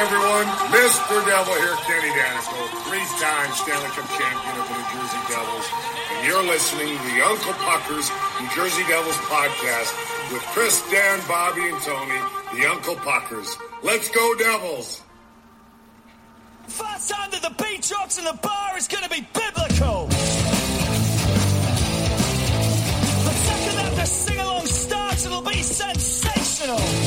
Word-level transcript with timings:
everyone. 0.00 0.48
Mr. 0.72 1.20
Devil 1.26 1.54
here, 1.60 1.76
Kenny 1.84 2.08
Daneyko, 2.16 2.60
three-time 2.88 3.50
Stanley 3.52 3.90
Cup 3.92 4.08
champion 4.16 4.54
of 4.56 4.64
the 4.68 4.74
New 4.74 4.86
Jersey 4.88 5.22
Devils. 5.28 5.66
And 6.16 6.26
you're 6.26 6.46
listening 6.48 6.96
to 6.96 7.02
the 7.12 7.20
Uncle 7.20 7.52
Puckers 7.60 8.08
New 8.40 8.48
Jersey 8.56 8.84
Devils 8.88 9.16
podcast 9.28 9.92
with 10.32 10.42
Chris, 10.54 10.82
Dan, 10.90 11.20
Bobby, 11.28 11.68
and 11.68 11.80
Tony, 11.82 12.20
the 12.54 12.66
Uncle 12.70 12.96
Puckers. 12.96 13.56
Let's 13.82 14.08
go, 14.10 14.34
Devils! 14.36 15.02
First 16.68 17.10
time 17.10 17.30
that 17.32 17.42
the 17.42 17.62
beat 17.62 17.82
drops 17.82 18.18
in 18.18 18.24
the 18.24 18.38
bar 18.42 18.78
is 18.78 18.88
going 18.88 19.04
to 19.04 19.10
be 19.10 19.26
biblical. 19.34 20.06
The 23.26 23.34
second 23.34 23.76
that 23.76 23.92
the 23.96 24.04
sing-along 24.06 24.66
starts, 24.66 25.26
it'll 25.26 25.42
be 25.42 25.62
sensational. 25.62 27.01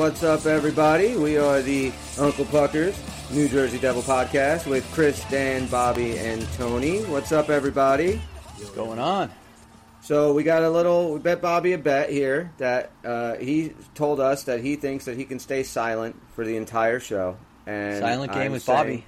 What's 0.00 0.22
up, 0.22 0.46
everybody? 0.46 1.14
We 1.14 1.36
are 1.36 1.60
the 1.60 1.92
Uncle 2.18 2.46
Puckers 2.46 2.98
New 3.30 3.48
Jersey 3.48 3.78
Devil 3.78 4.00
podcast 4.00 4.66
with 4.66 4.90
Chris, 4.92 5.22
Dan, 5.26 5.66
Bobby, 5.66 6.16
and 6.18 6.40
Tony. 6.54 7.02
What's 7.02 7.32
up, 7.32 7.50
everybody? 7.50 8.16
What's 8.56 8.70
going 8.70 8.98
on? 8.98 9.30
So 10.00 10.32
we 10.32 10.42
got 10.42 10.62
a 10.62 10.70
little. 10.70 11.12
We 11.12 11.18
bet 11.18 11.42
Bobby 11.42 11.74
a 11.74 11.78
bet 11.78 12.08
here 12.08 12.50
that 12.56 12.92
uh, 13.04 13.34
he 13.34 13.74
told 13.94 14.20
us 14.20 14.44
that 14.44 14.62
he 14.62 14.76
thinks 14.76 15.04
that 15.04 15.18
he 15.18 15.26
can 15.26 15.38
stay 15.38 15.64
silent 15.64 16.16
for 16.34 16.46
the 16.46 16.56
entire 16.56 16.98
show. 16.98 17.36
And 17.66 18.00
Silent 18.00 18.32
game 18.32 18.42
I'm 18.44 18.52
with 18.52 18.62
saying- 18.62 18.78
Bobby. 18.78 19.04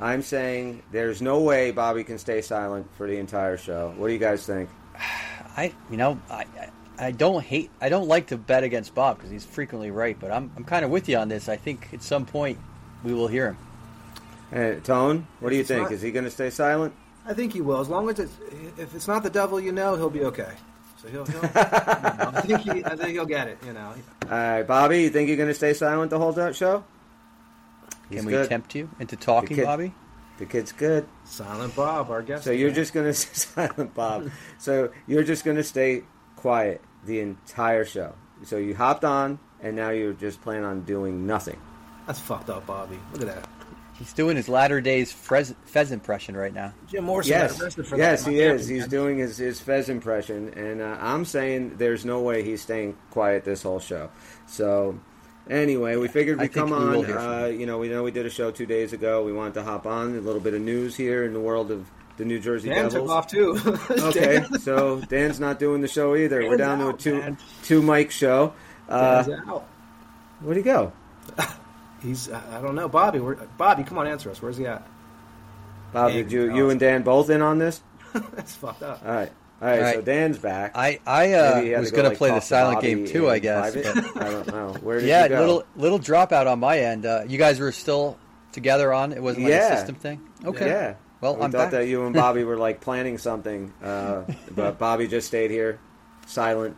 I'm 0.00 0.22
saying 0.22 0.82
there's 0.90 1.22
no 1.22 1.38
way 1.38 1.70
Bobby 1.70 2.02
can 2.02 2.18
stay 2.18 2.42
silent 2.42 2.88
for 2.96 3.06
the 3.06 3.18
entire 3.18 3.58
show. 3.58 3.94
What 3.96 4.08
do 4.08 4.12
you 4.12 4.18
guys 4.18 4.44
think? 4.44 4.70
I, 5.56 5.72
you 5.88 5.96
know, 5.96 6.20
I, 6.28 6.46
I, 7.02 7.06
I 7.06 7.10
don't 7.10 7.42
hate, 7.44 7.70
I 7.80 7.88
don't 7.88 8.08
like 8.08 8.28
to 8.28 8.36
bet 8.36 8.64
against 8.64 8.94
Bob 8.94 9.16
because 9.16 9.30
he's 9.30 9.44
frequently 9.44 9.90
right. 9.90 10.16
But 10.18 10.30
I'm, 10.30 10.50
I'm 10.56 10.64
kind 10.64 10.84
of 10.84 10.90
with 10.90 11.08
you 11.08 11.16
on 11.18 11.28
this. 11.28 11.48
I 11.48 11.56
think 11.56 11.88
at 11.92 12.02
some 12.02 12.24
point 12.26 12.58
we 13.04 13.12
will 13.12 13.28
hear 13.28 13.48
him. 13.48 13.56
Hey, 14.50 14.80
Tone, 14.84 15.26
what 15.40 15.50
do 15.50 15.56
you 15.56 15.60
It's 15.62 15.68
think? 15.68 15.82
not- 15.84 15.92
Is 15.92 16.02
he 16.02 16.12
going 16.12 16.24
to 16.24 16.30
stay 16.30 16.50
silent? 16.50 16.94
I 17.26 17.34
think 17.34 17.52
he 17.52 17.60
will. 17.60 17.80
As 17.80 17.88
long 17.88 18.08
as 18.10 18.18
it's 18.18 18.32
if 18.76 18.94
it's 18.94 19.06
not 19.06 19.22
the 19.22 19.30
devil 19.30 19.60
you 19.60 19.70
know, 19.72 19.94
he'll 19.94 20.10
be 20.10 20.24
okay. 20.24 20.52
So 21.00 21.08
he'll. 21.08 21.24
he'll 21.24 21.40
I 21.54 22.42
think 22.44 22.60
he. 22.62 22.84
I 22.84 22.96
think 22.96 23.10
he'll 23.10 23.24
get 23.26 23.46
it. 23.48 23.58
You 23.64 23.72
know. 23.72 23.94
All 24.24 24.28
right, 24.30 24.62
Bobby, 24.64 25.02
you 25.02 25.10
think 25.10 25.28
you're 25.28 25.36
going 25.36 25.48
to 25.48 25.54
stay 25.54 25.72
silent 25.72 26.10
the 26.10 26.18
whole 26.18 26.32
do- 26.32 26.52
show? 26.52 26.82
He's 28.08 28.18
Can 28.18 28.26
we 28.26 28.32
good. 28.32 28.48
tempt 28.48 28.74
you 28.74 28.90
into 29.00 29.16
talking, 29.16 29.56
kid- 29.56 29.64
Bobby? 29.66 29.94
The 30.38 30.46
kid's 30.46 30.72
good. 30.72 31.06
Silent 31.24 31.76
Bob, 31.76 32.10
our 32.10 32.22
guest. 32.22 32.44
So 32.44 32.50
you're 32.50 32.70
today. 32.70 32.80
just 32.80 32.92
gonna 32.92 33.14
silent 33.14 33.94
Bob. 33.94 34.30
So 34.58 34.90
you're 35.06 35.22
just 35.22 35.44
gonna 35.44 35.62
stay 35.62 36.02
quiet 36.36 36.80
the 37.04 37.20
entire 37.20 37.84
show. 37.84 38.14
So 38.44 38.56
you 38.56 38.74
hopped 38.74 39.04
on, 39.04 39.38
and 39.60 39.76
now 39.76 39.90
you're 39.90 40.12
just 40.12 40.40
planning 40.42 40.64
on 40.64 40.82
doing 40.82 41.26
nothing. 41.26 41.60
That's 42.06 42.18
fucked 42.18 42.50
up, 42.50 42.66
Bobby. 42.66 42.98
Look 43.12 43.22
at 43.22 43.34
that. 43.34 43.48
He's 43.94 44.12
doing 44.12 44.36
his 44.36 44.48
latter 44.48 44.80
days 44.80 45.12
Fez, 45.12 45.54
Fez 45.64 45.92
impression 45.92 46.36
right 46.36 46.52
now. 46.52 46.72
Jim 46.88 47.04
Morrison 47.04 47.30
yes, 47.30 47.74
for 47.74 47.96
yes, 47.96 48.26
he 48.26 48.40
is. 48.40 48.66
He's 48.66 48.88
doing 48.88 49.18
his 49.18 49.36
his 49.36 49.60
Fez 49.60 49.88
impression, 49.88 50.48
and 50.54 50.80
uh, 50.80 50.96
I'm 51.00 51.24
saying 51.24 51.76
there's 51.76 52.04
no 52.04 52.20
way 52.20 52.42
he's 52.42 52.62
staying 52.62 52.96
quiet 53.10 53.44
this 53.44 53.62
whole 53.62 53.80
show. 53.80 54.10
So. 54.46 54.98
Anyway, 55.50 55.96
we 55.96 56.06
figured 56.06 56.38
we'd 56.38 56.52
think 56.52 56.68
come 56.68 56.70
we 56.70 56.76
will 56.76 57.00
on. 57.00 57.04
hear 57.04 57.18
Uh, 57.18 57.46
you 57.46 57.66
know, 57.66 57.76
we 57.78 57.88
know 57.88 58.04
we 58.04 58.12
did 58.12 58.26
a 58.26 58.30
show 58.30 58.52
two 58.52 58.64
days 58.64 58.92
ago. 58.92 59.24
We 59.24 59.32
wanted 59.32 59.54
to 59.54 59.64
hop 59.64 59.86
on 59.86 60.16
a 60.16 60.20
little 60.20 60.40
bit 60.40 60.54
of 60.54 60.60
news 60.60 60.94
here 60.94 61.24
in 61.24 61.32
the 61.32 61.40
world 61.40 61.72
of 61.72 61.90
the 62.22 62.28
New 62.28 62.38
Jersey 62.38 62.68
Dan 62.68 62.84
Devils. 62.88 62.94
took 62.94 63.10
off 63.10 63.26
too. 63.26 63.58
Okay, 64.06 64.38
Dan- 64.40 64.58
so 64.60 65.00
Dan's 65.00 65.40
not 65.40 65.58
doing 65.58 65.80
the 65.80 65.88
show 65.88 66.14
either. 66.14 66.40
We're 66.42 66.56
Dan's 66.56 66.58
down 66.58 66.78
to 66.78 66.88
a 66.88 66.92
two 66.92 67.14
man. 67.18 67.38
two 67.64 67.82
mic 67.82 68.10
show. 68.12 68.54
Uh, 68.88 69.22
Dan's 69.24 69.48
out. 69.48 69.66
where'd 70.40 70.56
he 70.56 70.62
go? 70.62 70.92
He's. 72.02 72.30
I 72.30 72.60
don't 72.60 72.74
know, 72.74 72.88
Bobby. 72.88 73.18
Where, 73.20 73.34
Bobby, 73.58 73.82
come 73.84 73.98
on, 73.98 74.06
answer 74.06 74.30
us. 74.30 74.40
Where's 74.40 74.56
he 74.56 74.66
at? 74.66 74.86
Bobby, 75.92 76.12
Hey, 76.14 76.22
did 76.22 76.32
you 76.32 76.54
you 76.54 76.70
and 76.70 76.78
Dan 76.80 77.02
both 77.02 77.28
in 77.30 77.42
on 77.42 77.58
this? 77.58 77.80
That's 78.12 78.54
fucked 78.54 78.82
up. 78.82 79.02
All 79.04 79.12
right, 79.12 79.30
all 79.60 79.68
right. 79.68 79.78
All 79.78 79.84
right. 79.84 79.94
So 79.96 80.02
Dan's 80.02 80.38
back. 80.38 80.72
I, 80.76 81.00
I 81.06 81.32
uh, 81.34 81.54
Maybe 81.56 81.66
he 81.66 81.72
had 81.72 81.80
was 81.80 81.90
going 81.90 82.04
to 82.04 82.08
like, 82.10 82.18
play 82.18 82.30
the 82.30 82.40
silent 82.40 82.76
Bobby 82.78 82.88
game 82.94 83.06
too, 83.06 83.28
I 83.28 83.38
guess. 83.40 83.74
but- 83.74 84.16
I 84.22 84.30
don't 84.30 84.46
know. 84.48 84.72
Where 84.80 85.00
did 85.00 85.08
yeah, 85.08 85.24
you 85.24 85.28
go? 85.30 85.40
little 85.40 85.64
little 85.76 85.98
dropout 85.98 86.46
on 86.50 86.60
my 86.60 86.78
end. 86.78 87.04
Uh, 87.06 87.24
you 87.26 87.38
guys 87.38 87.58
were 87.60 87.72
still 87.72 88.16
together 88.52 88.92
on. 88.92 89.12
It 89.12 89.22
wasn't 89.22 89.44
like 89.44 89.52
Yeah. 89.52 89.72
a 89.72 89.76
system 89.76 89.94
thing. 89.96 90.20
Okay. 90.44 90.66
Yeah. 90.66 90.94
Well, 91.22 91.36
we 91.36 91.42
I'm 91.42 91.52
thought 91.52 91.66
back. 91.66 91.70
that 91.70 91.86
you 91.86 92.04
and 92.04 92.14
Bobby 92.14 92.44
were 92.44 92.58
like 92.58 92.80
planning 92.82 93.16
something, 93.16 93.72
uh, 93.82 94.24
but 94.50 94.78
Bobby 94.78 95.06
just 95.06 95.28
stayed 95.28 95.50
here, 95.50 95.78
silent, 96.26 96.76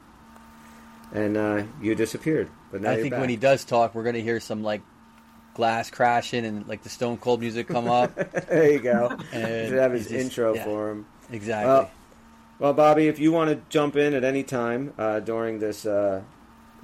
and 1.12 1.36
uh, 1.36 1.62
you 1.82 1.94
disappeared. 1.96 2.48
But 2.70 2.82
now 2.82 2.90
I 2.92 2.96
think 2.96 3.12
back. 3.12 3.20
when 3.20 3.30
he 3.30 3.36
does 3.36 3.64
talk, 3.64 3.94
we're 3.94 4.02
going 4.02 4.16
to 4.16 4.22
hear 4.22 4.40
some 4.40 4.62
like 4.62 4.82
glass 5.54 5.90
crashing 5.90 6.44
and 6.44 6.68
like 6.68 6.82
the 6.82 6.88
Stone 6.90 7.16
Cold 7.18 7.40
music 7.40 7.68
come 7.68 7.88
up. 7.88 8.14
there 8.48 8.70
you 8.72 8.80
go. 8.80 9.16
And 9.32 9.68
Should 9.68 9.78
have 9.78 9.92
his 9.92 10.02
just- 10.08 10.14
intro 10.14 10.54
yeah. 10.54 10.64
for 10.64 10.90
him. 10.90 11.06
exactly. 11.30 11.72
Well, 11.72 11.90
well, 12.58 12.72
Bobby, 12.74 13.08
if 13.08 13.18
you 13.18 13.32
want 13.32 13.50
to 13.50 13.60
jump 13.68 13.96
in 13.96 14.14
at 14.14 14.22
any 14.24 14.42
time 14.44 14.92
uh, 14.98 15.20
during 15.20 15.58
this 15.58 15.86
uh, 15.86 16.20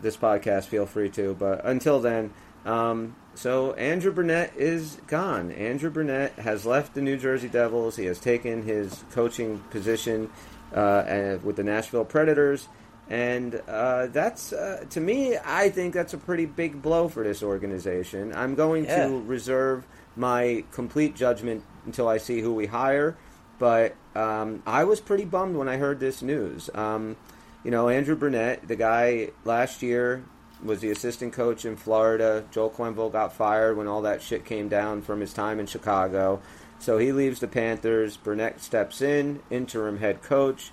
this 0.01 0.17
podcast, 0.17 0.65
feel 0.65 0.87
free 0.87 1.11
to. 1.11 1.35
But 1.35 1.65
until 1.65 2.01
then, 2.01 2.33
um, 2.65 3.15
so 3.35 3.73
Andrew 3.75 4.13
Brunette 4.13 4.53
is 4.57 4.99
gone. 5.07 5.51
Andrew 5.53 5.91
Brunette 5.91 6.33
has 6.39 6.67
left 6.67 6.95
the 6.95 7.01
New 7.03 7.17
Jersey 7.17 7.49
Devils. 7.49 7.97
He 7.97 8.05
has 8.07 8.19
taken 8.19 8.63
his 8.63 9.05
coaching 9.13 9.59
position 9.71 10.31
uh, 10.75 11.37
with 11.43 11.57
the 11.57 11.65
Nashville 11.65 12.05
Predators. 12.05 12.69
And 13.09 13.61
uh, 13.67 14.07
that's, 14.09 14.53
uh, 14.53 14.85
to 14.91 15.01
me, 15.01 15.37
I 15.45 15.69
think 15.71 15.95
that's 15.95 16.15
a 16.15 16.19
pretty 16.19 16.47
big 16.47 16.81
blow 16.81 17.09
for 17.09 17.25
this 17.25 17.43
organization. 17.43 18.33
I'm 18.35 18.55
going 18.55 18.85
Yeah. 18.85 19.09
to 19.09 19.21
reserve 19.23 19.85
my 20.17 20.63
complete 20.73 21.17
judgment 21.17 21.65
until 21.87 22.07
I 22.07 22.19
see 22.19 22.41
who 22.41 22.55
we 22.55 22.67
hire. 22.67 23.17
But 23.59 23.95
um, 24.15 24.63
I 24.67 24.85
was 24.85 25.01
pretty 25.01 25.25
bummed 25.25 25.57
when 25.57 25.69
I 25.69 25.77
heard 25.77 25.99
this 25.99 26.23
news. 26.23 26.71
Um, 26.75 27.17
you 27.65 27.71
know, 27.71 27.89
Andrew 27.89 28.15
Brunette, 28.17 28.67
the 28.69 28.77
guy 28.77 29.31
last 29.45 29.83
year 29.83 30.23
was 30.65 30.81
the 30.81 30.91
assistant 30.91 31.33
coach 31.33 31.65
in 31.65 31.77
Florida. 31.77 32.45
Joel 32.51 32.71
Quenneville 32.71 33.13
got 33.13 33.33
fired 33.33 33.77
when 33.77 33.87
all 33.87 34.03
that 34.03 34.23
shit 34.23 34.45
came 34.45 34.69
down 34.69 35.03
from 35.03 35.21
his 35.21 35.33
time 35.33 35.61
in 35.61 35.67
Chicago. 35.67 36.41
So 36.79 36.99
he 36.99 37.13
leaves 37.13 37.41
the 37.41 37.49
Panthers. 37.49 38.17
Brunette 38.17 38.61
steps 38.61 39.03
in, 39.03 39.41
interim 39.51 39.99
head 39.99 40.23
coach, 40.23 40.71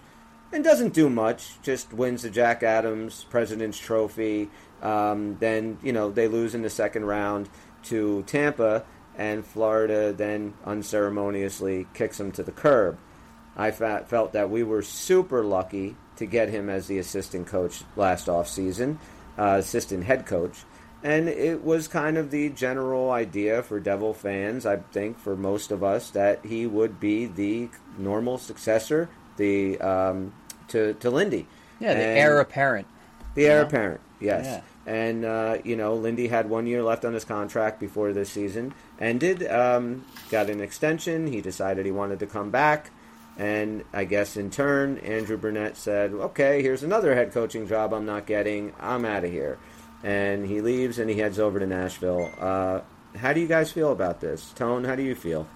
and 0.52 0.64
doesn't 0.64 0.94
do 0.94 1.10
much. 1.10 1.62
Just 1.62 1.94
wins 1.94 2.22
the 2.22 2.30
Jack 2.30 2.64
Adams 2.64 3.26
President's 3.30 3.78
Trophy. 3.78 4.50
Um, 4.82 5.38
then 5.40 5.78
you 5.84 5.92
know 5.92 6.12
they 6.12 6.28
lose 6.28 6.56
in 6.56 6.62
the 6.62 6.70
second 6.70 7.06
round 7.06 7.50
to 7.84 8.24
Tampa, 8.24 8.86
and 9.18 9.46
Florida 9.46 10.14
then 10.14 10.54
unceremoniously 10.66 11.88
kicks 11.94 12.20
him 12.20 12.32
to 12.34 12.44
the 12.44 12.52
curb. 12.52 12.98
I 13.58 13.72
felt 13.72 14.34
that 14.34 14.52
we 14.52 14.62
were 14.62 14.84
super 14.84 15.44
lucky 15.44 15.96
to 16.18 16.26
get 16.28 16.50
him 16.50 16.70
as 16.70 16.88
the 16.88 17.00
assistant 17.00 17.48
coach 17.48 17.84
last 17.96 18.28
offseason, 18.28 18.98
uh, 19.38 19.58
assistant 19.60 20.04
head 20.06 20.26
coach. 20.26 20.64
And 21.04 21.30
it 21.30 21.64
was 21.64 21.88
kind 21.88 22.18
of 22.18 22.32
the 22.32 22.50
general 22.50 23.12
idea 23.12 23.62
for 23.64 23.80
Devil 23.80 24.14
fans, 24.14 24.66
I 24.66 24.78
think, 24.78 25.20
for 25.20 25.36
most 25.36 25.72
of 25.72 25.84
us, 25.84 26.10
that 26.12 26.44
he 26.44 26.66
would 26.66 27.00
be 27.00 27.26
the 27.28 27.70
normal 27.98 28.38
successor 28.40 29.10
the 29.38 29.80
um, 29.80 30.34
to, 30.70 30.94
to 30.96 31.10
Lindy. 31.12 31.48
yeah, 31.80 31.94
the 31.94 32.00
And- 32.02 32.18
heir 32.18 32.40
apparent. 32.40 32.88
the 33.36 33.46
heir 33.46 33.58
Yeah. 33.60 33.68
apparent, 33.68 34.02
yes. 34.20 34.46
Yeah. 34.46 34.62
And, 34.92 35.24
uh, 35.26 35.58
you 35.64 35.76
know, 35.76 35.94
Lindy 35.96 36.30
had 36.30 36.50
one 36.50 36.66
year 36.66 36.82
left 36.82 37.06
on 37.06 37.14
his 37.14 37.24
contract 37.26 37.80
before 37.80 38.14
this 38.14 38.30
season 38.32 38.74
ended. 39.00 39.46
Um, 39.46 40.06
got 40.32 40.50
an 40.50 40.62
extension. 40.62 41.28
He 41.28 41.42
decided 41.42 41.86
he 41.86 41.92
wanted 41.92 42.20
to 42.20 42.26
come 42.26 42.50
back. 42.50 42.90
And 43.38 43.84
I 43.94 44.06
guess 44.06 44.36
in 44.36 44.50
turn, 44.50 44.98
Andrew 45.00 45.38
Brunette 45.38 45.78
said, 45.78 46.12
okay, 46.12 46.62
here's 46.64 46.82
another 46.82 47.14
head 47.14 47.32
coaching 47.32 47.68
job 47.68 47.94
I'm 47.94 48.06
not 48.06 48.26
getting. 48.26 48.74
I'm 48.80 49.06
out 49.06 49.24
of 49.24 49.32
here. 49.32 49.60
And 50.04 50.46
he 50.46 50.62
leaves 50.62 50.98
and 50.98 51.10
he 51.10 51.18
heads 51.18 51.38
over 51.38 51.60
to 51.60 51.68
Nashville. 51.68 52.32
Uh, 52.40 52.82
how 53.16 53.34
do 53.34 53.40
you 53.40 53.48
guys 53.48 53.72
feel 53.72 53.92
about 53.92 54.22
this? 54.22 54.52
Tone, 54.54 54.84
how 54.84 54.96
do 54.96 55.04
you 55.04 55.16
feel? 55.16 55.48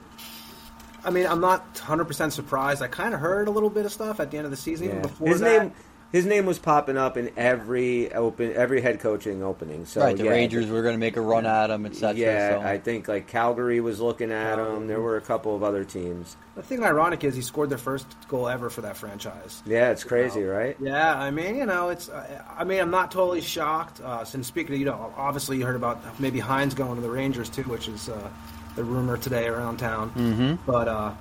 I 1.04 1.10
mean, 1.10 1.26
I'm 1.26 1.42
not 1.42 1.62
100 1.74 2.06
percent 2.06 2.34
surprised. 2.34 2.82
I 2.82 2.88
kind 2.88 3.14
of 3.14 3.20
heard 3.20 3.48
a 3.48 3.52
little 3.52 3.70
bit 3.70 3.86
of 3.86 3.92
stuff 3.92 4.20
at 4.20 4.30
the 4.30 4.38
end 4.38 4.46
of 4.46 4.52
the 4.52 4.58
season. 4.58 4.88
Even 4.88 5.02
before 5.02 5.28
His 5.28 5.40
that, 5.40 5.64
name, 5.64 5.74
his 6.12 6.26
name 6.26 6.46
was 6.46 6.60
popping 6.60 6.98
up 6.98 7.16
in 7.16 7.32
every 7.38 8.12
open 8.14 8.54
every 8.54 8.82
head 8.82 9.00
coaching 9.00 9.42
opening. 9.44 9.86
So 9.86 10.02
right, 10.02 10.18
the 10.18 10.26
yeah, 10.26 10.32
Rangers 10.32 10.70
were 10.70 10.82
going 10.82 10.94
to 10.94 11.00
make 11.00 11.16
a 11.16 11.22
run 11.22 11.46
at 11.46 11.70
him, 11.70 11.86
etc. 11.86 12.16
Yeah, 12.16 12.60
so. 12.60 12.68
I 12.68 12.78
think 12.78 13.08
like 13.08 13.28
Calgary 13.28 13.80
was 13.80 14.02
looking 14.02 14.32
at 14.32 14.60
him. 14.60 14.88
There 14.88 15.00
were 15.00 15.18
a 15.18 15.22
couple 15.22 15.56
of 15.56 15.64
other 15.64 15.86
teams. 15.86 16.36
The 16.56 16.64
thing 16.64 16.84
ironic 16.84 17.24
is 17.24 17.36
he 17.36 17.42
scored 17.42 17.70
their 17.70 17.78
first 17.78 18.08
goal 18.28 18.50
ever 18.50 18.70
for 18.70 18.82
that 18.82 18.98
franchise. 18.98 19.64
Yeah, 19.66 19.92
it's 19.92 20.04
crazy, 20.04 20.44
right? 20.44 20.76
Yeah, 20.82 21.18
I 21.18 21.32
mean, 21.32 21.56
you 21.56 21.66
know, 21.66 21.90
it's. 21.90 22.10
I 22.10 22.44
I 22.58 22.64
mean, 22.66 22.82
I'm 22.82 22.92
not 22.92 23.12
totally 23.12 23.42
shocked. 23.42 24.02
Uh, 24.02 24.26
since 24.26 24.48
speaking, 24.48 24.76
of, 24.76 24.80
you 24.80 24.86
know, 24.86 25.14
obviously 25.16 25.58
you 25.58 25.66
heard 25.66 25.78
about 25.78 26.20
maybe 26.20 26.40
Hines 26.40 26.74
going 26.74 26.96
to 26.96 27.02
the 27.02 27.10
Rangers 27.10 27.50
too, 27.50 27.64
which 27.64 27.88
is 27.88 28.10
uh, 28.10 28.30
the 28.76 28.84
rumor 28.84 29.18
today 29.18 29.48
around 29.48 29.78
town. 29.78 30.12
Mm-hmm. 30.12 30.56
But 30.66 30.88
uh, 30.90 31.14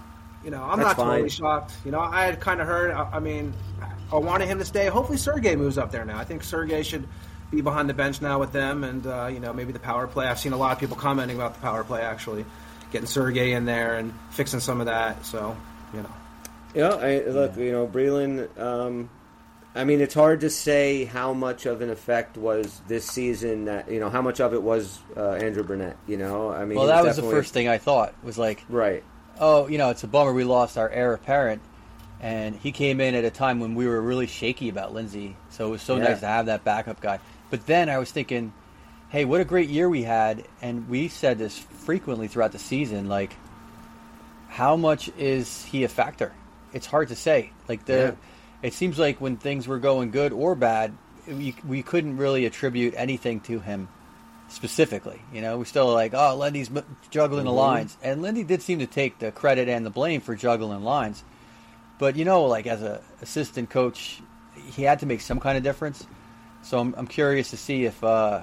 you 0.44 0.50
know, 0.50 0.62
I'm 0.62 0.80
That's 0.80 0.98
not 0.98 1.04
totally 1.04 1.30
shocked. 1.30 1.74
You 1.84 1.92
know, 1.92 2.00
I 2.00 2.24
had 2.24 2.40
kind 2.40 2.60
of 2.60 2.66
heard. 2.66 2.90
I, 2.90 3.08
I 3.12 3.20
mean, 3.20 3.54
I 4.12 4.16
wanted 4.16 4.48
him 4.48 4.58
to 4.58 4.64
stay. 4.64 4.86
Hopefully, 4.86 5.18
Sergey 5.18 5.56
moves 5.56 5.78
up 5.78 5.90
there 5.92 6.04
now. 6.04 6.18
I 6.18 6.24
think 6.24 6.42
Sergey 6.42 6.82
should 6.82 7.06
be 7.50 7.60
behind 7.60 7.88
the 7.88 7.94
bench 7.94 8.20
now 8.22 8.38
with 8.38 8.52
them, 8.52 8.84
and 8.84 9.06
uh, 9.06 9.26
you 9.26 9.40
know, 9.40 9.52
maybe 9.52 9.72
the 9.72 9.78
power 9.78 10.06
play. 10.06 10.26
I've 10.26 10.38
seen 10.38 10.52
a 10.52 10.56
lot 10.56 10.72
of 10.72 10.78
people 10.78 10.96
commenting 10.96 11.36
about 11.36 11.54
the 11.54 11.60
power 11.60 11.84
play 11.84 12.02
actually, 12.02 12.44
getting 12.92 13.06
Sergey 13.06 13.52
in 13.52 13.64
there 13.64 13.96
and 13.96 14.12
fixing 14.30 14.60
some 14.60 14.80
of 14.80 14.86
that. 14.86 15.24
So, 15.24 15.56
you 15.94 16.02
know. 16.02 16.10
Yeah, 16.74 16.90
I, 16.94 17.24
look, 17.26 17.56
you 17.56 17.72
know, 17.72 17.86
Brylin. 17.86 18.56
Um, 18.58 19.10
I 19.74 19.84
mean, 19.84 20.00
it's 20.00 20.14
hard 20.14 20.40
to 20.40 20.50
say 20.50 21.04
how 21.04 21.32
much 21.32 21.64
of 21.66 21.80
an 21.80 21.90
effect 21.90 22.36
was 22.36 22.80
this 22.88 23.04
season. 23.04 23.66
That 23.66 23.90
you 23.90 24.00
know, 24.00 24.10
how 24.10 24.22
much 24.22 24.40
of 24.40 24.54
it 24.54 24.62
was 24.62 24.98
uh, 25.16 25.32
Andrew 25.32 25.62
Brunette. 25.62 25.96
You 26.08 26.16
know, 26.16 26.50
I 26.50 26.64
mean, 26.64 26.76
well, 26.78 26.86
he 26.86 26.92
that 26.92 27.04
was 27.04 27.16
the 27.16 27.22
first 27.22 27.52
thing 27.52 27.68
I 27.68 27.78
thought 27.78 28.12
was 28.24 28.38
like, 28.38 28.64
Right. 28.68 29.04
oh, 29.38 29.68
you 29.68 29.78
know, 29.78 29.90
it's 29.90 30.02
a 30.02 30.08
bummer 30.08 30.32
we 30.32 30.42
lost 30.44 30.76
our 30.78 30.88
heir 30.90 31.12
apparent, 31.14 31.62
and 32.20 32.54
he 32.54 32.72
came 32.72 33.00
in 33.00 33.14
at 33.14 33.24
a 33.24 33.30
time 33.30 33.60
when 33.60 33.74
we 33.74 33.86
were 33.86 34.00
really 34.00 34.26
shaky 34.26 34.68
about 34.68 34.92
Lindsey, 34.92 35.36
so 35.50 35.68
it 35.68 35.70
was 35.70 35.82
so 35.82 35.96
Yeah. 35.96 36.04
nice 36.04 36.20
to 36.20 36.26
have 36.26 36.46
that 36.46 36.64
backup 36.64 37.00
guy. 37.00 37.18
But 37.50 37.66
then 37.66 37.88
I 37.88 37.98
was 37.98 38.10
thinking, 38.10 38.52
hey, 39.08 39.24
what 39.24 39.40
a 39.40 39.44
great 39.44 39.68
year 39.68 39.88
we 39.88 40.02
had, 40.02 40.44
and 40.62 40.88
we 40.88 41.08
said 41.08 41.38
this 41.38 41.58
frequently 41.58 42.28
throughout 42.28 42.52
the 42.52 42.58
season, 42.58 43.08
like, 43.08 43.34
how 44.48 44.76
much 44.76 45.10
is 45.18 45.64
he 45.64 45.84
a 45.84 45.88
factor? 45.88 46.32
It's 46.72 46.86
hard 46.86 47.08
to 47.08 47.16
say. 47.16 47.50
Like 47.68 47.84
the, 47.86 47.92
Yeah. 47.92 48.12
it 48.62 48.74
seems 48.74 48.98
like 48.98 49.20
when 49.20 49.36
things 49.36 49.66
were 49.66 49.78
going 49.78 50.10
good 50.10 50.32
or 50.32 50.54
bad, 50.54 50.92
we 51.26 51.54
we 51.66 51.82
couldn't 51.82 52.16
really 52.16 52.46
attribute 52.46 52.94
anything 52.96 53.40
to 53.40 53.60
him 53.60 53.88
specifically. 54.48 55.20
You 55.32 55.40
know, 55.40 55.58
we 55.58 55.64
still 55.64 55.92
like, 55.92 56.12
oh, 56.14 56.36
Lindy's 56.36 56.70
juggling 57.10 57.44
the 57.44 57.50
mm-hmm. 57.50 57.58
lines, 57.58 57.96
and 58.02 58.22
Lindy 58.22 58.42
did 58.44 58.62
seem 58.62 58.80
to 58.80 58.86
take 58.86 59.18
the 59.18 59.30
credit 59.30 59.68
and 59.68 59.86
the 59.86 59.90
blame 59.90 60.20
for 60.20 60.34
juggling 60.34 60.82
lines. 60.82 61.22
But 62.00 62.16
you 62.16 62.24
know, 62.24 62.46
like 62.46 62.66
as 62.66 62.82
a 62.82 63.02
assistant 63.20 63.68
coach, 63.68 64.22
he 64.72 64.82
had 64.82 65.00
to 65.00 65.06
make 65.06 65.20
some 65.20 65.38
kind 65.38 65.58
of 65.58 65.62
difference. 65.62 66.06
So 66.62 66.78
I'm, 66.78 66.94
I'm 66.96 67.06
curious 67.06 67.50
to 67.50 67.58
see 67.58 67.84
if, 67.84 68.02
uh, 68.02 68.42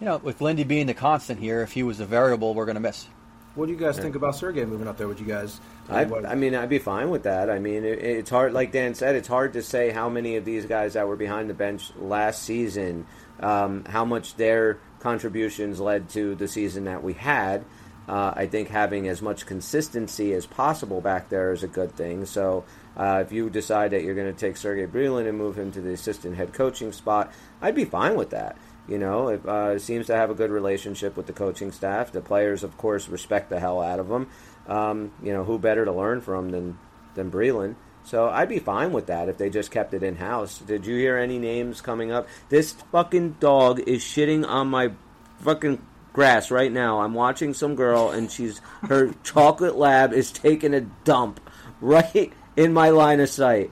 you 0.00 0.06
know, 0.06 0.18
with 0.18 0.40
Lindy 0.40 0.64
being 0.64 0.86
the 0.86 0.94
constant 0.94 1.38
here, 1.38 1.62
if 1.62 1.70
he 1.70 1.84
was 1.84 2.00
a 2.00 2.04
variable 2.04 2.54
we're 2.54 2.64
going 2.64 2.74
to 2.74 2.80
miss. 2.80 3.06
What 3.54 3.66
do 3.66 3.72
you 3.72 3.78
guys 3.78 3.96
think 3.98 4.16
about 4.16 4.34
Sergey 4.34 4.64
moving 4.64 4.88
up 4.88 4.96
there? 4.96 5.06
Would 5.06 5.20
you 5.20 5.26
guys? 5.26 5.60
I, 5.88 6.02
I 6.02 6.34
mean, 6.34 6.54
I'd 6.54 6.68
be 6.68 6.78
fine 6.78 7.10
with 7.10 7.22
that. 7.22 7.48
I 7.48 7.60
mean, 7.60 7.84
it, 7.84 7.98
it's 8.00 8.30
hard, 8.30 8.52
like 8.52 8.72
Dan 8.72 8.94
said, 8.94 9.14
it's 9.14 9.28
hard 9.28 9.52
to 9.52 9.62
say 9.62 9.90
how 9.90 10.08
many 10.08 10.36
of 10.36 10.44
these 10.44 10.66
guys 10.66 10.94
that 10.94 11.06
were 11.06 11.16
behind 11.16 11.48
the 11.48 11.54
bench 11.54 11.92
last 11.96 12.42
season, 12.42 13.06
um, 13.40 13.84
how 13.84 14.04
much 14.04 14.36
their 14.36 14.78
contributions 15.00 15.80
led 15.80 16.08
to 16.10 16.34
the 16.34 16.48
season 16.48 16.84
that 16.84 17.02
we 17.04 17.14
had. 17.14 17.64
Uh, 18.08 18.32
I 18.34 18.46
think 18.46 18.68
having 18.68 19.06
as 19.06 19.20
much 19.20 19.44
consistency 19.44 20.32
as 20.32 20.46
possible 20.46 21.02
back 21.02 21.28
there 21.28 21.52
is 21.52 21.62
a 21.62 21.68
good 21.68 21.92
thing. 21.92 22.24
So 22.24 22.64
uh, 22.96 23.22
if 23.24 23.32
you 23.32 23.50
decide 23.50 23.90
that 23.90 24.02
you're 24.02 24.14
going 24.14 24.32
to 24.32 24.38
take 24.38 24.56
Sergey 24.56 24.86
Brylin 24.86 25.28
and 25.28 25.36
move 25.36 25.58
him 25.58 25.70
to 25.72 25.80
the 25.82 25.92
assistant 25.92 26.36
head 26.36 26.54
coaching 26.54 26.92
spot, 26.92 27.32
I'd 27.60 27.74
be 27.74 27.84
fine 27.84 28.16
with 28.16 28.30
that. 28.30 28.56
You 28.88 28.96
know, 28.96 29.28
it 29.28 29.46
uh, 29.46 29.78
seems 29.78 30.06
to 30.06 30.16
have 30.16 30.30
a 30.30 30.34
good 30.34 30.50
relationship 30.50 31.14
with 31.14 31.26
the 31.26 31.34
coaching 31.34 31.70
staff. 31.70 32.10
The 32.10 32.22
players, 32.22 32.64
of 32.64 32.78
course, 32.78 33.08
respect 33.08 33.50
the 33.50 33.60
hell 33.60 33.82
out 33.82 34.00
of 34.00 34.10
him. 34.10 34.28
Um, 34.66 35.12
you 35.22 35.34
know, 35.34 35.44
who 35.44 35.58
better 35.58 35.84
to 35.84 35.92
learn 35.92 36.22
from 36.22 36.50
than 36.50 36.78
than 37.14 37.30
Brylin? 37.30 37.74
So 38.04 38.30
I'd 38.30 38.48
be 38.48 38.58
fine 38.58 38.92
with 38.92 39.06
that 39.08 39.28
if 39.28 39.36
they 39.36 39.50
just 39.50 39.70
kept 39.70 39.92
it 39.92 40.02
in 40.02 40.16
house. 40.16 40.60
Did 40.60 40.86
you 40.86 40.96
hear 40.96 41.18
any 41.18 41.38
names 41.38 41.82
coming 41.82 42.10
up? 42.10 42.26
This 42.48 42.72
fucking 42.72 43.36
dog 43.40 43.80
is 43.80 44.00
shitting 44.00 44.48
on 44.48 44.68
my 44.68 44.92
fucking 45.40 45.84
grass 46.12 46.50
right 46.50 46.72
now. 46.72 47.00
I'm 47.00 47.14
watching 47.14 47.54
some 47.54 47.74
girl 47.74 48.10
and 48.10 48.30
she's 48.30 48.60
her 48.88 49.12
chocolate 49.24 49.76
lab 49.76 50.12
is 50.12 50.32
taking 50.32 50.74
a 50.74 50.80
dump 50.80 51.40
right 51.80 52.32
in 52.56 52.72
my 52.72 52.90
line 52.90 53.20
of 53.20 53.28
sight. 53.28 53.70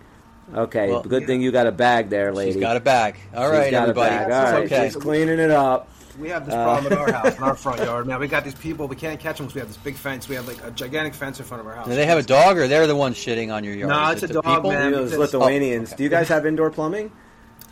Okay, 0.55 0.91
Well, 0.91 1.03
good 1.03 1.27
thing 1.27 1.43
you 1.43 1.51
got 1.51 1.67
a 1.67 1.73
bag 1.73 2.09
there, 2.09 2.33
lady. 2.33 2.53
She's 2.53 2.61
got 2.61 2.77
a 2.77 2.81
bag. 2.81 3.17
All 3.35 3.51
She's 3.51 3.59
right, 3.59 3.71
got 3.73 3.83
everybody. 3.89 4.15
a 4.15 4.19
bag. 4.19 4.31
All 4.33 4.53
right, 4.53 4.65
okay. 4.73 4.85
she's 4.87 4.95
cleaning 4.97 5.41
it 5.41 5.51
up. 5.51 5.89
We 6.21 6.29
have 6.31 6.47
this 6.47 6.55
Uh, 6.55 6.63
problem 6.65 6.93
at 6.93 6.99
our 7.01 7.13
house, 7.13 7.37
in 7.37 7.43
our 7.43 7.55
front 7.57 7.81
yard. 7.81 8.07
Now 8.07 8.19
we 8.21 8.29
got 8.29 8.45
these 8.45 8.55
people. 8.55 8.87
We 8.87 8.95
can't 8.97 9.19
catch 9.19 9.39
them 9.39 9.47
because 9.47 9.55
we 9.57 9.59
have 9.61 9.69
this 9.69 9.77
big 9.77 9.97
fence. 9.97 10.29
We 10.29 10.37
have 10.37 10.47
like 10.47 10.63
a 10.65 10.71
gigantic 10.71 11.15
fence 11.15 11.41
in 11.41 11.45
front 11.47 11.63
of 11.63 11.67
our 11.67 11.75
house. 11.75 11.89
Do 11.89 11.95
they 11.97 12.07
have 12.07 12.17
a 12.19 12.23
dog, 12.23 12.59
or 12.59 12.69
they're 12.69 12.87
the 12.87 12.95
ones 12.97 13.17
shitting 13.17 13.53
on 13.53 13.65
your 13.65 13.75
yard? 13.75 13.91
No, 13.91 14.09
Is 14.13 14.23
it's 14.23 14.23
it 14.23 14.31
a 14.31 14.35
dog, 14.35 14.45
people? 14.45 14.71
man. 14.71 14.93
Those 14.93 15.17
Lithuanians. 15.17 15.91
oh, 15.91 15.93
okay. 15.93 15.97
Do 15.99 16.05
you 16.05 16.09
guys 16.11 16.29
have 16.29 16.47
indoor 16.47 16.71
plumbing? 16.71 17.11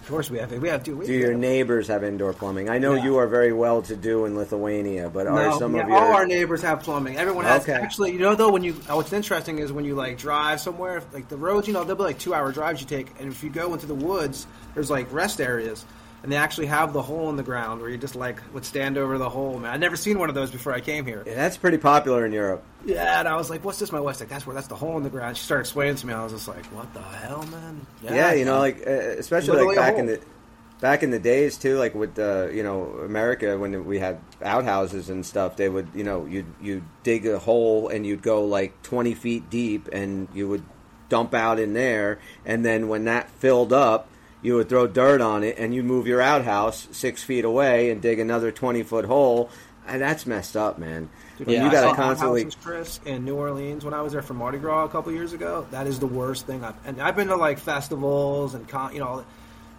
Of 0.05 0.11
course, 0.11 0.31
we 0.31 0.37
have. 0.39 0.53
We 0.53 0.69
have. 0.69 0.85
Dude, 0.85 0.99
we, 0.99 1.07
Do 1.07 1.15
your 1.15 1.33
neighbors 1.33 1.89
have 1.89 2.05
indoor 2.05 2.35
plumbing? 2.35 2.69
I 2.69 2.77
know 2.77 2.93
Yeah. 2.93 3.05
you 3.05 3.17
are 3.17 3.27
very 3.27 3.55
well 3.55 3.81
to 3.81 3.97
do 3.97 4.27
in 4.27 4.37
Lithuania, 4.37 5.09
but 5.09 5.27
are 5.27 5.59
some 5.59 5.75
yeah, 5.75 5.83
of 5.83 5.89
your 5.89 5.97
all 5.97 6.13
our 6.13 6.27
neighbors 6.27 6.61
have 6.61 6.81
plumbing. 6.83 7.17
Everyone 7.17 7.47
has. 7.47 7.63
Okay. 7.63 7.73
Actually, 7.73 8.13
you 8.13 8.19
know 8.19 8.35
though, 8.35 8.53
when 8.53 8.63
you 8.63 8.77
oh, 8.91 8.97
what's 8.97 9.15
interesting 9.15 9.61
is 9.61 9.73
when 9.73 9.87
you 9.87 9.95
like 9.95 10.19
drive 10.19 10.61
somewhere, 10.61 11.03
like 11.15 11.31
the 11.31 11.39
roads, 11.39 11.67
you 11.67 11.73
know, 11.73 11.85
they'll 11.85 11.97
be 11.97 12.03
like 12.03 12.19
two 12.19 12.35
hour 12.35 12.53
drives 12.53 12.83
you 12.83 12.87
take, 12.87 13.19
and 13.19 13.33
if 13.33 13.43
you 13.43 13.49
go 13.49 13.73
into 13.73 13.87
the 13.87 13.95
woods, 13.95 14.47
there's 14.75 14.91
like 14.91 15.11
rest 15.11 15.41
areas, 15.41 15.87
and 16.25 16.33
they 16.33 16.37
actually 16.37 16.65
have 16.67 16.95
the 16.95 17.03
hole 17.03 17.29
in 17.29 17.37
the 17.37 17.43
ground 17.43 17.83
where 17.83 17.91
you 17.91 17.99
just 17.99 18.17
like 18.17 18.41
would 18.55 18.65
stand 18.65 18.97
over 18.97 19.19
the 19.19 19.29
hole. 19.29 19.59
Man, 19.59 19.71
I'd 19.71 19.79
never 19.79 19.95
seen 19.95 20.19
one 20.19 20.31
of 20.31 20.35
those 20.35 20.51
before 20.51 20.73
I 20.73 20.81
came 20.81 21.05
here. 21.05 21.23
Yeah, 21.27 21.35
that's 21.35 21.59
pretty 21.59 21.77
popular 21.77 22.25
in 22.25 22.33
Europe. 22.33 22.65
Yeah, 22.87 23.19
and 23.21 23.29
I 23.29 23.37
was 23.37 23.51
like, 23.51 23.63
"What's 23.63 23.79
this?" 23.79 23.93
My 23.93 24.01
wife's 24.01 24.21
like, 24.21 24.31
"That's 24.31 24.47
where 24.47 24.55
that's 24.55 24.67
the 24.67 24.75
hole 24.75 24.97
in 24.97 25.03
the 25.03 25.11
ground." 25.11 25.37
She 25.37 25.45
started 25.45 25.61
explaining 25.61 25.97
to 25.97 26.07
me. 26.07 26.15
I 26.15 26.25
was 26.25 26.33
just 26.33 26.49
like, 26.49 26.65
"What 26.67 26.95
the 26.95 27.03
hell, 27.03 27.45
man?" 27.53 27.87
Yeah, 28.03 28.33
you 28.33 28.47
know, 28.47 28.59
like 28.59 28.79
uh, 28.87 28.91
especially 28.91 29.51
Literally 29.51 29.77
like 29.77 29.85
back 29.85 29.99
in 29.99 30.07
the 30.07 30.21
back 30.81 31.03
in 31.03 31.11
the 31.11 31.19
days 31.19 31.59
too, 31.59 31.77
like 31.77 31.95
with 31.95 32.15
the 32.15 32.51
you 32.55 32.63
know 32.63 32.85
America 33.05 33.59
when 33.59 33.85
we 33.85 33.99
had 33.99 34.19
outhouses 34.43 35.11
and 35.11 35.27
stuff, 35.27 35.57
they 35.57 35.69
would 35.69 35.89
you 35.95 36.05
know 36.05 36.25
you 36.25 36.47
you 36.59 36.83
dig 37.03 37.27
a 37.27 37.39
hole 37.39 37.89
and 37.89 38.07
you'd 38.07 38.23
go 38.23 38.47
like 38.47 38.81
twenty 38.83 39.13
feet 39.13 39.51
deep 39.51 39.89
and 39.89 40.29
you 40.33 40.49
would 40.49 40.65
dump 41.11 41.35
out 41.35 41.61
in 41.61 41.75
there, 41.75 42.19
and 42.47 42.65
then 42.65 42.89
when 42.89 43.05
that 43.05 43.29
filled 43.29 43.75
up. 43.75 44.09
You 44.45 44.55
would 44.57 44.69
throw 44.69 44.87
dirt 44.87 45.21
on 45.21 45.43
it, 45.43 45.57
and 45.59 45.75
you 45.75 45.83
move 45.83 46.07
your 46.07 46.21
outhouse 46.21 46.87
six 46.93 47.23
feet 47.25 47.45
away 47.47 47.91
and 47.91 48.01
dig 48.03 48.21
another 48.21 48.53
twenty 48.53 48.83
foot 48.83 49.07
hole, 49.07 49.49
and 49.89 50.01
that's 50.03 50.27
messed 50.27 50.55
up, 50.57 50.79
man. 50.79 51.09
When 51.39 51.49
Yeah, 51.57 51.65
you 51.65 51.73
got 51.73 51.89
to 51.89 51.97
constantly. 51.97 52.45
houses, 52.45 52.57
Chris, 52.63 53.01
in 53.07 53.25
New 53.25 53.35
Orleans 53.37 53.85
when 53.85 53.95
I 53.95 54.03
was 54.03 54.13
there 54.13 54.23
for 54.23 54.35
Mardi 54.35 54.59
Gras 54.59 54.85
a 54.85 54.89
couple 54.89 55.11
years 55.13 55.33
ago. 55.33 55.67
That 55.73 55.87
is 55.87 55.99
the 55.99 56.07
worst 56.07 56.47
thing. 56.47 56.63
I've, 56.63 56.75
and 56.87 57.01
I've 57.01 57.17
been 57.17 57.29
to 57.29 57.37
like 57.37 57.59
festivals 57.59 58.55
and 58.55 58.69
con, 58.69 58.93
you 58.93 59.01
know, 59.01 59.25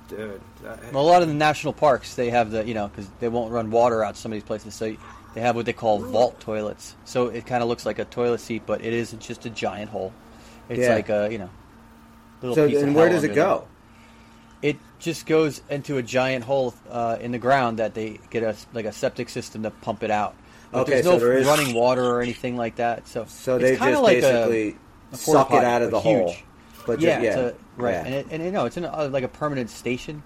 dude. 0.10 0.41
uh, 0.67 0.75
Well, 0.91 1.03
a 1.03 1.07
lot 1.07 1.22
of 1.22 1.27
the 1.27 1.34
national 1.36 1.74
parks 1.74 2.15
they 2.15 2.31
have 2.31 2.50
the 2.51 2.65
you 2.65 2.74
know 2.74 2.88
because 2.88 3.07
they 3.19 3.29
won't 3.29 3.51
run 3.51 3.69
water 3.72 4.03
out 4.03 4.17
some 4.17 4.31
of 4.31 4.36
these 4.36 4.43
places, 4.43 4.74
so 4.74 4.95
they 5.36 5.41
have 5.41 5.55
what 5.55 5.67
they 5.67 5.74
call 5.74 6.00
vault 6.00 6.39
toilets. 6.39 6.95
So 7.05 7.27
it 7.27 7.45
kind 7.45 7.62
of 7.62 7.69
looks 7.69 7.86
like 7.86 8.00
a 8.00 8.05
toilet 8.05 8.39
seat, 8.39 8.63
but 8.65 8.84
it 8.84 8.93
isn't 8.93 9.19
just 9.22 9.45
a 9.45 9.50
giant 9.51 9.91
hole. 9.91 10.12
It's 10.69 10.79
Yeah. 10.79 10.95
like 10.95 11.10
a 11.10 11.29
you 11.31 11.38
know. 11.38 11.50
Little 12.41 12.55
So, 12.55 12.67
piece 12.67 12.77
of 12.77 12.84
and 12.84 12.95
where 12.95 13.10
does 13.10 13.24
it 13.24 13.36
go? 13.36 13.60
there. 13.60 13.67
Go? 14.96 15.00
It 15.00 15.04
just 15.04 15.25
goes 15.25 15.62
into 15.70 15.98
a 15.98 16.04
giant 16.04 16.44
hole 16.46 16.74
uh, 16.90 17.18
in 17.20 17.32
the 17.32 17.38
ground 17.40 17.80
that 17.80 17.94
they 17.94 18.20
get 18.30 18.44
a 18.44 18.56
like 18.74 18.86
a 18.86 18.92
septic 18.92 19.30
system 19.30 19.64
to 19.64 19.72
pump 19.72 20.04
it 20.04 20.12
out. 20.12 20.36
But 20.72 20.82
Okay, 20.82 20.92
there's 20.94 21.06
so 21.06 21.12
no 21.14 21.20
there 21.20 21.34
is- 21.38 21.48
running 21.48 21.74
water 21.75 22.04
or 22.04 22.22
anything 22.22 22.58
like 22.58 22.75
that. 22.78 23.08
So 23.08 23.25
So 23.28 23.56
it's 23.58 23.64
they 23.64 23.75
just 23.78 24.02
like 24.04 24.22
basically 24.22 24.70
a 24.70 25.18
porta 25.18 25.18
suck 25.18 25.52
it 25.52 25.64
out 25.64 25.82
of 25.82 25.92
the 25.92 25.98
but 25.98 26.02
hole. 26.02 26.36
But 26.86 27.00
yeah, 27.02 27.20
ju- 27.20 27.25
it's 27.28 27.36
a- 27.38 27.56
right, 27.78 27.92
yeah. 27.94 28.06
and 28.06 28.14
it, 28.16 28.28
and 28.32 28.44
you 28.44 28.52
know 28.52 28.66
it's 28.66 28.78
in 28.78 28.86
a, 28.86 29.08
like 29.08 29.24
a 29.24 29.28
permanent 29.28 29.70
station. 29.70 30.22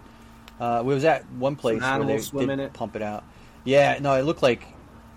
Uh, 0.60 0.82
we 0.86 0.94
was 0.94 1.06
at 1.06 1.30
one 1.32 1.56
place 1.56 1.82
where 1.82 2.04
they 2.06 2.18
did 2.18 2.50
in 2.50 2.60
it. 2.60 2.74
pump 2.74 2.96
it 2.98 3.02
out. 3.02 3.24
Yeah, 3.64 3.98
no, 4.02 4.14
it 4.16 4.24
looked 4.24 4.44
like 4.44 4.66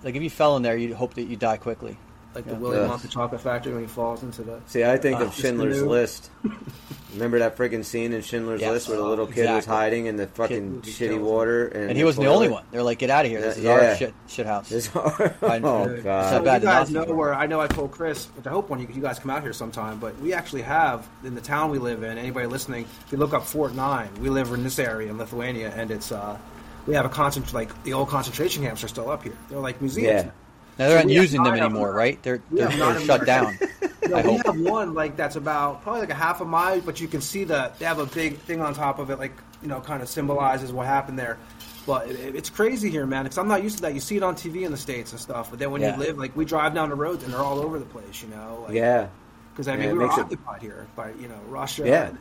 like 0.05 0.15
if 0.15 0.23
you 0.23 0.31
fell 0.31 0.57
in 0.57 0.63
there, 0.63 0.77
you'd 0.77 0.93
hope 0.93 1.15
that 1.15 1.23
you 1.25 1.37
die 1.37 1.57
quickly. 1.57 1.97
like 2.35 2.45
the 2.45 2.53
Yeah. 2.53 2.59
Willy 2.59 2.79
Ugh. 2.79 2.91
Wonka 2.91 3.11
chocolate 3.11 3.41
factory 3.41 3.73
when 3.75 3.83
he 3.83 3.89
falls 3.89 4.23
into 4.23 4.43
the. 4.43 4.61
See, 4.67 4.85
I 4.85 4.97
think 4.99 5.21
Uh, 5.21 5.25
of 5.25 5.35
Schindler's 5.35 5.83
List. 5.83 6.31
Remember 7.15 7.39
that 7.41 7.57
friggin' 7.57 7.85
scene 7.85 8.13
in 8.13 8.23
Schindler's 8.23 8.61
Yes. 8.61 8.71
List 8.71 8.89
where 8.89 8.97
the 8.99 9.05
little 9.05 9.27
kid 9.27 9.51
was 9.51 9.65
hiding 9.67 10.07
in 10.07 10.17
the 10.17 10.27
fucking 10.29 10.81
Kid- 10.83 10.95
shitty 10.95 11.21
water, 11.21 11.67
and, 11.69 11.91
And 11.91 11.99
he 11.99 12.05
wasn't 12.05 12.25
the 12.27 12.31
only 12.33 12.49
one. 12.49 12.65
They're 12.71 12.83
like, 12.83 12.99
get 12.99 13.11
out 13.11 13.25
of 13.25 13.31
here. 13.31 13.41
This 13.41 13.57
is 13.59 13.65
Yeah, 13.65 13.71
our 13.73 13.83
yeah. 13.83 13.97
shit 13.97 14.15
shit 14.29 14.47
house. 14.47 14.73
It's- 14.73 14.95
I- 15.43 15.59
oh 15.63 16.01
god! 16.03 16.33
not 16.33 16.45
bad. 16.45 16.63
you 16.63 16.69
guys 16.69 16.91
know 16.91 17.05
were. 17.05 17.15
where 17.15 17.35
I 17.35 17.47
know 17.47 17.61
I 17.61 17.67
told 17.67 17.91
Chris, 17.93 18.27
which 18.37 18.47
I 18.47 18.51
hope 18.51 18.71
one, 18.71 18.81
you, 18.81 18.89
you 18.93 19.03
guys 19.03 19.19
come 19.19 19.31
out 19.31 19.43
here 19.43 19.53
sometime, 19.53 19.99
but 19.99 20.19
we 20.21 20.33
actually 20.33 20.63
have 20.63 21.07
in 21.25 21.35
the 21.35 21.41
town 21.41 21.71
we 21.71 21.79
live 21.79 22.03
in. 22.03 22.17
Anybody 22.19 22.47
listening, 22.47 22.87
if 23.07 23.13
you 23.13 23.19
look 23.19 23.35
up 23.35 23.45
Fort 23.45 23.75
Nine, 23.75 24.09
we 24.21 24.29
live 24.31 24.51
in 24.53 24.63
this 24.63 24.79
area 24.79 25.11
in 25.11 25.19
Lithuania, 25.19 25.73
and 25.77 25.91
it's 25.91 26.13
uh, 26.13 26.39
we 26.87 26.95
have 26.95 27.05
a 27.05 27.11
concent 27.11 27.53
like 27.53 27.83
the 27.85 27.93
old 27.93 28.09
concentration 28.09 28.63
camps 28.65 28.83
are 28.85 28.89
still 28.89 29.11
up 29.11 29.23
here. 29.23 29.37
They're 29.51 29.59
like 29.59 29.81
museums. 29.81 30.07
Yeah. 30.07 30.23
now. 30.23 30.33
Now 30.79 30.89
they 30.89 30.97
aren't 30.97 31.11
using 31.11 31.43
them 31.43 31.53
anymore, 31.55 31.89
them. 31.89 31.97
right? 31.97 32.23
They're 32.23 32.41
they're, 32.51 32.69
they're 32.69 33.01
shut 33.01 33.27
down. 33.27 33.59
I 34.05 34.23
we 34.23 34.37
hope. 34.37 34.47
have 34.47 34.59
one 34.61 34.95
like 34.95 35.17
that's 35.17 35.37
about 35.37 35.83
probably 35.83 36.01
like 36.01 36.11
a 36.11 36.15
half 36.15 36.41
a 36.41 36.45
mile, 36.45 36.81
but 36.81 37.01
you 37.01 37.09
can 37.09 37.21
see 37.21 37.45
the 37.45 37.73
they 37.79 37.85
have 37.85 37.99
a 37.99 38.07
big 38.07 38.39
thing 38.39 38.61
on 38.61 38.75
top 38.75 38.99
of 38.99 39.11
it, 39.11 39.19
like 39.19 39.33
you 39.63 39.69
know, 39.69 39.81
kind 39.81 40.03
of 40.03 40.09
symbolizes 40.09 40.73
what 40.73 40.87
happened 40.87 41.19
there. 41.19 41.39
But 41.87 42.09
it, 42.09 42.35
it's 42.35 42.51
crazy 42.51 42.91
here, 42.91 43.07
man. 43.07 43.25
Because 43.25 43.39
I'm 43.39 43.49
not 43.49 43.63
used 43.63 43.77
to 43.77 43.83
that. 43.83 43.95
You 43.95 44.01
see 44.01 44.17
it 44.17 44.23
on 44.23 44.35
TV 44.37 44.63
in 44.65 44.71
the 44.71 44.77
states 44.77 45.13
and 45.13 45.21
stuff, 45.21 45.51
but 45.51 45.59
then 45.59 45.71
when 45.71 45.81
Yeah. 45.83 45.95
you 45.95 45.99
live, 46.01 46.19
like 46.19 46.35
we 46.37 46.45
drive 46.45 46.75
down 46.75 46.89
the 46.91 46.95
roads 46.95 47.25
and 47.25 47.33
they're 47.33 47.41
all 47.41 47.59
over 47.61 47.79
the 47.79 47.85
place, 47.85 48.23
you 48.23 48.29
know. 48.29 48.65
Like, 48.67 48.75
Yeah. 48.75 49.09
Because 49.53 49.69
I 49.69 49.73
Yeah, 49.73 49.79
mean, 49.81 49.89
it 49.89 49.93
we 49.93 49.99
were 49.99 50.07
makes 50.07 50.17
it- 50.19 50.21
occupied 50.23 50.63
here 50.63 50.87
by 50.97 51.11
you 51.21 51.29
know 51.29 51.39
Russia. 51.49 51.83
Yeah. 51.87 52.09
And, 52.09 52.19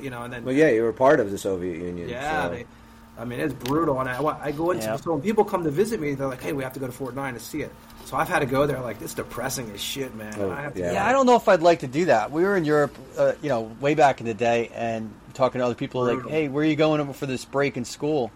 you 0.00 0.10
know, 0.10 0.22
and 0.22 0.32
then 0.32 0.44
Well, 0.44 0.54
yeah, 0.54 0.68
you 0.70 0.82
were 0.82 0.92
part 0.92 1.20
of 1.20 1.30
the 1.30 1.38
Soviet 1.38 1.76
Union. 1.78 2.08
yeah, 2.08 2.44
so- 2.44 2.50
they, 2.54 2.66
I 3.20 3.24
mean, 3.24 3.38
it's 3.38 3.52
brutal. 3.54 4.00
And 4.00 4.08
I, 4.08 4.18
I 4.42 4.50
go 4.50 4.70
into 4.70 4.84
Yeah. 4.84 4.96
so 4.96 5.12
when 5.12 5.20
people 5.22 5.44
come 5.44 5.62
to 5.64 5.70
visit 5.70 6.00
me, 6.00 6.14
they're 6.14 6.26
like, 6.26 6.42
"Hey, 6.42 6.52
we 6.54 6.62
have 6.62 6.72
to 6.72 6.80
go 6.80 6.86
to 6.86 6.92
Fort 6.92 7.14
Nine 7.14 7.34
to 7.34 7.40
see 7.40 7.60
it." 7.60 7.70
So 8.06 8.16
I've 8.16 8.28
had 8.28 8.38
to 8.40 8.46
go 8.46 8.66
there. 8.66 8.80
Like, 8.80 9.00
it's 9.02 9.14
depressing 9.14 9.70
as 9.72 9.80
shit, 9.80 10.14
man. 10.16 10.34
Oh, 10.40 10.50
I 10.50 10.62
have 10.62 10.74
to 10.74 10.80
yeah. 10.80 10.92
Yeah, 10.94 11.06
I 11.06 11.12
don't 11.12 11.26
know 11.26 11.36
if 11.36 11.46
I'd 11.48 11.60
like 11.62 11.80
to 11.80 11.86
do 11.86 12.06
that. 12.06 12.30
We 12.32 12.42
were 12.42 12.56
in 12.56 12.64
Europe, 12.64 12.96
uh, 13.18 13.32
you 13.42 13.48
know, 13.50 13.60
way 13.80 13.94
back 13.94 14.20
in 14.20 14.26
the 14.26 14.34
day, 14.34 14.70
and 14.74 15.12
talking 15.34 15.58
to 15.60 15.64
other 15.66 15.74
people 15.74 16.02
like, 16.04 16.26
"Hey, 16.26 16.48
where 16.48 16.62
are 16.64 16.66
you 16.66 16.76
going 16.76 17.12
for 17.12 17.26
this 17.26 17.44
break 17.44 17.76
in 17.76 17.84
school?" 17.84 18.32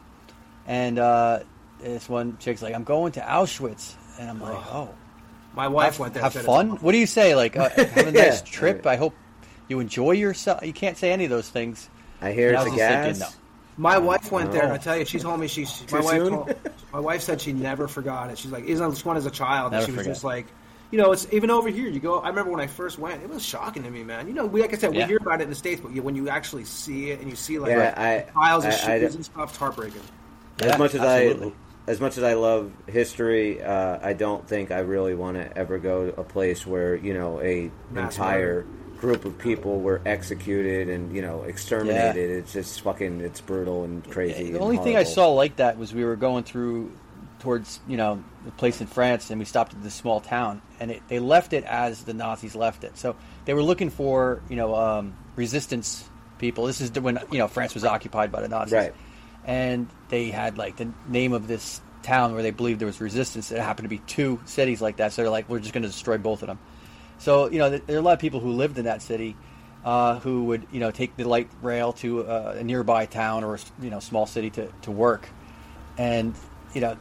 And 0.67 0.99
uh, 0.99 1.41
this 1.81 2.09
one 2.09 2.37
chick's 2.39 2.63
like, 2.63 2.75
"I'm 2.75 2.85
going 2.85 3.13
to 3.13 3.21
Auschwitz," 3.21 3.95
and 4.21 4.29
I'm 4.31 4.41
like, 4.41 4.73
"Oh, 4.73 4.91
My 5.55 5.69
wife 5.69 5.93
have, 5.95 5.99
went 5.99 6.15
there. 6.15 6.23
have 6.23 6.35
fun." 6.35 6.71
What 6.77 6.93
do 6.93 6.99
you 6.99 7.07
say? 7.07 7.35
Like, 7.35 7.57
uh, 7.57 7.69
have 7.71 8.07
a 8.07 8.13
nice 8.13 8.41
Yeah. 8.41 8.47
trip. 8.47 8.87
I 8.87 8.97
hope 8.97 9.15
you 9.69 9.81
enjoy 9.81 10.13
yourself. 10.13 10.65
You 10.65 10.73
can't 10.75 10.97
say 10.99 11.11
any 11.11 11.25
of 11.25 11.31
those 11.31 11.49
things. 11.49 11.89
I 12.21 12.33
hear 12.33 12.51
And 12.55 12.59
it's 12.67 12.73
a 12.75 12.77
gas. 12.77 13.05
thinking, 13.19 13.39
My 13.77 13.99
wife 13.99 14.31
went 14.31 14.53
there, 14.53 14.63
and 14.63 14.73
Oh. 14.73 14.75
I 14.77 14.79
tell 14.79 14.97
you, 14.97 15.05
she 15.05 15.19
told 15.19 15.41
me 15.41 15.49
she. 15.49 15.65
Too 15.65 15.97
my 15.97 16.01
wife, 16.01 16.29
told, 16.29 16.55
my 16.93 17.01
wife 17.01 17.23
said 17.23 17.41
she 17.41 17.53
never 17.53 17.89
forgot 17.89 18.31
it. 18.31 18.39
She's 18.39 18.53
like, 18.53 18.65
even 18.67 18.89
this 18.91 19.05
one 19.05 19.17
as 19.17 19.27
a 19.27 19.31
child, 19.31 19.73
and 19.73 19.81
Never 19.81 19.87
she 19.87 19.91
was 19.93 20.01
forget. 20.03 20.15
just 20.15 20.25
like, 20.25 20.47
you 20.93 20.99
know, 20.99 21.11
it's 21.11 21.27
even 21.33 21.51
over 21.51 21.69
here. 21.69 21.89
You 21.89 21.99
go. 21.99 22.21
I 22.21 22.29
remember 22.29 22.53
when 22.53 22.61
I 22.61 22.69
first 22.69 22.99
went, 23.01 23.23
it 23.23 23.29
was 23.29 23.45
shocking 23.45 23.83
to 23.83 23.91
me, 23.91 24.05
man. 24.05 24.29
You 24.29 24.35
know, 24.35 24.47
we 24.47 24.61
like 24.61 24.73
I 24.73 24.77
said, 24.77 24.93
we 24.93 24.99
Yeah. 24.99 25.07
hear 25.09 25.17
about 25.17 25.41
it 25.41 25.45
in 25.45 25.51
the 25.51 25.57
states, 25.57 25.81
but 25.81 25.93
you, 25.93 26.03
when 26.03 26.15
you 26.15 26.29
actually 26.29 26.65
see 26.65 27.11
it 27.11 27.21
and 27.21 27.29
you 27.29 27.35
see 27.35 27.59
like 27.59 27.71
Yeah, 27.71 27.95
I- 27.97 28.31
piles 28.31 28.65
of 28.65 28.73
I- 28.73 28.75
I- 28.95 29.01
shoes 29.01 29.15
and 29.17 29.25
stuff, 29.25 29.49
it's 29.51 29.59
heartbreaking. 29.59 30.01
as 30.61 30.67
Yeah, 30.67 30.77
much 30.77 30.95
as 30.95 31.01
absolutely. 31.01 31.49
I, 31.49 31.91
as 31.91 32.01
much 32.01 32.17
as 32.17 32.23
I 32.23 32.35
love 32.35 32.71
history, 32.87 33.61
uh, 33.63 33.99
I 34.01 34.13
don't 34.13 34.47
think 34.49 34.71
I 34.71 34.79
really 34.79 35.15
want 35.15 35.37
to 35.37 35.59
ever 35.59 35.79
go 35.79 36.11
to 36.13 36.21
a 36.21 36.25
place 36.25 36.65
where 36.65 36.95
you 36.95 37.13
know 37.13 37.41
a 37.41 37.73
Mass 37.91 38.15
entire 38.15 38.65
group 38.99 39.25
of 39.25 39.39
people 39.39 39.81
were 39.81 40.01
executed 40.07 40.89
and 40.89 41.15
you 41.15 41.23
know 41.23 41.43
exterminated. 41.43 42.31
Yeah. 42.31 42.37
It's 42.37 42.53
just 42.53 42.81
fucking. 42.83 43.21
It's 43.21 43.41
brutal 43.41 43.85
and 43.85 44.09
crazy. 44.11 44.53
The 44.53 44.59
only 44.59 44.79
thing 44.79 44.97
I 44.97 45.05
saw 45.05 45.29
like 45.29 45.57
that 45.57 45.79
was 45.79 45.95
we 45.95 46.05
were 46.05 46.17
going 46.17 46.45
through 46.45 46.93
towards 47.41 47.81
you 47.87 47.97
know 47.97 48.25
the 48.45 48.51
place 48.53 48.81
in 48.81 48.87
France, 48.87 49.31
and 49.31 49.39
we 49.39 49.45
stopped 49.45 49.75
at 49.75 49.83
this 49.83 49.95
small 49.95 50.21
town, 50.21 50.63
and 50.81 50.91
it, 50.91 51.03
they 51.09 51.19
left 51.19 51.53
it 51.53 51.65
as 51.65 52.05
the 52.05 52.15
Nazis 52.15 52.55
left 52.57 52.85
it. 52.85 52.97
So 52.97 53.17
they 53.45 53.55
were 53.55 53.63
looking 53.63 53.91
for 53.91 54.43
you 54.49 54.57
know 54.57 54.75
um, 54.75 55.17
resistance 55.37 56.09
people. 56.39 56.67
This 56.67 56.81
is 56.81 56.91
when 56.93 57.19
you 57.31 57.39
know 57.39 57.49
France 57.49 57.75
was 57.75 57.85
occupied 57.85 58.33
by 58.33 58.41
the 58.41 58.49
Nazis, 58.49 58.73
Right. 58.73 58.95
And 59.47 59.89
they 60.09 60.31
had 60.31 60.57
like 60.57 60.77
the 60.77 60.91
name 61.07 61.35
of 61.35 61.47
this 61.47 61.83
town 62.03 62.33
where 62.33 62.43
they 62.43 62.51
believed 62.51 62.81
there 62.81 62.87
was 62.87 63.01
resistance. 63.01 63.51
It 63.51 63.59
happened 63.59 63.85
to 63.85 63.91
be 63.91 63.99
two 63.99 64.41
cities 64.47 64.81
like 64.81 64.97
that, 64.97 65.13
so 65.13 65.23
they're 65.23 65.31
like, 65.31 65.49
we're 65.49 65.59
just 65.59 65.75
going 65.75 65.83
to 65.83 65.89
destroy 65.89 66.17
both 66.19 66.43
of 66.43 66.49
them. 66.49 66.59
So 67.19 67.51
you 67.51 67.59
know, 67.59 67.71
there 67.71 67.97
are 67.97 68.01
a 68.01 68.03
lot 68.03 68.13
of 68.13 68.19
people 68.19 68.41
who 68.41 68.53
lived 68.53 68.79
in 68.79 68.85
that 68.85 69.03
city 69.03 69.37
uh, 69.85 70.19
who 70.21 70.45
would 70.45 70.67
you 70.73 70.81
know 70.81 70.91
take 70.91 71.17
the 71.17 71.25
light 71.25 71.49
rail 71.63 71.93
to 71.95 72.27
uh, 72.27 72.57
a 72.59 72.65
nearby 72.65 73.07
town 73.07 73.45
or 73.45 73.57
a 73.57 73.59
you 73.81 73.91
know 73.91 74.01
small 74.01 74.27
city 74.27 74.51
to, 74.51 74.69
to 74.83 74.91
work, 74.91 75.29
and 75.99 76.35
you 76.73 76.81
know 76.81 76.97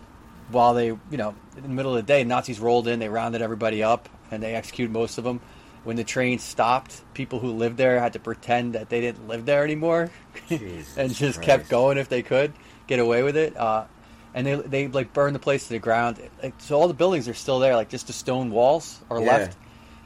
while 0.49 0.73
they 0.73 0.87
you 0.87 0.99
know 1.11 1.33
in 1.55 1.63
the 1.63 1.69
middle 1.69 1.95
of 1.95 2.05
the 2.05 2.07
day, 2.07 2.23
Nazis 2.23 2.59
rolled 2.59 2.87
in, 2.87 2.99
they 2.99 3.09
rounded 3.09 3.41
everybody 3.41 3.83
up, 3.83 4.09
and 4.31 4.43
they 4.43 4.53
executed 4.55 4.91
most 4.91 5.17
of 5.17 5.23
them. 5.23 5.39
When 5.83 5.97
the 5.97 6.03
train 6.05 6.39
stopped, 6.39 7.01
people 7.13 7.39
who 7.39 7.51
lived 7.51 7.75
there 7.77 7.99
had 7.99 8.13
to 8.13 8.19
pretend 8.19 8.73
that 8.73 8.89
they 8.89 9.01
didn't 9.01 9.27
live 9.27 9.45
there 9.45 9.63
anymore, 9.63 10.11
and 10.49 11.13
just 11.13 11.17
Christ. 11.17 11.41
kept 11.41 11.69
going 11.69 11.97
if 11.97 12.07
they 12.07 12.21
could 12.21 12.53
get 12.87 12.99
away 12.99 13.23
with 13.23 13.35
it. 13.35 13.55
Uh, 13.57 13.85
and 14.33 14.47
they 14.47 14.55
they 14.55 14.87
like 14.87 15.13
burned 15.13 15.35
the 15.35 15.39
place 15.39 15.63
to 15.67 15.73
the 15.73 15.79
ground. 15.79 16.19
Like, 16.41 16.53
so 16.59 16.79
all 16.79 16.87
the 16.87 16.93
buildings 16.93 17.27
are 17.27 17.33
still 17.33 17.59
there, 17.59 17.75
like 17.75 17.89
just 17.89 18.07
the 18.07 18.13
stone 18.13 18.49
walls 18.51 19.01
are 19.09 19.19
Yeah. 19.19 19.37
left. 19.37 19.57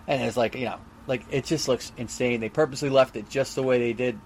And 0.07 0.21
it's 0.23 0.37
like 0.37 0.55
you 0.55 0.65
know, 0.65 0.77
like 1.07 1.23
it 1.31 1.45
just 1.45 1.67
looks 1.67 1.91
insane. 1.97 2.39
They 2.39 2.49
purposely 2.49 2.89
left 2.89 3.15
it 3.15 3.29
just 3.29 3.55
the 3.55 3.63
way 3.63 3.79
they 3.79 3.93
did, 3.93 4.19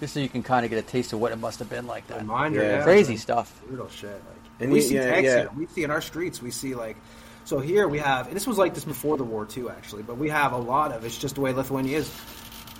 just 0.00 0.14
so 0.14 0.20
you 0.20 0.28
can 0.28 0.42
kind 0.42 0.64
of 0.64 0.70
get 0.70 0.78
a 0.78 0.82
taste 0.86 1.12
of 1.12 1.20
what 1.20 1.32
it 1.32 1.36
must 1.36 1.58
have 1.60 1.70
been 1.70 1.86
like 1.86 2.06
that. 2.08 2.18
Reminder, 2.18 2.62
Yeah. 2.62 2.78
yeah, 2.78 2.82
Crazy 2.84 3.12
man. 3.12 3.18
stuff. 3.18 3.62
brutal 3.66 3.88
shit. 3.88 4.10
Like, 4.10 4.20
And 4.60 4.72
we 4.72 4.78
you- 4.78 4.82
see 4.82 4.94
yeah, 4.96 5.10
tanks 5.10 5.26
yeah. 5.26 5.36
here. 5.40 5.50
We 5.56 5.66
see 5.66 5.84
in 5.84 5.90
our 5.90 6.00
streets. 6.00 6.42
We 6.42 6.50
see 6.50 6.74
like 6.74 6.96
so 7.44 7.60
here 7.60 7.88
we 7.88 7.98
have, 7.98 8.26
and 8.26 8.36
this 8.36 8.46
was 8.46 8.58
like 8.58 8.74
this 8.74 8.84
before 8.84 9.16
the 9.16 9.24
war 9.24 9.46
too, 9.46 9.70
actually. 9.70 10.02
But 10.02 10.18
we 10.18 10.28
have 10.28 10.52
a 10.52 10.58
lot 10.58 10.92
of. 10.92 11.04
It's 11.04 11.16
just 11.16 11.36
the 11.36 11.40
way 11.40 11.52
Lithuania 11.52 11.98
is. 11.98 12.12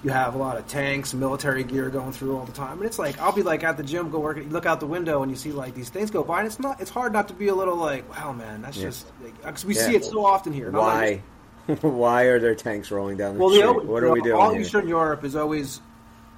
You 0.05 0.11
have 0.11 0.37
a 0.37 0.39
lot 0.39 0.57
of 0.59 0.69
tanks, 0.69 1.13
military 1.13 1.65
gear 1.65 1.89
going 1.91 2.13
through 2.13 2.37
all 2.37 2.45
the 2.45 2.53
time, 2.53 2.77
and 2.79 2.85
it's 2.87 2.99
like 3.01 3.19
I'll 3.21 3.33
be 3.33 3.43
like 3.43 3.65
at 3.65 3.77
the 3.77 3.83
gym, 3.83 4.11
go 4.11 4.19
work. 4.21 4.37
You 4.37 4.45
look 4.45 4.65
out 4.67 4.79
the 4.79 4.87
window 4.87 5.23
and 5.23 5.31
you 5.31 5.37
see 5.37 5.51
like 5.53 5.75
these 5.75 5.89
things 5.91 6.11
go 6.11 6.23
by, 6.23 6.39
and 6.41 6.47
it's 6.47 6.61
not. 6.61 6.81
It's 6.81 6.91
hard 6.91 7.13
not 7.13 7.27
to 7.29 7.35
be 7.35 7.49
a 7.49 7.55
little 7.55 7.77
like, 7.77 8.09
wow, 8.17 8.33
man, 8.33 8.63
that's 8.63 8.77
Yeah. 8.77 8.85
just 8.85 9.07
because 9.23 9.65
we 9.65 9.75
Yeah. 9.75 9.87
see 9.87 9.97
it 9.97 10.05
so 10.05 10.25
often 10.25 10.53
here. 10.53 10.67
and 10.67 10.75
not 10.75 11.03
used- 11.07 11.15
Why? 11.17 11.23
Why 11.83 12.23
are 12.25 12.39
there 12.41 12.55
tanks 12.55 12.91
rolling 12.91 13.17
down 13.19 13.35
the 13.35 13.41
well, 13.41 13.51
street? 13.51 13.65
always- 13.65 13.87
what 13.87 14.03
are 14.03 14.11
we 14.11 14.23
doing 14.23 14.41
All 14.41 14.53
here? 14.53 14.63
Eastern 14.63 14.89
Europe 14.89 15.25
is 15.25 15.37
always 15.37 15.81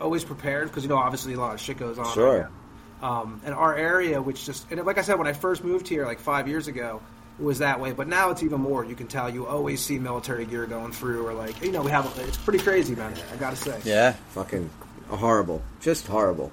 always 0.00 0.24
prepared 0.24 0.68
because 0.68 0.82
you 0.82 0.88
know 0.88 0.96
obviously 0.96 1.34
a 1.34 1.38
lot 1.38 1.54
of 1.54 1.60
shit 1.60 1.78
goes 1.78 1.98
on. 1.98 2.12
Sure. 2.14 2.40
right. 2.40 2.46
Um, 3.02 3.40
and 3.44 3.54
our 3.54 3.74
area, 3.74 4.20
which 4.20 4.44
just 4.44 4.70
and 4.70 4.84
like 4.84 4.98
I 4.98 5.02
said, 5.02 5.18
when 5.18 5.26
I 5.26 5.32
first 5.32 5.62
moved 5.64 5.88
here 5.88 6.04
like 6.04 6.18
five 6.20 6.48
years 6.48 6.68
ago, 6.68 7.00
it 7.38 7.44
was 7.44 7.58
that 7.60 7.80
way. 7.80 7.92
But 7.92 8.08
now 8.08 8.30
it's 8.30 8.42
even 8.42 8.60
more. 8.60 8.84
You 8.84 8.94
can 8.94 9.06
tell 9.06 9.30
you 9.32 9.46
always 9.46 9.80
see 9.80 9.98
military 9.98 10.44
gear 10.44 10.66
going 10.66 10.92
through, 10.92 11.26
or 11.26 11.32
like 11.32 11.62
you 11.62 11.72
know 11.72 11.82
we 11.82 11.90
have. 11.90 12.12
It's 12.18 12.36
pretty 12.36 12.58
crazy, 12.62 12.94
man. 12.94 13.14
I 13.32 13.36
gotta 13.36 13.56
say. 13.56 13.80
Yeah. 13.84 14.12
Fucking 14.30 14.68
horrible. 15.08 15.62
Just 15.80 16.06
horrible. 16.06 16.50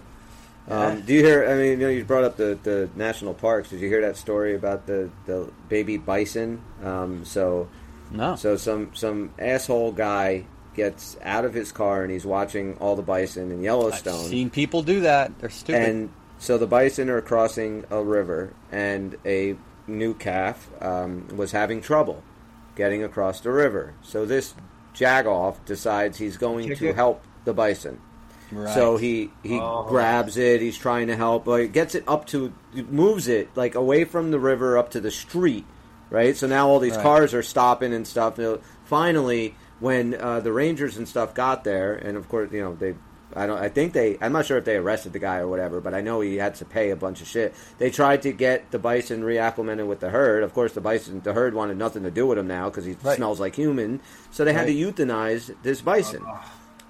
Um, 0.70 1.02
do 1.02 1.14
you 1.14 1.24
hear? 1.24 1.50
I 1.50 1.56
mean, 1.56 1.72
you 1.72 1.78
know, 1.78 1.90
you 1.90 2.04
brought 2.04 2.26
up 2.26 2.36
the, 2.36 2.60
the 2.64 2.90
national 2.96 3.34
parks. 3.34 3.70
Did 3.70 3.80
you 3.80 3.88
hear 3.88 4.02
that 4.02 4.18
story 4.18 4.54
about 4.56 4.86
the, 4.86 5.10
the 5.26 5.50
baby 5.70 5.96
bison? 5.96 6.62
Um, 6.84 7.24
so, 7.24 7.70
No. 8.12 8.36
so 8.36 8.56
some 8.58 8.92
some 8.94 9.32
asshole 9.40 9.92
guy 9.92 10.46
gets 10.76 11.18
out 11.24 11.44
of 11.46 11.54
his 11.54 11.72
car 11.72 12.04
and 12.04 12.12
he's 12.12 12.26
watching 12.26 12.78
all 12.80 12.96
the 12.96 13.02
bison 13.02 13.52
in 13.52 13.58
I've 13.60 13.64
Yellowstone. 13.64 14.26
seen 14.26 14.50
people 14.50 14.84
do 14.84 15.02
that. 15.02 15.38
They're 15.40 15.50
stupid. 15.50 15.82
And 15.90 16.10
so 16.40 16.58
the 16.58 16.68
bison 16.68 17.10
are 17.10 17.22
crossing 17.22 17.84
a 17.90 18.04
river, 18.04 18.54
and 18.72 19.16
a 19.26 19.56
new 19.88 20.14
calf 20.14 20.70
um, 20.82 21.28
was 21.36 21.52
having 21.52 21.82
trouble 21.82 22.22
getting 22.76 23.04
across 23.04 23.40
the 23.42 23.50
river. 23.52 23.94
So 24.04 24.26
this 24.26 24.54
jagoff 24.94 25.56
decides 25.66 26.18
he's 26.18 26.38
going 26.38 26.68
Kick 26.70 26.78
to 26.80 26.90
it. 26.90 26.96
help 26.96 27.24
the 27.46 27.54
bison. 27.54 28.00
right. 28.52 28.74
So 28.74 28.98
he 28.98 29.32
he 29.44 29.60
Oh. 29.60 29.86
grabs 29.90 30.38
it. 30.38 30.62
He's 30.62 30.78
trying 30.78 31.08
to 31.08 31.16
help. 31.16 31.48
Like 31.48 31.72
gets 31.74 31.96
it 31.96 32.04
up 32.08 32.28
to 32.28 32.54
moves 32.74 33.28
it 33.28 33.50
like 33.56 33.74
away 33.76 34.04
from 34.06 34.30
the 34.32 34.40
river 34.40 34.78
up 34.78 34.92
to 34.92 35.00
the 35.02 35.12
street. 35.12 35.66
Right. 36.10 36.36
So 36.38 36.48
now 36.48 36.70
all 36.70 36.80
these 36.80 36.96
Right. 36.96 37.04
cars 37.04 37.34
are 37.34 37.44
stopping 37.44 37.94
and 37.94 38.08
stuff. 38.08 38.38
You 38.38 38.44
know, 38.44 38.60
finally, 38.86 39.56
when 39.80 40.14
uh, 40.16 40.40
the 40.40 40.52
rangers 40.54 40.98
and 40.98 41.08
stuff 41.08 41.34
got 41.34 41.64
there, 41.64 41.94
and 41.94 42.18
of 42.18 42.28
course, 42.30 42.52
you 42.52 42.62
know 42.62 42.76
they. 42.76 42.96
I 43.36 43.46
don't. 43.46 43.58
I 43.60 43.68
think 43.68 43.92
they. 43.92 44.18
I'm 44.22 44.32
not 44.32 44.46
sure 44.46 44.58
if 44.58 44.64
they 44.64 44.78
arrested 44.78 45.12
the 45.12 45.20
guy 45.20 45.38
or 45.40 45.48
whatever, 45.50 45.82
but 45.82 45.94
I 45.94 46.00
know 46.02 46.22
he 46.22 46.38
had 46.38 46.56
to 46.56 46.66
pay 46.66 46.92
a 46.92 46.96
bunch 46.96 47.22
of 47.22 47.28
shit. 47.28 47.54
They 47.78 47.92
tried 47.92 48.22
to 48.22 48.32
get 48.32 48.72
the 48.72 48.80
bison 48.80 49.22
reacclimated 49.22 49.86
with 49.86 50.00
the 50.00 50.10
herd. 50.10 50.44
Of 50.44 50.54
course, 50.54 50.72
the 50.72 50.80
bison, 50.82 51.20
the 51.24 51.34
herd 51.34 51.54
wanted 51.54 51.78
nothing 51.78 52.04
to 52.04 52.10
do 52.12 52.26
with 52.26 52.38
him 52.38 52.48
now 52.48 52.70
because 52.70 52.86
he 52.86 52.96
Right. 53.04 53.18
smells 53.18 53.40
like 53.42 53.56
human. 53.56 54.00
So 54.32 54.46
they 54.46 54.54
had 54.54 54.68
to 54.68 54.74
euthanize 54.74 55.54
this 55.62 55.82
bison. 55.82 56.26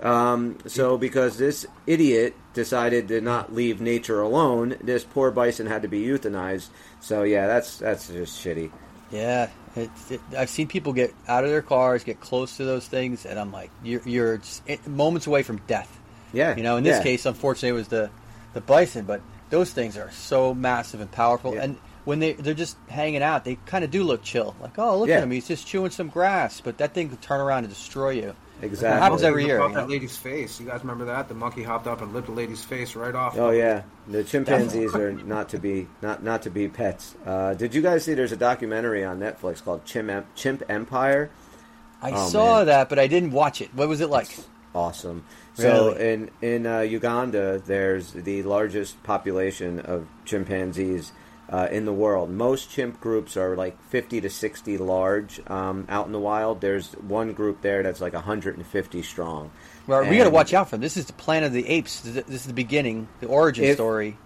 Um, 0.02 0.60
so 0.68 0.96
because 0.98 1.38
this 1.40 1.66
idiot 1.88 2.36
decided 2.54 3.08
to 3.08 3.20
not 3.20 3.54
leave 3.54 3.82
nature 3.82 4.22
alone, 4.22 4.76
this 4.82 5.04
poor 5.04 5.32
bison 5.32 5.66
had 5.66 5.82
to 5.82 5.88
be 5.88 6.06
euthanized. 6.06 6.68
So 7.02 7.24
yeah, 7.24 7.48
that's 7.48 7.78
that's 7.80 8.08
just 8.10 8.40
shitty. 8.46 8.70
Yeah, 9.12 9.50
it's, 9.76 10.12
it, 10.12 10.22
I've 10.38 10.50
seen 10.50 10.68
people 10.68 10.92
get 10.94 11.14
out 11.28 11.44
of 11.44 11.50
their 11.50 11.62
cars, 11.62 12.04
get 12.04 12.20
close 12.20 12.58
to 12.58 12.66
those 12.66 12.88
things, 12.88 13.26
and 13.26 13.40
I'm 13.40 13.52
like, 13.52 13.70
you're, 13.84 14.02
you're 14.06 14.42
moments 14.86 15.28
away 15.28 15.44
from 15.44 15.58
death. 15.68 15.94
Yeah, 16.34 16.56
You 16.58 16.64
know, 16.64 16.76
in 16.78 16.84
this 16.84 16.98
yeah. 16.98 17.04
case, 17.04 17.26
unfortunately, 17.26 17.70
it 17.70 17.74
was 17.74 17.88
the 17.88 18.10
the 18.54 18.60
bison, 18.62 19.06
but 19.06 19.22
those 19.50 19.72
things 19.72 19.96
are 19.98 20.12
so 20.12 20.54
massive 20.54 21.00
and 21.00 21.10
powerful, 21.10 21.54
Yeah. 21.54 21.64
and 21.64 21.78
when 22.04 22.20
they 22.20 22.34
they're 22.34 22.54
just 22.54 22.76
hanging 22.90 23.24
out, 23.24 23.46
they 23.46 23.56
kind 23.66 23.84
of 23.86 23.92
do 23.92 24.04
look 24.04 24.24
chill. 24.24 24.56
Like, 24.60 24.78
oh, 24.78 24.98
look 25.00 25.08
Yeah. 25.10 25.18
at 25.18 25.24
him, 25.24 25.32
he's 25.32 25.48
just 25.48 25.66
chewing 25.68 25.92
some 25.92 26.10
grass, 26.10 26.60
but 26.60 26.78
that 26.80 26.94
thing 26.94 27.10
could 27.10 27.22
turn 27.22 27.40
around 27.40 27.64
and 27.64 27.70
destroy 27.70 28.10
you. 28.12 28.36
Exactly. 28.62 28.98
It 28.98 29.02
happens 29.02 29.24
every 29.24 29.46
year. 29.46 29.62
Off 29.62 29.70
you 29.72 29.76
that 29.78 29.90
lady's 29.90 30.16
face. 30.18 30.60
You 30.60 30.66
guys 30.66 30.82
remember 30.82 31.06
that? 31.06 31.28
The 31.28 31.34
monkey 31.34 31.64
hopped 31.64 31.88
up 31.88 32.02
and 32.02 32.14
lipped 32.14 32.28
the 32.28 32.34
lady's 32.34 32.64
face 32.64 32.96
right 32.96 33.14
off. 33.16 33.38
Oh 33.38 33.52
yeah, 33.52 33.84
the 34.08 34.24
chimpanzees 34.24 34.94
are 34.96 35.12
not 35.12 35.50
to 35.50 35.58
be 35.60 35.88
not 36.02 36.24
not 36.24 36.42
to 36.44 36.50
be 36.50 36.68
pets. 36.68 37.16
Uh, 37.26 37.54
did 37.54 37.74
you 37.76 37.82
guys 37.82 38.04
see? 38.04 38.14
There's 38.14 38.32
a 38.32 38.38
documentary 38.38 39.04
on 39.04 39.20
Netflix 39.20 39.64
called 39.64 39.86
Chimp 39.86 40.10
Em- 40.10 40.26
Chimp 40.36 40.64
Empire. 40.70 41.30
I 42.02 42.12
Oh, 42.12 42.30
saw 42.30 42.58
man. 42.58 42.66
that, 42.68 42.90
but 42.90 43.00
I 43.00 43.08
didn't 43.08 43.32
watch 43.32 43.60
it. 43.62 43.74
What 43.74 43.88
was 43.90 44.02
it 44.02 44.10
like? 44.10 44.36
Awesome. 44.76 45.24
So 45.56 45.94
Really? 45.96 46.10
in 46.14 46.30
in 46.42 46.68
uh, 46.68 46.80
Uganda, 46.82 47.60
there's 47.66 48.12
the 48.12 48.44
largest 48.44 49.02
population 49.04 49.80
of 49.80 50.06
chimpanzees 50.26 51.12
uh, 51.50 51.68
in 51.72 51.86
the 51.86 51.94
world. 51.94 52.30
Most 52.30 52.70
chimp 52.70 53.00
groups 53.00 53.38
are 53.38 53.56
like 53.56 53.82
50 53.90 54.22
to 54.22 54.30
60 54.30 54.78
large 54.78 55.42
um, 55.48 55.86
out 55.90 56.06
in 56.06 56.12
the 56.12 56.20
wild. 56.20 56.62
There's 56.62 56.94
one 56.94 57.34
group 57.34 57.62
there 57.62 57.84
that's 57.84 58.02
like 58.02 58.14
150 58.14 59.02
strong. 59.04 59.52
Well, 59.86 60.04
we 60.10 60.18
got 60.18 60.26
to 60.26 60.30
watch 60.30 60.54
out 60.54 60.70
for 60.70 60.76
them. 60.76 60.82
This 60.82 60.98
is 60.98 61.06
the 61.06 61.14
Planet 61.14 61.48
of 61.48 61.54
the 61.54 61.68
Apes. 61.68 62.02
This 62.02 62.28
is- 62.28 62.46
the 62.46 62.54
beginning, 62.54 63.08
the 63.20 63.28
origin 63.28 63.66
If- 63.66 63.76
story. 63.76 64.18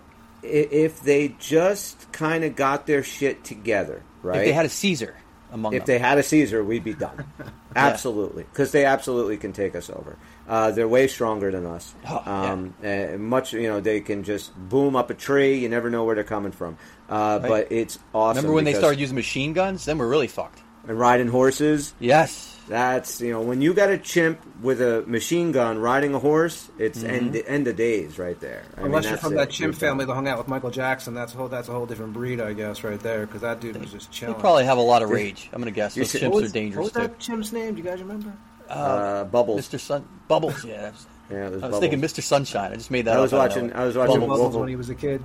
If 0.44 1.02
they 1.02 1.36
just 1.38 2.12
kind 2.12 2.44
of 2.44 2.56
got 2.56 2.88
their 2.88 3.04
shit 3.04 3.44
together, 3.44 4.02
right? 4.24 4.40
If 4.40 4.46
they 4.46 4.54
had 4.54 4.66
a 4.66 4.70
Caesar 4.70 5.16
among 5.52 5.74
If 5.74 5.82
them. 5.86 5.88
they 5.88 6.00
had 6.00 6.18
a 6.18 6.24
Caesar, 6.24 6.64
we'd 6.64 6.84
be 6.84 6.94
done. 6.94 7.26
absolutely, 7.76 8.44
because 8.44 8.72
they 8.72 8.86
absolutely 8.86 9.38
can 9.38 9.54
take 9.54 9.76
us 9.76 9.90
over. 9.90 10.18
Uh, 10.48 10.72
they're 10.72 10.88
way 10.88 11.08
stronger 11.08 11.52
than 11.52 11.66
us. 11.66 11.94
Oh, 12.10 12.22
yeah. 12.26 12.52
um, 12.52 12.74
uh, 12.84 13.18
much, 13.18 13.54
you 13.54 13.64
know, 13.68 13.80
they 13.80 14.02
can 14.02 14.24
just 14.24 14.54
boom 14.70 14.96
up 14.96 15.10
a 15.10 15.14
tree. 15.14 15.60
You 15.60 15.70
never 15.70 15.90
know 15.90 16.04
where 16.04 16.16
they're 16.16 16.24
coming 16.24 16.52
from. 16.52 16.78
Uh, 17.10 17.40
Right. 17.42 17.50
But 17.50 17.72
it's 17.72 18.00
awesome. 18.14 18.38
Remember 18.38 18.56
when 18.56 18.66
they 18.66 18.74
started 18.74 19.00
using 19.00 19.16
machine 19.16 19.54
guns? 19.54 19.86
Then 19.86 19.98
we're 19.98 20.08
really 20.10 20.28
fucked. 20.28 20.62
and 20.88 21.00
riding 21.00 21.28
horses? 21.28 21.94
Yes. 22.00 22.58
That's 22.72 23.20
you 23.20 23.34
know 23.34 23.42
when 23.42 23.62
you 23.62 23.74
got 23.74 23.90
a 23.90 23.98
chimp 23.98 24.40
with 24.62 24.82
a 24.82 25.02
machine 25.06 25.52
gun 25.52 25.78
riding 25.80 26.14
a 26.14 26.20
horse, 26.20 26.70
it's 26.80 27.00
Mm-hmm. 27.00 27.10
end 27.14 27.44
end 27.46 27.68
of 27.68 27.76
days 27.76 28.18
right 28.18 28.40
there. 28.40 28.64
I 28.76 28.78
mean, 28.78 28.86
Unless 28.88 29.10
you're 29.10 29.18
from 29.18 29.34
it. 29.34 29.36
that 29.36 29.50
chimp 29.50 29.74
You're 29.74 29.80
family 29.90 30.06
that 30.06 30.14
hung 30.14 30.26
out 30.30 30.38
with 30.38 30.48
Michael 30.48 30.72
Jackson, 30.72 31.14
that's 31.14 31.34
a 31.34 31.38
whole 31.38 31.50
that's 31.50 31.68
a 31.68 31.74
whole 31.74 31.86
different 31.86 32.14
breed, 32.14 32.40
I 32.40 32.54
guess, 32.54 32.82
right 32.86 33.00
there. 33.02 33.26
Because 33.26 33.42
that 33.42 33.60
dude 33.60 33.76
was 33.76 33.92
just 33.92 34.10
They 34.22 34.34
probably 34.36 34.64
have 34.64 34.78
a 34.78 34.82
lot 34.82 35.02
of 35.04 35.10
rage. 35.10 35.50
I'm 35.52 35.62
going 35.62 35.66
to 35.74 35.76
guess. 35.76 35.98
You 35.98 36.04
Those 36.06 36.14
chimps 36.14 36.32
what 36.32 36.44
are 36.46 36.48
dangerous 36.48 36.78
What 36.78 36.94
was 36.96 37.04
too. 37.04 37.08
that 37.10 37.20
chimp's 37.20 37.52
name? 37.52 37.76
Do 37.76 37.82
you 37.82 37.90
guys 37.90 38.00
remember? 38.02 38.32
uh, 38.70 39.26
bubbles. 39.26 39.68
Mr. 39.68 39.78
Sun 39.78 40.08
Bubbles. 40.30 40.64
Yeah. 40.64 40.92
Yeah, 41.30 41.48
it 41.48 41.52
was 41.54 41.64
I 41.64 41.68
was 41.70 41.80
thinking 41.80 42.02
Mr. 42.02 42.22
Sunshine. 42.22 42.74
I 42.74 42.76
just 42.76 42.92
made 42.92 43.06
that 43.06 43.16
I 43.18 43.22
was 43.22 43.34
out 43.34 43.38
watching- 43.38 43.68
nowhere. 43.68 43.82
I 43.82 43.86
was 43.86 43.96
watching 43.98 44.16
Bubbles. 44.20 44.30
Bubbles 44.40 44.54
Wolf- 44.54 44.60
when 44.62 44.68
he 44.70 44.76
was 44.76 44.90
a 44.90 44.96
kid. 44.96 45.22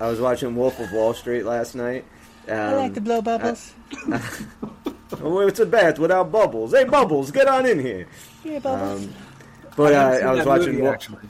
I 0.00 0.06
was 0.08 0.18
watching 0.20 0.56
Wolf 0.56 0.78
of 0.80 0.90
Wall 0.92 1.12
Street 1.12 1.42
last 1.44 1.74
night. 1.74 2.06
Um, 2.48 2.56
I 2.58 2.74
like 2.76 2.94
to 2.94 3.00
blow 3.02 3.20
bubbles. 3.20 3.74
Oh, 4.06 4.20
it's 5.12 5.60
a 5.60 5.66
bath 5.66 5.98
without 5.98 6.30
bubbles. 6.30 6.72
Hey, 6.72 6.84
bubbles, 6.84 7.30
get 7.30 7.48
on 7.48 7.66
in 7.66 7.78
here. 7.78 8.06
yeah, 8.44 8.58
bubbles. 8.58 9.04
Um, 9.06 9.14
but 9.76 9.94
uh, 9.94 9.98
I've 9.98 10.24
I 10.24 10.32
was 10.32 10.46
watching. 10.46 10.74
movie, 10.74 10.86
actually. 10.86 11.28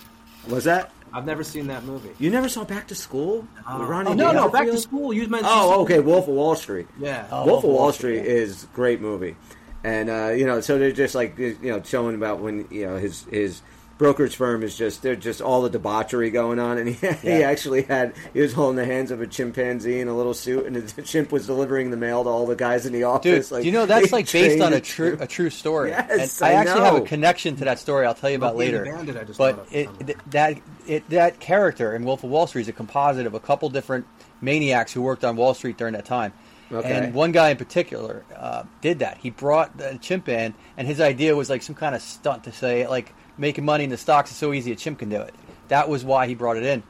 was 0.49 0.65
that 0.65 0.93
I've 1.13 1.27
never 1.27 1.43
seen 1.43 1.67
that 1.69 1.85
movie. 1.85 2.11
you 2.19 2.31
never 2.31 2.49
saw 2.49 2.65
Back 2.65 2.87
to 2.89 2.95
School? 2.95 3.47
With 3.57 3.89
Ronnie 3.89 4.11
Oh, 4.11 4.15
no, 4.15 4.33
no, 4.33 4.49
back 4.49 4.67
to 4.67 4.79
school. 4.79 5.13
You 5.13 5.27
meant 5.29 5.45
Oh, 5.47 5.83
okay, 5.83 6.01
Wolf 6.01 6.29
of 6.29 6.35
Wall 6.35 6.55
Street. 6.55 6.87
Yeah. 6.99 7.27
Oh. 7.31 7.47
Wolf 7.47 7.65
of 7.65 7.71
Wall 7.71 7.79
Wall 7.79 7.93
Street, 7.93 8.21
Street 8.21 8.33
yeah. 8.33 8.41
is 8.41 8.67
great 8.73 9.01
movie, 9.01 9.37
and 9.83 10.09
uh, 10.09 10.29
you 10.29 10.47
know, 10.47 10.61
so 10.61 10.79
they're 10.79 10.93
just 10.93 11.15
like 11.15 11.37
you 11.39 11.57
know 11.63 11.83
showing 11.83 12.15
about 12.15 12.41
when 12.41 12.69
you 12.71 12.87
know 12.87 12.97
his 12.97 13.25
his 13.25 13.63
brokerage 14.00 14.35
firm 14.35 14.62
is 14.62 14.78
just 14.78 15.02
they're 15.02 15.14
just 15.14 15.42
all 15.42 15.61
the 15.61 15.69
debauchery 15.69 16.30
going 16.30 16.59
on, 16.59 16.78
and 16.78 16.88
he, 16.88 17.07
he 17.23 17.45
actually 17.45 17.83
had 17.83 18.14
he 18.33 18.40
was 18.40 18.54
holding 18.54 18.76
the 18.76 18.85
hands 18.87 19.11
of 19.11 19.21
a 19.21 19.26
chimpanzee 19.26 20.00
in 20.00 20.09
a 20.09 20.16
little 20.16 20.33
suit, 20.33 20.64
and 20.64 20.75
the 20.75 21.02
chimp 21.04 21.30
was 21.30 21.47
delivering 21.47 21.90
the 21.90 21.99
mail 21.99 22.25
to 22.25 22.30
all 22.30 22.47
the 22.47 22.57
guys 22.57 22.87
in 22.87 22.95
the 22.95 23.00
Dude, 23.00 23.07
office. 23.07 23.50
do 23.50 23.61
you 23.61 23.71
know 23.71 23.85
that's 23.85 24.11
like 24.12 24.33
based 24.33 24.62
on 24.62 24.73
a 24.73 24.80
true 24.80 25.19
a 25.21 25.26
true 25.26 25.50
story? 25.50 25.90
Yes, 25.90 26.40
and 26.40 26.50
I, 26.50 26.52
I 26.52 26.54
actually 26.54 26.80
have 26.80 26.95
a 26.95 27.00
connection 27.02 27.57
to 27.57 27.66
that 27.66 27.78
story. 27.78 28.07
I'll 28.07 28.14
tell 28.14 28.30
you 28.30 28.37
about 28.37 28.57
later. 28.57 28.87
Bandit, 28.87 29.37
but 29.37 29.66
it, 29.71 29.90
th- 30.00 30.19
that 30.30 30.59
it, 30.87 31.09
that 31.11 31.38
character 31.38 31.95
in 31.95 32.02
Wolf 32.04 32.25
of 32.25 32.30
Wall 32.30 32.47
Street 32.47 32.62
is 32.62 32.69
a 32.69 32.73
composite 32.73 33.26
of 33.26 33.35
a 33.35 33.40
couple 33.40 33.69
different 33.69 34.07
maniacs 34.40 34.95
who 34.95 35.02
worked 35.02 35.26
on 35.26 35.37
Wall 35.37 35.52
Street 35.52 35.76
during 35.76 35.92
that 35.92 36.07
time. 36.07 36.33
Okay. 36.73 36.90
And 36.90 37.14
one 37.14 37.33
guy 37.33 37.50
in 37.50 37.57
particular 37.59 38.25
uh, 38.35 38.62
did 38.80 39.00
that. 39.00 39.19
He 39.19 39.28
brought 39.28 39.76
the 39.76 39.99
chimp 40.00 40.28
in, 40.28 40.54
and 40.78 40.87
his 40.87 41.00
idea 41.00 41.37
was 41.37 41.50
like 41.50 41.62
some 41.62 41.75
kind 41.75 41.95
of 41.95 42.00
stunt 42.00 42.45
to 42.45 42.52
say 42.52 42.87
like 42.87 43.12
making 43.40 43.64
money 43.64 43.85
in 43.85 43.90
the 43.90 43.97
stocks 43.97 44.30
is 44.30 44.37
so 44.37 44.52
easy 44.52 44.70
a 44.70 44.76
chimp 44.76 44.99
can 45.00 45.09
do 45.09 45.20
it. 45.20 45.35
That 45.68 45.88
was 45.88 46.04
why 46.04 46.26
he 46.26 46.35
brought 46.35 46.56
it 46.56 46.62
in. 46.64 46.82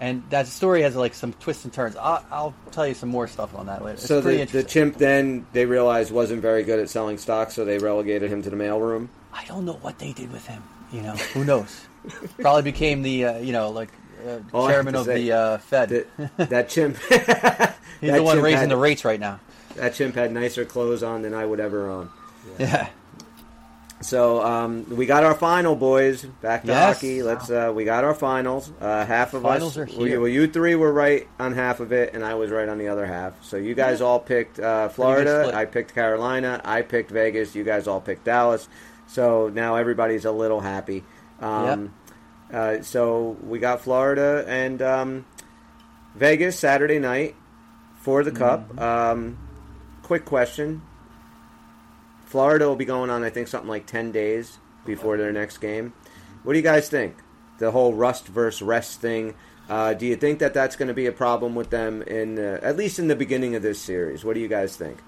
And 0.00 0.24
that 0.30 0.48
story 0.48 0.82
has 0.82 0.96
like 0.96 1.14
some 1.14 1.32
twists 1.34 1.64
and 1.64 1.72
turns. 1.72 1.94
I'll, 1.96 2.24
I'll 2.30 2.54
tell 2.72 2.86
you 2.86 2.94
some 2.94 3.08
more 3.08 3.28
stuff 3.28 3.54
on 3.54 3.66
that 3.66 3.82
later. 3.82 3.94
It's 3.94 4.06
So 4.06 4.20
the, 4.20 4.44
the 4.44 4.64
chimp 4.64 4.96
then 4.98 5.46
they 5.52 5.66
realized 5.66 6.10
wasn't 6.10 6.42
very 6.42 6.64
good 6.64 6.80
at 6.80 6.90
selling 6.90 7.16
stocks, 7.16 7.54
so 7.54 7.64
they 7.64 7.78
relegated 7.78 8.30
him 8.30 8.42
to 8.42 8.50
the 8.50 8.56
mailroom. 8.56 9.08
I 9.32 9.44
don't 9.44 9.64
know 9.64 9.74
what 9.74 9.98
they 10.00 10.12
did 10.12 10.32
with 10.32 10.46
him. 10.46 10.62
You 10.92 11.02
know, 11.02 11.12
who 11.12 11.44
knows? 11.44 11.86
Probably 12.40 12.62
became 12.62 13.02
the 13.02 13.24
uh, 13.24 13.38
you 13.38 13.52
know 13.52 13.70
like 13.70 13.90
uh, 14.26 14.38
All 14.52 14.64
I 14.64 14.72
have 14.72 14.76
chairman 14.76 14.96
of 14.96 15.06
say, 15.06 15.22
the 15.22 15.32
uh, 15.32 15.58
Fed. 15.58 15.88
That, 15.90 16.36
that 16.50 16.68
chimp. 16.68 16.96
He's 17.08 17.26
that 17.26 17.76
the 18.00 18.22
one 18.22 18.40
raising 18.40 18.60
had- 18.60 18.70
the 18.70 18.76
rates 18.76 19.04
right 19.04 19.20
now. 19.20 19.40
That 19.76 19.94
chimp 19.94 20.14
had 20.14 20.32
nicer 20.32 20.64
clothes 20.64 21.02
on 21.02 21.22
than 21.22 21.34
I 21.34 21.44
would 21.46 21.60
ever 21.60 21.88
own. 21.88 22.10
Yeah. 22.58 22.88
So 24.04 24.44
um, 24.44 24.84
we 24.94 25.06
got 25.06 25.24
our 25.24 25.34
final, 25.34 25.74
boys. 25.74 26.24
Back 26.42 26.62
to 26.62 26.68
Yes. 26.68 26.96
hockey. 26.96 27.22
Let's. 27.22 27.48
Uh, 27.48 27.72
we 27.74 27.84
got 27.84 28.04
our 28.04 28.12
finals. 28.14 28.70
Uh, 28.78 29.06
half 29.06 29.32
of 29.32 29.40
Finals 29.42 29.78
us. 29.78 29.82
are 29.82 29.84
here. 29.86 30.06
you- 30.08 30.20
well, 30.20 30.28
you 30.28 30.46
three 30.46 30.74
were 30.74 30.92
right 30.92 31.26
on 31.40 31.54
half 31.54 31.80
of 31.80 31.90
it, 31.90 32.12
and 32.12 32.22
I 32.22 32.34
was 32.34 32.50
right 32.50 32.68
on 32.68 32.76
the 32.76 32.88
other 32.88 33.06
half. 33.06 33.42
So 33.42 33.56
you 33.56 33.74
guys 33.74 34.02
all 34.02 34.20
picked 34.20 34.60
uh, 34.60 34.88
Florida. 34.90 35.50
I 35.54 35.64
picked 35.64 35.94
Carolina. 35.94 36.60
I 36.66 36.82
picked 36.82 37.10
Vegas. 37.10 37.54
You 37.54 37.64
guys 37.64 37.88
all 37.88 38.00
picked 38.02 38.24
Dallas. 38.24 38.68
So 39.06 39.48
now 39.48 39.76
everybody's 39.76 40.26
a 40.26 40.32
little 40.32 40.60
happy. 40.60 41.02
Um, 41.40 41.94
uh, 42.52 42.82
so 42.82 43.38
we 43.42 43.58
got 43.58 43.80
Florida 43.80 44.44
and 44.46 44.82
um, 44.82 45.24
Vegas 46.14 46.58
Saturday 46.58 46.98
night 46.98 47.36
for 47.96 48.22
the 48.22 48.30
Cup. 48.32 48.68
Mm-hmm. 48.68 48.78
Um, 48.78 49.38
quick 50.02 50.26
question: 50.26 50.82
Florida 52.34 52.66
will 52.66 52.74
be 52.74 52.84
going 52.84 53.10
on, 53.10 53.22
I 53.22 53.30
think, 53.30 53.46
something 53.46 53.68
like 53.68 53.86
10 53.86 54.10
days 54.10 54.58
before 54.84 55.16
their 55.16 55.30
next 55.30 55.58
game. 55.58 55.92
What 56.42 56.54
do 56.54 56.58
you 56.58 56.64
guys 56.64 56.88
think? 56.88 57.14
The 57.58 57.70
whole 57.70 57.94
rust 57.94 58.26
versus 58.26 58.60
rest 58.60 59.00
thing. 59.00 59.36
Uh, 59.68 59.94
do 59.94 60.04
you 60.04 60.16
think 60.16 60.40
that 60.40 60.52
that's 60.52 60.74
going 60.74 60.88
to 60.88 60.94
be 60.94 61.06
a 61.06 61.12
problem 61.12 61.54
with 61.54 61.70
them 61.70 62.02
in 62.02 62.40
uh, 62.40 62.58
at 62.60 62.76
least 62.76 62.98
in 62.98 63.06
the 63.06 63.14
beginning 63.14 63.54
of 63.54 63.62
this 63.62 63.80
series? 63.80 64.24
What 64.24 64.34
do 64.34 64.40
you 64.40 64.48
guys 64.48 64.74
think? 64.74 64.98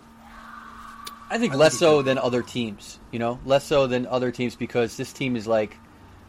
I 1.28 1.38
think 1.38 1.52
less 1.56 1.76
so 1.76 2.00
than 2.00 2.16
other 2.16 2.42
teams. 2.42 3.00
You 3.10 3.18
know, 3.18 3.40
less 3.44 3.64
so 3.64 3.88
than 3.88 4.06
other 4.06 4.30
teams 4.30 4.54
because 4.54 4.96
this 4.96 5.12
team 5.12 5.34
is 5.34 5.48
like 5.48 5.76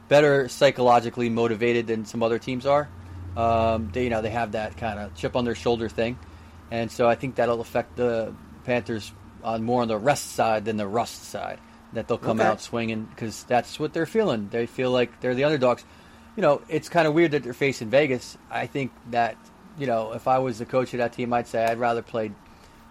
better 0.07 0.49
psychologically 0.49 1.29
motivated 1.29 1.85
than 1.85 2.05
some 2.05 2.23
other 2.23 2.39
teams 2.39 2.65
are. 2.65 2.89
Um, 3.35 3.91
they, 3.93 4.05
you 4.05 4.09
know, 4.09 4.23
they 4.23 4.31
have 4.31 4.53
that 4.53 4.77
kind 4.77 4.97
of 4.97 5.13
chip 5.13 5.35
on 5.35 5.45
their 5.45 5.53
shoulder 5.53 5.89
thing, 5.89 6.17
and 6.71 6.91
so 6.91 7.07
I 7.07 7.13
think 7.13 7.35
that'll 7.35 7.61
affect 7.61 7.97
the 7.97 8.33
Panthers 8.65 9.11
on 9.47 9.63
more 9.63 9.81
on 9.81 9.87
the 9.87 9.97
rest 9.97 10.33
side 10.33 10.65
than 10.65 10.77
the 10.77 10.87
rust 10.87 11.23
side. 11.25 11.59
That 11.93 12.07
they'll 12.09 12.17
come 12.17 12.41
Okay. 12.41 12.49
out 12.49 12.59
swinging 12.61 13.05
because 13.05 13.43
that's 13.43 13.79
what 13.79 13.93
they're 13.93 14.05
feeling. 14.05 14.49
They 14.51 14.65
feel 14.65 14.91
like 14.91 15.21
they're 15.21 15.33
the 15.35 15.45
underdogs. 15.45 15.85
You 16.35 16.41
know, 16.41 16.61
it's 16.67 16.89
kind 16.89 17.07
of 17.07 17.13
weird 17.13 17.31
that 17.31 17.43
they're 17.43 17.53
facing 17.53 17.89
Vegas. 17.89 18.37
I 18.51 18.67
think 18.67 18.91
that 19.11 19.37
you 19.79 19.87
know, 19.87 20.11
if 20.13 20.27
I 20.27 20.39
was 20.39 20.57
the 20.59 20.65
coach 20.65 20.93
of 20.93 20.97
that 20.97 21.13
team, 21.13 21.31
I'd 21.31 21.47
say 21.47 21.63
I'd 21.63 21.77
rather 21.77 22.01
play 22.01 22.31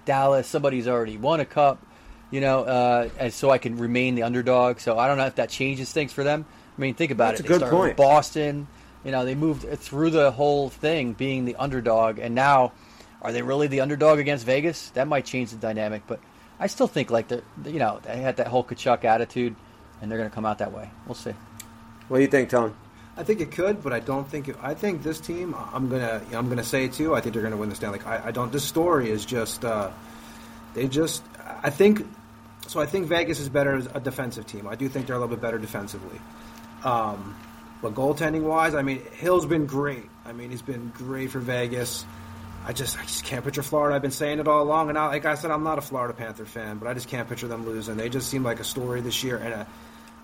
Dallas. 0.05 0.47
Somebody's 0.47 0.88
already 0.88 1.19
won 1.19 1.40
a 1.40 1.45
cup, 1.45 1.85
you 2.31 2.40
know, 2.40 2.61
uh, 2.64 3.09
and 3.19 3.33
so 3.35 3.51
I 3.51 3.59
can 3.59 3.77
remain 3.77 4.14
the 4.14 4.23
underdog. 4.23 4.79
So 4.81 4.97
I 4.99 5.09
don't 5.09 5.19
know 5.19 5.27
if 5.27 5.35
that 5.35 5.51
changes 5.51 5.92
things 5.92 6.12
for 6.12 6.25
them. 6.25 6.47
I 6.77 6.81
mean, 6.81 6.95
think 6.95 7.11
about 7.11 7.37
That's 7.37 7.40
it. 7.40 7.47
a 7.47 7.49
They 7.53 7.59
good 7.59 7.71
point. 7.71 7.97
Boston, 7.97 8.66
you 9.05 9.11
know, 9.11 9.25
they 9.25 9.35
moved 9.35 9.69
through 9.81 10.11
the 10.11 10.31
whole 10.31 10.71
thing 10.71 11.12
being 11.12 11.45
the 11.45 11.57
underdog, 11.57 12.19
and 12.19 12.35
now 12.35 12.73
are 13.21 13.33
they 13.33 13.42
really 13.42 13.66
the 13.66 13.81
underdog 13.81 14.19
against 14.21 14.47
Vegas? 14.47 14.90
That 14.90 15.09
might 15.09 15.25
change 15.27 15.51
the 15.51 15.57
dynamic, 15.57 16.03
but 16.07 16.21
I 16.59 16.66
still 16.69 16.87
think 16.87 17.11
like 17.11 17.29
the 17.29 17.42
you 17.64 17.79
know 17.79 18.01
they 18.03 18.19
had 18.19 18.38
that 18.38 18.47
whole 18.47 18.64
Tkachuk 18.64 19.05
attitude, 19.05 19.55
and 20.01 20.11
they're 20.11 20.19
going 20.19 20.31
to 20.31 20.35
come 20.35 20.47
out 20.47 20.59
that 20.59 20.73
way. 20.73 20.90
We'll 21.07 21.14
see. 21.14 21.35
What 22.09 22.19
do 22.19 22.23
you 22.23 22.29
think, 22.29 22.51
Tone? 22.51 22.75
I 23.16 23.25
think 23.25 23.40
it 23.40 23.51
could, 23.51 23.83
but 23.83 23.92
I 23.92 24.01
don't 24.01 24.29
think 24.29 24.49
it, 24.49 24.57
I 24.62 24.75
think 24.75 25.03
this 25.03 25.21
team. 25.21 25.55
I'm 25.73 25.88
gonna 25.88 26.23
I'm 26.33 26.49
gonna 26.49 26.62
say 26.64 26.88
too. 26.88 27.14
I 27.14 27.21
think 27.21 27.35
they're 27.35 27.42
gonna 27.42 27.57
win 27.57 27.71
the 27.71 27.75
Stanley. 27.75 28.01
I, 28.05 28.29
I 28.29 28.31
don't. 28.31 28.53
This 28.53 28.64
story 28.64 29.11
is 29.11 29.25
just 29.25 29.64
uh, 29.64 29.90
they 30.75 30.87
just. 30.87 31.23
I 31.62 31.71
think 31.71 32.07
so. 32.66 32.81
I 32.81 32.87
think 32.87 33.07
Vegas 33.07 33.40
is 33.40 33.49
better 33.49 33.77
as 33.77 33.87
a 33.95 34.01
defensive 34.01 34.47
team. 34.47 34.69
I 34.69 34.75
do 34.75 34.88
think 34.88 35.07
they're 35.07 35.16
a 35.16 35.19
little 35.19 35.35
bit 35.35 35.40
better 35.40 35.59
defensively. 35.59 36.21
Um, 36.85 37.35
but 37.81 37.95
goaltending 37.95 38.42
wise, 38.42 38.75
I 38.75 38.83
mean, 38.83 39.03
Hill's 39.12 39.47
been 39.47 39.66
great. 39.66 40.05
I 40.27 40.33
mean, 40.33 40.51
he's 40.51 40.62
been 40.62 40.92
great 40.95 41.31
for 41.31 41.38
Vegas. 41.38 42.05
I 42.68 42.72
just 42.72 42.98
I 42.98 43.02
just 43.02 43.24
can't 43.24 43.44
picture 43.44 43.62
Florida. 43.62 43.94
I've 43.94 44.02
been 44.02 44.11
saying 44.11 44.40
it 44.40 44.48
all 44.48 44.62
along, 44.62 44.88
and 44.88 44.98
I, 44.98 45.07
like 45.07 45.24
I 45.24 45.37
said, 45.37 45.50
I'm 45.52 45.62
not 45.62 45.79
a 45.79 45.81
Florida 45.83 46.12
Panther 46.12 46.44
fan, 46.44 46.79
but 46.79 46.88
I 46.88 46.94
just 46.94 47.09
can't 47.09 47.29
picture 47.29 47.46
them 47.46 47.64
losing. 47.64 47.96
They 47.96 48.09
just 48.09 48.29
seem 48.29 48.42
like 48.42 48.59
a 48.61 48.64
story 48.64 49.00
this 49.00 49.22
year, 49.22 49.37
and 49.37 49.55
a, 49.55 49.66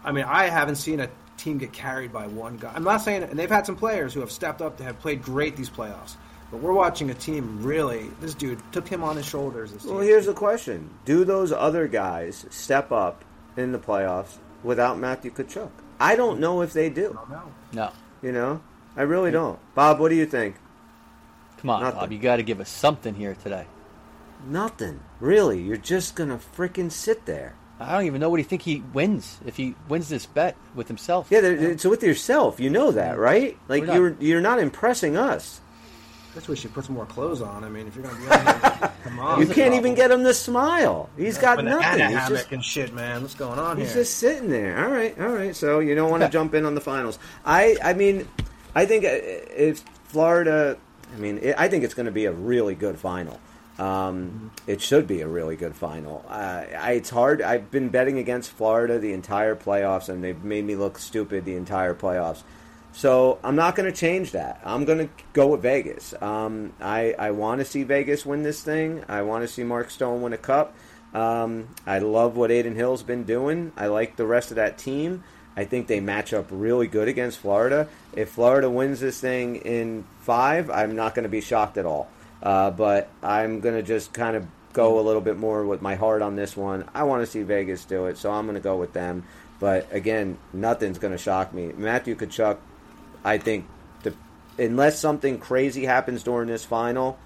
I 0.05 0.11
mean, 0.11 0.24
I 0.24 0.48
haven't 0.48 0.76
seen 0.76 0.98
a 1.00 1.09
team 1.37 1.59
get 1.59 1.72
carried 1.72 2.12
by 2.12 2.26
one 2.26 2.57
guy. 2.57 2.72
I'm 2.74 2.83
not 2.83 2.98
saying, 3.02 3.22
and 3.22 3.38
they've 3.38 3.48
had 3.50 3.64
some 3.64 3.76
players 3.76 4.12
who 4.12 4.20
have 4.20 4.33
stepped 4.33 4.61
up 4.61 4.76
to 4.78 4.85
have 4.85 4.98
played 4.98 5.22
great 5.22 5.55
these 5.57 5.70
playoffs, 5.70 6.16
but 6.50 6.61
we're 6.61 6.72
watching 6.72 7.11
a 7.11 7.14
team 7.14 7.62
really. 7.62 8.11
This 8.20 8.35
dude 8.35 8.61
took 8.72 8.88
him 8.88 9.05
on 9.05 9.16
his 9.16 9.24
shoulders. 9.26 9.72
This 9.72 9.85
Well, 9.85 10.02
year. 10.02 10.14
here's 10.14 10.26
the 10.26 10.35
question: 10.35 10.90
Do 11.05 11.24
those 11.24 11.52
other 11.52 11.87
guys 11.87 12.44
step 12.50 12.90
up 12.90 13.24
in 13.57 13.70
the 13.70 13.78
playoffs 13.78 14.38
without 14.64 14.98
Matthew 14.98 15.31
Tkachuk? 15.31 15.70
I 16.00 16.16
don't 16.16 16.40
know 16.40 16.62
if 16.62 16.72
they 16.72 16.90
do. 16.90 17.16
No. 17.31 17.42
No, 17.72 17.90
You 18.20 18.33
know, 18.33 18.61
I 18.96 19.02
really 19.02 19.31
don't. 19.31 19.61
Bob, 19.76 20.00
what 20.00 20.09
do 20.09 20.16
you 20.16 20.26
think? 20.26 20.57
Come 21.62 21.70
on, 21.70 21.83
Nothing. 21.83 22.01
Bob. 22.01 22.12
You 22.12 22.18
got 22.18 22.37
to 22.37 22.42
give 22.42 22.61
us 22.61 22.68
something 22.68 23.14
here 23.14 23.35
today. 23.42 23.66
Nothing. 24.46 25.01
Really, 25.20 25.61
you're 25.62 25.77
just 25.77 26.16
gonna 26.16 26.38
freaking 26.57 26.90
sit 26.90 27.27
there. 27.27 27.55
I 27.79 27.92
don't 27.92 28.07
even 28.07 28.20
know 28.20 28.29
what 28.29 28.38
he 28.40 28.44
think 28.44 28.62
he 28.62 28.83
wins 28.92 29.38
if 29.46 29.57
he 29.57 29.75
wins 29.88 30.09
this 30.09 30.27
bet 30.27 30.57
with 30.75 30.88
himself. 30.88 31.29
Yeah, 31.31 31.40
there- 31.40 31.55
it's 31.55 31.85
with 31.85 32.03
yourself. 32.03 32.61
You 32.61 32.68
know 32.70 32.90
that, 32.90 33.18
right? 33.18 33.57
Like 33.68 33.85
not- 33.85 33.94
you're 33.96 34.16
you're 34.20 34.40
not 34.40 34.59
impressing 34.59 35.16
us. 35.16 35.61
That's 36.35 36.48
why 36.48 36.55
she 36.55 36.68
puts 36.68 36.88
more 36.88 37.05
clothes 37.05 37.42
on. 37.42 37.62
I 37.62 37.68
mean, 37.68 37.87
if 37.87 37.94
you're 37.94 38.05
going 38.05 38.16
to 38.16 38.22
be 38.22 38.31
on 38.31 38.90
come 39.05 39.18
on. 39.20 39.40
You 39.40 39.46
can't 39.46 39.75
even 39.75 39.94
get 39.94 40.11
him 40.11 40.25
to 40.25 40.33
smile. 40.33 41.11
He's 41.16 41.37
got 41.37 41.57
Banana 41.59 41.81
nothing. 41.83 42.01
He's 42.01 42.16
hammock 42.16 42.38
just, 42.38 42.53
and 42.53 42.64
shit, 42.64 42.94
man. 42.94 43.20
What's 43.20 43.35
going 43.35 43.59
on 43.59 43.77
he's 43.77 43.88
here? 43.92 43.98
He's 43.98 44.09
just 44.09 44.18
sitting 44.18 44.48
there. 44.48 44.83
All 44.83 44.90
right, 44.90 45.18
all 45.20 45.29
right. 45.29 45.55
So 45.55 45.81
you 45.81 45.94
don't 45.94 46.11
want 46.11 46.22
to 46.22 46.31
jump 46.31 46.55
in 46.55 46.64
on 46.64 46.75
the 46.75 46.81
finals. 46.81 47.18
I, 47.44 47.77
I 47.85 47.92
mean, 47.92 48.27
I 48.75 48.87
think 48.87 49.05
uh, 49.05 49.09
if 49.12 49.81
Florida, 50.05 50.79
I 51.14 51.18
mean, 51.18 51.38
it, 51.42 51.55
I 51.59 51.68
think 51.68 51.85
it's 51.85 51.94
going 51.94 52.07
to 52.07 52.12
be 52.12 52.25
a 52.25 52.33
really 52.33 52.75
good 52.75 52.98
final. 52.98 53.40
Um, 53.79 54.53
it 54.66 54.81
should 54.81 55.07
be 55.07 55.22
a 55.22 55.29
really 55.29 55.57
good 55.57 55.75
final. 55.75 56.25
Uh, 56.29 56.64
I, 56.79 56.92
it's 56.92 57.11
hard. 57.11 57.40
I've 57.40 57.70
been 57.70 57.88
betting 57.88 58.18
against 58.18 58.51
Florida 58.51 58.98
the 58.98 59.12
entire 59.12 59.57
playoffs, 59.57 60.09
and 60.09 60.22
they've 60.22 60.42
made 60.44 60.64
me 60.64 60.77
look 60.77 60.98
stupid 60.98 61.44
the 61.44 61.57
entire 61.57 61.94
playoffs. 61.94 62.42
So 62.92 63.38
I'm 63.42 63.57
not 63.57 63.75
going 63.75 63.90
to 63.90 63.96
change 63.96 64.33
that. 64.33 64.61
I'm 64.64 64.85
going 64.85 64.98
to 64.98 65.09
go 65.33 65.48
with 65.48 65.62
Vegas. 65.62 66.14
Um, 66.20 66.75
I, 66.81 67.14
I 67.18 67.31
want 67.31 67.61
to 67.61 67.64
see 67.64 67.85
Vegas 67.85 68.27
win 68.27 68.42
this 68.42 68.62
thing. 68.62 69.03
I 69.09 69.22
want 69.22 69.42
to 69.42 69.48
see 69.48 69.64
Mark 69.64 69.90
Stone 69.90 70.20
win 70.20 70.35
a 70.35 70.38
cup. 70.38 70.75
Um, 71.14 71.68
I 71.87 71.98
love 71.98 72.37
what 72.37 72.51
Adin 72.51 72.75
Hill's 72.75 73.03
been 73.03 73.25
doing. 73.25 73.72
I 73.77 73.87
like 73.87 74.16
the 74.16 74.27
rest 74.27 74.51
of 74.51 74.57
that 74.57 74.77
team. 74.77 75.25
I 75.57 75.65
think 75.65 75.87
they 75.87 76.01
match 76.01 76.33
up 76.33 76.47
really 76.51 76.87
good 76.87 77.09
against 77.09 77.38
Florida. 77.38 77.88
If 78.15 78.31
Florida 78.31 78.71
wins 78.71 79.01
this 79.01 79.21
thing 79.21 79.57
in 79.57 80.05
five, 80.21 80.71
I'm 80.71 80.97
not 80.97 81.15
going 81.15 81.25
to 81.25 81.29
be 81.29 81.41
shocked 81.41 81.77
at 81.77 81.87
all. 81.87 82.09
Uh, 82.43 82.71
but 82.71 83.09
I'm 83.23 83.61
going 83.61 83.75
to 83.77 83.83
just 83.83 84.12
kind 84.12 84.37
of 84.37 84.47
go 84.73 84.99
a 84.99 85.03
little 85.03 85.21
bit 85.21 85.37
more 85.37 85.65
with 85.67 85.83
my 85.83 85.95
heart 85.95 86.23
on 86.23 86.35
this 86.37 86.57
one. 86.57 86.88
I 86.95 87.03
want 87.05 87.23
to 87.23 87.27
see 87.31 87.43
Vegas 87.43 87.85
do 87.85 88.07
it, 88.07 88.17
so 88.17 88.31
I'm 88.33 88.47
going 88.47 88.55
to 88.55 88.61
go 88.62 88.77
with 88.77 88.93
them. 88.95 89.25
But 89.61 89.93
again, 89.93 90.38
nothing's 90.53 90.99
going 90.99 91.12
to 91.12 91.19
shock 91.19 91.53
me. 91.53 91.73
Matthew 91.77 92.17
Tkachuk, 92.17 92.57
I 93.23 93.38
think, 93.38 93.67
the, 94.03 94.15
unless 94.59 94.99
something 94.99 95.38
crazy 95.38 95.85
happens 95.85 96.23
during 96.25 96.49
this 96.49 96.65
final, 96.65 97.19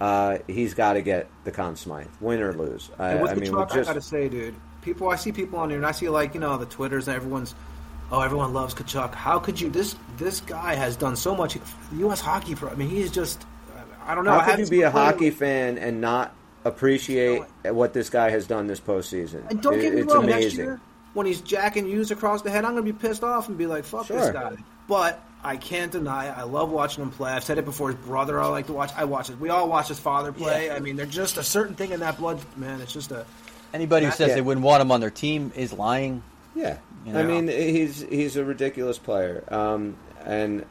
uh, 0.00 0.38
he's 0.48 0.74
got 0.74 0.94
to 0.94 1.02
get 1.02 1.28
the 1.44 1.52
Conn 1.52 1.76
Smythe, 1.76 2.08
win 2.20 2.40
or 2.40 2.52
lose. 2.54 2.90
I, 2.98 3.10
And 3.10 3.22
with 3.22 3.30
I 3.30 3.34
the 3.34 3.40
mean, 3.42 3.50
truck, 3.52 3.68
with 3.68 3.76
just 3.76 3.90
I 3.90 3.92
gotta 3.92 4.04
say, 4.04 4.28
dude, 4.28 4.54
people, 4.82 5.08
I 5.08 5.16
see 5.16 5.32
people 5.32 5.58
on 5.58 5.70
here, 5.70 5.78
and 5.78 5.86
I 5.86 5.92
see 5.92 6.08
like 6.08 6.34
you 6.34 6.40
know 6.40 6.56
the 6.56 6.66
twitters 6.66 7.08
and 7.08 7.16
everyone's, 7.16 7.54
oh, 8.10 8.20
everyone 8.20 8.52
loves 8.52 8.74
Tkachuk. 8.74 9.14
How 9.14 9.38
could 9.38 9.60
you? 9.60 9.70
This 9.70 9.96
this 10.16 10.40
guy 10.40 10.74
has 10.74 10.96
done 10.96 11.16
so 11.16 11.34
much. 11.34 11.56
U.S. 11.92 12.20
hockey 12.20 12.54
pro. 12.54 12.70
I 12.70 12.74
mean, 12.74 12.88
he's 12.88 13.10
just, 13.10 13.44
I 14.04 14.14
don't 14.14 14.24
know. 14.24 14.38
How 14.38 14.56
could 14.56 14.60
you 14.60 14.68
be 14.68 14.82
a 14.82 14.90
hockey 14.90 15.30
fan 15.30 15.78
and 15.78 16.00
not 16.00 16.34
appreciate 16.64 17.42
what 17.64 17.92
this 17.92 18.10
guy 18.10 18.30
has 18.30 18.46
done 18.46 18.66
this 18.66 18.80
postseason? 18.80 19.48
And 19.50 19.62
don't 19.62 19.80
get 19.80 19.94
me 19.94 20.02
it's 20.02 20.14
wrong, 20.14 20.26
next 20.26 20.44
amazing. 20.44 20.64
year 20.64 20.80
when 21.12 21.26
he's 21.26 21.40
jacking 21.40 21.86
Hughes 21.86 22.10
across 22.10 22.42
the 22.42 22.50
head, 22.50 22.64
I'm 22.64 22.72
gonna 22.72 22.82
be 22.82 22.92
pissed 22.92 23.24
off 23.24 23.48
and 23.48 23.58
be 23.58 23.66
like, 23.66 23.84
fuck 23.84 24.06
this 24.06 24.30
guy. 24.30 24.56
But 24.88 25.22
I 25.42 25.56
can't 25.56 25.90
deny 25.90 26.28
it. 26.28 26.36
I 26.36 26.42
love 26.42 26.70
watching 26.70 27.02
him 27.02 27.10
play. 27.10 27.32
I've 27.32 27.44
said 27.44 27.58
it 27.58 27.64
before. 27.64 27.90
His 27.90 28.00
brother, 28.00 28.40
I 28.40 28.46
like 28.46 28.66
to 28.66 28.72
watch. 28.72 28.90
I 28.96 29.04
watch 29.04 29.30
it. 29.30 29.38
We 29.38 29.48
all 29.48 29.68
watch 29.68 29.88
his 29.88 29.98
father 29.98 30.32
play. 30.32 30.66
Yeah. 30.66 30.74
I 30.74 30.80
mean, 30.80 30.96
they're 30.96 31.06
just 31.06 31.36
a 31.36 31.42
certain 31.42 31.74
thing 31.74 31.92
in 31.92 32.00
that 32.00 32.18
blood, 32.18 32.40
man. 32.56 32.80
It's 32.80 32.92
just 32.92 33.10
a. 33.10 33.24
Anybody 33.72 34.06
who 34.06 34.12
says 34.12 34.28
Yeah. 34.28 34.34
they 34.36 34.40
wouldn't 34.40 34.64
want 34.64 34.80
him 34.82 34.90
on 34.92 35.00
their 35.00 35.10
team 35.10 35.52
is 35.54 35.72
lying. 35.72 36.22
Yeah, 36.54 36.78
You 37.06 37.16
I 37.16 37.22
mean 37.22 37.46
he's 37.48 38.00
he's 38.02 38.36
a 38.36 38.44
ridiculous 38.44 38.98
player, 38.98 39.44
um, 39.48 39.96
and 40.24 40.64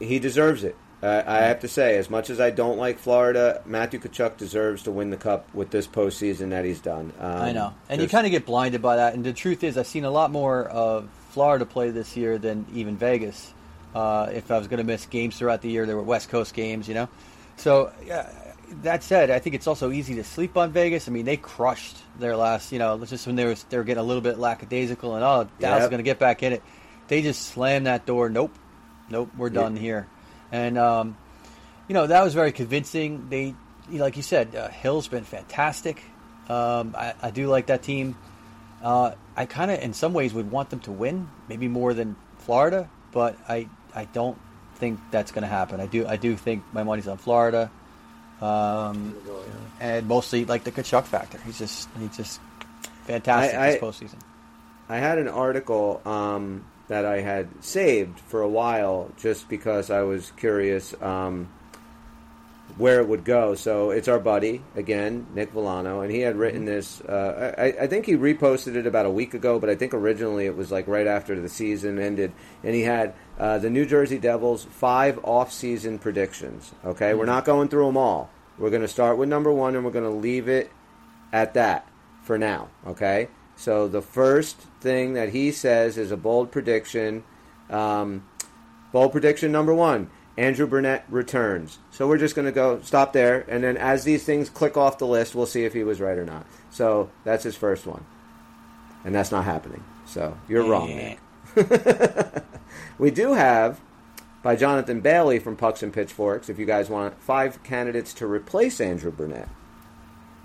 he 0.00 0.18
deserves 0.18 0.64
it. 0.64 0.76
Uh, 1.02 1.22
I 1.26 1.38
have 1.38 1.60
to 1.60 1.68
say, 1.68 1.96
as 1.96 2.10
much 2.10 2.28
as 2.28 2.40
I 2.40 2.50
don't 2.50 2.76
like 2.76 2.98
Florida, 2.98 3.62
Matthew 3.64 4.00
Tkachuk 4.00 4.36
deserves 4.36 4.82
to 4.82 4.90
win 4.90 5.08
the 5.08 5.16
cup 5.16 5.48
with 5.54 5.70
this 5.70 5.86
postseason 5.86 6.50
that 6.50 6.66
he's 6.66 6.80
done. 6.80 7.12
Um, 7.18 7.36
I 7.40 7.52
know, 7.52 7.72
and 7.88 8.02
you 8.02 8.08
kind 8.08 8.26
of 8.26 8.32
get 8.32 8.44
blinded 8.44 8.82
by 8.82 8.96
that. 8.96 9.14
And 9.14 9.24
the 9.24 9.32
truth 9.32 9.64
is, 9.64 9.78
I've 9.78 9.86
seen 9.86 10.04
a 10.04 10.10
lot 10.10 10.30
more 10.30 10.64
of 10.66 11.08
Florida 11.30 11.64
play 11.64 11.88
this 11.90 12.16
year 12.18 12.36
than 12.36 12.66
even 12.74 12.98
Vegas. 12.98 13.54
Uh, 13.94 14.28
if 14.34 14.50
I 14.50 14.58
was 14.58 14.68
going 14.68 14.78
to 14.78 14.84
miss 14.84 15.06
games 15.06 15.38
throughout 15.38 15.62
the 15.62 15.70
year, 15.70 15.86
there 15.86 15.96
were 15.96 16.02
West 16.02 16.28
Coast 16.28 16.52
games, 16.52 16.86
you 16.86 16.94
know. 16.94 17.08
So 17.56 17.92
yeah, 18.04 18.28
that 18.82 19.02
said, 19.02 19.30
I 19.30 19.38
think 19.38 19.54
it's 19.54 19.66
also 19.66 19.90
easy 19.90 20.14
to 20.16 20.24
sleep 20.24 20.56
on 20.56 20.72
Vegas. 20.72 21.08
I 21.08 21.10
mean, 21.10 21.24
they 21.24 21.36
crushed 21.36 21.96
their 22.18 22.36
last, 22.36 22.72
you 22.72 22.78
know, 22.78 23.02
just 23.04 23.26
when 23.26 23.36
they 23.36 23.44
were 23.44 23.56
they 23.68 23.76
were 23.76 23.84
getting 23.84 24.00
a 24.00 24.06
little 24.06 24.20
bit 24.22 24.38
lackadaisical 24.38 25.14
and 25.14 25.24
oh, 25.24 25.48
Dallas 25.58 25.78
is 25.78 25.82
Yep. 25.84 25.90
going 25.90 25.98
to 25.98 26.04
get 26.04 26.18
back 26.18 26.42
in 26.42 26.52
it. 26.52 26.62
They 27.08 27.22
just 27.22 27.42
slammed 27.48 27.86
that 27.86 28.06
door. 28.06 28.28
Nope, 28.28 28.54
nope, 29.08 29.30
we're 29.36 29.50
done 29.50 29.76
here. 29.76 30.06
And 30.52 30.78
um, 30.78 31.16
you 31.88 31.94
know 31.94 32.06
that 32.06 32.22
was 32.22 32.34
very 32.34 32.52
convincing. 32.52 33.28
They, 33.28 33.54
like 33.90 34.16
you 34.16 34.22
said, 34.22 34.54
uh, 34.54 34.68
Hill's 34.68 35.08
been 35.08 35.24
fantastic. 35.24 36.02
Um, 36.48 36.94
I, 36.96 37.14
I 37.22 37.30
do 37.30 37.46
like 37.48 37.66
that 37.66 37.82
team. 37.82 38.16
Uh, 38.82 39.12
I 39.36 39.46
kind 39.46 39.70
of, 39.70 39.78
in 39.80 39.92
some 39.92 40.12
ways, 40.14 40.32
would 40.32 40.50
want 40.50 40.70
them 40.70 40.80
to 40.80 40.92
win, 40.92 41.28
maybe 41.48 41.68
more 41.68 41.92
than 41.94 42.16
Florida, 42.38 42.88
but 43.12 43.36
I, 43.48 43.68
I 43.94 44.06
don't 44.06 44.38
think 44.76 44.98
that's 45.10 45.32
going 45.32 45.42
to 45.42 45.48
happen. 45.48 45.80
I 45.80 45.86
do, 45.86 46.06
I 46.06 46.16
do 46.16 46.34
think 46.34 46.64
my 46.72 46.82
money's 46.82 47.06
on 47.06 47.18
Florida, 47.18 47.70
um, 48.40 49.14
and 49.80 50.06
mostly 50.08 50.44
like 50.44 50.64
the 50.64 50.72
Tkachuk 50.72 51.04
factor. 51.04 51.38
He's 51.44 51.58
just, 51.58 51.88
he's 51.98 52.16
just 52.16 52.40
fantastic 53.04 53.58
I- 53.58 53.72
this 53.72 53.82
I- 53.82 53.84
postseason. 53.86 54.18
I 54.88 54.96
had 54.98 55.18
an 55.18 55.28
article 55.28 56.00
um, 56.04 56.64
that 56.88 57.04
I 57.04 57.20
had 57.20 57.48
saved 57.62 58.18
for 58.18 58.42
a 58.42 58.48
while 58.48 59.12
just 59.16 59.48
because 59.48 59.88
I 59.88 60.02
was 60.02 60.32
curious 60.32 61.00
um, 61.00 61.48
where 62.80 63.00
it 63.00 63.06
would 63.06 63.24
go. 63.24 63.54
So 63.54 63.90
it's 63.90 64.08
our 64.08 64.18
buddy 64.18 64.62
again, 64.74 65.26
Nick 65.34 65.52
Villano, 65.52 66.00
and 66.00 66.10
he 66.10 66.20
had 66.20 66.36
written 66.36 66.64
this. 66.64 67.00
Uh, 67.02 67.54
I, 67.56 67.84
I 67.84 67.86
think 67.86 68.06
he 68.06 68.14
reposted 68.14 68.74
it 68.74 68.86
about 68.86 69.06
a 69.06 69.10
week 69.10 69.34
ago, 69.34 69.58
but 69.58 69.68
I 69.68 69.74
think 69.74 69.92
originally 69.92 70.46
it 70.46 70.56
was 70.56 70.72
like 70.72 70.88
right 70.88 71.06
after 71.06 71.38
the 71.38 71.48
season 71.48 71.98
ended, 71.98 72.32
and 72.64 72.74
he 72.74 72.82
had 72.82 73.14
uh, 73.38 73.58
the 73.58 73.70
New 73.70 73.84
Jersey 73.86 74.18
Devils 74.18 74.64
five 74.64 75.20
off-season 75.22 75.98
predictions. 75.98 76.72
Okay, 76.84 77.14
we're 77.14 77.26
not 77.26 77.44
going 77.44 77.68
through 77.68 77.86
them 77.86 77.96
all. 77.96 78.30
We're 78.58 78.70
going 78.70 78.82
to 78.82 78.88
start 78.88 79.18
with 79.18 79.28
number 79.28 79.52
one, 79.52 79.76
and 79.76 79.84
we're 79.84 79.92
going 79.92 80.10
to 80.10 80.10
leave 80.10 80.48
it 80.48 80.70
at 81.32 81.54
that 81.54 81.86
for 82.22 82.38
now. 82.38 82.68
Okay. 82.86 83.28
So 83.56 83.88
the 83.88 84.00
first 84.00 84.56
thing 84.80 85.12
that 85.14 85.28
he 85.30 85.52
says 85.52 85.98
is 85.98 86.10
a 86.10 86.16
bold 86.16 86.50
prediction. 86.50 87.24
Um, 87.68 88.24
bold 88.90 89.12
prediction 89.12 89.52
number 89.52 89.74
one: 89.74 90.10
Andrew 90.40 90.66
Brunette 90.66 91.04
returns. 91.10 91.78
So 91.90 92.08
we're 92.08 92.16
just 92.18 92.34
going 92.34 92.46
to 92.46 92.52
go 92.52 92.80
stop 92.82 93.12
there, 93.12 93.44
and 93.46 93.62
then 93.62 93.76
as 93.76 94.04
these 94.04 94.24
things 94.24 94.48
click 94.48 94.76
off 94.78 94.96
the 94.98 95.06
list, 95.06 95.34
we'll 95.34 95.44
see 95.44 95.64
if 95.64 95.74
he 95.74 95.84
was 95.84 96.00
right 96.00 96.16
or 96.16 96.24
not. 96.24 96.46
So 96.70 97.10
that's 97.24 97.44
his 97.44 97.56
first 97.56 97.86
one, 97.86 98.04
and 99.04 99.14
that's 99.14 99.30
not 99.30 99.44
happening. 99.44 99.84
So 100.06 100.36
you're 100.48 100.64
wrong, 100.64 100.88
Eh. 100.90 101.16
Nick. 101.56 102.42
We 102.98 103.10
do 103.10 103.34
have 103.34 103.80
by 104.42 104.56
Jonathan 104.56 105.00
Bailey 105.00 105.38
from 105.38 105.56
Pucks 105.56 105.82
and 105.82 105.92
Pitchforks. 105.92 106.48
If 106.48 106.58
you 106.58 106.64
guys 106.66 106.88
want 106.88 107.20
five 107.20 107.62
candidates 107.62 108.14
to 108.14 108.26
replace 108.26 108.80
Andrew 108.80 109.10
Brunette. 109.10 109.48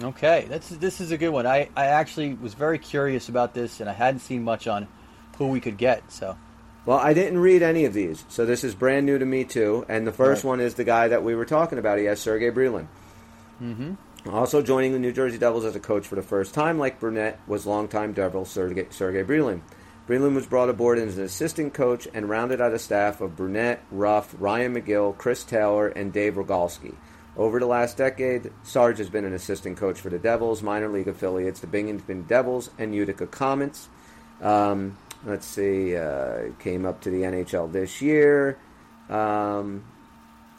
Okay, 0.01 0.45
that's 0.49 0.69
this 0.69 0.99
is 0.99 1.11
a 1.11 1.17
good 1.17 1.29
one. 1.29 1.45
I, 1.47 1.69
I 1.75 1.85
actually 1.85 2.33
was 2.33 2.53
very 2.53 2.79
curious 2.79 3.29
about 3.29 3.53
this, 3.53 3.79
and 3.79 3.89
I 3.89 3.93
hadn't 3.93 4.19
seen 4.21 4.43
much 4.43 4.67
on 4.67 4.87
who 5.37 5.47
we 5.47 5.61
could 5.61 5.77
get. 5.77 6.11
So 6.11 6.37
Well, 6.85 6.99
I 6.99 7.13
didn't 7.13 7.39
read 7.39 7.63
any 7.63 7.85
of 7.85 7.93
these, 7.93 8.25
so 8.29 8.45
this 8.45 8.63
is 8.63 8.75
brand 8.75 9.05
new 9.05 9.17
to 9.17 9.25
me 9.25 9.43
too. 9.43 9.85
And 9.89 10.05
the 10.05 10.11
first 10.11 10.43
Right. 10.43 10.49
one 10.49 10.59
is 10.59 10.75
the 10.75 10.83
guy 10.83 11.07
that 11.07 11.23
we 11.23 11.33
were 11.35 11.45
talking 11.45 11.79
about. 11.79 11.97
He 11.97 12.05
has 12.05 12.19
Sergey 12.19 12.51
Brylin. 12.51 12.87
Mm-hmm. 13.61 13.93
Also 14.29 14.61
joining 14.61 14.91
the 14.93 14.99
New 14.99 15.11
Jersey 15.11 15.37
Devils 15.37 15.65
as 15.65 15.75
a 15.75 15.79
coach 15.79 16.07
for 16.07 16.15
the 16.15 16.21
first 16.21 16.53
time, 16.53 16.77
like 16.79 16.99
Brunette, 16.99 17.39
was 17.47 17.65
longtime 17.65 18.13
Devil 18.13 18.45
Sergey, 18.45 18.87
Sergey 18.89 19.23
Brylin. 19.23 19.61
Brylin 20.07 20.35
was 20.35 20.45
brought 20.45 20.69
aboard 20.69 20.99
as 20.99 21.17
an 21.17 21.23
assistant 21.23 21.73
coach 21.73 22.07
and 22.13 22.29
rounded 22.29 22.61
out 22.61 22.73
a 22.73 22.79
staff 22.79 23.21
of 23.21 23.35
Brunette, 23.35 23.83
Ruff, 23.91 24.35
Ryan 24.39 24.75
McGill, 24.75 25.17
Chris 25.17 25.43
Taylor, 25.43 25.87
and 25.87 26.13
Dave 26.13 26.35
Rogalski. 26.35 26.93
Over 27.37 27.59
the 27.59 27.65
last 27.65 27.97
decade, 27.97 28.51
Sarge 28.63 28.99
has 28.99 29.09
been 29.09 29.25
an 29.25 29.33
assistant 29.33 29.77
coach 29.77 29.99
for 29.99 30.09
the 30.09 30.19
Devils, 30.19 30.61
minor 30.61 30.87
league 30.87 31.07
affiliates, 31.07 31.59
the 31.59 31.67
Binghamton 31.67 32.23
Devils, 32.23 32.69
and 32.77 32.93
Utica 32.95 33.25
Comets. 33.27 33.89
Um, 34.41 34.97
let's 35.25 35.45
see, 35.45 35.95
uh, 35.95 36.49
came 36.59 36.85
up 36.85 37.01
to 37.01 37.09
the 37.09 37.21
NHL 37.23 37.71
this 37.71 38.01
year. 38.01 38.57
Um, 39.09 39.83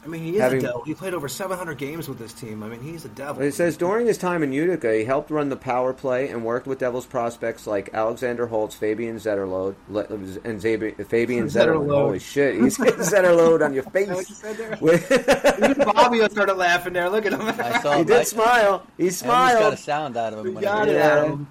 I 0.03 0.09
mean, 0.09 0.23
he 0.23 0.35
is 0.35 0.41
Having- 0.41 0.59
a 0.59 0.61
devil. 0.67 0.83
He 0.85 0.93
played 0.93 1.13
over 1.13 1.27
700 1.27 1.77
games 1.77 2.07
with 2.07 2.17
this 2.17 2.31
team. 2.31 2.63
I 2.63 2.69
mean, 2.69 2.79
he's 2.81 3.03
a 3.03 3.09
devil. 3.09 3.43
it 3.43 3.53
says 3.53 3.75
during 3.75 4.05
his 4.07 4.17
time 4.17 4.41
in 4.41 4.53
Utica, 4.53 4.93
he 4.95 5.03
helped 5.03 5.29
run 5.31 5.49
the 5.49 5.57
power 5.57 5.91
play 5.91 6.29
and 6.29 6.45
worked 6.45 6.65
with 6.65 6.79
Devils 6.79 7.05
prospects 7.05 7.67
like 7.67 7.89
Alexander 7.93 8.47
Holtz, 8.47 8.73
Fabian 8.73 9.17
Zetterlode, 9.17 9.75
le- 9.89 10.05
and 10.05 10.61
Zabi- 10.61 11.05
Fabian 11.07 11.47
Zetterlode. 11.47 11.87
Zetterlode. 11.87 12.01
Holy 12.03 12.19
shit, 12.19 12.55
he's 12.55 12.77
getting 12.77 12.99
Zetterlode 13.01 13.65
on 13.65 13.73
your 13.73 13.83
face. 13.83 14.07
Is 14.07 14.07
that 14.07 14.15
what 14.15 14.29
you 14.29 14.35
said 14.35 14.57
there? 14.57 14.77
With- 14.79 15.11
Even 15.71 15.83
Bobby 15.93 16.19
started 16.29 16.53
laughing 16.53 16.93
there. 16.93 17.09
Look 17.09 17.25
at 17.25 17.33
him. 17.33 17.41
I 17.41 17.81
saw 17.81 17.95
he 17.95 17.99
I- 17.99 18.03
did 18.03 18.27
smile. 18.27 18.87
He 18.97 19.09
I 19.25 19.55
almost 19.55 19.59
got 19.59 19.73
a 19.73 19.77
sound 19.77 20.15
out 20.15 20.31
of 20.31 20.39
him. 20.45 20.53
We 20.53 20.59
he 20.61 20.65
got 20.65 20.85
did 20.85 20.95
it, 20.95 20.99
Yeah. 20.99 21.17
Adam. 21.23 21.47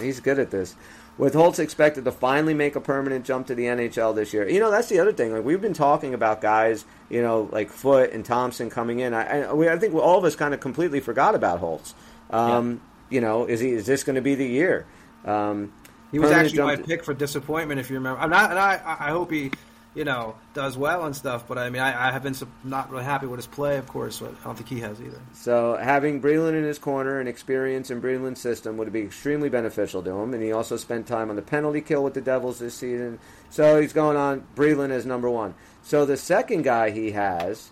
He's 0.00 0.20
good 0.20 0.38
at 0.38 0.50
this. 0.50 0.74
With 1.16 1.34
Holtz 1.34 1.60
expected 1.60 2.04
to 2.06 2.12
finally 2.12 2.54
make 2.54 2.74
a 2.74 2.80
permanent 2.80 3.24
jump 3.24 3.46
to 3.46 3.54
the 3.54 3.66
NHL 3.66 4.14
this 4.16 4.32
year. 4.34 4.48
You 4.48 4.58
know, 4.58 4.70
that's 4.70 4.88
the 4.88 4.98
other 4.98 5.12
thing. 5.12 5.32
Like 5.32 5.44
we've 5.44 5.60
been 5.60 5.72
talking 5.74 6.12
about 6.12 6.40
guys, 6.40 6.84
you 7.08 7.22
know, 7.22 7.48
like 7.52 7.70
Foote 7.70 8.10
and 8.12 8.24
Thompson 8.24 8.68
coming 8.68 8.98
in. 8.98 9.14
I, 9.14 9.42
I, 9.42 9.52
we, 9.52 9.68
I 9.68 9.78
think 9.78 9.94
all 9.94 10.18
of 10.18 10.24
us 10.24 10.34
kind 10.34 10.52
of 10.54 10.60
completely 10.60 10.98
forgot 11.00 11.34
about 11.36 11.60
Holtz. 11.60 11.94
Um, 12.30 12.80
You 13.10 13.20
know, 13.20 13.44
is 13.46 13.60
he? 13.60 13.70
Is 13.70 13.86
this 13.86 14.02
going 14.02 14.16
to 14.16 14.22
be 14.22 14.34
the 14.34 14.46
year? 14.46 14.86
Um, 15.24 15.72
He 16.10 16.18
was 16.18 16.30
actually 16.36 16.58
my 16.62 16.76
pick 16.86 17.04
for 17.04 17.14
disappointment, 17.14 17.78
if 17.78 17.90
you 17.90 17.96
remember. 17.96 18.20
I'm 18.20 18.30
not, 18.30 18.50
and 18.50 18.58
I, 18.58 18.80
I 18.84 19.10
hope 19.10 19.30
he 19.30 19.52
you 19.94 20.04
know, 20.04 20.34
does 20.54 20.76
well 20.76 21.04
and 21.04 21.14
stuff. 21.14 21.46
But 21.46 21.58
I 21.58 21.70
mean, 21.70 21.82
I, 21.82 22.08
I 22.08 22.12
have 22.12 22.22
been 22.22 22.34
sup- 22.34 22.48
not 22.64 22.90
really 22.90 23.04
happy 23.04 23.26
with 23.26 23.38
his 23.38 23.46
play, 23.46 23.76
of 23.76 23.86
course. 23.86 24.18
But 24.18 24.34
I 24.40 24.44
don't 24.44 24.56
think 24.56 24.68
he 24.68 24.80
has 24.80 25.00
either. 25.00 25.20
So 25.34 25.76
having 25.76 26.20
Brylin 26.20 26.54
in 26.54 26.64
his 26.64 26.78
corner 26.78 27.20
and 27.20 27.28
experience 27.28 27.90
in 27.90 28.00
Brylin's 28.02 28.40
system 28.40 28.76
would 28.76 28.92
be 28.92 29.02
extremely 29.02 29.48
beneficial 29.48 30.02
to 30.02 30.10
him. 30.10 30.34
And 30.34 30.42
he 30.42 30.52
also 30.52 30.76
spent 30.76 31.06
time 31.06 31.30
on 31.30 31.36
the 31.36 31.42
penalty 31.42 31.80
kill 31.80 32.02
with 32.02 32.14
the 32.14 32.20
Devils 32.20 32.58
this 32.58 32.74
season. 32.74 33.18
So 33.50 33.80
he's 33.80 33.92
going 33.92 34.16
on 34.16 34.46
Brylin 34.56 34.90
as 34.90 35.06
number 35.06 35.30
one. 35.30 35.54
So 35.82 36.04
the 36.04 36.16
second 36.16 36.62
guy 36.62 36.90
he 36.90 37.12
has 37.12 37.70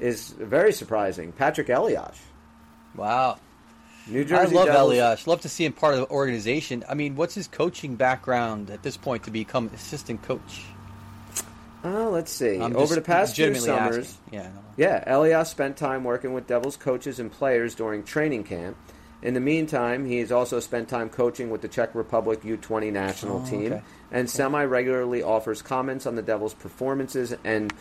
is 0.00 0.30
very 0.30 0.72
surprising, 0.72 1.32
Patrick 1.32 1.68
Elias. 1.68 2.20
Wow. 2.94 3.38
New 4.06 4.24
Jersey 4.24 4.54
I 4.56 4.58
love 4.58 4.66
Devils. 4.66 4.92
Elias. 4.92 5.26
Love 5.26 5.40
to 5.42 5.48
see 5.48 5.64
him 5.64 5.72
part 5.72 5.94
of 5.94 6.00
the 6.00 6.08
organization. 6.10 6.84
I 6.88 6.94
mean, 6.94 7.14
what's 7.16 7.34
his 7.34 7.46
coaching 7.46 7.96
background 7.96 8.70
at 8.70 8.82
this 8.82 8.96
point 8.96 9.24
to 9.24 9.30
become 9.30 9.70
assistant 9.74 10.22
coach? 10.22 10.64
Oh, 11.84 12.10
let's 12.10 12.32
see. 12.32 12.60
I'm 12.60 12.76
Over 12.76 12.94
the 12.94 13.00
past 13.00 13.36
few 13.36 13.54
summers, 13.54 13.98
asking. 14.26 14.38
Yeah. 14.38 14.50
Yeah, 14.76 15.04
Elias 15.06 15.48
spent 15.48 15.76
time 15.76 16.04
working 16.04 16.32
with 16.32 16.46
Devils 16.46 16.76
coaches 16.76 17.18
and 17.20 17.30
players 17.32 17.74
during 17.74 18.02
training 18.04 18.44
camp. 18.44 18.76
In 19.22 19.34
the 19.34 19.40
meantime, 19.40 20.06
he 20.06 20.18
has 20.18 20.30
also 20.30 20.60
spent 20.60 20.88
time 20.88 21.08
coaching 21.08 21.50
with 21.50 21.60
the 21.60 21.68
Czech 21.68 21.94
Republic 21.94 22.42
U20 22.42 22.92
national 22.92 23.42
Oh, 23.44 23.50
team 23.50 23.72
okay. 23.72 23.82
and 24.12 24.30
semi 24.30 24.64
regularly 24.64 25.22
offers 25.24 25.60
comments 25.62 26.06
on 26.06 26.14
the 26.14 26.22
Devils' 26.22 26.54
performances 26.54 27.34
and 27.42 27.72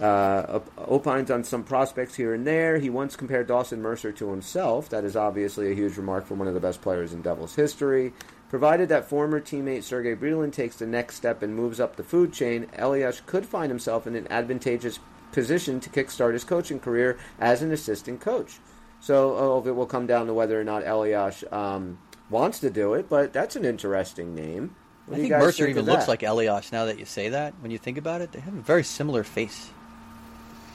uh, 0.00 0.58
opines 0.78 1.30
on 1.30 1.44
some 1.44 1.62
prospects 1.62 2.14
here 2.16 2.34
and 2.34 2.46
there. 2.46 2.78
He 2.78 2.90
once 2.90 3.14
compared 3.16 3.46
Dawson 3.46 3.80
Mercer 3.80 4.10
to 4.12 4.30
himself. 4.30 4.88
That 4.90 5.04
is 5.04 5.16
obviously 5.16 5.70
a 5.70 5.74
huge 5.74 5.96
remark 5.96 6.26
from 6.26 6.38
one 6.40 6.48
of 6.48 6.54
the 6.54 6.60
best 6.60 6.82
players 6.82 7.12
in 7.12 7.22
Devils 7.22 7.54
history. 7.54 8.12
Provided 8.48 8.88
that 8.88 9.08
former 9.08 9.40
teammate 9.40 9.82
Sergei 9.82 10.14
Brylin 10.14 10.52
takes 10.52 10.76
the 10.76 10.86
next 10.86 11.16
step 11.16 11.42
and 11.42 11.54
moves 11.54 11.80
up 11.80 11.96
the 11.96 12.04
food 12.04 12.32
chain, 12.32 12.66
Elias 12.78 13.20
could 13.26 13.44
find 13.44 13.70
himself 13.70 14.06
in 14.06 14.14
an 14.14 14.30
advantageous 14.30 15.00
position 15.32 15.80
to 15.80 15.90
kickstart 15.90 16.32
his 16.32 16.44
coaching 16.44 16.78
career 16.78 17.18
as 17.40 17.62
an 17.62 17.72
assistant 17.72 18.20
coach. 18.20 18.58
So, 19.00 19.34
of 19.56 19.66
it 19.66 19.74
will 19.74 19.86
come 19.86 20.06
down 20.06 20.26
to 20.26 20.34
whether 20.34 20.60
or 20.60 20.64
not 20.64 20.86
Elias 20.86 21.44
um, 21.50 21.98
wants 22.30 22.60
to 22.60 22.70
do 22.70 22.94
it, 22.94 23.08
but 23.08 23.32
that's 23.32 23.56
an 23.56 23.64
interesting 23.64 24.34
name. 24.34 24.74
What 25.06 25.18
I 25.18 25.20
think 25.20 25.32
Mercer 25.32 25.64
think 25.64 25.76
even 25.76 25.86
looks 25.86 26.08
like 26.08 26.22
Elias 26.22 26.72
now 26.72 26.86
that 26.86 26.98
you 26.98 27.04
say 27.04 27.28
that. 27.28 27.54
When 27.60 27.70
you 27.70 27.78
think 27.78 27.98
about 27.98 28.20
it, 28.20 28.32
they 28.32 28.40
have 28.40 28.54
a 28.54 28.60
very 28.60 28.82
similar 28.82 29.22
face. 29.22 29.70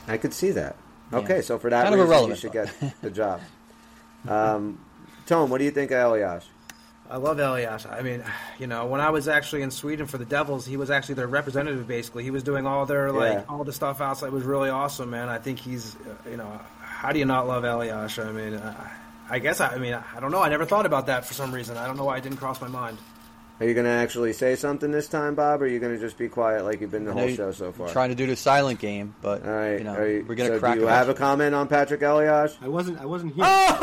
I 0.08 0.16
could 0.16 0.32
see 0.32 0.50
that. 0.52 0.76
Yeah. 1.10 1.18
Okay, 1.18 1.42
so 1.42 1.58
for 1.58 1.70
that 1.70 1.84
Kind 1.84 2.00
reason, 2.00 2.28
you 2.28 2.36
should 2.36 2.52
get 2.52 2.72
the 3.02 3.10
job. 3.10 3.40
Um, 4.26 4.80
Tone, 5.26 5.50
what 5.50 5.58
do 5.58 5.64
you 5.64 5.70
think 5.70 5.90
of 5.90 5.98
Elias? 5.98 6.48
I 7.12 7.16
love 7.16 7.38
Elias. 7.38 7.84
I 7.84 8.00
mean, 8.00 8.24
you 8.58 8.66
know, 8.66 8.86
when 8.86 9.02
I 9.02 9.10
was 9.10 9.28
actually 9.28 9.60
in 9.60 9.70
Sweden 9.70 10.06
for 10.06 10.16
the 10.16 10.24
Devils, 10.24 10.64
he 10.64 10.78
was 10.78 10.90
actually 10.90 11.16
their 11.16 11.26
representative. 11.26 11.86
Basically, 11.86 12.24
he 12.24 12.30
was 12.30 12.42
doing 12.42 12.66
all 12.66 12.86
their 12.86 13.12
like 13.12 13.32
Yeah. 13.34 13.44
all 13.50 13.64
the 13.64 13.72
stuff 13.72 14.00
outside. 14.00 14.28
It 14.28 14.32
was 14.32 14.44
really 14.44 14.70
awesome, 14.70 15.10
man. 15.10 15.28
I 15.28 15.36
think 15.36 15.58
he's, 15.58 15.94
uh, 15.96 16.30
you 16.30 16.38
know, 16.38 16.58
how 16.80 17.12
do 17.12 17.18
you 17.18 17.26
not 17.26 17.46
love 17.46 17.64
Elias? 17.64 18.18
I 18.18 18.32
mean, 18.32 18.54
uh, 18.54 18.88
I 19.28 19.38
guess 19.40 19.60
I, 19.60 19.74
I 19.74 19.78
mean 19.78 19.92
I 19.92 20.20
don't 20.20 20.30
know. 20.32 20.40
I 20.42 20.48
never 20.48 20.64
thought 20.64 20.86
about 20.86 21.06
that 21.08 21.26
for 21.26 21.34
some 21.34 21.52
reason. 21.52 21.76
I 21.76 21.86
don't 21.86 21.98
know 21.98 22.04
why 22.04 22.16
it 22.16 22.22
didn't 22.22 22.38
cross 22.38 22.60
my 22.62 22.68
mind. 22.68 22.96
Are 23.60 23.66
you 23.66 23.74
going 23.74 23.84
to 23.84 23.90
actually 23.92 24.32
say 24.32 24.56
something 24.56 24.90
this 24.90 25.06
time, 25.08 25.34
Bob, 25.36 25.60
or 25.62 25.66
are 25.66 25.68
you 25.68 25.78
going 25.78 25.94
to 25.94 26.00
just 26.00 26.16
be 26.18 26.28
quiet 26.28 26.64
like 26.64 26.80
you've 26.80 26.90
been 26.90 27.04
the 27.04 27.12
whole 27.12 27.28
show 27.28 27.52
so 27.52 27.70
far? 27.70 27.88
Trying 27.90 28.08
to 28.08 28.16
do 28.16 28.26
the 28.26 28.34
silent 28.34 28.80
game, 28.80 29.14
but 29.22 29.44
All 29.46 29.52
right. 29.52 29.78
you 29.78 29.84
know, 29.84 29.94
are 29.94 30.08
you, 30.08 30.24
we're 30.26 30.34
gonna 30.34 30.54
so 30.54 30.58
crack. 30.58 30.74
do 30.76 30.80
you 30.80 30.86
have 30.88 31.08
a 31.10 31.14
comment 31.14 31.54
on 31.54 31.68
Patrick 31.68 32.02
Elias? 32.02 32.56
I 32.60 32.66
wasn't. 32.68 32.98
I 33.00 33.04
wasn't 33.04 33.34
here. 33.34 33.44
Oh, 33.46 33.78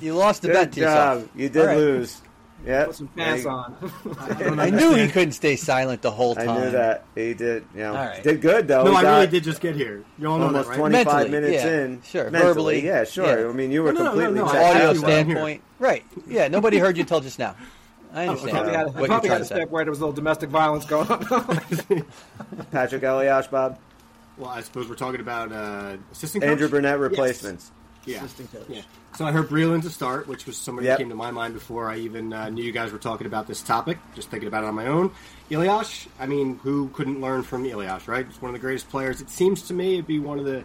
You 0.00 0.14
lost 0.14 0.42
the 0.42 0.48
Good 0.48 0.54
bet 0.54 0.72
to 0.72 0.80
yourself. 0.80 1.20
job. 1.22 1.30
You 1.34 1.48
did 1.48 1.60
All 1.60 1.66
right. 1.66 1.76
lose. 1.76 2.22
Yep. 2.66 2.86
Put 2.88 2.96
some 2.96 3.08
pants 3.08 3.46
I- 3.46 3.50
on. 3.50 4.58
I 4.60 4.70
knew 4.70 4.94
he 4.94 5.06
couldn't 5.08 5.30
stay 5.32 5.54
silent 5.54 6.02
the 6.02 6.10
whole 6.10 6.34
time. 6.34 6.48
I 6.48 6.58
knew 6.64 6.70
that. 6.72 7.04
He 7.14 7.32
did. 7.32 7.64
You 7.72 7.80
know, 7.82 7.90
All 7.94 8.04
right. 8.06 8.22
did 8.22 8.40
good 8.40 8.66
though. 8.66 8.82
no, 8.84 8.90
He 8.90 8.96
I 8.96 9.02
got 9.02 9.14
really 9.14 9.26
did 9.28 9.44
just 9.44 9.60
get 9.60 9.76
here. 9.76 10.04
You 10.18 10.26
all 10.26 10.38
know 10.38 10.46
Almost 10.46 10.64
that, 10.68 10.70
right? 10.72 10.78
25 10.78 11.06
Mentally, 11.06 11.30
minutes 11.30 11.64
yeah, 11.64 11.80
in. 11.84 12.02
sure. 12.02 12.24
Mentally, 12.30 12.42
Verbally, 12.80 12.84
yeah, 12.86 13.04
sure. 13.04 13.42
yeah. 13.44 13.48
I 13.48 13.52
mean, 13.52 13.70
you 13.70 13.84
were 13.84 13.92
No, 13.92 13.98
no, 14.00 14.04
no, 14.06 14.10
completely 14.10 14.34
no, 14.40 14.46
I 14.46 14.52
checked 14.52 14.64
actually 14.64 14.80
Audio 14.80 14.88
out. 14.90 14.96
standpoint, 14.96 15.62
right? 15.78 16.04
Yeah, 16.26 16.48
nobody 16.48 16.78
heard 16.78 16.96
you 16.96 17.02
until 17.02 17.20
just 17.20 17.38
now. 17.38 17.54
I 18.12 18.26
Oh, 18.26 18.30
understand 18.30 18.42
okay. 18.42 18.50
Probably 18.50 18.72
had, 18.76 18.86
what 18.86 18.96
I 18.96 18.98
you're 18.98 19.06
probably 19.08 19.28
trying 19.28 19.38
had 19.40 19.46
to 19.48 19.54
a 19.54 19.56
step 19.58 19.70
where 19.70 19.84
there 19.84 19.90
was 19.92 19.98
a 19.98 20.02
little 20.02 20.14
domestic 20.14 20.50
violence 20.50 20.84
going 20.84 21.08
on. 21.10 22.06
Patrick 22.72 23.02
Elias, 23.04 23.46
Bob. 23.46 23.78
Well, 24.36 24.50
I 24.50 24.60
suppose 24.62 24.88
we're 24.88 24.94
talking 24.94 25.20
about 25.20 25.52
uh, 25.52 25.96
assistant 26.12 26.42
coach. 26.42 26.50
Andrew 26.50 26.68
Brunette 26.68 26.92
Yes. 26.98 27.00
replacements. 27.10 27.72
Yeah. 28.04 28.18
Assistant 28.24 28.52
coach. 28.52 28.64
yeah. 28.68 28.82
So 29.16 29.26
I 29.26 29.32
heard 29.32 29.48
Brylin 29.48 29.82
to 29.82 29.90
start, 29.90 30.26
which 30.28 30.46
was 30.46 30.56
somebody 30.56 30.86
Yep. 30.86 30.96
that 30.98 31.02
came 31.02 31.08
to 31.10 31.14
my 31.16 31.30
mind 31.30 31.52
before 31.54 31.90
I 31.90 31.96
even 31.98 32.32
uh, 32.32 32.48
knew 32.48 32.62
you 32.64 32.72
guys 32.72 32.90
were 32.92 32.98
talking 32.98 33.26
about 33.26 33.46
this 33.46 33.60
topic. 33.62 33.98
Just 34.14 34.30
thinking 34.30 34.46
about 34.48 34.64
it 34.64 34.68
on 34.68 34.74
my 34.74 34.86
own. 34.86 35.10
Elias, 35.50 36.06
I 36.18 36.26
mean, 36.26 36.58
who 36.62 36.88
couldn't 36.90 37.20
learn 37.20 37.42
from 37.42 37.64
Elias, 37.66 38.08
right? 38.08 38.26
He's 38.26 38.40
one 38.40 38.48
of 38.50 38.54
the 38.54 38.58
greatest 38.60 38.88
players. 38.88 39.20
It 39.20 39.28
seems 39.30 39.62
to 39.68 39.74
me 39.74 39.94
it'd 39.94 40.06
be 40.06 40.18
one 40.20 40.38
of 40.38 40.44
the 40.44 40.64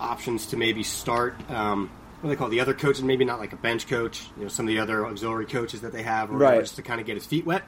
options 0.00 0.46
to 0.46 0.56
maybe 0.56 0.82
start. 0.82 1.36
Um, 1.50 1.90
what 2.20 2.22
do 2.22 2.28
they 2.30 2.36
call 2.36 2.48
it? 2.48 2.50
the 2.50 2.60
other 2.60 2.74
coaches? 2.74 3.02
Maybe 3.02 3.24
not 3.24 3.38
like 3.38 3.52
a 3.52 3.56
bench 3.56 3.86
coach. 3.86 4.26
You 4.36 4.42
know, 4.44 4.48
some 4.48 4.66
of 4.66 4.68
the 4.68 4.80
other 4.80 5.06
auxiliary 5.06 5.46
coaches 5.46 5.80
that 5.82 5.92
they 5.92 6.02
have, 6.02 6.30
or 6.30 6.36
Right. 6.36 6.60
just 6.60 6.76
to 6.76 6.82
kind 6.82 7.00
of 7.00 7.06
get 7.06 7.14
his 7.14 7.26
feet 7.26 7.46
wet, 7.46 7.62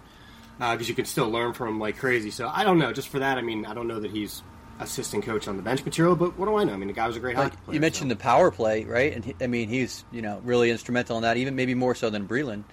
because 0.59 0.89
you 0.89 0.95
can 0.95 1.05
still 1.05 1.31
learn 1.31 1.53
from 1.53 1.69
him 1.69 1.79
like 1.81 1.99
crazy. 1.99 2.31
So 2.31 2.51
I 2.53 2.65
don't 2.65 2.79
know. 2.79 2.93
Just 2.93 3.09
for 3.09 3.21
that, 3.21 3.39
I 3.39 3.43
mean, 3.43 3.65
I 3.65 3.75
don't 3.75 3.87
know 3.87 4.01
that 4.01 4.11
he's 4.11 4.43
assistant 4.81 5.25
coach 5.25 5.47
on 5.49 5.57
the 5.57 5.63
bench 5.63 5.85
material, 5.85 6.17
but 6.17 6.39
what 6.39 6.47
do 6.47 6.57
I 6.57 6.65
know? 6.65 6.73
I 6.73 6.77
mean, 6.77 6.89
the 6.89 6.95
guy 6.95 7.07
was 7.07 7.17
a 7.17 7.21
great 7.21 7.37
Like, 7.37 7.53
hockey 7.53 7.57
player. 7.65 7.75
you 7.75 7.81
mentioned 7.81 8.11
so. 8.11 8.15
the 8.15 8.21
power 8.21 8.51
play, 8.51 8.85
right? 8.85 9.13
And 9.15 9.25
he, 9.25 9.35
I 9.41 9.47
mean, 9.47 9.69
he's 9.69 10.05
you 10.11 10.23
know 10.23 10.41
really 10.45 10.71
instrumental 10.71 11.17
in 11.17 11.23
that, 11.23 11.37
even 11.37 11.55
maybe 11.57 11.75
more 11.75 11.95
so 11.95 12.11
than 12.11 12.27
Brylin. 12.27 12.65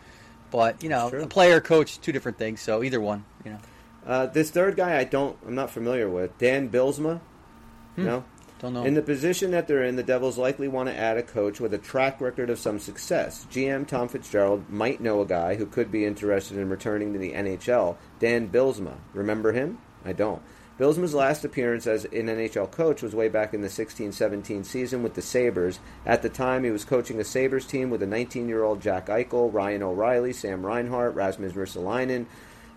But 0.51 0.81
you 0.83 0.89
know, 0.89 1.09
True. 1.09 1.23
a 1.23 1.27
player, 1.27 1.59
coach, 1.61 1.99
two 2.01 2.11
different 2.11 2.37
things. 2.37 2.61
So 2.61 2.81
either 2.83 3.01
one, 3.01 3.25
you 3.45 3.51
know, 3.51 3.59
Uh, 4.05 4.25
this 4.27 4.49
third 4.49 4.75
guy, 4.77 4.97
I 4.97 5.03
don't, 5.03 5.35
I'm 5.45 5.55
not 5.55 5.69
familiar 5.69 6.09
with. 6.09 6.37
Dan 6.37 6.69
Bylsma. 6.69 7.19
No. 7.97 8.23
don't 8.59 8.73
know. 8.73 8.85
In 8.85 8.93
the 8.93 9.01
position 9.01 9.51
that 9.51 9.67
they're 9.67 9.83
in, 9.83 9.97
the 9.97 10.03
Devils 10.03 10.37
likely 10.37 10.67
want 10.69 10.87
to 10.87 10.95
add 10.95 11.17
a 11.17 11.23
coach 11.23 11.59
with 11.59 11.73
a 11.73 11.77
track 11.77 12.21
record 12.21 12.49
of 12.49 12.57
some 12.59 12.79
success. 12.79 13.45
GM 13.51 13.85
Tom 13.87 14.07
Fitzgerald 14.07 14.69
might 14.69 15.01
know 15.01 15.19
a 15.21 15.25
guy 15.25 15.55
who 15.55 15.65
could 15.65 15.91
be 15.91 16.05
interested 16.05 16.57
in 16.57 16.69
returning 16.69 17.11
to 17.13 17.19
the 17.19 17.33
NHL. 17.33 17.97
Dan 18.19 18.47
Bylsma. 18.49 18.93
Remember 19.13 19.51
him? 19.51 19.79
I 20.05 20.13
don't. 20.13 20.41
Bylsma's 20.79 21.13
last 21.15 21.43
appearance 21.43 21.87
as 21.87 22.05
an 22.05 22.27
NHL 22.27 22.69
coach 22.69 23.01
was 23.01 23.15
way 23.15 23.29
back 23.29 23.53
in 23.53 23.61
the 23.61 23.67
16-17 23.67 24.63
season 24.63 25.01
with 25.01 25.15
the 25.15 25.21
Sabres. 25.23 25.79
At 26.05 26.21
the 26.21 26.29
time, 26.29 26.63
he 26.63 26.69
was 26.69 26.85
coaching 26.85 27.19
a 27.19 27.23
Sabres 27.23 27.65
team 27.65 27.89
with 27.89 28.03
a 28.03 28.07
19-year-old 28.07 28.79
Jack 28.81 29.07
Eichel, 29.07 29.51
Ryan 29.51 29.81
O'Reilly, 29.83 30.33
Sam 30.33 30.63
Reinhart, 30.63 31.15
Rasmus 31.15 31.53
Ristolainen, 31.53 32.27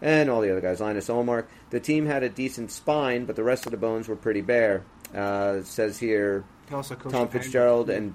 and 0.00 0.30
all 0.30 0.40
the 0.40 0.50
other 0.50 0.62
guys, 0.62 0.80
Linus 0.80 1.08
Ullmark. 1.08 1.44
The 1.68 1.80
team 1.80 2.06
had 2.06 2.22
a 2.22 2.30
decent 2.30 2.70
spine, 2.70 3.26
but 3.26 3.36
the 3.36 3.44
rest 3.44 3.66
of 3.66 3.72
the 3.72 3.76
bones 3.78 4.08
were 4.08 4.16
pretty 4.16 4.40
bare. 4.40 4.82
Uh, 5.14 5.62
says 5.62 5.98
here 5.98 6.44
He 6.68 6.74
also 6.74 6.94
coached 6.94 7.12
Tom 7.12 7.22
the 7.22 7.26
Penguins. 7.26 7.44
Fitzgerald 7.44 7.90
and 7.90 8.14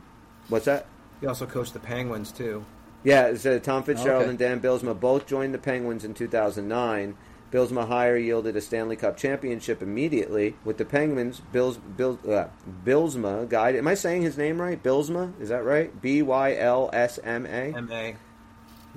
what's 0.49 0.65
that? 0.65 0.87
He 1.21 1.27
also 1.27 1.45
coached 1.45 1.73
the 1.73 1.79
Penguins 1.79 2.31
too. 2.31 2.65
Yeah, 3.03 3.27
it 3.27 3.37
said 3.39 3.63
Tom 3.63 3.83
Fitzgerald 3.83 4.21
Okay. 4.23 4.29
and 4.31 4.39
Dan 4.39 4.61
Bylsma 4.61 4.99
both 4.99 5.27
joined 5.27 5.53
the 5.53 5.59
Penguins 5.59 6.03
in 6.05 6.13
2009. 6.15 7.15
Bylsma 7.55 7.87
hire 7.87 8.17
yielded 8.17 8.57
a 8.57 8.61
Stanley 8.61 8.97
Cup 8.97 9.15
championship 9.15 9.81
immediately 9.81 10.57
with 10.65 10.77
the 10.77 10.83
Penguins. 10.83 11.39
Bills, 11.53 11.77
Bill, 11.77 12.19
uh, 12.27 12.47
Bylsma 12.83 13.47
guided. 13.47 13.79
Am 13.79 13.87
I 13.87 13.93
saying 13.93 14.23
his 14.23 14.37
name 14.37 14.59
right? 14.59 14.81
Bylsma, 14.83 15.39
is 15.39 15.47
that 15.47 15.63
right? 15.63 16.01
B 16.01 16.21
Y 16.21 16.55
L 16.57 16.89
S 16.91 17.17
M 17.23 17.45
A. 17.45 17.71
Ma. 17.71 18.11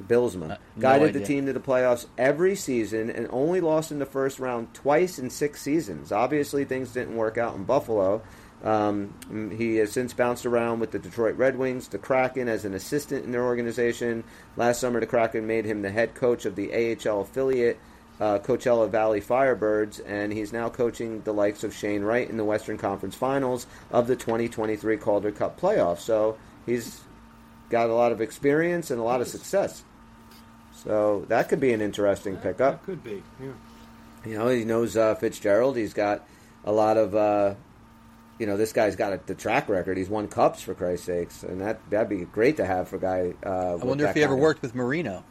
Bylsma 0.08 0.50
Uh, 0.52 0.56
no 0.74 0.82
guided 0.82 1.12
the 1.12 1.24
team 1.24 1.46
to 1.46 1.52
the 1.52 1.60
playoffs 1.60 2.06
every 2.16 2.56
season 2.56 3.10
and 3.10 3.28
only 3.30 3.60
lost 3.60 3.92
in 3.92 4.00
the 4.00 4.06
first 4.06 4.40
round 4.40 4.74
twice 4.74 5.20
in 5.20 5.30
six 5.30 5.62
seasons. 5.62 6.10
Obviously, 6.10 6.64
things 6.64 6.92
didn't 6.92 7.16
work 7.16 7.38
out 7.38 7.54
in 7.54 7.62
Buffalo. 7.62 8.22
Um, 8.64 9.14
he 9.56 9.76
has 9.76 9.92
since 9.92 10.12
bounced 10.14 10.44
around 10.44 10.80
with 10.80 10.90
the 10.90 10.98
Detroit 10.98 11.36
Red 11.36 11.56
Wings, 11.56 11.86
the 11.86 11.98
Kraken 11.98 12.48
as 12.48 12.64
an 12.64 12.74
assistant 12.74 13.24
in 13.24 13.30
their 13.30 13.44
organization. 13.44 14.24
Last 14.56 14.80
summer, 14.80 14.98
the 14.98 15.06
Kraken 15.06 15.46
made 15.46 15.64
him 15.64 15.82
the 15.82 15.90
head 15.90 16.16
coach 16.16 16.44
of 16.44 16.56
the 16.56 16.72
AHL 16.72 17.20
affiliate, 17.20 17.78
uh, 18.20 18.38
Coachella 18.38 18.88
Valley 18.88 19.20
Firebirds, 19.20 20.00
and 20.04 20.32
he's 20.32 20.52
now 20.52 20.68
coaching 20.68 21.22
the 21.22 21.32
likes 21.32 21.62
of 21.64 21.74
Shane 21.74 22.02
Wright 22.02 22.28
in 22.28 22.36
the 22.36 22.44
Western 22.44 22.78
Conference 22.78 23.14
Finals 23.14 23.66
of 23.90 24.06
the 24.06 24.16
2023 24.16 24.96
Calder 24.96 25.30
Cup 25.30 25.60
playoffs. 25.60 26.00
So 26.00 26.36
he's 26.66 27.00
got 27.70 27.90
a 27.90 27.94
lot 27.94 28.12
of 28.12 28.20
experience 28.20 28.90
and 28.90 29.00
a 29.00 29.04
lot 29.04 29.20
of 29.20 29.28
success. 29.28 29.84
So 30.84 31.24
that 31.28 31.48
could 31.48 31.60
be 31.60 31.72
an 31.72 31.80
interesting 31.80 32.36
pickup. 32.36 32.80
That 32.80 32.84
could 32.84 33.04
be. 33.04 33.22
Yeah. 33.40 33.52
You 34.24 34.38
know, 34.38 34.48
he 34.48 34.64
knows 34.64 34.96
uh, 34.96 35.14
Fitzgerald. 35.14 35.76
He's 35.76 35.94
got 35.94 36.26
a 36.64 36.72
lot 36.72 36.96
of, 36.96 37.14
uh, 37.14 37.54
you 38.38 38.46
know, 38.46 38.56
this 38.56 38.72
guy's 38.72 38.96
got 38.96 39.12
a, 39.12 39.20
the 39.26 39.34
track 39.34 39.68
record. 39.68 39.96
He's 39.96 40.08
won 40.08 40.28
cups 40.28 40.60
for 40.62 40.74
Christ's 40.74 41.06
sakes, 41.06 41.42
and 41.42 41.60
that 41.60 41.80
that'd 41.90 42.08
be 42.08 42.24
great 42.24 42.56
to 42.56 42.64
have 42.64 42.88
for 42.88 42.96
a 42.96 43.00
guy. 43.00 43.34
Uh, 43.44 43.72
I 43.80 43.84
wonder 43.84 44.06
if 44.06 44.14
he 44.14 44.22
ever 44.22 44.34
of- 44.34 44.40
worked 44.40 44.62
with 44.62 44.74
Marino. 44.74 45.24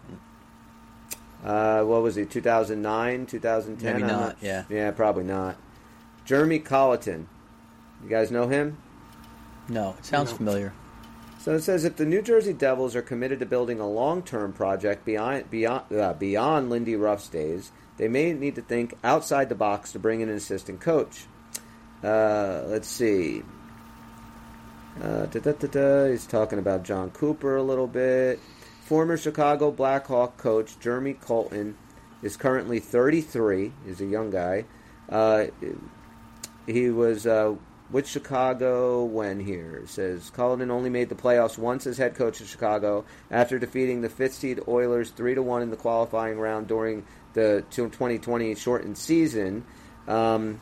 Uh, 1.43 1.83
what 1.83 2.01
was 2.01 2.15
he? 2.15 2.25
2009, 2.25 3.25
2010. 3.27 3.93
Maybe 3.93 4.03
I'm 4.03 4.09
not, 4.09 4.37
yeah. 4.41 4.63
yeah, 4.69 4.91
probably 4.91 5.23
not. 5.23 5.55
Jeremy 6.25 6.59
Colliton. 6.59 7.27
You 8.03 8.09
guys 8.09 8.31
know 8.31 8.47
him? 8.47 8.77
No, 9.69 9.95
it 9.97 10.05
sounds 10.05 10.31
No. 10.31 10.37
familiar. 10.37 10.73
So 11.39 11.53
it 11.55 11.61
says 11.61 11.85
if 11.85 11.95
the 11.95 12.05
New 12.05 12.21
Jersey 12.21 12.51
Devils 12.53 12.95
are 12.95 13.01
committed 13.01 13.39
to 13.39 13.45
building 13.45 13.79
a 13.79 13.87
long-term 13.87 14.53
project 14.53 15.05
beyond 15.05 15.49
beyond 15.49 15.91
uh, 15.93 16.13
beyond 16.13 16.69
Lindy 16.69 16.95
Ruff's 16.95 17.29
days, 17.29 17.71
they 17.97 18.07
may 18.09 18.33
need 18.33 18.55
to 18.55 18.61
think 18.61 18.95
outside 19.03 19.47
the 19.47 19.55
box 19.55 19.91
to 19.93 19.99
bring 19.99 20.19
in 20.21 20.27
an 20.29 20.35
assistant 20.35 20.81
coach. 20.81 21.25
Uh, 22.03 22.63
let's 22.67 22.87
see. 22.87 23.43
Uh, 25.01 25.27
da-da-da-da, 25.27 26.09
he's 26.09 26.25
talking 26.25 26.59
about 26.59 26.83
Jon 26.83 27.11
Cooper 27.11 27.55
a 27.55 27.63
little 27.63 27.87
bit. 27.87 28.39
Former 28.87 29.17
Chicago 29.17 29.69
Blackhawk 29.69 30.37
coach 30.37 30.79
Jeremy 30.79 31.13
Colton 31.13 31.75
is 32.23 32.37
currently 32.37 32.79
33. 32.79 33.73
He's 33.85 33.99
a 33.99 34.05
young 34.05 34.29
guy. 34.29 34.63
Uh, 35.09 35.47
he 36.65 36.89
was 36.89 37.27
uh, 37.27 37.55
with 37.91 38.07
Chicago 38.07 39.03
when 39.03 39.41
here. 39.41 39.81
It 39.83 39.89
says 39.89 40.29
Cullinan 40.29 40.71
only 40.71 40.89
made 40.89 41.09
the 41.09 41.15
playoffs 41.15 41.57
once 41.57 41.85
as 41.85 41.97
head 41.97 42.15
coach 42.15 42.39
of 42.39 42.47
Chicago 42.47 43.03
after 43.29 43.59
defeating 43.59 43.99
the 43.99 44.09
fifth 44.09 44.35
seed 44.35 44.61
Oilers 44.69 45.09
three 45.09 45.35
to 45.35 45.43
one 45.43 45.61
in 45.61 45.69
the 45.69 45.75
qualifying 45.75 46.39
round 46.39 46.67
during 46.69 47.05
the 47.33 47.65
2020 47.71 48.55
shortened 48.55 48.97
season. 48.97 49.65
Um, 50.07 50.61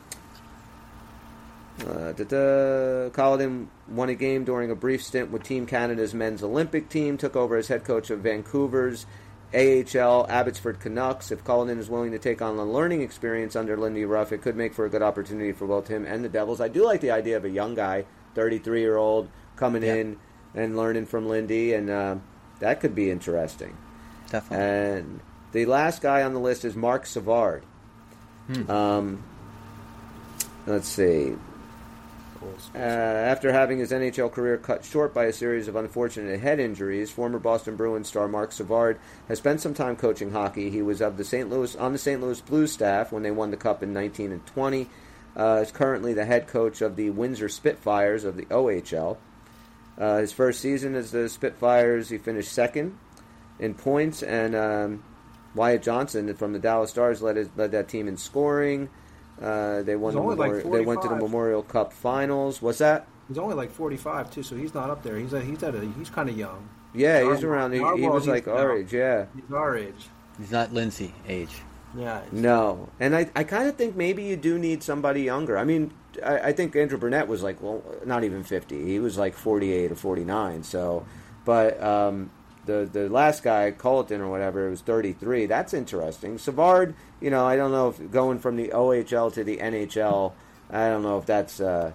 uh, 1.80 2.12
da-da. 2.12 3.10
Colliton 3.10 3.68
won 3.88 4.08
a 4.08 4.14
game 4.14 4.44
during 4.44 4.70
a 4.70 4.74
brief 4.74 5.02
stint 5.02 5.30
with 5.30 5.42
Team 5.42 5.66
Canada's 5.66 6.14
men's 6.14 6.42
Olympic 6.42 6.88
team. 6.88 7.16
Took 7.18 7.36
over 7.36 7.56
as 7.56 7.68
head 7.68 7.84
coach 7.84 8.10
of 8.10 8.20
Vancouver's 8.20 9.06
AHL 9.54 10.26
Abbotsford 10.28 10.80
Canucks. 10.80 11.30
If 11.30 11.44
Colliton 11.44 11.78
is 11.78 11.88
willing 11.90 12.12
to 12.12 12.18
take 12.18 12.40
on 12.42 12.56
a 12.58 12.64
learning 12.64 13.02
experience 13.02 13.54
under 13.56 13.76
Lindy 13.76 14.04
Ruff, 14.04 14.32
it 14.32 14.42
could 14.42 14.56
make 14.56 14.74
for 14.74 14.84
a 14.86 14.90
good 14.90 15.02
opportunity 15.02 15.52
for 15.52 15.66
both 15.66 15.88
him 15.88 16.04
and 16.06 16.24
the 16.24 16.28
Devils. 16.28 16.60
I 16.60 16.68
do 16.68 16.84
like 16.84 17.00
the 17.00 17.10
idea 17.12 17.36
of 17.36 17.44
a 17.44 17.50
young 17.50 17.74
guy, 17.74 18.04
33 18.34 18.80
year 18.80 18.96
old, 18.96 19.28
coming 19.56 19.82
Yeah. 19.82 19.94
in 19.94 20.16
and 20.54 20.76
learning 20.76 21.04
from 21.06 21.28
Lindy, 21.28 21.74
and 21.74 21.90
uh, 21.90 22.16
that 22.60 22.80
could 22.80 22.94
be 22.94 23.10
interesting. 23.10 23.76
Definitely. 24.30 24.66
And 24.66 25.20
the 25.52 25.66
last 25.66 26.00
guy 26.02 26.22
on 26.22 26.32
the 26.32 26.40
list 26.40 26.64
is 26.64 26.74
Marc 26.74 27.04
Savard. 27.06 27.62
Um, 28.68 29.22
let's 30.66 30.88
see. 30.88 31.34
Uh, 32.74 32.78
after 32.78 33.52
having 33.52 33.78
his 33.78 33.92
NHL 33.92 34.30
career 34.32 34.56
cut 34.56 34.84
short 34.84 35.12
by 35.14 35.24
a 35.24 35.32
series 35.32 35.68
of 35.68 35.76
unfortunate 35.76 36.40
head 36.40 36.60
injuries, 36.60 37.10
former 37.10 37.38
Boston 37.38 37.76
Bruins 37.76 38.08
star 38.08 38.28
Marc 38.28 38.52
Savard 38.52 38.98
has 39.28 39.38
spent 39.38 39.60
some 39.60 39.74
time 39.74 39.96
coaching 39.96 40.30
hockey. 40.30 40.70
He 40.70 40.82
was 40.82 41.00
of 41.00 41.16
the 41.16 41.24
St. 41.24 41.48
Louis 41.50 41.74
on 41.76 41.92
the 41.92 41.98
St. 41.98 42.20
Louis 42.20 42.40
Blues 42.40 42.72
staff 42.72 43.12
when 43.12 43.22
they 43.22 43.30
won 43.30 43.50
the 43.50 43.56
Cup 43.56 43.82
in 43.82 43.92
19 43.92 44.32
and 44.32 44.46
20. 44.46 44.88
Uh, 45.36 45.60
is 45.62 45.70
currently 45.70 46.14
the 46.14 46.24
head 46.24 46.46
coach 46.46 46.80
of 46.80 46.96
the 46.96 47.10
Windsor 47.10 47.48
Spitfires 47.48 48.24
of 48.24 48.36
the 48.36 48.46
OHL. 48.46 49.18
Uh, 49.98 50.18
his 50.18 50.32
first 50.32 50.60
season 50.60 50.94
as 50.94 51.10
the 51.10 51.28
Spitfires, 51.28 52.08
he 52.08 52.18
finished 52.18 52.52
second 52.52 52.98
in 53.58 53.74
points, 53.74 54.22
and 54.22 54.54
um, 54.54 55.04
Wyatt 55.54 55.82
Johnston 55.82 56.32
from 56.34 56.52
the 56.52 56.58
Dallas 56.58 56.90
Stars 56.90 57.22
led 57.22 57.36
his, 57.36 57.48
led 57.56 57.72
that 57.72 57.88
team 57.88 58.08
in 58.08 58.16
scoring. 58.16 58.88
Uh, 59.40 59.82
they 59.82 59.96
won. 59.96 60.14
The 60.14 60.20
only 60.20 60.36
like 60.36 60.62
they 60.62 60.80
went 60.84 61.02
to 61.02 61.08
the 61.08 61.16
Memorial 61.16 61.62
Cup 61.62 61.92
Finals. 61.92 62.62
What's 62.62 62.78
that? 62.78 63.06
He's 63.28 63.38
only 63.38 63.54
like 63.54 63.70
45 63.72 64.30
too, 64.30 64.42
so 64.42 64.54
he's 64.56 64.72
not 64.72 64.88
up 64.88 65.02
there. 65.02 65.16
He's 65.16 65.32
a, 65.32 65.40
he's 65.40 65.62
at 65.62 65.74
a, 65.74 65.80
he's 65.98 66.08
kind 66.10 66.28
of 66.28 66.38
young. 66.38 66.68
Yeah, 66.94 67.22
Our- 67.22 67.34
he's 67.34 67.44
around. 67.44 67.72
He, 67.72 67.78
he 67.78 68.08
was 68.08 68.22
he's 68.24 68.30
like 68.30 68.48
our 68.48 68.68
now- 68.68 68.74
age. 68.76 68.92
Yeah. 68.92 69.26
He's 69.34 69.52
our 69.52 69.76
age. 69.76 70.08
He's 70.38 70.50
not 70.52 70.72
Lindsay 70.72 71.12
age. 71.28 71.60
Yeah. 71.96 72.20
No, 72.30 72.88
and 73.00 73.16
I, 73.16 73.30
I 73.34 73.42
kind 73.44 73.68
of 73.68 73.76
think 73.76 73.96
maybe 73.96 74.22
you 74.22 74.36
do 74.36 74.58
need 74.58 74.82
somebody 74.82 75.22
younger. 75.22 75.56
I 75.56 75.64
mean, 75.64 75.92
I, 76.24 76.38
I 76.38 76.52
think 76.52 76.76
Andrew 76.76 76.98
Brunette 76.98 77.26
was 77.26 77.42
like, 77.42 77.60
well, 77.62 77.82
not 78.04 78.22
even 78.22 78.42
fifty. 78.44 78.84
He 78.84 78.98
was 78.98 79.16
like 79.18 79.34
forty-eight 79.34 79.90
or 79.92 79.94
forty-nine. 79.96 80.62
So, 80.62 81.06
but 81.46 81.82
um, 81.82 82.30
the 82.66 82.88
the 82.92 83.08
last 83.08 83.42
guy, 83.42 83.70
Colton 83.70 84.20
or 84.20 84.28
whatever, 84.28 84.66
it 84.66 84.70
was 84.70 84.80
thirty-three. 84.82 85.46
That's 85.46 85.72
interesting. 85.72 86.38
Savard, 86.38 86.94
you 87.20 87.30
know, 87.30 87.46
I 87.46 87.56
don't 87.56 87.70
know 87.70 87.88
if 87.88 88.10
going 88.10 88.38
from 88.38 88.56
the 88.56 88.68
OHL 88.68 89.32
to 89.34 89.44
the 89.44 89.56
NHL, 89.58 90.32
I 90.70 90.88
don't 90.88 91.02
know 91.02 91.18
if 91.18 91.26
that's. 91.26 91.60
Uh, 91.60 91.92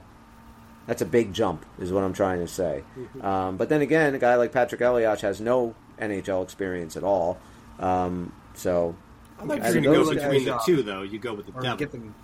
that's 0.87 1.03
a 1.03 1.05
big 1.05 1.31
jump, 1.31 1.63
is 1.79 1.93
what 1.93 2.03
I'm 2.03 2.11
trying 2.11 2.39
to 2.39 2.47
say. 2.47 2.83
Um, 3.21 3.55
but 3.55 3.69
then 3.69 3.81
again, 3.81 4.15
a 4.15 4.19
guy 4.19 4.35
like 4.35 4.51
Patrik 4.51 4.81
Elias 4.81 5.21
has 5.21 5.39
no 5.39 5.75
NHL 5.99 6.43
experience 6.43 6.97
at 6.97 7.03
all. 7.03 7.39
Um, 7.79 8.33
so 8.55 8.95
I'd 9.39 9.47
like 9.47 9.61
to 9.61 9.71
see 9.71 9.79
going 9.79 9.99
to 9.99 10.03
go 10.05 10.13
between 10.13 10.43
the 10.43 10.55
uh, 10.55 10.59
two, 10.65 10.81
though, 10.81 11.03
you 11.03 11.19
go 11.19 11.35
with 11.35 11.45
the 11.45 11.51
devil. 11.53 11.87
them. 11.87 12.15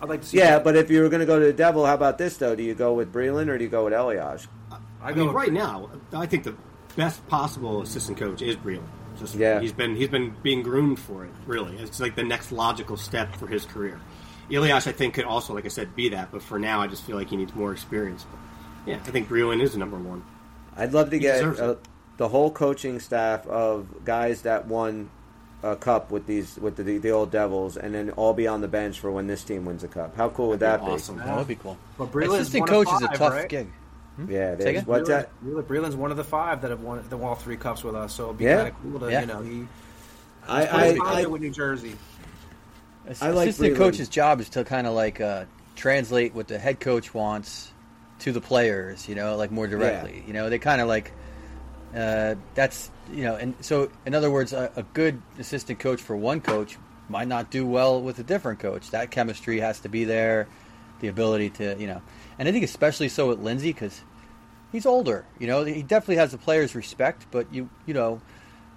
I'd 0.00 0.08
like 0.08 0.22
to 0.22 0.26
see. 0.26 0.38
Yeah, 0.38 0.58
but 0.58 0.76
if 0.76 0.90
you 0.90 1.02
were 1.02 1.08
going 1.08 1.20
to 1.20 1.26
go 1.26 1.38
to 1.38 1.46
the 1.46 1.52
Devil, 1.52 1.86
how 1.86 1.94
about 1.94 2.18
this 2.18 2.36
though? 2.36 2.54
Do 2.56 2.62
you 2.62 2.74
go 2.74 2.94
with 2.94 3.12
Brylin 3.12 3.48
or 3.48 3.58
do 3.58 3.64
you 3.64 3.70
go 3.70 3.84
with 3.84 3.92
Elias? 3.92 4.48
I, 4.70 4.78
I 5.02 5.12
mean, 5.12 5.26
with- 5.26 5.34
right 5.36 5.52
now, 5.52 5.90
I 6.12 6.26
think 6.26 6.44
the 6.44 6.54
best 6.96 7.26
possible 7.28 7.82
assistant 7.82 8.18
coach 8.18 8.42
is 8.42 8.56
Brylin. 8.56 8.82
Just 9.18 9.34
Yeah. 9.34 9.60
he's 9.60 9.72
been 9.72 9.94
he's 9.94 10.08
been 10.08 10.34
being 10.42 10.62
groomed 10.62 10.98
for 10.98 11.24
it. 11.24 11.30
Really, 11.46 11.76
it's 11.76 12.00
like 12.00 12.16
the 12.16 12.24
next 12.24 12.52
logical 12.52 12.96
step 12.96 13.36
for 13.36 13.46
his 13.46 13.64
career. 13.64 14.00
Elias, 14.50 14.86
I 14.86 14.92
think, 14.92 15.14
could 15.14 15.24
also, 15.24 15.54
like 15.54 15.64
I 15.64 15.68
said, 15.68 15.96
be 15.96 16.10
that. 16.10 16.30
But 16.30 16.42
for 16.42 16.58
now, 16.58 16.80
I 16.82 16.86
just 16.86 17.04
feel 17.04 17.16
like 17.16 17.30
he 17.30 17.36
needs 17.36 17.54
more 17.54 17.72
experience. 17.72 18.26
But 18.30 18.38
yeah, 18.90 18.96
I 18.96 19.10
think 19.10 19.28
Brylin 19.28 19.62
is 19.62 19.72
the 19.72 19.78
number 19.78 19.96
one. 19.96 20.22
I'd 20.76 20.92
love 20.92 21.10
to 21.10 21.16
He 21.16 21.20
get 21.20 21.42
uh, 21.42 21.76
the 22.16 22.28
whole 22.28 22.50
coaching 22.50 23.00
staff 23.00 23.46
of 23.46 24.04
guys 24.04 24.42
that 24.42 24.66
won 24.66 25.10
a 25.62 25.76
cup 25.76 26.10
with 26.10 26.26
these 26.26 26.56
with 26.58 26.76
the, 26.76 26.98
the 26.98 27.10
old 27.10 27.30
Devils, 27.30 27.76
and 27.76 27.94
then 27.94 28.10
all 28.10 28.34
be 28.34 28.46
on 28.46 28.60
the 28.60 28.68
bench 28.68 29.00
for 29.00 29.10
when 29.10 29.26
this 29.26 29.42
team 29.44 29.64
wins 29.64 29.82
a 29.82 29.88
cup. 29.88 30.14
How 30.16 30.28
cool 30.28 30.48
would 30.48 30.60
that 30.60 30.80
That'd 30.80 30.86
be 30.86 30.92
awesome. 30.92 31.16
That 31.16 31.38
would 31.38 31.48
be 31.48 31.54
cool. 31.54 31.78
But 31.96 32.12
Brylin's 32.12 32.48
Assistant 32.48 32.68
one 32.68 32.80
of 32.80 32.86
coach 32.86 32.96
is 32.96 33.02
a 33.02 33.18
tough 33.18 33.32
right? 33.32 33.48
gig. 33.48 33.68
Be? 34.18 34.34
Yeah, 34.34 34.52
Say 34.52 34.56
there's, 34.56 34.60
again? 34.70 34.84
what's 34.86 35.08
that? 35.08 35.30
Brylin- 35.44 35.62
Brylin's 35.64 35.96
one 35.96 36.10
of 36.10 36.16
the 36.16 36.24
five 36.24 36.62
that 36.62 36.70
have 36.70 36.80
won 36.80 37.04
that 37.08 37.16
won 37.16 37.28
all 37.30 37.34
three 37.34 37.56
cups 37.56 37.82
with 37.82 37.94
us, 37.94 38.14
so 38.14 38.26
it'd 38.26 38.38
be 38.38 38.44
Yeah. 38.44 38.56
kind 38.56 38.68
of 38.68 38.82
cool 38.82 39.00
to 39.00 39.10
Yeah. 39.10 39.20
you 39.20 39.26
know 39.26 39.40
he. 39.42 39.66
I, 40.46 40.66
I, 40.66 40.98
I, 41.02 41.22
I, 41.22 41.26
with 41.26 41.40
New 41.40 41.50
Jersey. 41.50 41.96
I 43.20 43.30
like 43.30 43.48
Assistant 43.48 43.74
Brylin. 43.74 43.78
coach's 43.78 44.08
job 44.08 44.40
is 44.40 44.48
to 44.50 44.64
kind 44.64 44.86
of 44.86 44.94
like 44.94 45.20
uh, 45.20 45.44
translate 45.76 46.34
what 46.34 46.48
the 46.48 46.58
head 46.58 46.80
coach 46.80 47.12
wants 47.14 47.70
to 48.20 48.32
the 48.32 48.40
players, 48.40 49.08
you 49.08 49.14
know, 49.14 49.36
like 49.36 49.50
more 49.50 49.66
directly. 49.66 50.22
You 50.26 50.32
know, 50.32 50.48
they 50.50 50.58
kind 50.58 50.80
of 50.80 50.88
like 50.88 51.12
uh, 51.94 52.34
that's 52.54 52.90
you 53.12 53.24
know, 53.24 53.36
and 53.36 53.54
so 53.60 53.90
in 54.06 54.14
other 54.14 54.30
words, 54.30 54.52
a, 54.52 54.70
a 54.76 54.82
good 54.82 55.20
assistant 55.38 55.78
coach 55.80 56.00
for 56.00 56.16
one 56.16 56.40
coach 56.40 56.78
might 57.08 57.28
not 57.28 57.50
do 57.50 57.66
well 57.66 58.00
with 58.00 58.18
a 58.18 58.22
different 58.22 58.60
coach. 58.60 58.90
That 58.90 59.10
chemistry 59.10 59.60
has 59.60 59.80
to 59.80 59.88
be 59.88 60.04
there, 60.04 60.46
the 61.00 61.08
ability 61.08 61.50
to 61.50 61.76
you 61.78 61.86
know, 61.86 62.02
and 62.38 62.48
I 62.48 62.52
think 62.52 62.64
especially 62.64 63.08
so 63.08 63.28
with 63.28 63.40
Lindsey 63.40 63.72
because 63.72 64.02
he's 64.72 64.86
older. 64.86 65.24
You 65.38 65.46
know, 65.46 65.64
he 65.64 65.82
definitely 65.82 66.16
has 66.16 66.32
the 66.32 66.38
players' 66.38 66.74
respect, 66.74 67.26
but 67.30 67.52
you 67.52 67.68
you 67.86 67.94
know, 67.94 68.20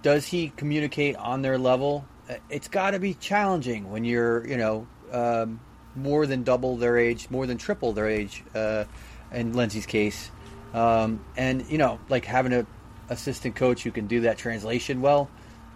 does 0.02 0.26
he 0.26 0.50
communicate 0.56 1.16
on 1.16 1.42
their 1.42 1.58
level? 1.58 2.04
Uh, 2.28 2.34
It's 2.50 2.68
got 2.68 2.92
to 2.92 2.98
be 2.98 3.14
challenging 3.14 3.90
when 3.90 4.04
you're 4.04 4.46
you 4.46 4.56
know 4.56 4.86
um, 5.12 5.60
more 5.94 6.26
than 6.26 6.42
double 6.42 6.76
their 6.76 6.96
age, 6.98 7.28
more 7.30 7.46
than 7.46 7.58
triple 7.58 7.92
their 7.92 8.08
age. 8.08 8.44
Uh, 8.54 8.84
in 9.32 9.52
Lindsay's 9.52 9.86
case, 9.86 10.30
um, 10.72 11.24
and 11.36 11.68
you 11.70 11.78
know, 11.78 12.00
like 12.08 12.24
having 12.24 12.52
a 12.52 12.66
assistant 13.10 13.56
coach 13.56 13.82
who 13.82 13.90
can 13.90 14.06
do 14.06 14.20
that 14.22 14.38
translation 14.38 15.00
well, 15.00 15.28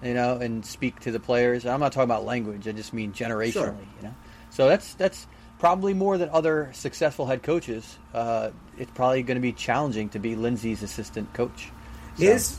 you 0.03 0.15
know, 0.15 0.39
and 0.39 0.65
speak 0.65 1.01
to 1.01 1.11
the 1.11 1.21
players. 1.21 1.67
I'm 1.67 1.81
not 1.81 1.93
talking 1.93 2.05
about 2.05 2.25
language; 2.25 2.67
I 2.67 2.73
just 2.73 2.93
mean 2.93 3.13
generationally. 3.13 3.53
Sure. 3.53 3.77
You 3.99 4.09
know, 4.09 4.15
so 4.51 4.69
that's 4.69 4.95
that's 4.95 5.27
probably 5.63 5.95
more 5.95 6.19
than 6.19 6.29
other 6.31 6.69
successful 6.73 7.25
head 7.25 7.41
coaches. 7.41 7.97
Uh, 8.13 8.51
it's 8.77 8.91
probably 8.91 9.23
going 9.23 9.37
to 9.37 9.41
be 9.41 9.53
challenging 9.53 10.09
to 10.09 10.19
be 10.19 10.35
Lindsay's 10.35 10.83
assistant 10.83 11.33
coach. 11.35 11.71
So- 12.17 12.25
is 12.25 12.59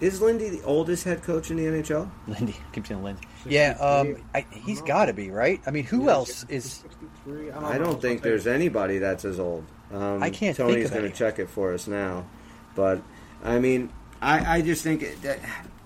is 0.00 0.20
Lindy 0.20 0.48
the 0.48 0.62
oldest 0.62 1.02
head 1.02 1.22
coach 1.24 1.50
in 1.50 1.56
the 1.56 1.64
NHL? 1.64 2.08
Lindy 2.28 2.54
keep 2.72 2.86
saying 2.86 3.02
Lindsay. 3.02 3.24
Yeah, 3.46 3.76
um, 3.80 4.16
I, 4.32 4.46
he's 4.52 4.80
got 4.80 5.06
to 5.06 5.12
be 5.12 5.30
right. 5.32 5.60
I 5.66 5.72
mean, 5.72 5.84
who 5.84 6.08
else 6.08 6.44
is? 6.48 6.84
I 7.26 7.30
don't, 7.30 7.64
I 7.64 7.78
know. 7.78 7.84
don't 7.84 8.00
think 8.00 8.22
there's 8.22 8.46
anybody 8.46 8.98
that's 8.98 9.24
as 9.24 9.40
old. 9.40 9.64
Um, 9.92 10.22
I 10.22 10.30
can't 10.30 10.56
Tony's 10.56 10.90
going 10.90 11.10
to 11.10 11.16
check 11.16 11.40
it 11.40 11.50
for 11.50 11.74
us 11.74 11.88
now, 11.88 12.26
but 12.76 13.02
I 13.42 13.58
mean, 13.58 13.92
I, 14.22 14.58
I 14.58 14.62
just 14.62 14.84
think 14.84 15.20
that 15.22 15.40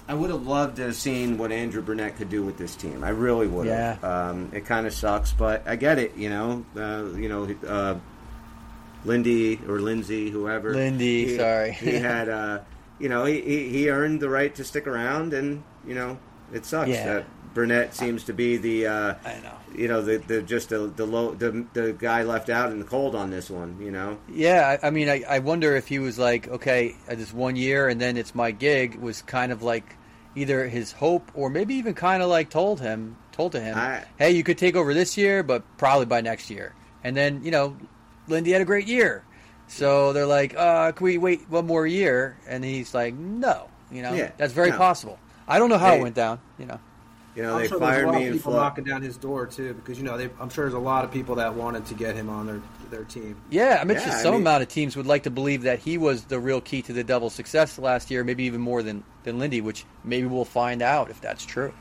I 0.08 0.14
would 0.14 0.30
have 0.30 0.46
loved 0.46 0.76
to 0.76 0.84
have 0.84 0.96
seen 0.96 1.36
what 1.36 1.52
Andrew 1.52 1.82
Brunette 1.82 2.16
could 2.16 2.30
do 2.30 2.42
with 2.42 2.56
this 2.56 2.74
team. 2.74 3.04
I 3.04 3.10
really 3.10 3.46
would 3.46 3.66
have. 3.66 4.02
Um, 4.02 4.50
it 4.54 4.64
kind 4.64 4.86
of 4.86 4.94
sucks, 4.94 5.32
but 5.32 5.68
I 5.68 5.76
get 5.76 5.98
it. 5.98 6.16
You 6.16 6.30
know, 6.30 6.64
uh, 6.76 7.14
you 7.14 7.28
know, 7.28 7.54
uh, 7.66 7.96
Lindy 9.04 9.60
or 9.68 9.80
Lindsay, 9.80 10.30
whoever. 10.30 10.74
Lindy, 10.74 11.26
he, 11.26 11.36
sorry. 11.36 11.72
he 11.72 11.94
had, 11.96 12.28
uh, 12.28 12.60
you 12.98 13.08
know, 13.08 13.24
he, 13.24 13.40
he 13.40 13.68
he 13.68 13.90
earned 13.90 14.20
the 14.20 14.28
right 14.28 14.54
to 14.54 14.64
stick 14.64 14.86
around, 14.86 15.32
and 15.34 15.62
you 15.86 15.94
know, 15.94 16.18
it 16.52 16.64
sucks 16.64 16.88
Yeah. 16.88 17.04
that 17.14 17.24
Brunette 17.54 17.94
seems 17.94 18.24
to 18.24 18.32
be 18.32 18.56
the. 18.56 18.86
Uh, 18.86 19.14
I 19.24 19.40
know. 19.40 19.52
you 19.74 19.88
know 19.88 20.00
the, 20.02 20.16
the 20.18 20.42
just 20.42 20.70
the 20.70 20.78
the 20.78 21.04
low 21.06 21.34
the, 21.34 21.66
the 21.74 21.92
guy 21.92 22.22
left 22.22 22.48
out 22.48 22.72
in 22.72 22.78
the 22.78 22.84
cold 22.84 23.14
on 23.14 23.30
this 23.30 23.50
one 23.50 23.76
you 23.80 23.90
know 23.90 24.16
Yeah, 24.32 24.78
I, 24.82 24.86
I 24.86 24.90
mean, 24.90 25.08
I, 25.10 25.22
I 25.28 25.38
wonder 25.40 25.76
if 25.76 25.88
he 25.88 25.98
was 25.98 26.18
like, 26.18 26.48
okay, 26.48 26.96
uh, 27.08 27.14
this 27.14 27.32
one 27.34 27.54
year 27.56 27.88
and 27.88 28.00
then 28.00 28.16
it's 28.16 28.34
my 28.34 28.50
gig 28.50 28.94
was 28.96 29.20
kind 29.22 29.52
of 29.52 29.62
like 29.62 29.96
either 30.38 30.68
his 30.68 30.92
hope 30.92 31.30
or 31.34 31.50
maybe 31.50 31.74
even 31.74 31.94
kind 31.94 32.22
of 32.22 32.28
like 32.28 32.50
told 32.50 32.80
him, 32.80 33.16
told 33.32 33.52
to 33.52 33.60
him, 33.60 33.76
I- 33.76 34.04
hey, 34.18 34.30
you 34.32 34.42
could 34.42 34.58
take 34.58 34.76
over 34.76 34.94
this 34.94 35.16
year, 35.16 35.42
but 35.42 35.62
probably 35.78 36.06
by 36.06 36.20
next 36.20 36.50
year. 36.50 36.74
And 37.04 37.16
then 37.16 37.42
you 37.44 37.50
know, 37.50 37.76
Lindy 38.28 38.52
had 38.52 38.60
a 38.62 38.64
great 38.64 38.86
year, 38.86 39.24
so 39.66 40.12
they're 40.12 40.26
like, 40.26 40.54
uh, 40.56 40.92
can 40.92 41.04
we 41.04 41.18
wait 41.18 41.48
one 41.48 41.66
more 41.66 41.86
year? 41.86 42.36
And 42.48 42.64
he's 42.64 42.94
like, 42.94 43.14
no, 43.14 43.68
you 43.90 44.02
know, 44.02 44.12
Yeah, 44.14 44.30
that's 44.36 44.52
very 44.52 44.70
no. 44.70 44.76
possible. 44.78 45.18
I 45.46 45.58
don't 45.58 45.68
know 45.70 45.78
how 45.78 45.92
Hey. 45.92 45.98
it 46.00 46.02
went 46.02 46.14
down, 46.14 46.40
you 46.58 46.66
know. 46.66 46.78
You 47.36 47.42
know, 47.44 47.54
I'm 47.54 47.62
they 47.62 47.68
sure 47.68 47.78
there's 47.78 47.90
a 47.90 47.94
fired 47.94 48.06
lot 48.06 48.14
me 48.16 48.22
of 48.22 48.26
and 48.32 48.36
people 48.38 48.52
Flo- 48.52 48.60
knocking 48.62 48.84
down 48.84 49.00
his 49.02 49.16
door 49.16 49.46
too, 49.46 49.72
because 49.74 49.96
you 49.98 50.04
know 50.04 50.16
they, 50.18 50.28
I'm 50.40 50.50
sure 50.50 50.64
there's 50.64 50.74
a 50.74 50.78
lot 50.78 51.04
of 51.04 51.12
people 51.12 51.36
that 51.36 51.54
wanted 51.54 51.86
to 51.86 51.94
get 51.94 52.16
him 52.16 52.28
on 52.28 52.46
their 52.46 52.60
their 52.90 53.04
team. 53.04 53.36
Yeah, 53.50 53.78
I 53.80 53.84
mean, 53.84 53.96
it's 53.96 54.04
Yeah, 54.06 54.10
just 54.12 54.20
I 54.20 54.22
some 54.22 54.32
mean- 54.34 54.42
amount 54.42 54.62
of 54.62 54.68
teams 54.68 54.96
would 54.96 55.06
like 55.06 55.22
to 55.24 55.30
believe 55.30 55.62
that 55.62 55.78
he 55.80 55.98
was 55.98 56.24
the 56.24 56.38
real 56.38 56.60
key 56.60 56.82
to 56.82 56.92
the 56.92 57.04
Devils' 57.04 57.34
success 57.34 57.78
last 57.78 58.10
year, 58.10 58.24
maybe 58.24 58.44
even 58.44 58.60
more 58.60 58.82
than, 58.82 59.04
than 59.24 59.38
Lindy, 59.38 59.60
which 59.60 59.84
maybe 60.04 60.26
we'll 60.26 60.44
find 60.44 60.82
out 60.82 61.10
if 61.10 61.20
that's 61.20 61.44
true. 61.44 61.72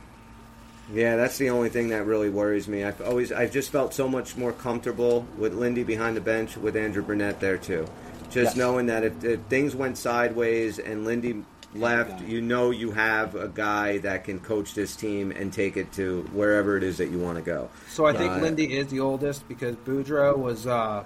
Yeah, 0.92 1.16
that's 1.16 1.36
the 1.36 1.50
only 1.50 1.68
thing 1.68 1.88
that 1.90 2.06
really 2.06 2.30
worries 2.30 2.66
me. 2.66 2.82
I've 2.82 3.00
always, 3.02 3.30
I've 3.30 3.52
just 3.52 3.70
felt 3.70 3.92
so 3.92 4.08
much 4.08 4.36
more 4.38 4.52
comfortable 4.52 5.26
with 5.36 5.52
Lindy 5.54 5.82
behind 5.84 6.16
the 6.16 6.20
bench 6.22 6.56
with 6.56 6.76
Andrew 6.76 7.02
Brunette 7.02 7.40
there 7.40 7.58
too. 7.58 7.86
Just 8.30 8.34
Yes. 8.34 8.56
knowing 8.56 8.86
that 8.86 9.04
if, 9.04 9.22
if 9.24 9.40
things 9.50 9.74
went 9.74 9.98
sideways 9.98 10.78
and 10.78 11.04
Lindy 11.04 11.44
left, 11.74 12.22
you 12.22 12.40
know 12.40 12.70
you 12.70 12.90
have 12.92 13.34
a 13.34 13.48
guy 13.48 13.98
that 13.98 14.24
can 14.24 14.40
coach 14.40 14.74
this 14.74 14.96
team 14.96 15.30
and 15.30 15.52
take 15.52 15.76
it 15.76 15.92
to 15.92 16.22
wherever 16.32 16.76
it 16.76 16.82
is 16.82 16.98
that 16.98 17.10
you 17.10 17.18
want 17.18 17.36
to 17.36 17.42
go. 17.42 17.68
So 17.88 18.06
I 18.06 18.12
think 18.12 18.32
Uh, 18.32 18.38
Lindy 18.38 18.76
is 18.76 18.88
the 18.88 19.00
oldest 19.00 19.46
because 19.48 19.76
Boudreau 19.76 20.36
was 20.36 20.66
uh, 20.66 21.04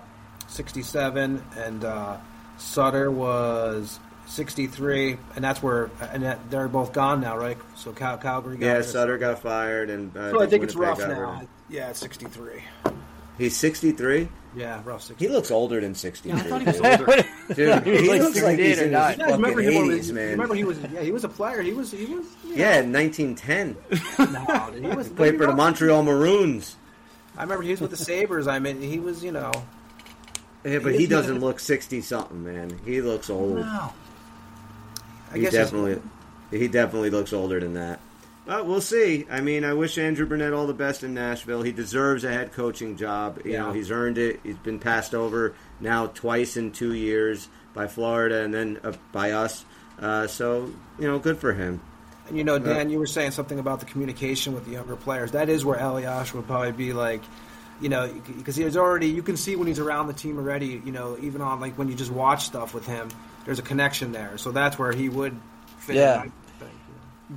67 0.49 1.43
and 1.57 1.85
uh, 1.85 2.17
Sutter 2.59 3.11
was 3.11 3.99
63, 4.27 5.19
and 5.35 5.45
that's 5.45 5.63
where 5.63 5.91
and 6.13 6.23
that, 6.23 6.51
they're 6.51 6.69
both 6.69 6.93
gone 6.93 7.21
now, 7.21 7.37
right? 7.37 7.59
So 7.75 7.93
Cal- 7.93 8.19
Calgary. 8.19 8.57
Got 8.57 8.67
Yeah, 8.67 8.83
Sutter 8.83 9.19
got 9.19 9.41
fired, 9.41 9.91
and 9.91 10.17
uh, 10.17 10.31
So 10.31 10.41
I 10.43 10.47
think 10.47 10.65
it's 10.65 10.75
Winnipeg 10.75 10.99
Ruff 10.99 11.09
got 11.09 11.09
rid 11.09 11.19
now. 11.19 11.49
Yeah, 11.69 11.93
63. 11.93 12.63
He's 13.39 13.57
sixty 13.57 13.93
three. 13.93 14.29
Yeah, 14.55 14.83
Ruff 14.85 15.03
63. 15.03 15.27
He 15.27 15.33
looks 15.33 15.51
older 15.51 15.81
than 15.81 15.95
sixty 15.95 16.29
Yeah, 16.29 16.37
I 16.37 16.41
three. 16.41 16.51
thought 16.51 16.61
he 16.61 16.67
was 16.67 16.81
older. 16.81 17.25
Dude, 17.55 17.85
he 18.03 18.09
like 18.11 18.21
looks 18.21 18.43
like 18.43 18.57
68 18.59 18.59
he's 18.69 18.79
in 18.81 18.91
not. 18.93 19.09
his 19.11 19.19
You 19.19 19.25
guys 19.25 19.33
remember 19.33 19.49
fucking 19.63 19.73
him? 19.73 19.75
when 19.81 19.85
he- 19.91 19.95
eighties, 19.95 20.09
you 20.09 20.15
man. 20.15 20.31
Remember 20.31 20.55
he 20.55 20.65
was? 20.65 20.79
Yeah, 20.93 21.01
he 21.01 21.11
was 21.13 21.25
a 21.25 21.29
player. 21.29 21.63
He 21.63 21.73
was. 21.73 21.91
He 21.91 22.05
was. 22.05 22.27
You 22.45 22.51
know, 22.51 22.57
Yeah, 22.57 22.81
nineteen 22.83 23.35
ten. 23.35 23.77
no, 24.19 24.71
dude, 24.73 24.85
he 24.85 24.91
was. 24.95 25.09
Played 25.09 25.39
for 25.39 25.47
the 25.47 25.55
Montreal 25.55 26.03
Maroons. 26.03 26.77
I 27.39 27.43
remember 27.43 27.63
he 27.65 27.71
was 27.71 27.81
with 27.81 27.91
the 27.93 27.97
Sabres. 27.97 28.47
I 28.47 28.59
mean, 28.59 28.83
he 28.83 28.99
was. 28.99 29.25
You 29.25 29.33
know. 29.33 29.53
Yeah, 30.65 30.79
but 30.81 30.95
he 30.95 31.07
doesn't 31.07 31.41
look 31.41 31.59
sixty 31.59 32.03
something, 32.03 32.45
man. 32.45 32.79
He 32.85 33.01
looks 33.01 33.31
old. 33.31 33.59
I 33.61 33.91
he 35.35 35.41
guess 35.41 35.53
definitely, 35.53 36.01
he 36.51 36.69
definitely 36.69 37.09
looks 37.11 37.33
older 37.33 37.59
than 37.59 37.73
that. 37.75 38.01
But 38.45 38.67
we'll 38.67 38.81
see. 38.81 39.27
I 39.31 39.41
mean, 39.41 39.65
I 39.65 39.73
wish 39.73 39.99
Andrew 39.99 40.27
Brunette 40.27 40.53
all 40.53 40.67
the 40.67 40.75
best 40.75 41.05
in 41.05 41.15
Nashville. 41.15 41.63
He 41.63 41.71
deserves 41.71 42.25
a 42.25 42.33
head 42.33 42.53
coaching 42.53 42.97
job. 42.97 43.41
You 43.45 43.53
know, 43.53 43.73
he's 43.73 43.91
earned 43.91 44.19
it. 44.19 44.41
He's 44.43 44.57
been 44.57 44.81
passed 44.81 45.15
over 45.15 45.55
now 45.81 46.09
twice 46.09 46.57
in 46.57 46.73
two 46.73 46.93
years 46.93 47.49
by 47.73 47.87
Florida 47.87 48.43
and 48.43 48.53
then 48.53 48.81
uh, 48.83 48.93
by 49.13 49.31
us. 49.31 49.65
Uh, 50.01 50.27
so 50.27 50.73
you 50.99 51.07
know, 51.07 51.21
good 51.21 51.39
for 51.39 51.53
him. 51.53 51.81
And 52.27 52.37
you 52.37 52.43
know, 52.43 52.59
Dan, 52.59 52.91
you 52.91 52.99
were 52.99 53.07
saying 53.07 53.31
something 53.31 53.59
about 53.59 53.81
the 53.81 53.87
communication 53.87 54.55
with 54.55 54.65
the 54.65 54.73
younger 54.73 54.97
players. 54.97 55.33
That 55.33 55.49
is 55.49 55.65
where 55.65 55.79
Eliash 55.79 56.33
would 56.35 56.47
probably 56.47 56.73
be 56.73 56.93
like, 56.93 57.23
you 57.81 57.89
know, 57.89 58.13
because 58.37 58.57
he's 58.57 58.77
already. 58.77 59.09
You 59.09 59.23
can 59.23 59.37
see 59.37 59.55
when 59.55 59.69
he's 59.69 59.79
around 59.79 60.09
the 60.09 60.15
team 60.15 60.37
already. 60.37 60.83
You 60.85 60.93
know, 60.93 61.17
even 61.21 61.43
on 61.43 61.61
like 61.61 61.79
when 61.79 61.89
you 61.89 61.95
just 61.95 62.11
watch 62.11 62.45
stuff 62.45 62.75
with 62.75 62.87
him, 62.87 63.09
there's 63.45 63.61
a 63.61 63.63
connection 63.63 64.11
there. 64.11 64.37
So 64.39 64.51
that's 64.51 64.79
where 64.79 64.93
he 64.93 65.09
would 65.09 65.39
fit. 65.79 65.97
Yeah. 65.97 66.25
in. 66.25 66.33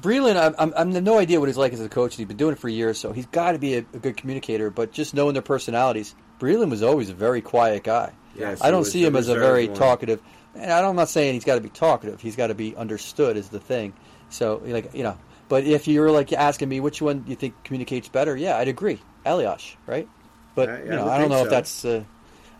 Brylin, 0.01 0.35
I'm, 0.35 0.55
I'm, 0.57 0.73
I'm 0.95 1.03
no 1.03 1.17
idea 1.17 1.39
what 1.39 1.47
he's 1.47 1.57
like 1.57 1.73
as 1.73 1.79
a 1.81 1.89
coach. 1.89 2.15
He's 2.15 2.27
been 2.27 2.37
doing 2.37 2.53
it 2.53 2.59
for 2.59 2.69
years, 2.69 2.97
so 2.99 3.11
he's 3.13 3.25
got 3.27 3.53
to 3.53 3.59
be 3.59 3.75
a, 3.75 3.79
a 3.79 3.99
good 3.99 4.17
communicator. 4.17 4.69
But 4.69 4.91
just 4.91 5.13
knowing 5.13 5.33
their 5.33 5.41
personalities, 5.41 6.13
Brylin 6.39 6.69
was 6.69 6.83
always 6.83 7.09
a 7.09 7.13
very 7.13 7.41
quiet 7.41 7.83
guy. 7.83 8.11
Yes, 8.37 8.61
I 8.61 8.71
don't 8.71 8.79
was 8.81 8.91
see 8.91 9.03
him 9.03 9.15
as 9.15 9.29
a 9.29 9.35
very 9.35 9.67
one. 9.67 9.77
talkative. 9.77 10.21
And 10.55 10.71
I 10.71 10.81
don't- 10.81 10.91
I'm 10.91 10.95
not 10.95 11.09
saying 11.09 11.33
he's 11.35 11.45
got 11.45 11.55
to 11.55 11.61
be 11.61 11.69
talkative. 11.69 12.19
He's 12.21 12.35
got 12.35 12.47
to 12.47 12.55
be 12.55 12.75
understood 12.75 13.37
is 13.37 13.49
the 13.49 13.59
thing. 13.59 13.93
So 14.29 14.61
like 14.65 14.93
you 14.93 15.03
know, 15.03 15.17
but 15.49 15.63
if 15.65 15.87
you're 15.87 16.11
like 16.11 16.33
asking 16.33 16.67
me 16.69 16.79
which 16.79 17.01
one 17.01 17.23
you 17.27 17.35
think 17.35 17.53
communicates 17.63 18.07
better, 18.09 18.35
yeah, 18.35 18.57
I'd 18.57 18.67
agree, 18.67 18.99
Eliash, 19.25 19.75
right? 19.85 20.07
But 20.55 20.69
Uh, 20.69 20.71
yeah, 20.71 20.83
you 20.85 20.91
I 20.91 20.95
know, 20.95 21.03
would 21.05 21.11
I 21.11 21.17
don't 21.19 21.29
know 21.29 21.37
so. 21.39 21.43
if 21.45 21.49
that's 21.51 21.81
the 21.83 22.05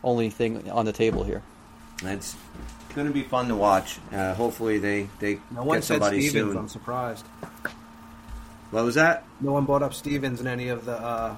only 0.04 0.30
thing 0.30 0.70
on 0.70 0.86
the 0.86 0.94
table 0.94 1.24
here. 1.24 1.42
It's 2.04 2.36
going 2.96 3.08
to 3.08 3.14
be 3.14 3.24
fun 3.24 3.48
to 3.50 3.56
watch. 3.56 4.00
Uh, 4.12 4.34
hopefully, 4.34 4.80
they 4.80 5.08
they 5.20 5.39
No 5.52 5.64
one 5.64 5.78
get 5.78 5.84
said 5.84 6.02
somebody 6.02 6.28
Stevens. 6.28 6.52
soon. 6.54 6.58
I'm 6.58 6.70
surprised. 6.70 7.26
What 8.72 8.84
was 8.84 8.96
that? 8.96 9.24
No 9.41 9.52
one 9.54 9.66
brought 9.66 9.84
up 9.84 9.93
Stevens 9.93 10.41
in 10.41 10.48
any 10.48 10.70
of 10.70 10.86
the 10.86 10.93
uh, 10.93 11.36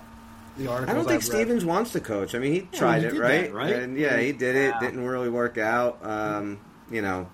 the 0.58 0.68
articles. 0.68 0.90
I 0.90 0.94
don't 0.94 1.06
think 1.08 1.24
I've 1.24 1.30
read. 1.30 1.38
Stevens 1.38 1.66
wants 1.66 1.92
to 1.92 2.00
coach. 2.00 2.34
I 2.36 2.40
mean, 2.40 2.54
he 2.54 2.62
tried 2.78 3.02
he 3.02 3.08
it, 3.08 3.14
right? 3.20 3.42
that, 3.48 3.54
right? 3.54 3.74
And 3.76 3.98
yeah, 3.98 4.18
he 4.20 4.32
did 4.32 4.56
it. 4.56 4.74
Yeah. 4.74 4.80
Didn't 4.80 5.06
really 5.06 5.30
work 5.30 5.58
out. 5.58 6.00
Um, 6.04 6.60
you 6.90 7.02
know, 7.02 7.30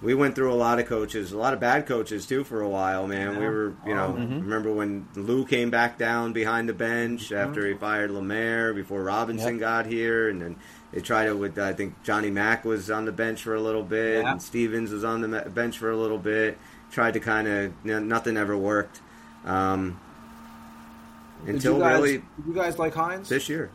we 0.00 0.14
went 0.14 0.34
through 0.36 0.52
a 0.52 0.54
lot 0.56 0.78
of 0.78 0.86
coaches, 0.86 1.32
a 1.32 1.36
lot 1.38 1.52
of 1.54 1.60
bad 1.60 1.86
coaches 1.86 2.24
too 2.26 2.44
for 2.44 2.60
a 2.62 2.68
while, 2.68 3.06
man. 3.06 3.38
We 3.38 3.44
were, 3.46 3.74
you 3.86 3.94
know, 3.94 4.14
Mm-hmm. 4.16 4.40
remember 4.42 4.72
when 4.72 5.06
Lou 5.16 5.44
came 5.44 5.70
back 5.70 5.98
down 5.98 6.32
behind 6.32 6.68
the 6.68 6.74
bench 6.74 7.32
after 7.32 7.66
he 7.66 7.74
fired 7.74 8.10
Lemaire 8.12 8.72
before 8.72 9.02
Robinson 9.02 9.54
Yep. 9.54 9.60
got 9.60 9.86
here, 9.86 10.28
and 10.28 10.40
then 10.40 10.56
they 10.96 11.02
tried 11.02 11.26
it 11.28 11.36
with 11.36 11.58
I 11.58 11.74
think 11.74 12.02
Johnny 12.04 12.30
Mack 12.30 12.64
was 12.64 12.90
on 12.90 13.04
the 13.04 13.12
bench 13.12 13.42
for 13.42 13.54
a 13.54 13.60
little 13.60 13.82
bit, 13.82 14.22
Yeah. 14.22 14.32
and 14.32 14.40
Stevens 14.42 14.90
was 14.90 15.04
on 15.04 15.20
the 15.20 15.28
bench 15.54 15.76
for 15.76 15.90
a 15.90 15.96
little 15.96 16.16
bit. 16.16 16.56
Tried 16.90 17.12
to 17.14 17.20
kind 17.20 17.46
of, 17.46 17.64
you 17.84 17.92
know, 17.92 17.98
nothing 17.98 18.38
ever 18.38 18.56
worked. 18.56 19.02
Um, 19.44 20.00
until 21.46 21.74
you 21.74 21.80
guys, 21.80 22.00
really 22.00 22.22
you 22.46 22.54
guys 22.54 22.78
like 22.78 22.94
Hynes? 22.94 23.28
this 23.28 23.50
year. 23.50 23.70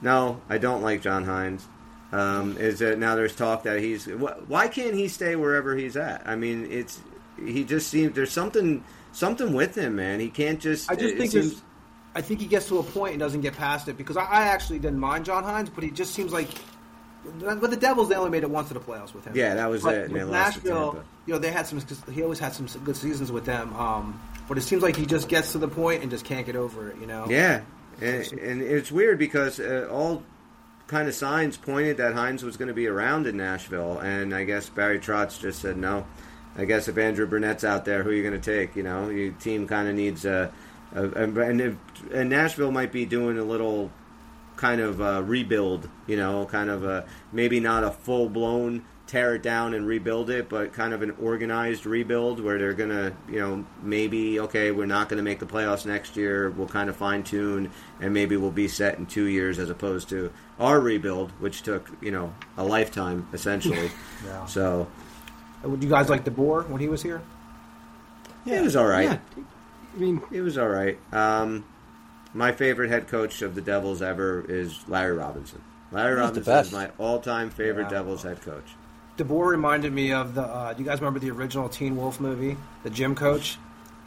No, 0.00 0.40
I 0.48 0.56
don't 0.56 0.80
like 0.80 1.02
John 1.02 1.26
Hynes. 1.26 1.60
Um, 2.10 2.56
is 2.56 2.78
that 2.78 2.98
now 2.98 3.16
there's 3.16 3.36
talk 3.36 3.64
that 3.64 3.80
he's 3.80 4.06
wh- 4.06 4.48
why 4.50 4.66
can't 4.68 4.94
he 4.94 5.08
stay 5.08 5.36
wherever 5.36 5.76
he's 5.76 5.94
at? 5.94 6.22
I 6.26 6.36
mean, 6.36 6.66
it's 6.70 7.00
he 7.44 7.64
just 7.64 7.88
seems 7.88 8.14
there's 8.14 8.32
something 8.32 8.82
something 9.12 9.52
with 9.52 9.74
him, 9.76 9.96
man. 9.96 10.20
He 10.20 10.30
can't 10.30 10.58
just. 10.58 10.90
I 10.90 10.94
just 10.96 11.16
think 11.16 11.32
seems, 11.32 11.50
there's. 11.50 11.62
I 12.14 12.20
think 12.22 12.40
he 12.40 12.46
gets 12.46 12.68
to 12.68 12.78
a 12.78 12.82
point 12.82 13.12
and 13.12 13.20
doesn't 13.20 13.40
get 13.40 13.56
past 13.56 13.88
it 13.88 13.96
because 13.96 14.16
I, 14.16 14.24
I 14.24 14.42
actually 14.46 14.78
didn't 14.78 14.98
mind 14.98 15.24
John 15.24 15.44
Hynes, 15.44 15.70
but 15.72 15.84
he 15.84 15.90
just 15.90 16.14
seems 16.14 16.32
like. 16.32 16.48
But 17.38 17.70
the 17.70 17.76
Devils, 17.76 18.08
they 18.08 18.14
only 18.14 18.30
made 18.30 18.44
it 18.44 18.50
once 18.50 18.68
to 18.68 18.74
the 18.74 18.80
playoffs 18.80 19.12
with 19.12 19.26
him. 19.26 19.34
Yeah, 19.36 19.54
that 19.54 19.68
was 19.68 19.82
But 19.82 19.94
it, 19.94 20.10
with 20.10 20.30
Nashville, 20.30 21.04
you 21.26 21.34
know, 21.34 21.38
they 21.38 21.50
had 21.50 21.66
some. 21.66 21.82
He 22.10 22.22
always 22.22 22.38
had 22.38 22.54
some 22.54 22.66
good 22.82 22.96
seasons 22.96 23.30
with 23.30 23.44
them. 23.44 23.74
Um, 23.76 24.20
but 24.48 24.56
it 24.58 24.62
seems 24.62 24.82
like 24.82 24.96
he 24.96 25.06
just 25.06 25.28
gets 25.28 25.52
to 25.52 25.58
the 25.58 25.68
point 25.68 26.02
and 26.02 26.10
just 26.10 26.24
can't 26.24 26.46
get 26.46 26.56
over 26.56 26.90
it. 26.90 26.96
You 26.98 27.06
know. 27.06 27.26
yeah, 27.28 27.60
and, 28.00 28.32
and 28.32 28.62
it's 28.62 28.90
weird 28.90 29.18
because 29.18 29.60
uh, 29.60 29.88
all 29.90 30.22
kind 30.90 31.06
of 31.06 31.14
signs 31.14 31.56
pointed 31.56 31.98
that 31.98 32.14
Hynes 32.14 32.42
was 32.42 32.56
going 32.56 32.66
to 32.66 32.74
be 32.74 32.88
around 32.88 33.28
in 33.28 33.36
Nashville, 33.36 34.00
and 34.00 34.34
I 34.34 34.42
guess 34.42 34.68
Barry 34.68 34.98
Trotz 34.98 35.40
just 35.40 35.60
said 35.60 35.76
no. 35.76 36.04
I 36.56 36.64
guess 36.64 36.88
if 36.88 36.98
Andrew 36.98 37.26
Brunette's 37.26 37.62
out 37.62 37.84
there, 37.84 38.02
who 38.02 38.10
are 38.10 38.12
you 38.12 38.24
going 38.24 38.38
to 38.38 38.58
take? 38.58 38.74
You 38.74 38.82
know, 38.82 39.08
your 39.08 39.30
team 39.32 39.68
kind 39.68 39.88
of 39.88 39.94
needs 39.94 40.24
a, 40.24 40.30
a, 40.42 40.52
a 40.94 41.04
and, 41.04 41.60
if, 41.60 41.76
and 42.12 42.30
Nashville 42.30 42.72
might 42.72 42.92
be 42.92 43.06
doing 43.06 43.38
a 43.38 43.44
little 43.44 43.90
kind 44.56 44.80
of 44.80 45.00
uh, 45.00 45.22
rebuild. 45.22 45.88
You 46.06 46.16
know, 46.16 46.46
kind 46.46 46.70
of 46.70 46.84
a 46.84 47.06
maybe 47.32 47.60
not 47.60 47.84
a 47.84 47.90
full 47.90 48.28
blown 48.28 48.84
tear 49.10 49.34
it 49.34 49.42
down 49.42 49.74
and 49.74 49.88
rebuild 49.88 50.30
it, 50.30 50.48
but 50.48 50.72
kind 50.72 50.94
of 50.94 51.02
an 51.02 51.10
organized 51.20 51.84
rebuild 51.84 52.38
where 52.38 52.58
they're 52.58 52.72
gonna, 52.72 53.12
you 53.28 53.40
know, 53.40 53.66
maybe 53.82 54.38
okay, 54.38 54.70
we're 54.70 54.86
not 54.86 55.08
gonna 55.08 55.22
make 55.22 55.40
the 55.40 55.46
playoffs 55.46 55.84
next 55.84 56.16
year. 56.16 56.48
We'll 56.50 56.68
kind 56.68 56.88
of 56.88 56.96
fine 56.96 57.24
tune, 57.24 57.72
and 58.00 58.14
maybe 58.14 58.36
we'll 58.36 58.52
be 58.52 58.68
set 58.68 58.98
in 58.98 59.06
two 59.06 59.24
years 59.24 59.58
as 59.58 59.68
opposed 59.68 60.08
to 60.10 60.32
our 60.60 60.78
rebuild, 60.78 61.32
which 61.40 61.62
took 61.62 61.90
you 62.00 62.12
know 62.12 62.32
a 62.56 62.64
lifetime 62.64 63.28
essentially. 63.32 63.90
Yeah. 64.24 64.44
So 64.44 64.86
Would 65.62 65.82
you 65.82 65.88
guys 65.88 66.10
like 66.10 66.24
DeBoer 66.24 66.68
when 66.68 66.78
he 66.80 66.88
was 66.88 67.02
here? 67.02 67.22
Yeah. 68.44 68.60
It 68.60 68.62
was 68.64 68.76
all 68.76 68.86
right. 68.86 69.04
Yeah. 69.04 69.42
I 69.94 69.98
mean, 69.98 70.22
It 70.30 70.40
was 70.42 70.56
all 70.58 70.68
right. 70.68 70.98
Um, 71.12 71.64
my 72.34 72.52
favorite 72.52 72.90
head 72.90 73.08
coach 73.08 73.42
of 73.42 73.54
the 73.54 73.60
Devils 73.60 74.02
ever 74.02 74.44
is 74.48 74.78
Larry 74.88 75.16
Robinson. 75.16 75.62
Larry 75.92 76.12
He's 76.14 76.20
Robinson 76.20 76.54
is 76.66 76.72
my 76.72 76.90
all-time 76.98 77.50
favorite 77.50 77.84
Yeah. 77.84 77.98
Devils 77.98 78.22
head 78.22 78.40
coach. 78.42 78.64
DeBoer 79.18 79.50
reminded 79.50 79.92
me 79.92 80.12
of 80.12 80.34
the. 80.34 80.42
Uh, 80.42 80.72
do 80.72 80.82
you 80.82 80.88
guys 80.88 81.00
remember 81.00 81.18
the 81.18 81.30
original 81.30 81.68
Teen 81.68 81.96
Wolf 81.96 82.20
movie, 82.20 82.56
the 82.84 82.90
gym 82.90 83.14
coach? 83.14 83.58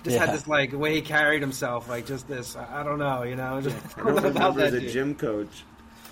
Just 0.04 0.18
had 0.18 0.34
this 0.34 0.48
like 0.48 0.74
way 0.74 0.96
he 0.96 1.02
carried 1.02 1.42
himself, 1.42 1.88
like 1.88 2.06
just 2.06 2.28
this. 2.28 2.56
I 2.56 2.82
I 2.82 2.84
don't 2.84 3.00
know, 3.00 3.24
you 3.24 3.36
know. 3.38 3.62
Just, 3.64 3.76
I 3.98 4.04
don't 4.04 4.18
about 4.18 4.24
remember 4.34 4.62
that 4.62 4.72
the 4.72 4.80
dude. 4.82 4.92
gym 4.92 5.16
coach. 5.16 5.64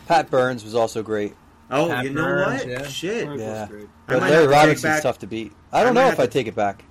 Pat 0.07 0.29
Burns 0.29 0.63
was 0.63 0.75
also 0.75 1.01
great, 1.03 1.33
Oh, 1.69 1.87
Pat 1.89 2.03
you 2.05 2.11
know 2.11 2.21
Burns, 2.23 2.59
what? 2.63 2.67
yeah. 2.69 2.87
Shit. 2.87 3.39
Yeah. 3.39 3.67
great. 3.67 3.87
But 4.07 4.21
Larry 4.21 4.31
have 4.31 4.31
to 4.43 4.47
take 4.47 4.49
Robinson's 4.55 4.81
back- 4.83 5.03
tough 5.03 5.19
to 5.19 5.27
beat. 5.27 5.51
I 5.73 5.81
I 5.81 5.83
don't 5.83 5.93
might 5.95 6.01
know 6.01 6.05
have 6.05 6.13
if 6.13 6.19
I 6.21 6.27
take 6.27 6.47
it 6.47 6.55
back. 6.55 6.83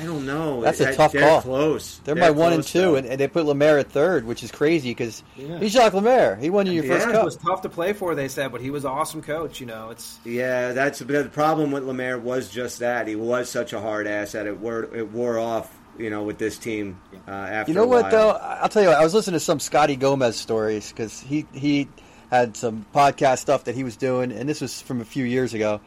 I 0.00 0.04
don't 0.04 0.24
know. 0.26 0.60
That's 0.60 0.80
a 0.80 0.84
That- 0.84 0.94
tough 0.96 1.12
they're 1.12 1.22
call. 1.22 1.42
Close. 1.42 2.00
They're 2.04 2.14
my 2.14 2.30
one 2.30 2.52
and 2.52 2.62
two, 2.62 2.80
though. 2.80 2.94
and, 2.96 3.06
and 3.06 3.18
they 3.20 3.26
put 3.28 3.46
Lemaire 3.46 3.78
at 3.78 3.90
third, 3.90 4.24
which 4.26 4.42
is 4.42 4.50
crazy 4.50 4.90
because 4.90 5.22
Yeah. 5.36 5.58
he's 5.58 5.72
Jacques 5.72 5.94
Lemaire. 5.94 6.36
He 6.36 6.50
won 6.50 6.66
you 6.66 6.72
your 6.72 6.84
first 6.84 7.08
Yeah. 7.08 7.20
It 7.20 7.24
was 7.24 7.36
tough 7.36 7.62
to 7.62 7.68
play 7.68 7.92
for, 7.92 8.14
they 8.14 8.28
said, 8.28 8.52
but 8.52 8.60
he 8.60 8.70
was 8.70 8.84
an 8.84 8.90
awesome 8.90 9.22
coach. 9.22 9.60
You 9.60 9.66
know, 9.66 9.90
it's 9.90 10.18
yeah, 10.24 10.72
that's 10.72 11.00
the 11.00 11.30
problem 11.32 11.70
with 11.72 11.84
Lemaire 11.84 12.18
was 12.18 12.48
just 12.48 12.78
that 12.78 13.08
he 13.08 13.16
was 13.16 13.48
such 13.50 13.72
a 13.72 13.80
hard 13.80 14.06
ass 14.06 14.32
that 14.32 14.46
it 14.46 14.58
wore 14.58 14.84
it 14.94 15.10
wore 15.10 15.38
off. 15.38 15.74
You 15.98 16.10
know, 16.10 16.22
with 16.22 16.38
this 16.38 16.58
team 16.58 17.00
uh, 17.26 17.30
after 17.32 17.72
You 17.72 17.74
know 17.74 17.82
a 17.82 17.86
what 17.88 18.10
though? 18.12 18.30
I'll 18.30 18.68
tell 18.68 18.82
you. 18.82 18.88
What, 18.90 18.98
I 18.98 19.02
was 19.02 19.14
listening 19.14 19.32
to 19.32 19.40
some 19.44 19.58
Scotty 19.58 19.96
Gomez 19.96 20.36
stories 20.36 20.90
because 20.92 21.18
he 21.18 21.44
he 21.52 21.88
had 22.30 22.56
some 22.56 22.86
podcast 22.94 23.38
stuff 23.38 23.64
that 23.64 23.74
he 23.74 23.82
was 23.82 23.96
doing, 23.96 24.30
and 24.30 24.48
this 24.48 24.60
was 24.60 24.80
from 24.80 25.00
a 25.00 25.04
few 25.04 25.24
years 25.24 25.54
ago. 25.54 25.80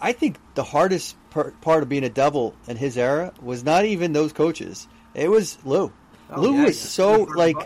I 0.00 0.12
think 0.12 0.36
the 0.54 0.62
hardest 0.62 1.16
part, 1.30 1.60
part 1.60 1.82
of 1.82 1.88
being 1.88 2.04
a 2.04 2.10
devil 2.10 2.54
in 2.66 2.76
his 2.76 2.96
era 2.96 3.32
was 3.42 3.64
not 3.64 3.84
even 3.84 4.12
those 4.12 4.32
coaches. 4.32 4.88
It 5.14 5.30
was 5.30 5.58
Lou. 5.64 5.92
Oh, 6.30 6.40
Lou 6.40 6.54
yeah, 6.56 6.66
is 6.66 6.80
yeah. 6.80 6.88
so 6.88 7.22
like 7.22 7.56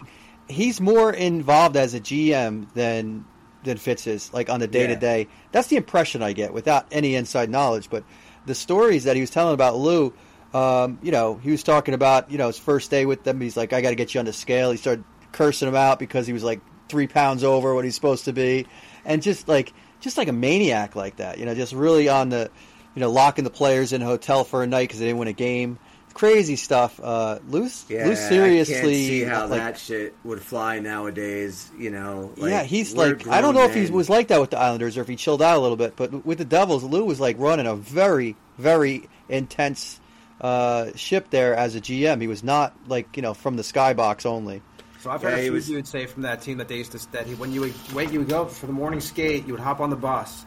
he's 0.48 0.80
more 0.80 1.12
involved 1.12 1.76
as 1.76 1.94
a 1.94 2.00
GM 2.00 2.72
than 2.74 3.24
than 3.64 3.76
Fitz 3.76 4.06
is, 4.06 4.32
like 4.32 4.50
on 4.50 4.60
the 4.60 4.66
day 4.66 4.86
to 4.86 4.96
day. 4.96 5.28
That's 5.52 5.68
the 5.68 5.76
impression 5.76 6.22
I 6.22 6.32
get 6.32 6.52
without 6.52 6.86
any 6.90 7.14
inside 7.14 7.48
knowledge. 7.48 7.90
But 7.90 8.04
the 8.46 8.54
stories 8.54 9.04
that 9.04 9.16
he 9.16 9.20
was 9.20 9.30
telling 9.30 9.54
about 9.54 9.76
Lou, 9.76 10.12
um, 10.52 10.98
you 11.02 11.12
know, 11.12 11.36
he 11.36 11.50
was 11.50 11.62
talking 11.62 11.94
about 11.94 12.30
you 12.30 12.38
know 12.38 12.48
his 12.48 12.58
first 12.58 12.90
day 12.90 13.06
with 13.06 13.24
them. 13.24 13.40
He's 13.40 13.56
like, 13.56 13.72
I 13.72 13.80
got 13.80 13.90
to 13.90 13.96
get 13.96 14.14
you 14.14 14.20
on 14.20 14.26
the 14.26 14.32
scale. 14.32 14.70
He 14.70 14.76
started 14.76 15.04
cursing 15.32 15.68
him 15.68 15.76
out 15.76 15.98
because 15.98 16.26
he 16.26 16.32
was 16.32 16.44
like 16.44 16.60
three 16.88 17.06
pounds 17.06 17.42
over 17.44 17.74
what 17.74 17.84
he's 17.84 17.94
supposed 17.94 18.26
to 18.26 18.32
be, 18.32 18.66
and 19.04 19.22
just 19.22 19.48
like 19.48 19.72
just 20.00 20.18
like 20.18 20.28
a 20.28 20.32
maniac 20.32 20.94
like 20.96 21.16
that. 21.16 21.38
You 21.38 21.46
know, 21.46 21.54
just 21.54 21.72
really 21.72 22.08
on 22.08 22.28
the 22.28 22.50
you 22.94 23.00
know 23.00 23.10
locking 23.10 23.44
the 23.44 23.50
players 23.50 23.92
in 23.92 24.02
a 24.02 24.04
hotel 24.04 24.44
for 24.44 24.62
a 24.62 24.66
night 24.66 24.88
because 24.88 25.00
they 25.00 25.06
didn't 25.06 25.18
win 25.18 25.28
a 25.28 25.32
game. 25.32 25.78
Crazy 26.14 26.56
stuff. 26.56 27.00
Uh, 27.02 27.38
Lou's, 27.48 27.86
Yeah, 27.88 28.06
Lou's 28.06 28.18
seriously. 28.18 28.74
I 28.76 28.80
can't 28.82 28.92
see 28.92 29.22
how 29.24 29.46
like, 29.46 29.60
that 29.60 29.78
shit 29.78 30.14
would 30.24 30.42
fly 30.42 30.78
nowadays. 30.78 31.70
You 31.78 31.90
know, 31.90 32.32
like, 32.36 32.50
yeah, 32.50 32.62
he's 32.64 32.94
like 32.94 33.26
I 33.26 33.40
don't 33.40 33.54
know 33.54 33.66
grown 33.66 33.78
if 33.78 33.88
he 33.88 33.90
was 33.90 34.10
like 34.10 34.28
that 34.28 34.40
with 34.40 34.50
the 34.50 34.58
Islanders 34.58 34.98
or 34.98 35.00
if 35.00 35.08
he 35.08 35.16
chilled 35.16 35.40
out 35.40 35.56
a 35.56 35.60
little 35.60 35.78
bit, 35.78 35.96
but 35.96 36.24
with 36.26 36.36
the 36.38 36.44
Devils, 36.44 36.84
Lou 36.84 37.04
was 37.06 37.18
like 37.18 37.38
running 37.38 37.66
a 37.66 37.74
very, 37.74 38.36
very 38.58 39.08
intense 39.30 40.00
uh, 40.42 40.90
ship 40.96 41.30
there 41.30 41.54
as 41.56 41.74
a 41.76 41.80
GM. 41.80 42.20
He 42.20 42.26
was 42.26 42.44
not 42.44 42.74
like 42.88 43.16
you 43.16 43.22
know 43.22 43.32
from 43.32 43.56
the 43.56 43.62
skybox 43.62 44.26
only. 44.26 44.60
So 45.00 45.10
I've 45.10 45.22
heard 45.22 45.30
Yeah, 45.30 45.34
a 45.36 45.38
he 45.38 45.44
few 45.44 45.52
was- 45.54 45.66
dudes 45.66 45.90
say 45.90 46.06
from 46.06 46.22
that 46.22 46.42
team 46.42 46.58
that 46.58 46.68
they 46.68 46.76
used 46.76 46.92
to 46.92 47.12
that 47.12 47.26
he, 47.26 47.34
when 47.36 47.52
you 47.52 47.62
would 47.62 47.74
wait, 47.94 48.12
you 48.12 48.18
would 48.20 48.28
go 48.28 48.44
for 48.44 48.66
the 48.66 48.72
morning 48.72 49.00
skate, 49.00 49.46
you 49.46 49.52
would 49.54 49.60
hop 49.62 49.80
on 49.80 49.88
the 49.90 49.96
bus, 49.96 50.44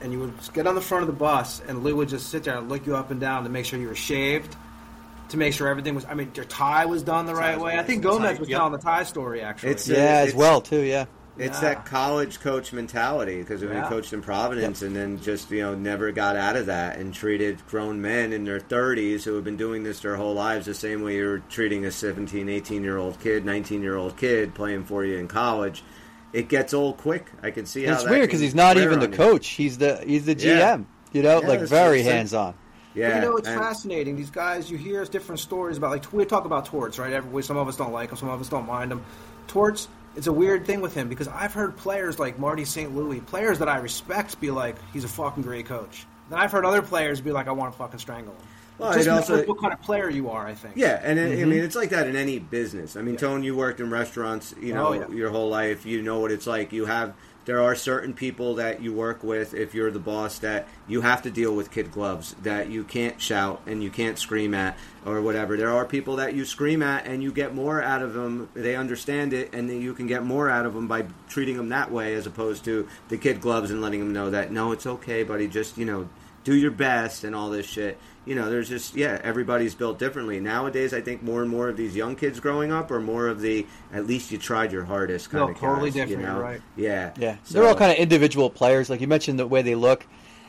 and 0.00 0.12
you 0.12 0.18
would 0.20 0.32
get 0.52 0.66
on 0.66 0.74
the 0.74 0.80
front 0.80 1.02
of 1.02 1.06
the 1.08 1.12
bus, 1.14 1.60
and 1.66 1.82
Lou 1.82 1.96
would 1.96 2.08
just 2.08 2.28
sit 2.30 2.44
there 2.44 2.56
and 2.58 2.68
look 2.68 2.86
you 2.86 2.96
up 2.96 3.10
and 3.10 3.20
down 3.20 3.44
to 3.44 3.48
make 3.50 3.64
sure 3.64 3.78
you 3.78 3.88
were 3.88 3.94
shaved, 3.94 4.54
to 5.30 5.36
make 5.36 5.54
sure 5.54 5.68
everything 5.68 5.94
was. 5.94 6.04
I 6.04 6.14
mean, 6.14 6.30
your 6.34 6.44
tie 6.44 6.86
was 6.86 7.02
done 7.02 7.26
the 7.26 7.34
right 7.34 7.58
way. 7.58 7.74
were 7.74 7.80
I 7.80 7.82
think 7.82 8.02
Gomez 8.02 8.32
tight, 8.32 8.40
was 8.40 8.48
yep. 8.48 8.58
telling 8.58 8.72
the 8.72 8.78
tie 8.78 9.02
story 9.04 9.40
actually. 9.40 9.70
It's- 9.70 9.88
Yeah, 9.88 10.24
as 10.26 10.34
well 10.34 10.60
too. 10.60 10.80
Yeah, 10.82 11.06
It's 11.38 11.60
Yeah. 11.60 11.74
that 11.74 11.84
college 11.84 12.40
coach 12.40 12.72
mentality 12.72 13.40
because 13.40 13.60
we 13.60 13.68
Yeah. 13.68 13.88
coached 13.90 14.14
in 14.14 14.22
Providence 14.22 14.80
and 14.80 14.96
then 14.96 15.20
just 15.20 15.50
you 15.50 15.60
know 15.60 15.74
never 15.74 16.10
got 16.10 16.34
out 16.36 16.56
of 16.56 16.64
that 16.66 16.96
and 16.98 17.12
treated 17.12 17.58
grown 17.68 18.00
men 18.00 18.32
in 18.32 18.44
their 18.46 18.58
30s 18.60 19.24
who 19.24 19.34
have 19.34 19.44
been 19.44 19.58
doing 19.58 19.82
this 19.82 20.00
their 20.00 20.16
whole 20.16 20.32
lives 20.32 20.64
the 20.64 20.72
same 20.72 21.02
way 21.02 21.16
you're 21.16 21.40
treating 21.50 21.84
a 21.84 21.90
17, 21.90 22.48
18 22.48 22.82
year 22.82 22.96
old 22.96 23.20
kid, 23.20 23.44
19 23.44 23.82
year 23.82 23.96
old 23.96 24.16
kid 24.16 24.54
playing 24.54 24.84
for 24.84 25.04
you 25.04 25.18
in 25.18 25.28
college. 25.28 25.82
It 26.36 26.48
gets 26.48 26.74
old 26.74 26.98
quick. 26.98 27.26
I 27.42 27.50
can 27.50 27.64
see 27.66 27.84
how 27.84 27.94
it's 27.94 28.04
that 28.04 28.10
weird 28.10 28.22
because 28.28 28.40
he's 28.40 28.54
not 28.54 28.76
even 28.76 28.98
the 29.00 29.06
on 29.06 29.12
you. 29.12 29.16
coach. 29.16 29.46
He's 29.48 29.78
the 29.78 30.02
he's 30.06 30.26
the 30.26 30.34
GM. 30.34 30.44
Yeah. 30.44 30.78
You 31.12 31.22
know, 31.22 31.40
Yeah, 31.40 31.48
like 31.48 31.60
very 31.60 32.02
hands 32.02 32.34
on. 32.34 32.54
Yeah, 32.94 33.08
But 33.10 33.14
you 33.16 33.22
know, 33.30 33.36
it's 33.36 33.48
and- 33.48 33.58
fascinating. 33.60 34.16
These 34.16 34.30
guys, 34.30 34.70
you 34.70 34.76
hear 34.76 35.02
different 35.06 35.38
stories 35.40 35.78
about. 35.78 35.90
Like 35.90 36.12
we 36.12 36.24
talk 36.26 36.44
about 36.44 36.66
Torts, 36.66 36.98
right? 36.98 37.12
Every 37.12 37.42
some 37.42 37.56
of 37.56 37.68
us 37.68 37.76
don't 37.76 37.92
like 37.92 38.10
him, 38.10 38.16
some 38.16 38.28
of 38.28 38.40
us 38.40 38.48
don't 38.48 38.66
mind 38.66 38.92
him. 38.92 39.02
Torts, 39.48 39.88
it's 40.16 40.26
a 40.26 40.32
weird 40.32 40.66
thing 40.66 40.80
with 40.80 40.94
him 40.94 41.08
because 41.08 41.28
I've 41.28 41.54
heard 41.54 41.76
players 41.76 42.18
like 42.18 42.38
Marty 42.38 42.64
St. 42.64 42.94
Louis, 42.94 43.20
players 43.20 43.58
that 43.60 43.68
I 43.68 43.78
respect, 43.78 44.38
be 44.40 44.50
like, 44.50 44.76
"He's 44.92 45.04
a 45.04 45.08
fucking 45.08 45.42
great 45.42 45.66
coach." 45.66 46.06
Then 46.28 46.38
I've 46.38 46.52
heard 46.52 46.64
other 46.66 46.82
players 46.82 47.20
be 47.20 47.32
like, 47.32 47.48
"I 47.48 47.52
want 47.52 47.72
to 47.72 47.78
fucking 47.78 47.98
strangle 48.00 48.34
him." 48.34 48.42
Well, 48.78 48.92
Just 48.92 49.08
also- 49.08 49.44
what 49.44 49.58
kind 49.60 49.72
of 49.72 49.80
player 49.82 50.10
you 50.10 50.28
are, 50.30 50.46
I 50.46 50.54
think. 50.54 50.74
Yeah, 50.76 51.00
and 51.02 51.18
it, 51.18 51.32
I 51.32 51.36
Mm-hmm. 51.36 51.48
mean 51.50 51.64
it's 51.64 51.76
like 51.76 51.90
that 51.90 52.06
in 52.06 52.16
any 52.16 52.38
business. 52.38 52.96
I 52.96 53.02
mean, 53.02 53.16
Tone, 53.16 53.42
you 53.42 53.56
worked 53.56 53.80
in 53.80 53.90
restaurants, 53.90 54.54
you 54.60 54.74
know, 54.74 54.88
Oh, 54.88 54.92
yeah. 54.92 55.08
your 55.08 55.30
whole 55.30 55.48
life. 55.48 55.86
You 55.86 56.02
know 56.02 56.18
what 56.20 56.30
it's 56.30 56.46
like. 56.46 56.72
You 56.72 56.84
have 56.86 57.14
there 57.46 57.62
are 57.62 57.76
certain 57.76 58.12
people 58.12 58.56
that 58.56 58.82
you 58.82 58.92
work 58.92 59.22
with 59.22 59.54
if 59.54 59.72
you're 59.72 59.92
the 59.92 60.00
boss 60.00 60.40
that 60.40 60.66
you 60.88 61.02
have 61.02 61.22
to 61.22 61.30
deal 61.30 61.54
with 61.54 61.70
kid 61.70 61.92
gloves 61.92 62.34
that 62.42 62.68
you 62.70 62.82
can't 62.82 63.20
shout 63.20 63.62
and 63.68 63.84
you 63.84 63.88
can't 63.88 64.18
scream 64.18 64.52
at 64.52 64.76
or 65.04 65.22
whatever. 65.22 65.56
There 65.56 65.70
are 65.70 65.84
people 65.84 66.16
that 66.16 66.34
you 66.34 66.44
scream 66.44 66.82
at 66.82 67.06
and 67.06 67.22
you 67.22 67.30
get 67.30 67.54
more 67.54 67.80
out 67.80 68.02
of 68.02 68.14
them. 68.14 68.48
They 68.54 68.74
understand 68.74 69.32
it, 69.32 69.54
and 69.54 69.70
you 69.70 69.94
can 69.94 70.08
get 70.08 70.24
more 70.24 70.50
out 70.50 70.66
of 70.66 70.74
them 70.74 70.88
by 70.88 71.06
treating 71.28 71.56
them 71.56 71.68
that 71.68 71.92
way 71.92 72.14
as 72.14 72.26
opposed 72.26 72.64
to 72.64 72.88
the 73.10 73.16
kid 73.16 73.40
gloves 73.40 73.70
and 73.70 73.80
letting 73.80 74.00
them 74.00 74.12
know 74.12 74.28
that 74.30 74.50
no, 74.50 74.72
it's 74.72 74.84
okay, 74.86 75.22
buddy. 75.22 75.46
Just 75.46 75.78
you 75.78 75.84
know, 75.84 76.08
do 76.46 76.54
your 76.54 76.70
best 76.70 77.24
and 77.24 77.34
all 77.34 77.50
this 77.50 77.66
shit. 77.66 77.98
You 78.24 78.36
know, 78.36 78.48
there's 78.50 78.68
just 78.68 78.94
yeah, 78.96 79.20
everybody's 79.24 79.74
built 79.74 79.98
differently. 79.98 80.38
Nowadays, 80.38 80.94
I 80.94 81.00
think 81.00 81.22
more 81.24 81.42
and 81.42 81.50
more 81.50 81.68
of 81.68 81.76
these 81.76 81.94
young 81.96 82.14
kids 82.14 82.38
growing 82.38 82.72
up 82.72 82.90
are 82.92 83.00
more 83.00 83.26
of 83.26 83.40
the 83.40 83.66
at 83.92 84.06
least 84.06 84.30
you 84.30 84.38
tried 84.38 84.70
your 84.72 84.84
hardest 84.84 85.30
kind 85.30 85.44
No, 85.44 85.50
of 85.52 85.58
totally 85.58 85.90
guys, 85.90 86.08
different, 86.08 86.20
You 86.22 86.26
know? 86.28 86.34
you're 86.34 86.42
right. 86.42 86.60
Yeah, 86.76 87.12
Yeah, 87.18 87.36
So- 87.42 87.54
they're 87.58 87.68
all 87.68 87.74
kind 87.74 87.90
of 87.90 87.98
individual 87.98 88.48
players. 88.48 88.88
Like 88.88 89.00
you 89.00 89.08
mentioned, 89.08 89.38
the 89.40 89.46
way 89.46 89.62
they 89.62 89.74
look, 89.74 90.06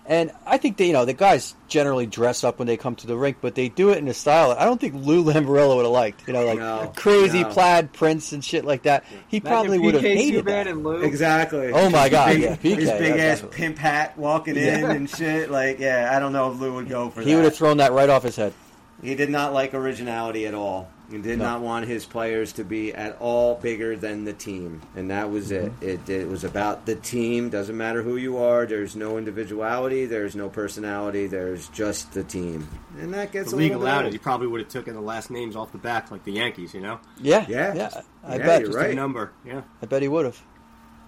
and 0.07 0.31
I 0.45 0.57
think 0.57 0.77
they, 0.77 0.87
you 0.87 0.93
know, 0.93 1.05
the 1.05 1.13
guys 1.13 1.53
generally 1.67 2.05
dress 2.05 2.43
up 2.43 2.59
when 2.59 2.67
they 2.67 2.77
come 2.77 2.95
to 2.95 3.07
the 3.07 3.15
rink, 3.17 3.37
but 3.41 3.55
they 3.55 3.67
do 3.69 3.89
it 3.89 3.97
in 3.97 4.07
a 4.07 4.13
style 4.13 4.51
I 4.57 4.63
don't 4.65 4.79
think 4.79 4.93
Lou 4.95 5.23
Lamoriello 5.23 5.75
would 5.75 5.85
have 5.85 5.91
liked. 5.91 6.25
You 6.27 6.33
know, 6.33 6.45
like 6.45 6.57
No, 6.59 6.91
crazy 6.95 7.43
no. 7.43 7.49
plaid 7.49 7.91
prints 7.93 8.31
and 8.31 8.43
shit 8.43 8.63
like 8.65 8.83
that. 8.83 9.03
He 9.27 9.37
Imagine 9.37 9.49
probably 9.51 9.79
would 9.79 9.93
have 9.95 10.03
hated 10.03 10.43
Subban 10.43 10.47
that. 10.47 10.67
and 10.67 10.83
Lou. 10.83 11.01
Exactly. 11.03 11.71
Oh 11.73 11.89
my 11.89 12.09
God, 12.09 12.27
Big- 12.33 12.41
yeah, 12.41 12.55
PK, 12.55 12.75
his 12.79 12.89
big 12.91 13.15
yeah, 13.15 13.23
ass 13.23 13.41
definitely. 13.41 13.57
pimp 13.57 13.77
hat 13.77 14.17
walking 14.17 14.55
in 14.55 14.83
and 14.85 15.09
shit. 15.09 15.51
Like, 15.51 15.79
yeah, 15.79 16.09
I 16.15 16.19
don't 16.19 16.33
know 16.33 16.51
if 16.51 16.59
Lou 16.59 16.73
would 16.75 16.87
go 16.89 17.09
for 17.09 17.19
He 17.19 17.25
that. 17.25 17.29
He 17.29 17.35
would 17.35 17.43
have 17.45 17.55
thrown 17.55 17.77
that 17.77 17.91
right 17.91 18.09
off 18.09 18.23
his 18.23 18.35
head. 18.37 18.53
He 19.03 19.13
did 19.13 19.29
not 19.29 19.53
like 19.53 19.73
originality 19.73 20.47
at 20.47 20.53
all. 20.55 20.89
He 21.09 21.19
did 21.19 21.39
No. 21.39 21.45
not 21.45 21.61
want 21.61 21.85
his 21.87 22.05
players 22.05 22.51
to 22.53 22.65
be 22.65 22.93
at 22.93 23.15
all 23.21 23.55
bigger 23.55 23.95
than 23.95 24.25
the 24.25 24.33
team, 24.33 24.81
and 24.95 25.09
that 25.09 25.31
was 25.31 25.51
Mm-hmm. 25.51 25.83
it. 25.83 26.01
it. 26.09 26.09
It 26.09 26.27
was 26.27 26.43
about 26.43 26.85
the 26.85 26.95
team. 26.95 27.49
Doesn't 27.49 27.77
matter 27.77 28.01
who 28.03 28.17
you 28.17 28.37
are. 28.39 28.65
There's 28.65 28.95
no 28.95 29.17
individuality. 29.17 30.05
There's 30.05 30.35
no 30.35 30.49
personality. 30.49 31.27
There's 31.27 31.69
just 31.69 32.11
the 32.13 32.23
team, 32.23 32.67
and 32.99 33.13
that 33.13 33.31
gets 33.31 33.51
the 33.51 33.55
a 33.55 33.59
league 33.59 33.71
allowed 33.71 34.05
it. 34.05 34.11
He 34.11 34.17
probably 34.19 34.47
would 34.47 34.59
have 34.59 34.69
taken 34.69 34.95
the 34.95 35.01
last 35.01 35.31
names 35.31 35.55
off 35.55 35.71
the 35.71 35.77
back 35.77 36.11
like 36.11 36.25
the 36.25 36.33
Yankees, 36.33 36.73
you 36.73 36.81
know? 36.81 36.99
Yeah, 37.21 37.45
Yeah. 37.47 37.73
yeah. 37.73 38.01
I 38.25 38.35
Yeah, 38.35 38.45
bet. 38.45 38.59
you're 38.61 38.67
Just 38.69 38.77
right. 38.77 38.91
a 38.91 38.95
number. 38.95 39.31
Yeah. 39.45 39.61
I 39.81 39.85
bet 39.85 40.01
he 40.01 40.09
would 40.09 40.25
have. 40.25 40.41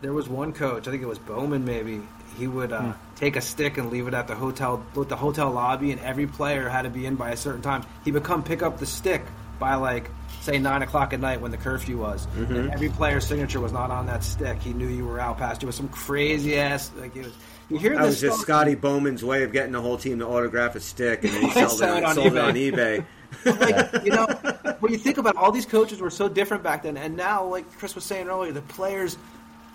There 0.02 0.14
was 0.14 0.30
one 0.30 0.54
coach, 0.54 0.88
I 0.88 0.91
think 0.91 1.04
it 1.04 1.08
was 1.10 1.20
Bowman, 1.20 1.66
maybe. 1.66 2.00
He 2.38 2.47
would 2.47 2.72
uh, 2.72 2.93
take 3.18 3.36
a 3.36 3.41
stick 3.41 3.78
and 3.78 3.91
leave 3.91 4.08
it 4.08 4.14
at 4.14 4.28
the 4.30 4.36
hotel, 4.36 4.82
with 4.95 5.10
the 5.10 5.18
hotel 5.18 5.52
lobby, 5.52 5.91
and 5.91 6.00
every 6.00 6.26
player 6.26 6.70
had 6.70 6.84
to 6.84 6.89
be 6.89 7.06
in 7.06 7.16
by 7.16 7.32
a 7.32 7.36
certain 7.38 7.62
time. 7.62 7.84
He 8.06 8.12
would 8.14 8.24
come 8.24 8.41
pick 8.43 8.62
up 8.64 8.78
the 8.80 8.86
stick 8.86 9.24
by 9.60 9.76
like 9.76 10.10
say 10.41 10.57
nine 10.57 10.82
o'clock 10.82 11.14
at 11.14 11.20
night 11.20 11.41
when 11.41 11.51
the 11.51 11.57
curfew 11.57 11.97
was, 11.97 12.28
mm-hmm. 12.28 12.55
and 12.55 12.72
every 12.72 12.89
player's 12.89 13.26
signature 13.28 13.60
was 13.60 13.72
not 13.72 13.91
on 13.91 14.05
that 14.07 14.24
stick. 14.24 14.60
He 14.62 14.74
knew 14.74 14.88
you 14.88 15.05
were 15.05 15.20
out 15.20 15.38
past. 15.38 15.62
It 15.62 15.66
was 15.66 15.76
some 15.76 15.89
crazy 15.89 16.57
ass 16.57 16.91
like 16.97 17.16
it 17.16 17.26
was. 17.26 17.34
You 17.70 17.78
hear 17.78 17.95
That 17.95 18.05
was 18.05 18.20
just 18.20 18.41
Scotty 18.41 18.74
Bowman's 18.74 19.24
way 19.24 19.43
of 19.43 19.51
getting 19.51 19.74
the 19.74 19.82
whole 19.82 19.97
team 19.97 20.18
to 20.20 20.26
autograph 20.26 20.76
a 20.76 20.80
stick, 20.80 21.24
and 21.24 21.34
then 21.34 21.41
he 21.43 21.51
sold, 21.68 21.82
it, 21.84 22.03
on, 22.03 22.16
sold 22.16 22.28
it 22.34 22.38
on 22.38 22.55
eBay. 22.55 23.05
like 23.45 24.03
you 24.03 24.12
know 24.12 24.26
when 24.80 24.91
you 24.91 24.97
think 24.97 25.18
about 25.18 25.36
it, 25.36 25.38
all 25.38 25.51
these 25.51 25.66
coaches 25.66 26.01
were 26.01 26.10
so 26.10 26.28
different 26.28 26.64
back 26.64 26.84
then 26.84 26.97
and 26.97 27.16
now 27.16 27.45
like 27.45 27.72
chris 27.78 27.93
was 27.93 28.03
saying 28.03 28.28
earlier 28.28 28.51
the 28.51 28.62
players 28.64 29.18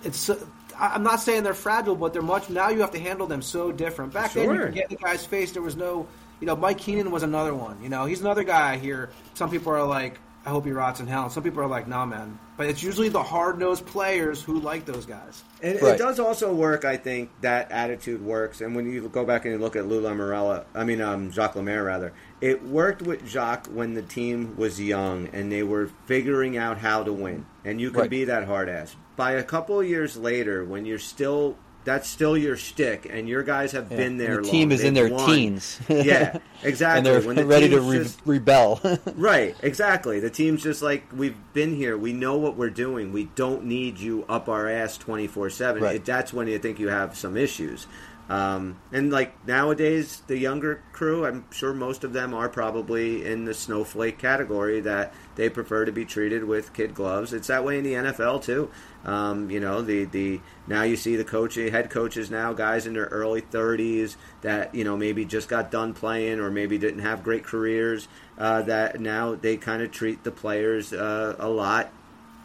it's 0.02 0.18
so, 0.18 0.36
i'm 0.76 1.02
not 1.02 1.20
saying 1.20 1.44
they're 1.44 1.54
fragile 1.54 1.94
but 1.94 2.12
they're 2.12 2.20
much 2.20 2.50
now 2.50 2.68
you 2.68 2.80
have 2.80 2.90
to 2.90 2.98
handle 2.98 3.26
them 3.26 3.40
so 3.40 3.70
different 3.70 4.12
back 4.12 4.32
then 4.32 4.48
you 4.48 4.56
Sure. 4.56 4.66
could 4.66 4.74
get 4.74 4.90
in 4.90 4.96
the 4.96 5.02
guy's 5.02 5.24
face 5.24 5.52
there 5.52 5.62
was 5.62 5.76
no 5.76 6.06
you 6.40 6.46
know 6.46 6.56
mike 6.56 6.78
keenan 6.78 7.10
was 7.10 7.22
another 7.22 7.54
one 7.54 7.80
you 7.82 7.88
know 7.88 8.04
he's 8.06 8.20
another 8.20 8.44
guy 8.44 8.76
here 8.76 9.10
some 9.34 9.50
people 9.50 9.72
are 9.72 9.84
like 9.84 10.18
i 10.46 10.50
hope 10.50 10.64
he 10.64 10.72
rots 10.72 11.00
in 11.00 11.06
hell 11.06 11.30
some 11.30 11.42
people 11.42 11.60
are 11.62 11.66
like 11.66 11.86
nah 11.88 12.04
man 12.04 12.38
but 12.56 12.66
it's 12.68 12.82
usually 12.84 13.08
the 13.08 13.22
hard-nosed 13.22 13.84
players 13.86 14.40
who 14.42 14.60
like 14.60 14.84
those 14.84 15.06
guys 15.06 15.42
And 15.60 15.80
Right. 15.82 15.94
it 15.94 15.98
does 15.98 16.20
also 16.20 16.54
work, 16.54 16.84
I 16.84 16.96
think, 16.98 17.30
that 17.40 17.72
attitude 17.72 18.22
works. 18.22 18.60
And 18.60 18.76
when 18.76 18.86
you 18.92 19.08
go 19.08 19.24
back 19.24 19.44
and 19.44 19.54
you 19.54 19.58
look 19.58 19.74
at 19.74 19.86
Lou 19.88 20.00
Lamoriello, 20.02 20.64
I 20.74 20.84
mean, 20.84 21.00
um, 21.00 21.32
Jacques 21.32 21.56
Lemaire, 21.56 21.82
rather, 21.82 22.12
it 22.40 22.62
worked 22.62 23.02
with 23.02 23.26
Jacques 23.26 23.66
when 23.72 23.94
the 23.94 24.02
team 24.02 24.54
was 24.56 24.80
young 24.80 25.28
and 25.32 25.50
they 25.50 25.62
were 25.64 25.88
figuring 26.06 26.56
out 26.56 26.78
how 26.78 27.02
to 27.02 27.12
win. 27.12 27.44
And 27.64 27.80
you 27.80 27.90
can 27.90 28.02
Right. 28.02 28.10
be 28.10 28.24
that 28.26 28.44
hard 28.44 28.68
ass. 28.68 28.94
By 29.16 29.32
a 29.32 29.42
couple 29.42 29.80
of 29.80 29.88
years 29.88 30.16
later, 30.16 30.64
when 30.64 30.84
you're 30.86 30.98
still. 31.00 31.56
That's 31.84 32.08
still 32.08 32.36
your 32.36 32.56
stick, 32.56 33.06
and 33.10 33.28
your 33.28 33.42
guys 33.42 33.72
have 33.72 33.90
Yeah. 33.90 33.96
been 33.98 34.16
there. 34.16 34.36
The 34.38 34.42
team 34.50 34.68
long. 34.70 34.72
is 34.72 34.82
in 34.84 34.94
They've 34.94 35.08
their 35.08 35.14
won. 35.14 35.28
teens. 35.28 35.78
yeah, 35.88 36.38
exactly. 36.62 36.98
and 36.98 37.06
they're 37.06 37.20
When 37.26 37.36
the 37.36 37.44
ready 37.46 37.68
to 37.68 37.80
re- 37.80 37.98
just- 37.98 38.20
rebel. 38.24 38.80
Right, 39.14 39.54
exactly. 39.62 40.18
The 40.20 40.30
team's 40.30 40.62
just 40.62 40.80
like 40.82 41.04
we've 41.14 41.36
been 41.52 41.76
here. 41.76 41.96
We 41.98 42.12
know 42.12 42.36
what 42.36 42.56
we're 42.56 42.70
doing. 42.70 43.12
We 43.12 43.24
don't 43.34 43.64
need 43.66 43.98
you 43.98 44.24
up 44.28 44.48
our 44.48 44.68
ass 44.68 44.96
twenty 44.96 45.26
four 45.26 45.50
seven. 45.50 46.02
That's 46.04 46.32
when 46.32 46.46
you 46.48 46.58
think 46.58 46.78
you 46.78 46.88
have 46.88 47.16
some 47.16 47.36
issues. 47.36 47.86
Um, 48.26 48.78
and 48.90 49.12
like 49.12 49.46
nowadays, 49.46 50.22
the 50.28 50.38
younger 50.38 50.82
crew, 50.92 51.26
I'm 51.26 51.44
sure 51.50 51.74
most 51.74 52.04
of 52.04 52.14
them 52.14 52.32
are 52.32 52.48
probably 52.48 53.24
in 53.24 53.44
the 53.44 53.52
snowflake 53.52 54.16
category 54.18 54.80
that 54.80 55.12
they 55.36 55.50
prefer 55.50 55.84
to 55.84 55.92
be 55.92 56.06
treated 56.06 56.44
with 56.44 56.72
kid 56.72 56.94
gloves. 56.94 57.34
It's 57.34 57.48
that 57.48 57.64
way 57.64 57.76
in 57.76 57.84
the 57.84 57.92
NFL 57.92 58.42
too. 58.42 58.70
Um, 59.04 59.50
you 59.50 59.60
know, 59.60 59.82
the 59.82 60.04
the 60.06 60.40
now 60.66 60.84
you 60.84 60.96
see 60.96 61.16
the 61.16 61.24
coach, 61.24 61.56
head 61.56 61.90
coaches 61.90 62.30
now, 62.30 62.54
guys 62.54 62.86
in 62.86 62.94
their 62.94 63.04
early 63.06 63.42
30s 63.42 64.16
that 64.40 64.74
you 64.74 64.84
know 64.84 64.96
maybe 64.96 65.26
just 65.26 65.48
got 65.50 65.70
done 65.70 65.92
playing 65.92 66.40
or 66.40 66.50
maybe 66.50 66.78
didn't 66.78 67.00
have 67.00 67.22
great 67.22 67.44
careers. 67.44 68.08
Uh, 68.38 68.62
that 68.62 69.00
now 69.00 69.34
they 69.34 69.58
kind 69.58 69.82
of 69.82 69.92
treat 69.92 70.24
the 70.24 70.30
players 70.30 70.94
uh, 70.94 71.36
a 71.38 71.48
lot 71.48 71.92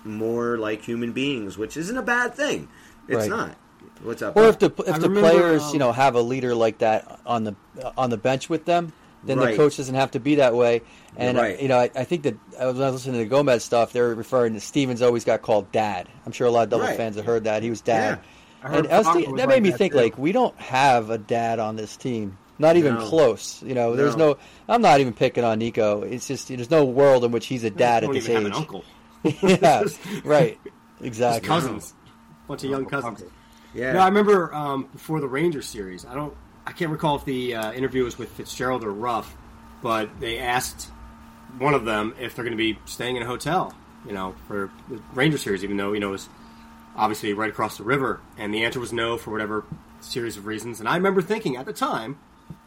more 0.03 0.57
like 0.57 0.81
human 0.83 1.13
beings, 1.13 1.57
which 1.57 1.77
isn't 1.77 1.97
a 1.97 2.01
bad 2.01 2.33
thing. 2.33 2.67
It's 3.07 3.21
Right. 3.21 3.29
not. 3.29 3.55
What's 4.03 4.21
up? 4.21 4.35
or 4.37 4.45
if 4.45 4.59
the 4.59 4.67
if 4.67 4.89
I 4.95 4.97
the 4.99 5.09
remember, 5.09 5.19
players 5.29 5.63
um, 5.63 5.73
you 5.73 5.79
know 5.79 5.91
have 5.91 6.15
a 6.15 6.21
leader 6.21 6.55
like 6.55 6.77
that 6.79 7.19
on 7.25 7.43
the 7.43 7.55
on 7.97 8.09
the 8.09 8.17
bench 8.17 8.49
with 8.49 8.65
them, 8.65 8.93
then 9.23 9.37
Right. 9.39 9.51
the 9.51 9.57
coach 9.57 9.77
doesn't 9.77 9.95
have 9.95 10.11
to 10.11 10.19
be 10.19 10.35
that 10.35 10.55
way. 10.55 10.81
And 11.17 11.35
You're 11.37 11.45
uh, 11.45 11.47
right. 11.49 11.61
you 11.61 11.67
know, 11.67 11.77
I, 11.79 11.89
I 11.95 12.03
think 12.05 12.23
that 12.23 12.35
I 12.59 12.65
was 12.65 12.75
when 12.75 12.83
I 12.83 12.91
was 12.91 13.01
listening 13.05 13.13
to 13.15 13.19
the 13.25 13.29
Gomez 13.29 13.63
stuff. 13.63 13.91
They're 13.91 14.15
referring 14.15 14.53
to 14.53 14.59
Stevens 14.61 15.01
always 15.01 15.25
got 15.25 15.41
called 15.41 15.71
dad. 15.71 16.07
I'm 16.25 16.31
sure 16.31 16.47
a 16.47 16.51
lot 16.51 16.63
of 16.63 16.69
double 16.69 16.85
Right. 16.85 16.95
fans 16.97 17.15
have 17.17 17.25
heard 17.25 17.43
that 17.43 17.61
he 17.63 17.69
was 17.69 17.81
dad. 17.81 18.19
I 18.63 18.67
heard 18.69 18.85
And 18.85 18.93
I 18.93 18.97
was 18.99 19.05
Franco 19.07 19.19
thinking, 19.19 19.35
that 19.37 19.47
like 19.47 19.55
made 19.57 19.63
me 19.63 19.69
that, 19.71 19.77
think 19.77 19.93
too. 19.93 19.99
like 19.99 20.17
we 20.17 20.31
don't 20.31 20.57
have 20.59 21.09
a 21.09 21.17
dad 21.17 21.59
on 21.59 21.75
this 21.75 21.97
team. 21.97 22.37
Not 22.57 22.75
even 22.77 22.95
No. 22.95 23.05
close. 23.05 23.61
You 23.63 23.73
know, 23.73 23.95
there's 23.95 24.15
No. 24.17 24.31
no. 24.33 24.37
I'm 24.67 24.81
not 24.81 24.99
even 24.99 25.13
picking 25.13 25.43
on 25.45 25.59
Nico. 25.59 26.01
It's 26.03 26.27
just 26.27 26.47
there's 26.49 26.69
no 26.71 26.83
world 26.85 27.23
in 27.25 27.31
which 27.31 27.47
he's 27.47 27.63
a 27.63 27.69
dad 27.69 28.03
at 28.03 28.11
this 28.11 28.25
even 28.29 28.37
age. 28.37 28.43
have 28.43 28.45
an 28.51 28.53
uncle. 28.53 28.83
yeah, 29.41 29.83
right. 30.23 30.57
Just 30.99 31.05
Exactly. 31.07 31.47
cousins. 31.47 31.93
Bunch 32.47 32.63
of 32.65 32.69
young 32.69 32.81
Uncle 32.83 33.01
cousins. 33.01 33.21
Uncle. 33.21 33.38
Yeah. 33.73 33.93
No, 33.93 33.99
I 33.99 34.05
remember 34.07 34.53
um, 34.53 34.83
before 34.91 35.19
the 35.21 35.27
Rangers 35.27 35.65
series. 35.67 36.05
I 36.05 36.13
don't. 36.15 36.33
I 36.65 36.71
can't 36.71 36.91
recall 36.91 37.15
if 37.15 37.25
the 37.25 37.55
uh, 37.55 37.71
interview 37.73 38.03
was 38.03 38.17
with 38.17 38.29
Fitzgerald 38.31 38.83
or 38.83 38.91
Ruff, 38.91 39.35
but 39.81 40.19
they 40.19 40.37
asked 40.39 40.89
one 41.57 41.73
of 41.73 41.83
them 41.85 42.13
if 42.19 42.35
they're 42.35 42.45
going 42.45 42.57
to 42.57 42.61
be 42.61 42.77
staying 42.85 43.15
in 43.15 43.23
a 43.23 43.25
hotel. 43.25 43.73
You 44.05 44.13
know, 44.13 44.35
for 44.47 44.71
the 44.87 45.01
Ranger 45.13 45.37
series, 45.37 45.63
even 45.63 45.77
though 45.77 45.93
you 45.93 45.99
know 45.99 46.09
it 46.09 46.11
was 46.13 46.29
obviously 46.95 47.33
right 47.33 47.49
across 47.49 47.77
the 47.77 47.83
river, 47.83 48.21
and 48.37 48.53
the 48.53 48.63
answer 48.65 48.79
was 48.79 48.91
no 48.93 49.17
for 49.17 49.31
whatever 49.31 49.65
series 50.01 50.37
of 50.37 50.45
reasons. 50.45 50.79
And 50.79 50.87
I 50.87 50.95
remember 50.95 51.21
thinking 51.21 51.57
at 51.57 51.65
the 51.65 51.73
time, 51.73 52.17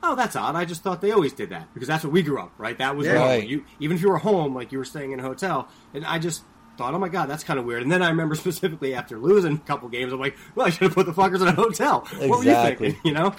"Oh, 0.03 0.15
that's 0.15 0.37
odd. 0.37 0.55
I 0.57 0.65
just 0.65 0.83
thought 0.83 1.01
they 1.01 1.11
always 1.13 1.33
did 1.33 1.51
that 1.51 1.73
because 1.75 1.89
that's 1.89 2.05
what 2.05 2.13
we 2.13 2.23
grew 2.23 2.39
up, 2.41 2.53
right? 2.59 2.77
That 2.79 2.97
was 2.97 3.07
Yeah. 3.07 3.15
normal. 3.15 3.29
Right. 3.31 3.49
You 3.49 3.65
even 3.81 3.97
if 3.97 4.03
you 4.03 4.09
were 4.11 4.19
home, 4.19 4.55
like 4.55 4.73
you 4.73 4.79
were 4.79 4.85
staying 4.85 5.13
in 5.13 5.21
a 5.21 5.23
hotel, 5.23 5.69
and 5.95 6.05
I 6.05 6.19
just." 6.19 6.43
Thought, 6.79 6.95
oh 6.95 6.99
my 6.99 7.09
god, 7.09 7.29
that's 7.29 7.45
kind 7.45 7.59
of 7.59 7.65
weird. 7.67 7.83
And 7.83 7.93
then 7.93 8.03
I 8.03 8.09
remember 8.09 8.35
specifically 8.47 8.95
after 8.95 9.19
losing 9.19 9.55
a 9.55 9.59
couple 9.59 9.89
games, 9.89 10.13
I'm 10.13 10.21
like, 10.21 10.37
well, 10.55 10.67
I 10.67 10.71
should 10.71 10.83
have 10.83 10.95
put 10.95 11.07
the 11.07 11.13
fuckers 11.13 11.43
in 11.43 11.49
a 11.49 11.53
hotel. 11.53 12.01
What 12.19 12.29
were 12.39 12.45
you 12.45 12.51
Exactly. 12.51 12.93
thinking? 12.93 13.01
You 13.11 13.13
know, 13.15 13.35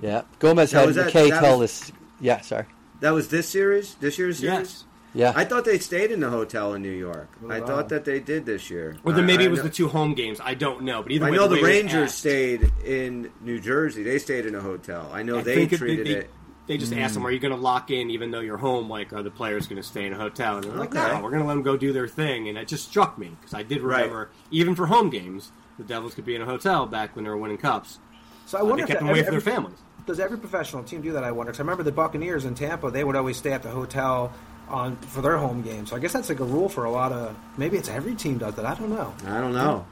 Yeah. 0.00 0.22
Gomez 0.38 0.72
Now, 0.72 0.80
had 0.80 0.86
was 0.88 0.96
that- 0.96 1.12
McKay 1.12 1.30
that 1.30 1.40
tell 1.40 1.58
was- 1.58 1.80
this. 1.80 1.92
Yeah, 2.20 2.40
sorry. 2.40 2.66
That 3.00 3.10
was 3.10 3.28
this 3.28 3.48
series? 3.48 3.94
This 3.96 4.18
year's 4.18 4.38
series? 4.40 4.58
yes. 4.58 4.84
Yeah. 5.14 5.32
I 5.34 5.44
thought 5.44 5.64
they 5.64 5.78
stayed 5.78 6.10
in 6.10 6.20
the 6.20 6.28
hotel 6.28 6.74
in 6.74 6.82
New 6.82 6.90
York. 6.92 7.28
Oh, 7.42 7.50
I 7.50 7.60
wow. 7.60 7.66
thought 7.66 7.88
that 7.90 8.04
they 8.04 8.20
did 8.20 8.44
this 8.44 8.68
year. 8.70 8.96
Or 9.04 9.12
then 9.12 9.24
maybe 9.24 9.44
I 9.44 9.46
it 9.46 9.50
was 9.50 9.58
know- 9.60 9.64
the 9.64 9.70
two 9.70 9.88
home 9.88 10.14
games. 10.14 10.38
I 10.42 10.54
don't 10.54 10.82
know, 10.82 11.02
but 11.02 11.12
either 11.12 11.26
I 11.26 11.30
way, 11.30 11.36
know 11.36 11.48
the, 11.48 11.56
the 11.56 11.62
way 11.62 11.78
it 11.78 11.84
was 11.84 11.92
Rangers 11.94 12.14
stayed 12.14 12.72
in 12.84 13.30
New 13.40 13.58
Jersey. 13.60 14.02
They 14.02 14.18
stayed 14.18 14.44
in 14.46 14.54
a 14.54 14.60
hotel. 14.60 15.08
I 15.12 15.22
know 15.22 15.38
I 15.38 15.42
they 15.42 15.54
think 15.54 15.72
it- 15.72 15.78
treated 15.78 16.06
they, 16.06 16.10
it. 16.16 16.30
They 16.68 16.76
just 16.78 16.92
asked 16.92 17.14
them, 17.14 17.26
"Are 17.26 17.30
you 17.30 17.40
going 17.40 17.54
to 17.54 17.60
lock 17.60 17.90
in 17.90 18.10
even 18.10 18.30
though 18.30 18.40
you're 18.40 18.58
home? 18.58 18.88
Like, 18.88 19.12
are 19.12 19.22
the 19.22 19.30
players 19.30 19.66
going 19.66 19.82
to 19.82 19.88
stay 19.88 20.06
in 20.06 20.12
a 20.12 20.16
hotel?" 20.16 20.56
And 20.56 20.64
they're 20.64 20.72
like, 20.76 20.94
Okay. 20.94 21.14
"No, 21.16 21.22
we're 21.22 21.30
going 21.30 21.42
to 21.42 21.48
let 21.48 21.54
them 21.54 21.62
go 21.64 21.76
do 21.76 21.92
their 21.92 22.06
thing." 22.06 22.48
And 22.48 22.56
it 22.56 22.68
just 22.68 22.86
struck 22.88 23.18
me 23.18 23.36
because 23.40 23.54
I 23.54 23.62
did 23.64 23.82
Right. 23.82 24.02
remember, 24.02 24.28
even 24.52 24.74
for 24.76 24.86
home 24.86 25.10
games, 25.10 25.50
the 25.78 25.84
Devils 25.84 26.14
could 26.14 26.24
be 26.26 26.34
in 26.36 26.42
a 26.42 26.46
hotel 26.46 26.86
back 26.86 27.16
when 27.16 27.24
they 27.24 27.30
were 27.30 27.36
winning 27.36 27.58
cups. 27.58 27.98
So 28.46 28.58
I 28.58 28.60
Uh, 28.60 28.64
wonder 28.66 28.76
they 28.76 28.82
if 28.82 28.88
kept 28.88 29.00
that- 29.00 29.06
them 29.06 29.08
away 29.08 29.18
every- 29.20 29.40
from 29.40 29.44
their 29.44 29.54
families. 29.54 29.78
Does 30.06 30.20
every 30.20 30.38
professional 30.38 30.82
team 30.84 31.00
do 31.02 31.12
that? 31.12 31.24
I 31.24 31.32
wonder. 31.32 31.50
Because 31.52 31.60
I 31.60 31.62
remember 31.64 31.82
the 31.82 31.92
Buccaneers 31.92 32.44
in 32.44 32.54
Tampa; 32.54 32.90
they 32.90 33.02
would 33.04 33.16
always 33.16 33.36
stay 33.36 33.52
at 33.52 33.62
the 33.62 33.70
hotel 33.70 34.30
on 34.68 34.96
for 34.96 35.20
their 35.22 35.36
home 35.38 35.62
games. 35.62 35.90
So 35.90 35.96
I 35.96 35.98
guess 35.98 36.12
that's 36.12 36.28
like 36.28 36.40
a 36.40 36.44
rule 36.44 36.68
for 36.68 36.84
a 36.84 36.90
lot 36.90 37.12
of. 37.12 37.34
Maybe 37.56 37.76
it's 37.78 37.88
every 37.88 38.14
team 38.14 38.36
does 38.38 38.54
that. 38.56 38.66
I 38.66 38.74
don't 38.74 38.90
know. 38.90 39.14
I 39.26 39.40
don't 39.40 39.52
know. 39.54 39.84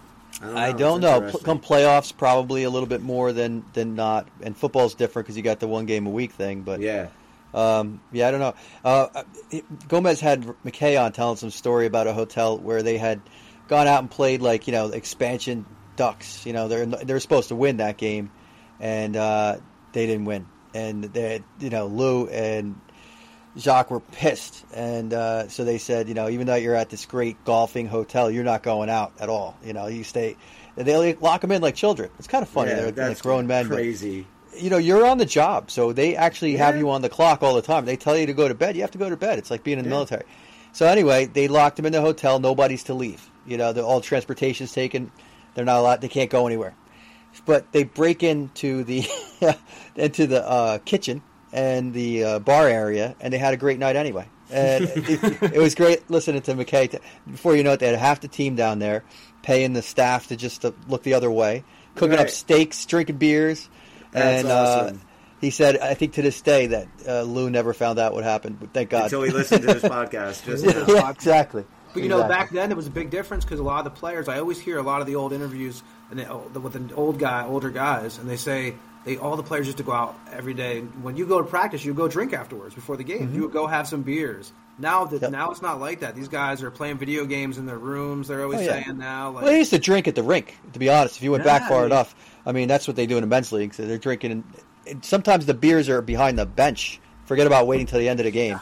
I 0.43 0.73
don't 0.73 1.01
know. 1.01 1.17
I 1.17 1.21
don't 1.21 1.33
know. 1.33 1.39
Come 1.41 1.61
playoffs, 1.61 2.17
probably 2.17 2.65
a 2.65 2.71
little 2.71 2.89
bit 2.89 3.03
more 3.03 3.33
than 3.33 3.65
than 3.73 3.95
not. 3.95 4.29
And 4.43 4.57
football's 4.57 4.95
different 4.95 5.27
because 5.27 5.37
you 5.37 5.43
got 5.43 5.61
the 5.61 5.69
one 5.69 5.87
game 5.87 6.07
a 6.07 6.11
week 6.11 6.33
thing. 6.33 6.63
But 6.63 6.81
Yeah. 6.81 7.09
Um, 7.55 8.01
yeah, 8.13 8.29
I 8.29 8.31
don't 8.33 8.41
know. 8.41 8.55
Uh, 8.85 9.23
Gomez 9.89 10.21
had 10.21 10.43
McKay 10.65 11.03
on 11.03 11.13
telling 11.13 11.37
some 11.37 11.51
story 11.51 11.87
about 11.87 12.07
a 12.07 12.13
hotel 12.13 12.59
where 12.59 12.83
they 12.83 12.99
had 12.99 13.23
gone 13.69 13.87
out 13.87 14.01
and 14.01 14.11
played 14.11 14.43
like 14.43 14.67
you 14.67 14.73
know 14.73 14.89
expansion 14.89 15.65
Ducks. 15.97 16.45
You 16.45 16.53
know 16.53 16.69
they're 16.69 16.85
they're 16.85 17.21
supposed 17.21 17.49
to 17.49 17.57
win 17.57 17.79
that 17.79 17.97
game, 17.97 18.31
and 18.79 19.17
uh, 19.17 19.57
they 19.93 20.07
didn't 20.07 20.27
win. 20.27 20.47
And 20.75 21.05
they, 21.05 21.43
you 21.59 21.71
know, 21.71 21.87
Lou 21.87 22.27
and 22.27 22.79
Jacques 23.59 23.91
were 23.91 24.01
pissed, 24.01 24.65
and 24.75 25.13
uh, 25.15 25.49
so 25.49 25.65
they 25.65 25.79
said, 25.79 26.09
you 26.09 26.15
know, 26.15 26.29
even 26.29 26.47
though 26.47 26.55
you're 26.57 26.75
at 26.75 26.91
this 26.91 27.07
great 27.07 27.43
golfing 27.45 27.87
hotel, 27.87 28.31
you're 28.31 28.45
not 28.45 28.63
going 28.63 28.91
out 28.91 29.13
at 29.19 29.29
all. 29.29 29.57
You 29.65 29.73
know, 29.73 29.87
you 29.87 30.05
stay. 30.05 30.37
And 30.77 30.87
they 30.87 31.15
lock 31.15 31.41
them 31.41 31.53
in 31.53 31.63
like 31.63 31.75
children. 31.75 32.11
It's 32.19 32.29
kind 32.29 32.43
of 32.43 32.49
funny. 32.51 32.71
yeah, 32.73 32.91
they're 32.91 33.09
like 33.09 33.23
grown 33.23 33.47
men, 33.47 33.69
but 33.69 33.77
Crazy. 33.77 34.27
you 34.59 34.69
know, 34.69 34.77
you're 34.77 35.07
on 35.07 35.17
the 35.17 35.25
job, 35.25 35.71
so 35.71 35.93
they 35.95 36.17
actually 36.17 36.57
have 36.57 36.77
you 36.77 36.91
on 36.91 37.01
the 37.01 37.09
clock 37.09 37.43
all 37.43 37.55
the 37.55 37.63
time. 37.63 37.87
They 37.87 37.97
tell 37.97 38.17
you 38.17 38.27
to 38.27 38.35
go 38.35 38.47
to 38.47 38.55
bed, 38.55 38.77
you 38.77 38.83
have 38.83 38.91
to 38.91 38.99
go 38.99 39.09
to 39.09 39.17
bed. 39.17 39.39
It's 39.39 39.51
like 39.51 39.65
being 39.65 39.79
in 39.79 39.85
the 39.85 39.89
Yeah. 39.91 39.97
military. 39.97 40.25
So 40.73 40.87
anyway, 40.87 41.25
they 41.25 41.49
locked 41.49 41.77
them 41.77 41.87
in 41.87 41.93
the 41.93 42.03
hotel. 42.03 42.39
Nobody's 42.39 42.83
to 42.85 42.95
leave. 42.95 43.31
You 43.47 43.57
know, 43.57 43.73
the, 43.73 43.83
all 43.83 44.03
transportation's 44.03 44.73
taken. 44.73 45.11
They're 45.55 45.65
not 45.65 45.79
allowed. 45.79 46.03
They 46.03 46.09
can't 46.09 46.29
go 46.29 46.47
anywhere. 46.47 46.75
But 47.47 47.73
they 47.73 47.85
break 47.85 48.23
into 48.23 48.85
the 48.85 49.07
into 49.97 50.27
the 50.27 50.47
uh, 50.47 50.79
kitchen 50.85 51.23
and 51.57 51.93
the 51.93 52.23
uh, 52.23 52.39
bar 52.39 52.69
area, 52.69 53.17
and 53.19 53.33
they 53.33 53.39
had 53.39 53.55
a 53.55 53.57
great 53.57 53.79
night 53.81 53.97
anyway. 53.97 54.29
And 54.51 54.85
it, 54.85 55.43
it 55.55 55.59
was 55.59 55.75
great 55.75 56.09
listening 56.09 56.43
to 56.43 56.55
McKay. 56.55 56.89
t- 56.89 56.99
Before 57.29 57.57
you 57.57 57.65
know 57.65 57.73
it, 57.73 57.81
they 57.81 57.87
had 57.89 57.97
half 57.99 58.21
the 58.21 58.29
team 58.29 58.55
down 58.55 58.79
there, 58.79 59.03
paying 59.43 59.73
the 59.73 59.83
staff 59.83 60.29
to 60.29 60.37
just 60.37 60.61
to 60.63 60.75
look 60.87 61.03
the 61.03 61.15
other 61.15 61.31
way, 61.31 61.65
cooking 61.97 62.19
up 62.19 62.29
steaks, 62.31 62.85
drinking 62.87 63.17
beers, 63.17 63.69
That's 64.13 64.45
and 64.45 64.53
awesome. 64.53 64.97
uh, 64.97 65.01
he 65.41 65.51
said, 65.51 65.79
"I 65.79 65.95
think 65.95 66.13
to 66.15 66.23
this 66.23 66.41
day 66.43 66.67
that 66.69 66.89
uh, 67.09 67.23
Lou 67.23 67.51
never 67.51 67.73
found 67.75 67.99
out 67.99 68.13
what 68.13 68.23
happened, 68.23 68.61
but 68.61 68.73
thank 68.73 68.91
God." 68.91 69.05
Until 69.05 69.23
he 69.23 69.31
listened 69.33 69.63
to 69.63 69.75
this 69.75 69.83
podcast. 69.97 70.45
Just 70.45 70.65
yeah, 70.65 70.85
now. 70.87 71.11
exactly. 71.11 71.65
But 71.93 72.03
you 72.03 72.09
know, 72.11 72.21
Exactly. 72.21 72.37
back 72.37 72.51
then 72.53 72.71
it 72.71 72.77
was 72.77 72.87
a 72.87 72.91
big 72.91 73.09
difference 73.11 73.45
because 73.45 73.59
a 73.59 73.63
lot 73.65 73.79
of 73.79 73.85
the 73.93 73.99
players. 73.99 74.29
I 74.29 74.39
always 74.39 74.61
hear 74.61 74.77
a 74.79 74.83
lot 74.83 75.01
of 75.01 75.07
the 75.07 75.17
old 75.17 75.33
interviews 75.33 75.83
and 76.11 76.21
they, 76.21 76.27
with 76.61 76.75
the 76.75 76.95
old 76.95 77.19
guy, 77.19 77.45
older 77.47 77.71
guys, 77.71 78.19
and 78.19 78.29
they 78.29 78.37
say 78.37 78.75
they 79.07 79.17
all 79.17 79.37
the 79.37 79.43
players 79.43 79.65
used 79.67 79.79
to 79.79 79.85
go 79.85 79.93
out 79.93 80.19
every 80.33 80.53
day. 80.53 80.81
When 80.81 81.17
you 81.17 81.25
go 81.25 81.41
to 81.41 81.49
practice, 81.49 81.83
you 81.85 81.95
go 81.95 82.09
drink 82.09 82.35
afterwards 82.35 82.75
before 82.75 82.99
the 82.99 83.05
game. 83.05 83.33
You 83.33 83.41
would 83.43 83.53
go 83.53 83.67
have 83.67 83.89
some 83.89 84.03
beers. 84.03 84.53
Now 84.79 85.07
that 85.07 85.23
Yep. 85.23 85.31
now 85.31 85.51
it's 85.51 85.63
not 85.63 85.81
like 85.81 86.01
that. 86.01 86.15
These 86.15 86.29
guys 86.29 86.63
are 86.63 86.71
playing 86.71 86.99
video 86.99 87.25
games 87.25 87.57
in 87.57 87.65
their 87.65 87.79
rooms. 87.79 88.29
They're 88.29 88.43
always 88.43 88.59
Oh, 88.61 88.63
yeah. 88.65 88.83
saying 88.85 88.99
now, 88.99 89.31
like, 89.31 89.45
Well, 89.45 89.53
they 89.53 89.59
used 89.61 89.71
to 89.71 89.79
drink 89.79 90.07
at 90.07 90.15
the 90.17 90.23
rink. 90.23 90.59
To 90.75 90.79
be 90.79 90.91
honest, 90.91 91.17
if 91.17 91.23
you 91.23 91.31
went 91.33 91.45
back 91.45 91.67
far 91.67 91.87
enough, 91.87 92.15
I 92.45 92.53
mean 92.53 92.69
that's 92.69 92.87
what 92.87 92.97
they 92.97 93.07
do 93.07 93.17
in 93.17 93.23
the 93.23 93.27
men's 93.27 93.53
league. 93.53 93.73
So 93.73 93.87
they're 93.87 93.97
drinking. 93.97 94.45
And, 94.87 95.03
sometimes 95.05 95.47
the 95.47 95.55
beers 95.55 95.89
are 95.89 96.03
behind 96.03 96.39
the 96.39 96.45
bench. 96.47 97.01
Forget 97.25 97.47
about 97.47 97.67
waiting 97.67 97.87
till 97.87 97.99
the 98.01 98.09
end 98.09 98.21
of 98.21 98.25
the 98.25 98.31
game. 98.31 98.61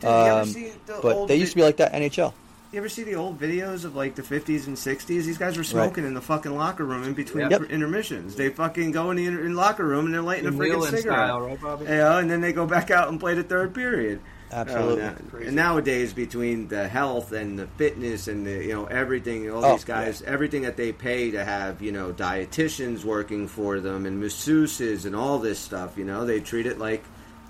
Did 0.00 0.06
you 0.06 0.12
ever 0.12 0.40
Um, 0.40 0.48
see 0.48 0.72
the 0.86 0.98
but 1.02 1.16
old 1.16 1.28
they 1.28 1.36
used 1.36 1.52
to 1.52 1.56
be 1.56 1.62
like 1.62 1.76
that 1.78 1.92
NHL. 1.94 2.34
You 2.74 2.78
ever 2.80 2.88
see 2.88 3.04
the 3.04 3.14
old 3.14 3.38
videos 3.38 3.84
of 3.84 3.94
like 3.94 4.16
the 4.16 4.22
50s 4.22 4.66
and 4.66 4.76
60s? 4.76 5.06
These 5.06 5.38
guys 5.38 5.56
were 5.56 5.62
smoking 5.62 6.04
in 6.04 6.12
the 6.12 6.20
fucking 6.20 6.52
locker 6.56 6.84
room 6.84 7.04
in 7.04 7.14
between 7.14 7.48
Yep. 7.48 7.70
intermissions. 7.70 8.34
They 8.34 8.48
fucking 8.48 8.90
go 8.90 9.12
in 9.12 9.16
the 9.16 9.26
inter- 9.26 9.44
in 9.46 9.54
locker 9.54 9.84
room 9.84 10.06
and 10.06 10.12
they're 10.14 10.20
lighting 10.22 10.46
a 10.48 10.50
Jim 10.50 10.58
freaking 10.58 10.82
cigarette. 10.82 11.00
style, 11.02 11.40
right, 11.40 11.60
Bobby? 11.60 11.84
Yeah, 11.84 12.18
and 12.18 12.28
then 12.28 12.40
they 12.40 12.52
go 12.52 12.66
back 12.66 12.90
out 12.90 13.10
and 13.10 13.20
play 13.20 13.34
the 13.34 13.44
third 13.44 13.74
period. 13.76 14.18
Absolutely. 14.50 15.02
Oh, 15.02 15.06
now- 15.06 15.46
and 15.46 15.54
nowadays, 15.54 16.12
between 16.12 16.66
the 16.66 16.88
health 16.88 17.30
and 17.30 17.56
the 17.56 17.68
fitness 17.78 18.26
and 18.26 18.44
the 18.44 18.64
you 18.64 18.72
know 18.72 18.86
everything, 18.86 19.48
all 19.52 19.64
Oh, 19.64 19.72
these 19.74 19.84
guys, 19.84 20.20
everything 20.26 20.62
that 20.62 20.76
they 20.76 20.90
pay 20.90 21.30
to 21.30 21.44
have, 21.44 21.80
you 21.80 21.92
know, 21.92 22.12
dietitians 22.12 23.04
working 23.04 23.46
for 23.46 23.78
them 23.78 24.04
and 24.04 24.20
masseuses 24.20 25.06
and 25.06 25.14
all 25.14 25.38
this 25.38 25.60
stuff, 25.60 25.96
you 25.96 26.04
know, 26.04 26.26
they 26.26 26.40
treat 26.40 26.66
it 26.66 26.80
like 26.80 27.04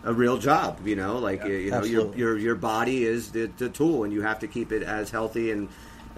a 0.05 0.12
real 0.12 0.38
job. 0.38 0.86
You 0.86 0.96
know, 0.96 1.18
like 1.18 1.44
you, 1.44 1.55
you 1.55 1.70
know, 1.70 1.82
your 1.84 2.14
your 2.16 2.38
your 2.38 2.55
body 2.55 3.05
is 3.05 3.32
the, 3.32 3.46
the 3.59 3.68
tool, 3.68 4.05
and 4.05 4.12
you 4.12 4.22
have 4.22 4.38
to 4.40 4.46
keep 4.46 4.70
it 4.72 4.82
as 4.82 5.11
healthy 5.11 5.50
and 5.50 5.68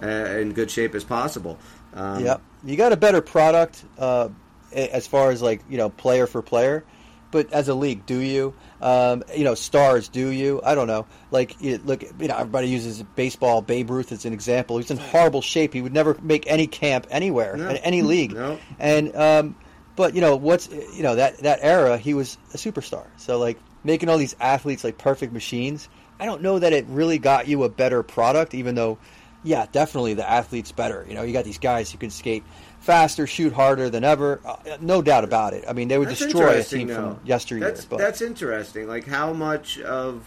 uh, 0.01 0.07
in 0.07 0.53
good 0.53 0.69
shape 0.71 0.93
as 0.95 1.03
possible. 1.03 1.57
Um, 1.93 2.23
Yep. 2.23 2.41
You 2.63 2.75
got 2.75 2.91
a 2.91 2.97
better 2.97 3.21
product 3.21 3.83
uh, 3.97 4.29
as 4.73 5.07
far 5.07 5.31
as 5.31 5.41
like 5.41 5.61
you 5.69 5.77
know 5.77 5.89
player 5.89 6.27
for 6.27 6.41
player, 6.41 6.83
but 7.31 7.53
as 7.53 7.67
a 7.69 7.73
league, 7.75 8.05
do 8.05 8.19
you? 8.19 8.53
Um, 8.81 9.23
you 9.35 9.43
know, 9.43 9.55
stars, 9.55 10.07
do 10.09 10.27
you? 10.29 10.61
I 10.63 10.75
don't 10.75 10.85
know. 10.87 11.07
Like, 11.31 11.59
you, 11.61 11.79
look, 11.83 12.03
you 12.03 12.27
know, 12.27 12.35
everybody 12.37 12.67
uses 12.67 13.01
baseball. 13.15 13.61
Babe 13.63 13.89
Ruth 13.89 14.11
as 14.11 14.25
an 14.25 14.33
example. 14.33 14.77
He's 14.77 14.91
in 14.91 14.97
horrible 14.97 15.41
shape. 15.41 15.73
He 15.73 15.81
would 15.81 15.93
never 15.93 16.15
make 16.21 16.45
any 16.45 16.67
camp 16.67 17.07
anywhere 17.09 17.57
No. 17.57 17.69
in 17.69 17.77
any 17.77 18.03
league. 18.03 18.33
No. 18.33 18.59
And 18.77 19.15
um, 19.15 19.55
but 19.95 20.13
you 20.13 20.21
know 20.21 20.35
what's 20.35 20.69
you 20.69 21.01
know 21.03 21.15
that 21.15 21.39
that 21.39 21.59
era 21.63 21.97
he 21.97 22.13
was 22.13 22.37
a 22.53 22.57
superstar. 22.57 23.05
So 23.17 23.39
like 23.39 23.57
making 23.83 24.09
all 24.09 24.17
these 24.17 24.35
athletes 24.39 24.83
like 24.83 24.97
perfect 24.97 25.33
machines. 25.33 25.89
I 26.19 26.25
don't 26.25 26.41
know 26.41 26.59
that 26.59 26.73
it 26.73 26.85
really 26.87 27.19
got 27.19 27.47
you 27.47 27.63
a 27.63 27.69
better 27.69 28.01
product, 28.03 28.53
even 28.55 28.75
though, 28.75 28.97
yeah, 29.43 29.67
definitely 29.71 30.15
the 30.15 30.27
athlete's 30.29 30.71
better. 30.71 31.05
You 31.07 31.13
know, 31.13 31.21
you 31.21 31.31
got 31.33 31.45
these 31.45 31.59
guys 31.59 31.91
who 31.91 31.97
can 31.97 32.09
skate 32.09 32.43
faster, 32.79 33.27
shoot 33.27 33.53
harder 33.53 33.89
than 33.89 34.03
ever. 34.03 34.41
Uh, 34.43 34.55
no 34.81 35.01
doubt 35.01 35.23
about 35.23 35.53
it. 35.53 35.63
I 35.67 35.73
mean, 35.73 35.87
they 35.87 35.97
would 35.97 36.09
That's 36.09 36.19
destroy 36.21 36.59
a 36.59 36.63
team 36.63 36.87
though. 36.87 36.95
from 37.15 37.19
yesteryear. 37.25 37.65
That's, 37.67 37.85
but 37.85 37.97
that's 37.99 38.21
interesting. 38.21 38.87
Like 38.87 39.05
how 39.05 39.31
much 39.33 39.79
of 39.79 40.23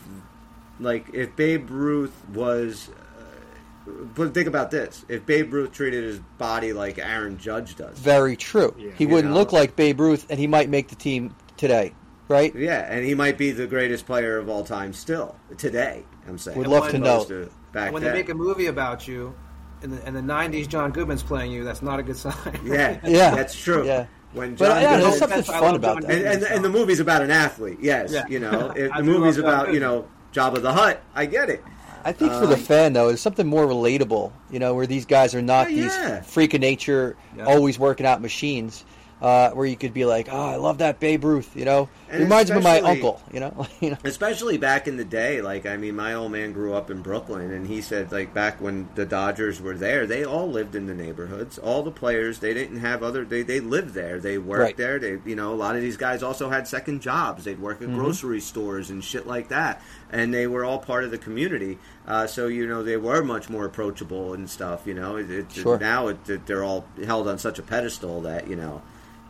like 0.79 1.13
if 1.13 1.35
Babe 1.37 1.69
Ruth 1.71 2.15
was. 2.33 2.89
Uh, 2.89 3.91
but 4.15 4.33
think 4.35 4.47
about 4.47 4.71
this: 4.71 5.05
if 5.09 5.27
Babe 5.27 5.53
Ruth 5.53 5.73
treated 5.73 6.05
his 6.05 6.21
body 6.39 6.73
like 6.73 6.99
Aaron 6.99 7.39
Judge 7.39 7.75
does, 7.77 7.99
very 7.99 8.37
true. 8.37 8.75
Yeah. 8.79 8.91
he 8.97 9.05
You 9.05 9.11
wouldn't 9.11 9.33
know. 9.35 9.39
look 9.41 9.53
like 9.53 9.75
Babe 9.75 9.99
Ruth, 9.99 10.27
and 10.31 10.39
he 10.39 10.47
might 10.47 10.69
make 10.69 10.89
the 10.89 10.95
team 10.97 11.35
today, 11.57 11.93
right? 12.31 12.55
yeah, 12.55 12.91
and 12.91 13.05
he 13.05 13.15
might 13.15 13.37
be 13.37 13.51
the 13.51 13.67
greatest 13.67 14.07
player 14.07 14.39
of 14.39 14.49
all 14.49 14.65
time 14.65 14.93
still 14.93 15.37
today. 15.59 16.05
I'm 16.29 16.39
saying. 16.39 16.57
Would 16.59 16.67
love 16.69 16.89
to 16.91 16.99
know. 16.99 17.25
to 17.25 17.51
back 17.73 17.93
when 17.93 18.03
then. 18.03 18.13
they 18.13 18.19
make 18.21 18.29
a 18.31 18.35
movie 18.35 18.67
about 18.67 19.07
you, 19.09 19.35
in 19.83 19.91
the, 19.91 20.07
in 20.07 20.15
the 20.15 20.21
'90s, 20.21 20.69
John 20.69 20.91
Goodman's 20.93 21.23
playing 21.23 21.53
you. 21.53 21.65
That's 21.65 21.83
not 21.83 21.99
a 21.99 22.03
good 22.03 22.17
sign. 22.17 22.35
yeah, 22.65 22.99
Yeah. 23.05 23.35
that's 23.35 23.55
true. 23.61 23.85
Yeah. 23.85 24.07
when 24.33 24.55
But, 24.55 24.67
John 24.69 24.83
yeah, 24.83 24.91
goes- 24.97 25.03
there's 25.09 25.19
something 25.19 25.37
That's 25.39 25.49
why 25.49 25.57
I 25.57 25.61
fun 25.61 25.75
about 25.75 26.01
John 26.03 26.11
that. 26.11 26.19
and, 26.37 26.43
and, 26.45 26.55
and 26.55 26.65
the 26.65 26.69
movie's 26.71 27.01
about 27.01 27.23
an 27.23 27.31
athlete. 27.31 27.79
Yes, 27.83 28.13
Yeah. 28.13 28.25
you 28.29 28.39
know, 28.39 28.71
if 28.77 28.93
the 28.95 29.03
movie's 29.03 29.37
about 29.39 29.75
you 29.75 29.81
know 29.81 30.07
Jabba 30.33 30.63
the 30.63 30.73
Hutt. 30.73 31.03
I 31.15 31.27
get 31.27 31.51
it. 31.51 31.63
I 32.05 32.13
think 32.13 32.33
for 32.33 32.47
the 32.47 32.57
fan 32.57 32.93
though, 32.95 33.09
it's 33.11 33.21
something 33.21 33.47
more 33.47 33.67
relatable. 33.67 34.33
You 34.51 34.59
know, 34.59 34.75
where 34.75 34.87
these 34.87 35.05
guys 35.05 35.35
are 35.35 35.43
not 35.43 35.67
Uh, 35.67 35.71
Yeah, 35.71 35.83
these 35.83 35.95
yeah. 35.97 36.21
freak 36.23 36.55
of 36.55 36.61
nature, 36.61 37.17
Yeah. 37.37 37.45
always 37.47 37.79
working 37.79 38.07
out 38.07 38.23
machines. 38.23 38.85
Uh, 39.23 39.51
where 39.51 39.67
you 39.67 39.77
could 39.77 39.93
be 39.93 40.07
like, 40.07 40.29
oh, 40.33 40.47
I 40.47 40.57
love 40.57 40.79
that 40.79 40.99
Babe 40.99 41.25
Ruth. 41.25 41.55
You 41.55 41.67
know, 41.67 41.91
And 42.09 42.23
reminds 42.23 42.51
me 42.51 42.57
of 42.57 42.63
my 42.63 42.81
uncle. 42.81 43.21
You 43.31 43.41
know, 43.41 43.67
you 43.81 43.91
know. 43.91 43.99
Especially 44.03 44.57
back 44.57 44.89
in 44.89 44.97
the 44.97 45.05
day, 45.05 45.43
like 45.43 45.67
I 45.67 45.77
mean, 45.77 45.95
my 45.95 46.15
old 46.15 46.33
man 46.33 46.53
grew 46.53 46.73
up 46.73 46.91
in 46.91 47.03
Brooklyn, 47.03 47.51
and 47.53 47.67
he 47.67 47.83
said 47.83 48.11
like 48.13 48.33
back 48.33 48.63
when 48.63 48.89
the 48.95 49.05
Dodgers 49.05 49.61
were 49.61 49.75
there, 49.77 50.07
they 50.07 50.25
all 50.25 50.51
lived 50.51 50.75
in 50.75 50.87
the 50.87 50.95
neighborhoods. 50.95 51.59
All 51.59 51.83
the 51.83 51.91
players, 51.91 52.39
they 52.39 52.55
didn't 52.55 52.79
have 52.79 53.03
other, 53.03 53.27
they 53.27 53.43
they 53.43 53.61
lived 53.61 53.93
there, 53.93 54.19
they 54.21 54.39
worked 54.39 54.61
Right. 54.63 54.77
there. 54.79 54.99
They, 54.99 55.19
you 55.27 55.37
know, 55.37 55.53
a 55.53 55.55
lot 55.55 55.77
of 55.77 55.83
these 55.83 55.99
guys 55.99 56.23
also 56.23 56.49
had 56.49 56.67
second 56.67 57.03
jobs. 57.03 57.45
They'd 57.45 57.61
work 57.61 57.83
at 57.83 57.89
Mm-hmm. 57.89 57.99
grocery 57.99 58.41
stores 58.41 58.89
and 58.89 59.05
shit 59.05 59.27
like 59.27 59.49
that, 59.49 59.83
and 60.11 60.33
they 60.33 60.47
were 60.47 60.65
all 60.65 60.79
part 60.79 61.05
of 61.05 61.11
the 61.11 61.19
community. 61.19 61.79
Uh, 62.09 62.27
so 62.27 62.47
you 62.47 62.67
know, 62.67 62.83
they 62.83 62.97
were 62.97 63.23
much 63.23 63.51
more 63.51 63.67
approachable 63.67 64.33
and 64.33 64.49
stuff. 64.49 64.87
You 64.87 64.95
know, 64.95 65.17
it, 65.17 65.31
it, 65.31 65.53
Sure. 65.53 65.79
now 65.79 66.09
it, 66.09 66.47
they're 66.47 66.65
all 66.65 66.87
held 67.05 67.29
on 67.29 67.39
such 67.39 67.59
a 67.59 67.63
pedestal 67.63 68.23
that 68.23 68.49
you 68.49 68.57
know. 68.57 68.81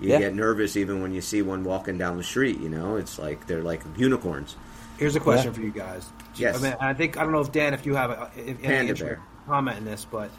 You 0.00 0.10
Yeah. 0.10 0.18
get 0.20 0.34
nervous 0.34 0.76
even 0.76 1.02
when 1.02 1.12
you 1.12 1.20
see 1.20 1.42
one 1.42 1.62
walking 1.64 1.98
down 1.98 2.16
the 2.16 2.22
street. 2.22 2.58
You 2.60 2.68
know, 2.70 2.96
it's 2.96 3.18
like 3.18 3.46
they're 3.46 3.62
like 3.62 3.82
unicorns. 3.96 4.56
Here's 4.98 5.16
a 5.16 5.20
question 5.20 5.48
Yeah. 5.48 5.56
for 5.58 5.60
you 5.62 5.70
guys. 5.70 6.08
Yes. 6.36 6.58
I, 6.58 6.62
mean, 6.62 6.76
I 6.80 6.94
think 6.94 7.16
I 7.18 7.22
don't 7.22 7.32
know 7.32 7.40
if 7.40 7.52
Dan, 7.52 7.74
if 7.74 7.84
you 7.86 7.94
have 7.94 8.10
a, 8.10 8.30
if, 8.36 8.46
any 8.48 8.54
Panda 8.54 8.80
interest 8.80 9.02
bear. 9.02 9.12
in 9.14 9.20
comment 9.46 9.78
in 9.78 9.84
this, 9.84 10.06
but 10.10 10.30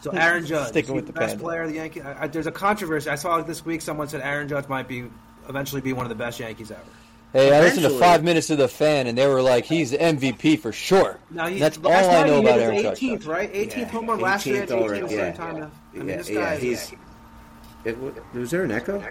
so 0.00 0.10
Aaron 0.12 0.44
Judge, 0.46 0.68
Sticking 0.68 0.94
with 0.94 1.06
the 1.06 1.12
the 1.12 1.18
best 1.20 1.32
panda. 1.34 1.44
player 1.44 1.62
of 1.62 1.68
the 1.70 1.76
Yankees. 1.76 2.02
I, 2.04 2.24
I, 2.24 2.26
there's 2.28 2.46
a 2.46 2.52
controversy. 2.52 3.08
I 3.10 3.14
saw 3.16 3.40
this 3.42 3.64
week 3.64 3.82
someone 3.82 4.08
said 4.08 4.20
Aaron 4.20 4.48
Judge 4.48 4.68
might 4.68 4.88
be 4.88 5.04
eventually 5.48 5.80
be 5.80 5.92
one 5.92 6.04
of 6.04 6.10
the 6.10 6.14
best 6.16 6.38
Yankees 6.40 6.70
ever. 6.70 6.80
Hey, 7.32 7.54
I 7.54 7.60
listened 7.60 7.82
to 7.82 7.90
five 7.98 8.24
minutes 8.24 8.48
of 8.48 8.56
the 8.56 8.68
fan, 8.68 9.06
and 9.06 9.18
they 9.18 9.26
were 9.26 9.42
like, 9.42 9.66
"He's 9.66 9.90
the 9.90 9.98
MVP 9.98 10.56
for 10.58 10.72
sure." 10.72 11.18
Now 11.30 11.46
he, 11.46 11.58
That's 11.58 11.76
all 11.84 11.92
I 11.92 12.26
know 12.26 12.40
about 12.40 12.58
Aaron 12.58 12.76
his 12.76 12.82
Judge. 12.84 13.00
18th, 13.00 13.26
right? 13.26 13.52
18th 13.52 13.90
home 13.90 14.06
run 14.06 14.18
last 14.20 14.46
year. 14.46 14.64
18th 14.64 14.68
18th 14.70 14.80
already, 14.82 15.14
yeah. 15.14 15.32
time. 15.32 15.56
I 15.56 15.58
Yeah, 15.92 16.02
mean, 16.02 16.06
this 16.06 16.30
yeah, 16.30 16.40
guy. 16.54 16.56
he's. 16.58 16.92
It, 17.84 17.96
was 18.34 18.50
there 18.50 18.64
an 18.64 18.70
echo? 18.72 18.98
Yeah, 19.00 19.10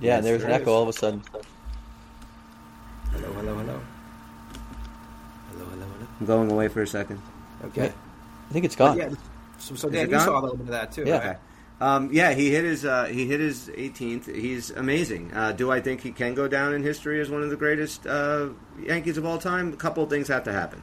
Yes, 0.00 0.24
there's 0.24 0.42
an 0.42 0.48
there 0.50 0.60
echo 0.60 0.70
is. 0.70 0.74
all 0.76 0.82
of 0.82 0.88
a 0.88 0.92
sudden. 0.92 1.22
Hello, 3.12 3.32
hello, 3.32 3.54
hello. 3.56 3.80
Hello, 5.52 5.64
hello, 5.66 5.86
hello. 5.86 6.06
I'm 6.20 6.26
going 6.26 6.50
away 6.50 6.68
for 6.68 6.82
a 6.82 6.86
second. 6.86 7.20
Okay. 7.64 7.92
I 8.48 8.52
think 8.52 8.64
it's 8.64 8.74
But 8.76 8.94
gone. 8.96 8.98
yeah. 8.98 9.10
So, 9.58 9.74
so 9.74 9.88
Dan, 9.88 10.06
it 10.06 10.10
you 10.10 10.16
gone? 10.16 10.24
saw 10.26 10.40
a 10.40 10.42
little 10.42 10.56
bit 10.56 10.66
of 10.66 10.72
that 10.72 10.92
too. 10.92 11.04
Yeah. 11.06 11.18
right? 11.18 11.26
Okay. 11.30 11.38
Um, 11.80 12.10
yeah, 12.12 12.32
he 12.32 12.50
hit 12.50 12.64
his 12.64 12.84
uh, 12.84 13.06
he 13.06 13.26
hit 13.26 13.40
his 13.40 13.68
18th. 13.68 14.32
He's 14.34 14.70
amazing. 14.70 15.32
Uh, 15.34 15.52
do 15.52 15.70
I 15.72 15.80
think 15.80 16.00
he 16.00 16.12
can 16.12 16.34
go 16.34 16.46
down 16.48 16.74
in 16.74 16.82
history 16.82 17.20
as 17.20 17.28
one 17.28 17.42
of 17.42 17.50
the 17.50 17.56
greatest 17.56 18.06
uh, 18.06 18.50
Yankees 18.80 19.18
of 19.18 19.26
all 19.26 19.38
time? 19.38 19.72
A 19.72 19.76
couple 19.76 20.02
of 20.04 20.10
things 20.10 20.28
have 20.28 20.44
to 20.44 20.52
happen. 20.52 20.82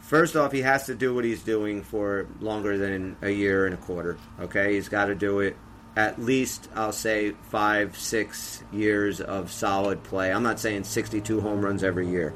First 0.00 0.36
off, 0.36 0.52
he 0.52 0.62
has 0.62 0.86
to 0.86 0.94
do 0.94 1.14
what 1.14 1.24
he's 1.24 1.42
doing 1.42 1.82
for 1.82 2.26
longer 2.40 2.76
than 2.76 3.16
a 3.22 3.30
year 3.30 3.66
and 3.66 3.74
a 3.74 3.78
quarter. 3.78 4.18
Okay, 4.40 4.74
he's 4.74 4.88
got 4.88 5.06
to 5.06 5.14
do 5.14 5.40
it 5.40 5.56
at 5.96 6.20
least 6.20 6.68
I'll 6.74 6.92
say 6.92 7.32
five, 7.50 7.96
six 7.96 8.62
years 8.72 9.20
of 9.20 9.52
solid 9.52 10.02
play. 10.02 10.32
I'm 10.32 10.42
not 10.42 10.58
saying 10.60 10.84
62 10.84 11.40
home 11.40 11.64
runs 11.64 11.84
every 11.84 12.08
year, 12.08 12.34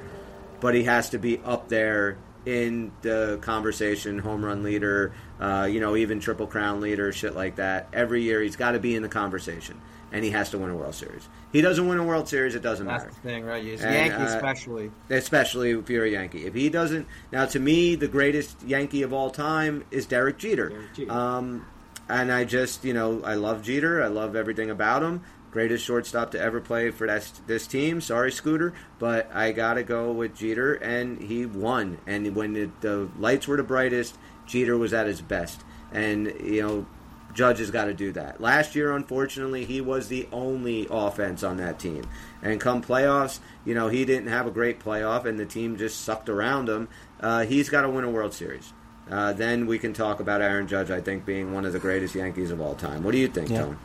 but 0.60 0.74
he 0.74 0.84
has 0.84 1.10
to 1.10 1.18
be 1.18 1.40
up 1.44 1.68
there 1.68 2.18
in 2.46 2.92
the 3.02 3.38
conversation, 3.42 4.18
home 4.18 4.44
run 4.44 4.62
leader, 4.62 5.12
uh, 5.40 5.68
you 5.70 5.80
know, 5.80 5.96
even 5.96 6.20
triple 6.20 6.46
crown 6.46 6.80
leader, 6.80 7.12
shit 7.12 7.34
like 7.34 7.56
that. 7.56 7.88
Every 7.92 8.22
year 8.22 8.40
he's 8.40 8.56
got 8.56 8.72
to 8.72 8.78
be 8.78 8.94
in 8.94 9.02
the 9.02 9.08
conversation, 9.08 9.78
and 10.12 10.24
he 10.24 10.30
has 10.30 10.48
to 10.50 10.58
win 10.58 10.70
a 10.70 10.74
World 10.76 10.94
Series. 10.94 11.28
He 11.52 11.60
doesn't 11.60 11.86
win 11.86 11.98
a 11.98 12.04
World 12.04 12.26
Series, 12.28 12.54
it 12.54 12.62
doesn't 12.62 12.86
That's 12.86 13.04
matter 13.04 13.14
the 13.14 13.28
thing, 13.28 13.44
right? 13.44 13.62
He's 13.62 13.82
And, 13.82 13.92
Yankee, 13.92 14.14
uh, 14.22 14.36
especially. 14.36 14.90
especially 15.10 15.70
if 15.72 15.90
you're 15.90 16.04
a 16.04 16.10
Yankee. 16.10 16.46
If 16.46 16.54
he 16.54 16.70
doesn't, 16.70 17.06
now 17.32 17.44
to 17.46 17.58
me, 17.58 17.96
the 17.96 18.08
greatest 18.08 18.62
Yankee 18.62 19.02
of 19.02 19.12
all 19.12 19.30
time 19.30 19.84
is 19.90 20.06
Derek 20.06 20.38
Jeter. 20.38 20.70
Derek 20.70 20.94
Jeter. 20.94 21.12
Um, 21.12 21.66
and 22.08 22.32
I 22.32 22.44
just, 22.44 22.84
you 22.84 22.94
know, 22.94 23.22
I 23.24 23.34
love 23.34 23.62
Jeter. 23.62 24.02
I 24.02 24.08
love 24.08 24.36
everything 24.36 24.70
about 24.70 25.02
him. 25.02 25.22
Greatest 25.50 25.84
shortstop 25.84 26.30
to 26.32 26.40
ever 26.40 26.60
play 26.60 26.90
for 26.90 27.06
this, 27.06 27.30
this 27.46 27.66
team. 27.66 28.00
Sorry, 28.00 28.30
Scooter, 28.30 28.74
but 28.98 29.30
I 29.34 29.52
gotta 29.52 29.82
go 29.82 30.12
with 30.12 30.36
Jeter, 30.36 30.74
and 30.74 31.20
he 31.22 31.46
won. 31.46 31.98
And 32.06 32.36
when 32.36 32.54
it, 32.54 32.80
the 32.82 33.08
lights 33.18 33.48
were 33.48 33.56
the 33.56 33.62
brightest, 33.62 34.18
Jeter 34.46 34.76
was 34.76 34.92
at 34.92 35.06
his 35.06 35.22
best. 35.22 35.64
And 35.90 36.26
you 36.42 36.62
know, 36.62 36.86
Judge 37.32 37.58
has 37.58 37.70
got 37.70 37.84
to 37.84 37.94
do 37.94 38.12
that. 38.12 38.40
Last 38.40 38.74
year, 38.74 38.94
unfortunately, 38.94 39.64
he 39.64 39.80
was 39.80 40.08
the 40.08 40.28
only 40.32 40.86
offense 40.90 41.42
on 41.42 41.58
that 41.58 41.78
team. 41.78 42.02
And 42.42 42.60
come 42.60 42.82
playoffs, 42.82 43.40
you 43.64 43.74
know, 43.74 43.88
he 43.88 44.04
didn't 44.04 44.28
have 44.28 44.46
a 44.46 44.50
great 44.50 44.80
playoff, 44.80 45.24
and 45.24 45.38
the 45.38 45.46
team 45.46 45.76
just 45.76 46.00
sucked 46.02 46.28
around 46.28 46.68
him. 46.68 46.88
Uh, 47.20 47.44
he's 47.44 47.68
got 47.68 47.82
to 47.82 47.90
win 47.90 48.04
a 48.04 48.10
World 48.10 48.34
Series. 48.34 48.72
Uh, 49.10 49.32
then 49.32 49.66
we 49.66 49.78
can 49.78 49.92
talk 49.92 50.20
about 50.20 50.42
Aaron 50.42 50.66
Judge, 50.68 50.90
I 50.90 51.00
think, 51.00 51.24
being 51.24 51.54
one 51.54 51.64
of 51.64 51.72
the 51.72 51.78
greatest 51.78 52.14
Yankees 52.14 52.50
of 52.50 52.60
all 52.60 52.74
time. 52.74 53.02
What 53.02 53.12
do 53.12 53.18
you 53.18 53.28
think, 53.28 53.48
Yeah. 53.50 53.62
Tom? 53.62 53.78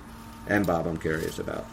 And 0.48 0.68
Bob, 0.68 0.88
I'm 0.88 0.98
curious 0.98 1.40
about. 1.40 1.66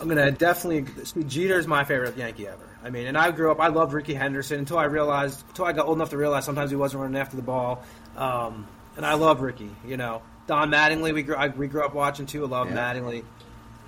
I'm 0.00 0.08
gonna 0.08 0.32
definitely. 0.32 0.86
see, 1.04 1.44
is 1.44 1.66
my 1.68 1.84
favorite 1.84 2.16
Yankee 2.16 2.48
ever. 2.48 2.68
I 2.84 2.90
mean, 2.90 3.06
and 3.06 3.16
I 3.16 3.30
grew 3.30 3.52
up. 3.52 3.60
I 3.60 3.68
loved 3.68 3.92
Rickey 3.92 4.14
Henderson 4.14 4.58
until 4.58 4.78
I 4.78 4.84
realized, 4.84 5.44
until 5.50 5.64
I 5.66 5.72
got 5.72 5.86
old 5.86 5.98
enough 5.98 6.10
to 6.10 6.16
realize 6.16 6.44
sometimes 6.44 6.70
he 6.70 6.76
wasn't 6.76 7.02
running 7.02 7.20
after 7.20 7.36
the 7.36 7.42
ball. 7.42 7.84
Um, 8.16 8.66
and 8.96 9.06
I 9.06 9.14
love 9.14 9.40
Ricky. 9.40 9.70
You 9.86 9.96
know, 9.96 10.22
Don 10.48 10.70
Mattingly. 10.72 11.14
We 11.14 11.22
grew. 11.22 11.36
I, 11.36 11.48
we 11.48 11.68
grew 11.68 11.84
up 11.84 11.94
watching 11.94 12.26
too. 12.26 12.44
I 12.44 12.48
love 12.48 12.68
Yeah. 12.68 12.76
Mattingly, 12.76 13.22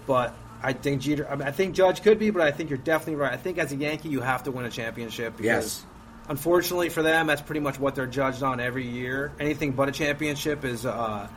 but 0.06 0.34
I 0.62 0.72
think 0.72 1.02
Jeter. 1.02 1.28
I, 1.28 1.34
mean, 1.34 1.48
I 1.48 1.50
think 1.50 1.74
Judge 1.74 2.00
could 2.02 2.20
be, 2.20 2.30
but 2.30 2.42
I 2.42 2.52
think 2.52 2.70
you're 2.70 2.78
definitely 2.78 3.16
right. 3.16 3.32
I 3.32 3.36
think 3.36 3.58
as 3.58 3.72
a 3.72 3.76
Yankee, 3.76 4.08
you 4.10 4.20
have 4.20 4.44
to 4.44 4.52
win 4.52 4.64
a 4.64 4.70
championship 4.70 5.36
because. 5.36 5.44
Yes. 5.46 5.86
Unfortunately 6.28 6.88
for 6.88 7.02
them, 7.02 7.26
that's 7.26 7.42
pretty 7.42 7.60
much 7.60 7.78
what 7.78 7.94
they're 7.94 8.06
judged 8.06 8.42
on 8.42 8.60
every 8.60 8.86
year. 8.86 9.32
Anything 9.38 9.72
but 9.72 9.88
a 9.88 9.92
championship 9.92 10.64
is 10.64 10.86
uh, 10.86 11.28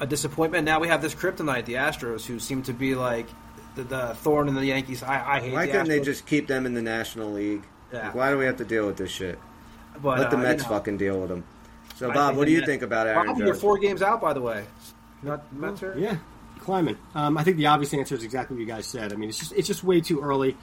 a 0.00 0.06
disappointment. 0.06 0.64
Now 0.64 0.80
we 0.80 0.88
have 0.88 1.02
this 1.02 1.14
kryptonite, 1.14 1.66
the 1.66 1.74
Astros, 1.74 2.24
who 2.24 2.38
seem 2.38 2.62
to 2.64 2.72
be 2.72 2.94
like 2.94 3.26
the, 3.74 3.84
the 3.84 4.14
thorn 4.16 4.48
in 4.48 4.54
the 4.54 4.64
Yankees. 4.64 5.02
I, 5.02 5.36
I 5.36 5.40
hate. 5.40 5.52
Why 5.52 5.66
the 5.66 5.72
couldn't 5.72 5.88
they 5.88 6.00
just 6.00 6.26
keep 6.26 6.46
them 6.46 6.64
in 6.64 6.72
the 6.74 6.82
National 6.82 7.30
League? 7.30 7.62
Yeah. 7.92 8.06
Like, 8.06 8.14
why 8.14 8.30
do 8.30 8.38
we 8.38 8.46
have 8.46 8.56
to 8.56 8.64
deal 8.64 8.86
with 8.86 8.96
this 8.96 9.10
shit? 9.10 9.38
but, 10.00 10.18
Let 10.18 10.30
the 10.30 10.36
uh, 10.36 10.40
you 10.40 10.46
Mets 10.46 10.62
know, 10.62 10.68
fucking 10.70 10.96
deal 10.96 11.20
with 11.20 11.28
them. 11.28 11.44
So, 11.96 12.10
Bob, 12.10 12.36
what 12.36 12.46
do 12.46 12.52
you 12.52 12.60
the 12.60 12.66
think 12.66 12.82
about 12.82 13.06
Aaron 13.06 13.26
Bob, 13.26 13.38
you're 13.38 13.54
four 13.54 13.78
games 13.78 14.02
out, 14.02 14.20
by 14.20 14.32
the 14.32 14.40
way. 14.40 14.64
Not 15.22 15.52
Mets 15.52 15.82
are- 15.82 15.98
Yeah, 15.98 16.16
climbing. 16.58 16.96
Um, 17.14 17.36
I 17.36 17.44
think 17.44 17.58
the 17.58 17.66
obvious 17.66 17.92
answer 17.92 18.14
is 18.14 18.24
exactly 18.24 18.56
what 18.56 18.60
you 18.60 18.66
guys 18.66 18.86
said. 18.86 19.12
I 19.12 19.16
mean, 19.16 19.28
it's 19.28 19.38
just 19.38 19.52
it's 19.52 19.68
just 19.68 19.84
way 19.84 20.00
too 20.00 20.20
early. 20.20 20.56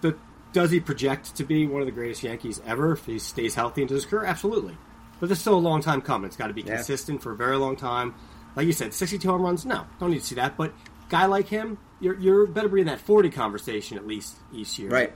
But 0.00 0.18
does 0.52 0.70
he 0.70 0.80
project 0.80 1.36
to 1.36 1.44
be 1.44 1.66
one 1.66 1.80
of 1.82 1.86
the 1.86 1.92
greatest 1.92 2.22
Yankees 2.22 2.60
ever 2.66 2.92
if 2.92 3.06
he 3.06 3.18
stays 3.18 3.54
healthy 3.54 3.82
into 3.82 3.94
his 3.94 4.04
career? 4.04 4.24
Absolutely. 4.24 4.76
But 5.20 5.28
there's 5.28 5.38
still 5.40 5.54
a 5.54 5.58
long 5.60 5.82
time 5.82 6.00
coming. 6.00 6.26
It's 6.26 6.36
got 6.36 6.48
to 6.48 6.54
be 6.54 6.62
Yeah. 6.62 6.76
consistent 6.76 7.22
for 7.22 7.32
a 7.32 7.36
very 7.36 7.56
long 7.56 7.76
time. 7.76 8.14
Like 8.56 8.66
you 8.66 8.72
said, 8.72 8.92
62 8.94 9.28
home 9.28 9.42
runs. 9.42 9.64
No, 9.64 9.84
don't 10.00 10.10
need 10.10 10.20
to 10.20 10.26
see 10.26 10.34
that. 10.36 10.56
But 10.56 10.72
guy 11.08 11.26
like 11.26 11.46
him, 11.48 11.78
you're 12.00 12.18
you're 12.18 12.46
better 12.46 12.68
be 12.68 12.80
in 12.80 12.86
that 12.86 13.00
40 13.00 13.30
conversation 13.30 13.96
at 13.98 14.06
least 14.06 14.36
each 14.52 14.78
year. 14.78 14.90
Right. 14.90 15.12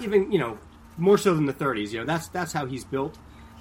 Even 0.00 0.30
you 0.32 0.38
know 0.38 0.58
more 0.98 1.16
so 1.18 1.34
than 1.34 1.46
the 1.46 1.52
30s. 1.54 1.92
You 1.92 2.00
know 2.00 2.04
that's 2.06 2.28
that's 2.28 2.52
how 2.52 2.66
he's 2.66 2.84
built. 2.84 3.16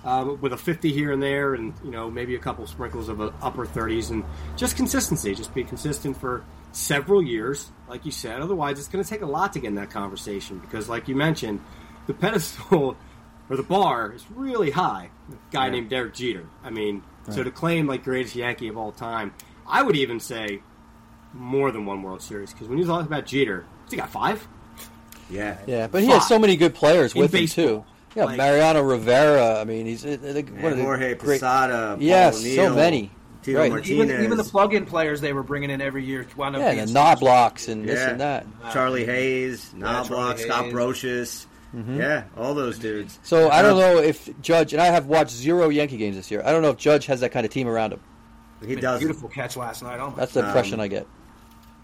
Um, 0.06 0.38
with 0.42 0.52
a 0.52 0.58
50 0.58 0.92
here 0.92 1.14
and 1.14 1.24
there, 1.24 1.54
and 1.54 1.74
you 1.82 1.90
know 1.92 2.12
maybe 2.12 2.36
a 2.36 2.40
couple 2.40 2.68
sprinkles 2.68 3.08
of 3.08 3.22
a 3.22 3.34
upper 3.42 3.66
30s, 3.66 4.10
and 4.12 4.26
just 4.58 4.76
consistency. 4.76 5.34
Just 5.34 5.54
be 5.54 5.64
consistent 5.64 6.18
for 6.18 6.44
several 6.74 7.24
years, 7.24 7.72
like 7.88 8.06
you 8.06 8.12
said. 8.12 8.42
Otherwise, 8.42 8.78
it's 8.80 8.90
going 8.90 9.04
to 9.04 9.10
take 9.10 9.22
a 9.22 9.26
lot 9.26 9.54
to 9.54 9.60
get 9.60 9.68
in 9.70 9.76
that 9.76 9.90
conversation 9.92 10.60
because, 10.60 10.90
like 10.90 11.08
you 11.08 11.16
mentioned, 11.16 11.62
the 12.08 12.14
pedestal 12.14 12.98
or 13.50 13.56
the 13.56 13.64
bar 13.64 14.12
is 14.14 14.26
really 14.36 14.72
high. 14.72 15.10
A 15.32 15.36
guy 15.54 15.66
Yeah. 15.68 15.72
named 15.72 15.90
Derek 15.90 16.14
Jeter. 16.14 16.46
I 16.64 16.70
mean, 16.70 17.04
so 17.30 17.42
to 17.44 17.52
claim 17.52 17.88
like 17.88 18.04
greatest 18.04 18.36
Yankee 18.36 18.68
of 18.68 18.78
all 18.78 18.92
time, 18.92 19.34
I 19.66 19.82
would 19.82 19.96
even 19.96 20.20
say 20.20 20.60
more 21.34 21.72
than 21.72 21.86
one 21.86 22.04
World 22.04 22.22
Series 22.22 22.52
because 22.52 22.68
when 22.68 22.78
you 22.78 22.86
talk 22.86 23.06
about 23.06 23.26
Jeter, 23.26 23.66
he 23.90 23.96
got 23.96 24.10
five. 24.10 24.46
Yeah. 25.30 25.58
Yeah, 25.66 25.88
but 25.88 26.02
he 26.04 26.10
has 26.10 26.28
so 26.28 26.38
many 26.38 26.56
good 26.58 26.74
players 26.76 27.14
In 27.16 27.22
with 27.22 27.32
baseball. 27.32 27.66
him 27.66 27.70
too. 27.82 27.86
Yeah, 28.16 28.26
Like- 28.26 28.38
Mariano 28.38 28.82
Rivera. 28.84 29.60
I 29.60 29.64
mean, 29.64 29.86
he's 29.86 30.06
uh, 30.06 30.18
like, 30.22 30.48
And 30.50 30.62
one 30.62 30.72
of 30.74 30.78
the 30.78 30.84
Jorge 30.84 31.16
great. 31.16 31.40
Posada, 31.42 31.96
Paul 31.96 32.04
Yes, 32.04 32.56
so 32.56 32.76
many. 32.76 33.10
Tino 33.44 33.60
Right. 33.60 33.72
Martinez, 33.72 34.10
Even, 34.10 34.24
even 34.24 34.38
the 34.38 34.44
plug-in 34.44 34.86
players 34.86 35.22
they 35.22 35.34
were 35.34 35.44
bringing 35.44 35.70
in 35.70 35.82
every 35.82 36.04
year 36.04 36.26
wound 36.36 36.56
up 36.56 36.62
Yeah, 36.62 36.74
being 36.74 36.86
the 36.88 36.94
Knoblauchs 36.94 37.68
and 37.68 37.88
this 37.88 38.00
Yeah. 38.00 38.10
and 38.10 38.22
that. 38.22 38.46
Charlie 38.72 39.06
Hayes, 39.06 39.70
Yeah, 39.78 39.84
Knoblauch, 39.86 40.08
Charlie 40.08 40.38
Scott 40.44 40.64
Hayes. 40.66 40.74
Brosius. 40.74 41.46
Yeah, 41.98 42.24
all 42.38 42.54
those 42.54 42.78
dudes. 42.78 43.18
So 43.24 43.50
I 43.50 43.64
don't 43.64 43.80
know 43.80 43.98
if 43.98 44.30
Judge 44.42 44.74
and 44.74 44.82
I 44.82 44.86
have 44.88 45.08
watched 45.08 45.32
zero 45.32 45.70
Yankee 45.70 45.98
games 45.98 46.16
this 46.16 46.30
year. 46.30 46.44
I 46.46 46.52
don't 46.52 46.62
know 46.62 46.70
if 46.70 46.78
Judge 46.78 47.08
has 47.08 47.22
that 47.22 47.32
kind 47.32 47.46
of 47.48 47.52
team 47.52 47.68
around 47.68 47.94
him. 47.94 48.00
He 48.66 48.76
does. 48.76 49.00
Beautiful 49.00 49.28
catch 49.28 49.58
last 49.58 49.82
night. 49.82 50.00
Oh 50.00 50.12
my 50.12 50.16
That's 50.18 50.34
the 50.34 50.42
Um, 50.42 50.46
impression 50.48 50.80
I 50.80 50.88
get. 50.88 51.08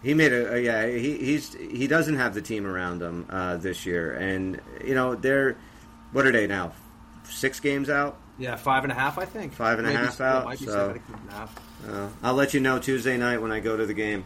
He 0.03 0.13
made 0.13 0.31
a, 0.31 0.53
a 0.53 0.59
yeah. 0.61 0.85
He 0.87 1.17
he's 1.17 1.55
he 1.55 1.87
doesn't 1.87 2.15
have 2.17 2.33
the 2.35 2.41
team 2.41 2.65
around 2.67 3.01
him 3.01 3.25
uh, 3.31 3.57
this 3.57 3.85
year, 3.85 4.11
and 4.13 4.61
you 4.85 4.93
know 4.93 5.15
they're 5.15 5.57
what 6.13 6.25
are 6.27 6.31
they 6.31 6.45
now? 6.47 6.71
Six 7.23 7.59
games 7.59 7.89
out. 7.89 8.15
Yeah, 8.39 8.55
five 8.55 8.83
and 8.83 8.91
a 8.91 8.95
half, 8.95 9.17
I 9.19 9.25
think. 9.25 9.53
Five 9.53 9.77
and 9.79 9.87
a 9.87 9.91
Maybe- 9.91 10.03
half 10.05 10.19
yeah, 10.19 10.37
out, 10.37 10.45
might 10.45 10.59
be 10.59 10.65
so- 10.65 10.71
seven, 10.71 10.89
I 10.89 10.93
think 10.93 11.05
five 11.05 11.19
and 11.21 11.29
a 11.29 11.33
half. 11.33 11.55
Uh, 11.89 12.07
I'll 12.23 12.33
let 12.33 12.53
you 12.53 12.59
know 12.61 12.79
Tuesday 12.79 13.17
night 13.17 13.41
when 13.41 13.51
I 13.51 13.59
go 13.59 13.75
to 13.77 13.85
the 13.85 13.93
game. 13.93 14.23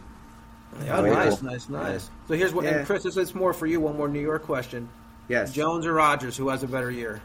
Yeah, 0.84 1.00
Very 1.02 1.14
nice, 1.14 1.38
cool. 1.40 1.50
nice, 1.50 1.68
nice. 1.68 2.10
So 2.28 2.34
here's 2.34 2.52
what, 2.52 2.64
Yeah. 2.64 2.78
and 2.78 2.86
Chris, 2.86 3.02
this 3.04 3.16
is 3.16 3.34
more 3.34 3.52
for 3.52 3.66
you. 3.66 3.80
One 3.80 3.96
more 3.96 4.08
New 4.08 4.20
York 4.20 4.44
question: 4.44 4.88
Yes, 5.28 5.52
Jones 5.52 5.86
or 5.86 5.92
Rodgers, 5.92 6.36
who 6.36 6.48
has 6.48 6.62
a 6.62 6.66
better 6.68 6.90
year? 6.90 7.20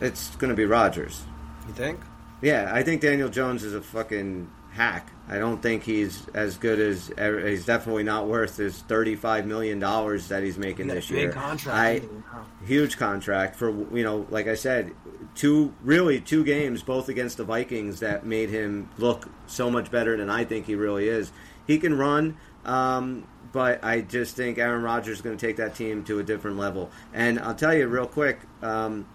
it's 0.00 0.34
going 0.36 0.50
to 0.50 0.54
be 0.56 0.64
Rodgers. 0.64 1.22
You 1.66 1.74
think? 1.74 1.98
Yeah, 2.40 2.70
I 2.72 2.82
think 2.84 3.00
Daniel 3.00 3.28
Jones 3.28 3.64
is 3.64 3.74
a 3.74 3.80
fucking 3.82 4.48
hack. 4.78 5.12
I 5.28 5.38
don't 5.38 5.60
think 5.60 5.82
he's 5.82 6.26
as 6.32 6.56
good 6.56 6.78
as 6.78 7.08
he's 7.08 7.66
definitely 7.66 8.04
not 8.04 8.28
worth 8.28 8.56
his 8.56 8.78
thirty-five 8.78 9.44
million 9.44 9.78
dollars 9.78 10.28
that 10.28 10.42
he's 10.42 10.56
making 10.56 10.86
this 10.86 11.08
big 11.08 11.18
year. 11.18 11.32
contract, 11.32 11.76
I. 11.76 11.98
Wow. 11.98 12.46
huge 12.64 12.96
contract 12.96 13.56
for 13.56 13.70
you 13.94 14.04
know, 14.04 14.26
like 14.30 14.46
I 14.46 14.54
said, 14.54 14.92
two 15.34 15.74
really 15.82 16.20
two 16.20 16.44
games 16.44 16.82
both 16.82 17.08
against 17.08 17.36
the 17.36 17.44
Vikings 17.44 18.00
that 18.00 18.24
made 18.24 18.50
him 18.50 18.88
look 18.96 19.28
so 19.46 19.70
much 19.70 19.90
better 19.90 20.16
than 20.16 20.30
I 20.30 20.44
think 20.44 20.66
he 20.66 20.76
really 20.76 21.08
is. 21.08 21.30
He 21.66 21.78
can 21.78 21.98
run, 21.98 22.38
um, 22.64 23.26
but 23.52 23.84
I 23.84 24.00
just 24.00 24.36
think 24.36 24.58
Aaron 24.58 24.82
Rodgers 24.82 25.16
is 25.16 25.22
going 25.22 25.36
to 25.36 25.46
take 25.46 25.56
that 25.56 25.74
team 25.74 26.04
to 26.04 26.20
a 26.20 26.22
different 26.22 26.56
level. 26.56 26.90
And 27.12 27.38
I'll 27.40 27.54
tell 27.54 27.74
you 27.74 27.86
real 27.88 28.06
quick. 28.06 28.38
Um, 28.62 29.06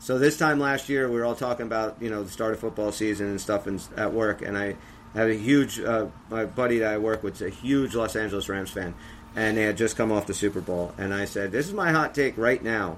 so 0.00 0.18
this 0.18 0.38
time 0.38 0.58
last 0.58 0.88
year, 0.88 1.08
we 1.08 1.16
were 1.16 1.26
all 1.26 1.34
talking 1.34 1.66
about 1.66 1.96
you 2.00 2.08
know 2.08 2.24
the 2.24 2.30
start 2.30 2.54
of 2.54 2.58
football 2.58 2.90
season 2.90 3.28
and 3.28 3.40
stuff 3.40 3.66
and, 3.66 3.86
at 3.96 4.12
work, 4.12 4.40
and 4.40 4.56
I 4.56 4.76
have 5.14 5.28
a 5.28 5.34
huge 5.34 5.78
uh, 5.78 6.06
my 6.30 6.46
buddy 6.46 6.78
that 6.78 6.94
I 6.94 6.98
work 6.98 7.22
with 7.22 7.34
is 7.34 7.42
a 7.42 7.50
huge 7.50 7.94
Los 7.94 8.16
Angeles 8.16 8.48
Rams 8.48 8.70
fan, 8.70 8.94
and 9.36 9.58
they 9.58 9.62
had 9.62 9.76
just 9.76 9.96
come 9.96 10.10
off 10.10 10.26
the 10.26 10.34
Super 10.34 10.62
Bowl, 10.62 10.94
and 10.96 11.12
I 11.12 11.26
said, 11.26 11.52
"This 11.52 11.68
is 11.68 11.74
my 11.74 11.92
hot 11.92 12.14
take 12.14 12.38
right 12.38 12.62
now." 12.62 12.96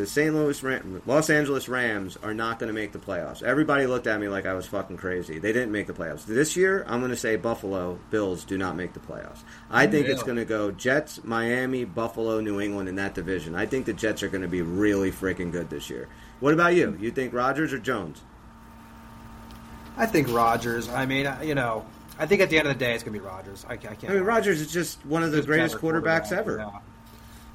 The 0.00 0.06
St. 0.06 0.34
Louis 0.34 0.62
Ram- 0.62 1.02
Los 1.04 1.28
Angeles 1.28 1.68
Rams 1.68 2.16
are 2.22 2.32
not 2.32 2.58
going 2.58 2.68
to 2.68 2.72
make 2.72 2.92
the 2.92 2.98
playoffs. 2.98 3.42
Everybody 3.42 3.84
looked 3.84 4.06
at 4.06 4.18
me 4.18 4.28
like 4.28 4.46
I 4.46 4.54
was 4.54 4.64
fucking 4.64 4.96
crazy. 4.96 5.38
They 5.38 5.52
didn't 5.52 5.72
make 5.72 5.88
the 5.88 5.92
playoffs. 5.92 6.24
This 6.24 6.56
year, 6.56 6.86
I'm 6.88 7.00
going 7.00 7.10
to 7.10 7.18
say 7.18 7.36
Buffalo 7.36 7.98
Bills 8.08 8.44
do 8.44 8.56
not 8.56 8.76
make 8.76 8.94
the 8.94 9.00
playoffs. 9.00 9.42
I 9.70 9.86
think 9.86 10.08
it's 10.08 10.22
going 10.22 10.38
to 10.38 10.46
go 10.46 10.70
Jets, 10.70 11.22
Miami, 11.22 11.84
Buffalo, 11.84 12.40
New 12.40 12.62
England 12.62 12.88
in 12.88 12.94
that 12.94 13.12
division. 13.12 13.54
I 13.54 13.66
think 13.66 13.84
the 13.84 13.92
Jets 13.92 14.22
are 14.22 14.28
going 14.28 14.40
to 14.40 14.48
be 14.48 14.62
really 14.62 15.12
freaking 15.12 15.52
good 15.52 15.68
this 15.68 15.90
year. 15.90 16.08
What 16.40 16.54
about 16.54 16.74
you? 16.74 16.96
You 16.98 17.10
think 17.10 17.34
Rodgers 17.34 17.74
or 17.74 17.78
Jones? 17.78 18.22
I 19.98 20.06
think 20.06 20.32
Rodgers. 20.32 20.88
I 20.88 21.04
mean, 21.04 21.30
you 21.42 21.54
know, 21.54 21.84
I 22.18 22.24
think 22.24 22.40
at 22.40 22.48
the 22.48 22.58
end 22.58 22.68
of 22.68 22.72
the 22.72 22.82
day, 22.82 22.94
it's 22.94 23.04
going 23.04 23.12
to 23.12 23.20
be 23.20 23.26
Rodgers. 23.26 23.66
I, 23.68 23.74
I 23.74 23.76
can't. 23.76 24.08
I 24.08 24.14
mean, 24.14 24.22
Rodgers 24.22 24.62
is 24.62 24.72
just 24.72 25.04
one 25.04 25.22
of 25.22 25.30
the 25.30 25.42
greatest 25.42 25.74
quarterbacks 25.74 26.30
quarterback, 26.30 26.32
ever. 26.32 26.56
yeah. 26.56 26.78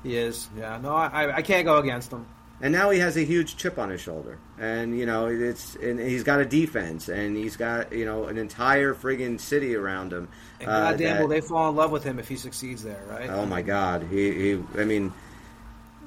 He 0.03 0.15
is. 0.15 0.47
Yeah. 0.55 0.77
No, 0.77 0.93
I, 0.95 1.37
I 1.37 1.41
can't 1.41 1.65
go 1.65 1.77
against 1.77 2.13
him. 2.13 2.27
And 2.61 2.71
now 2.71 2.89
he 2.89 2.99
has 2.99 3.17
a 3.17 3.23
huge 3.23 3.57
chip 3.57 3.77
on 3.77 3.89
his 3.89 3.99
shoulder, 3.99 4.37
and 4.57 4.97
you 4.97 5.05
know 5.05 5.27
it's 5.27 5.75
and 5.75 5.99
he's 5.99 6.23
got 6.23 6.39
a 6.39 6.45
defense, 6.45 7.09
and 7.09 7.35
he's 7.35 7.57
got 7.57 7.91
you 7.91 8.05
know 8.05 8.25
an 8.25 8.37
entire 8.37 8.93
friggin' 8.93 9.41
city 9.41 9.75
around 9.75 10.13
him. 10.13 10.29
And 10.61 10.69
uh, 10.69 10.91
goddamn, 10.91 11.15
that- 11.15 11.21
will 11.21 11.27
they 11.27 11.41
fall 11.41 11.69
in 11.69 11.75
love 11.75 11.91
with 11.91 12.05
him 12.05 12.17
if 12.17 12.29
he 12.29 12.37
succeeds 12.37 12.81
there, 12.81 13.03
right? 13.09 13.29
Oh 13.29 13.45
my 13.45 13.61
God, 13.61 14.07
he, 14.09 14.31
he 14.53 14.63
I 14.77 14.85
mean, 14.85 15.13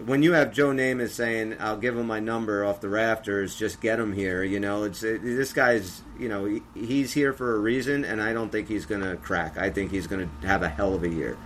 when 0.06 0.22
you 0.22 0.32
have 0.32 0.54
Joe 0.54 0.70
Namath 0.70 1.10
saying, 1.10 1.56
"I'll 1.60 1.76
give 1.76 1.98
him 1.98 2.06
my 2.06 2.18
number 2.18 2.64
off 2.64 2.80
the 2.80 2.88
rafters, 2.88 3.54
just 3.54 3.82
get 3.82 4.00
him 4.00 4.14
here," 4.14 4.42
you 4.42 4.58
know, 4.58 4.84
it's 4.84 5.02
it, 5.02 5.22
this 5.22 5.52
guy's 5.52 6.00
you 6.18 6.30
know 6.30 6.46
he, 6.46 6.62
he's 6.74 7.12
here 7.12 7.34
for 7.34 7.56
a 7.56 7.58
reason, 7.58 8.06
and 8.06 8.22
I 8.22 8.32
don't 8.32 8.50
think 8.50 8.68
he's 8.68 8.86
going 8.86 9.02
to 9.02 9.16
crack. 9.16 9.58
I 9.58 9.68
think 9.68 9.90
he's 9.90 10.06
going 10.06 10.30
to 10.40 10.46
have 10.46 10.62
a 10.62 10.68
hell 10.68 10.94
of 10.94 11.02
a 11.02 11.08
year. 11.10 11.36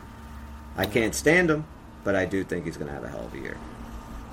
I 0.77 0.87
can't 0.87 1.15
stand 1.15 1.51
him, 1.51 1.65
but 2.05 2.15
I 2.15 2.25
do 2.25 2.45
think 2.45 2.67
he's 2.67 2.77
going 2.77 2.87
to 2.87 2.95
have 2.95 3.05
a 3.05 3.09
hell 3.09 3.25
of 3.25 3.35
a 3.35 3.39
year. 3.39 3.57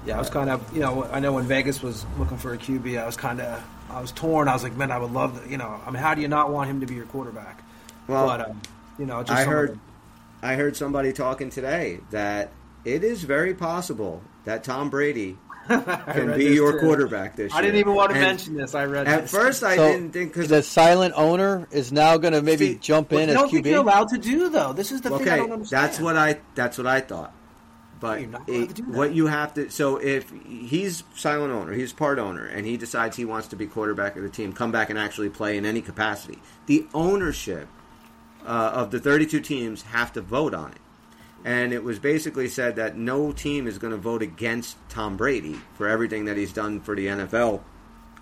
Yeah, 0.05 0.15
I 0.15 0.19
was 0.19 0.29
kind 0.29 0.49
of, 0.49 0.73
you 0.73 0.79
know, 0.79 1.03
I 1.11 1.19
know 1.19 1.33
when 1.33 1.45
Vegas 1.45 1.83
was 1.83 2.05
looking 2.17 2.37
for 2.37 2.53
a 2.53 2.57
QB, 2.57 2.99
I 3.01 3.05
was 3.05 3.17
kind 3.17 3.41
of, 3.41 3.63
I 3.89 3.99
was 4.01 4.11
torn. 4.11 4.47
I 4.47 4.53
was 4.53 4.63
like, 4.63 4.75
man, 4.75 4.91
I 4.91 4.97
would 4.97 5.11
love, 5.11 5.43
to, 5.43 5.49
you 5.49 5.57
know, 5.57 5.79
I 5.85 5.91
mean, 5.91 6.01
how 6.01 6.13
do 6.15 6.21
you 6.21 6.27
not 6.27 6.51
want 6.51 6.69
him 6.69 6.79
to 6.79 6.85
be 6.85 6.95
your 6.95 7.05
quarterback? 7.05 7.61
Well, 8.07 8.25
but 8.27 8.49
um, 8.49 8.61
you 8.97 9.05
know, 9.05 9.21
just 9.23 9.31
I 9.39 9.43
some 9.43 9.53
heard, 9.53 9.73
the- 9.75 10.47
I 10.47 10.55
heard 10.55 10.75
somebody 10.77 11.11
talking 11.13 11.49
today 11.49 11.99
that 12.11 12.51
it 12.85 13.03
is 13.03 13.23
very 13.23 13.53
possible 13.53 14.21
that 14.45 14.63
Tom 14.63 14.89
Brady 14.89 15.37
can 15.67 16.35
be 16.35 16.45
your 16.45 16.71
too. 16.71 16.79
quarterback 16.79 17.35
this 17.35 17.51
year. 17.51 17.59
I 17.59 17.61
didn't 17.61 17.75
even 17.79 17.93
want 17.93 18.09
to 18.11 18.15
And 18.15 18.25
mention 18.25 18.55
this. 18.55 18.73
I 18.73 18.85
read 18.85 19.05
At 19.07 19.23
this. 19.23 19.31
first, 19.31 19.63
I 19.63 19.75
So, 19.75 19.91
didn't 19.91 20.13
think 20.13 20.33
because 20.33 20.47
the 20.49 20.63
silent 20.63 21.13
owner 21.17 21.67
is 21.71 21.91
now 21.91 22.17
going 22.17 22.33
to 22.33 22.41
maybe 22.41 22.73
See, 22.73 22.75
jump 22.79 23.11
in 23.11 23.19
you 23.19 23.25
as 23.27 23.33
don't 23.33 23.49
think 23.51 23.65
you're 23.67 23.75
QB. 23.83 23.85
allowed 23.85 24.09
to 24.09 24.17
do 24.17 24.49
though. 24.49 24.73
This 24.73 24.91
is 24.91 25.01
the 25.01 25.09
thing 25.09 25.19
I 25.27 25.33
okay, 25.33 25.37
don't 25.37 25.51
understand. 25.51 25.83
that's 25.83 25.99
what 25.99 26.15
I 26.15 26.39
that's 26.55 26.77
what 26.77 26.87
I 26.87 27.01
thought. 27.01 27.33
But 27.99 28.21
You're 28.21 28.29
not 28.29 28.47
allowed 28.49 28.61
it- 28.61 28.67
to 28.69 28.73
do 28.75 28.81
that. 28.83 28.97
what 28.97 29.13
you 29.13 29.27
have 29.27 29.53
to 29.55 29.69
so 29.69 29.97
if 29.97 30.31
he's 30.45 31.03
silent 31.15 31.51
owner, 31.51 31.73
he's 31.73 31.91
part 31.93 32.17
owner, 32.19 32.45
and 32.45 32.65
he 32.65 32.77
decides 32.77 33.17
he 33.17 33.25
wants 33.25 33.47
to 33.49 33.55
be 33.55 33.67
quarterback 33.67 34.15
of 34.15 34.23
the 34.23 34.29
team, 34.29 34.53
come 34.53 34.71
back 34.71 34.89
and 34.89 34.97
actually 34.97 35.29
play 35.29 35.57
in 35.57 35.65
any 35.65 35.81
capacity. 35.81 36.39
The 36.65 36.87
ownership 36.93 37.67
uh, 38.45 38.71
of 38.73 38.91
the 38.91 38.99
32 38.99 39.41
teams 39.41 39.81
have 39.83 40.13
to 40.13 40.21
vote 40.21 40.53
on 40.53 40.71
it. 40.71 40.77
And 41.43 41.71
it 41.73 41.83
was 41.83 41.99
basically 41.99 42.47
said 42.49 42.75
that 42.77 42.97
no 42.97 43.31
team 43.31 43.67
is 43.67 43.77
going 43.77 43.91
to 43.91 43.97
vote 43.97 44.21
against 44.21 44.77
Tom 44.89 45.15
Brady 45.17 45.57
for 45.73 45.87
everything 45.87 46.25
that 46.25 46.35
he's 46.37 46.51
done 46.51 46.79
for 46.81 46.95
the 46.95 47.07
NFL. 47.07 47.61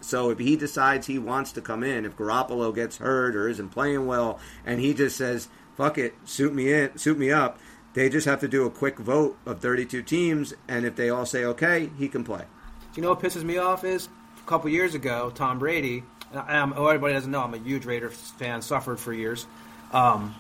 So 0.02 0.30
if 0.30 0.38
he 0.40 0.56
decides 0.56 1.08
he 1.08 1.18
wants 1.18 1.52
to 1.54 1.62
come 1.62 1.84
in, 1.84 2.06
if 2.06 2.16
Garoppolo 2.16 2.74
gets 2.74 2.98
hurt 2.98 3.36
or 3.36 3.48
isn't 3.50 3.70
playing 3.70 4.06
well, 4.06 4.40
and 4.66 4.80
he 4.80 4.94
just 4.94 5.18
says, 5.18 5.48
"Fuck 5.76 5.98
it, 5.98 6.14
suit 6.26 6.54
me 6.54 6.72
in, 6.72 6.96
suit 6.98 7.18
me 7.18 7.32
up," 7.32 7.60
they 7.98 8.10
just 8.10 8.28
have 8.28 8.42
to 8.42 8.48
do 8.48 8.64
a 8.68 8.70
quick 8.70 9.00
vote 9.00 9.36
of 9.48 9.60
32 9.60 10.04
teams, 10.04 10.54
and 10.68 10.86
if 10.86 10.96
they 10.96 11.10
all 11.10 11.26
say 11.26 11.46
okay, 11.46 11.90
he 11.98 12.08
can 12.08 12.24
play. 12.24 12.44
Do 12.44 12.46
you 12.94 13.02
know 13.02 13.10
what 13.10 13.20
pisses 13.20 13.44
me 13.44 13.58
off 13.58 13.84
is 13.84 14.08
a 14.40 14.48
couple 14.48 14.70
years 14.70 14.94
ago, 14.94 15.32
Tom 15.34 15.58
Brady. 15.58 16.04
And 16.30 16.40
I, 16.40 16.58
am 16.58 16.76
oh, 16.78 16.86
everybody 16.86 17.16
doesn't 17.16 17.32
know 17.32 17.42
I'm 17.42 17.56
a 17.56 17.58
huge 17.58 17.86
Raiders 17.86 18.14
fan. 18.38 18.62
Suffered 18.62 19.00
for 19.00 19.14
years. 19.14 19.48
Um, 19.92 20.36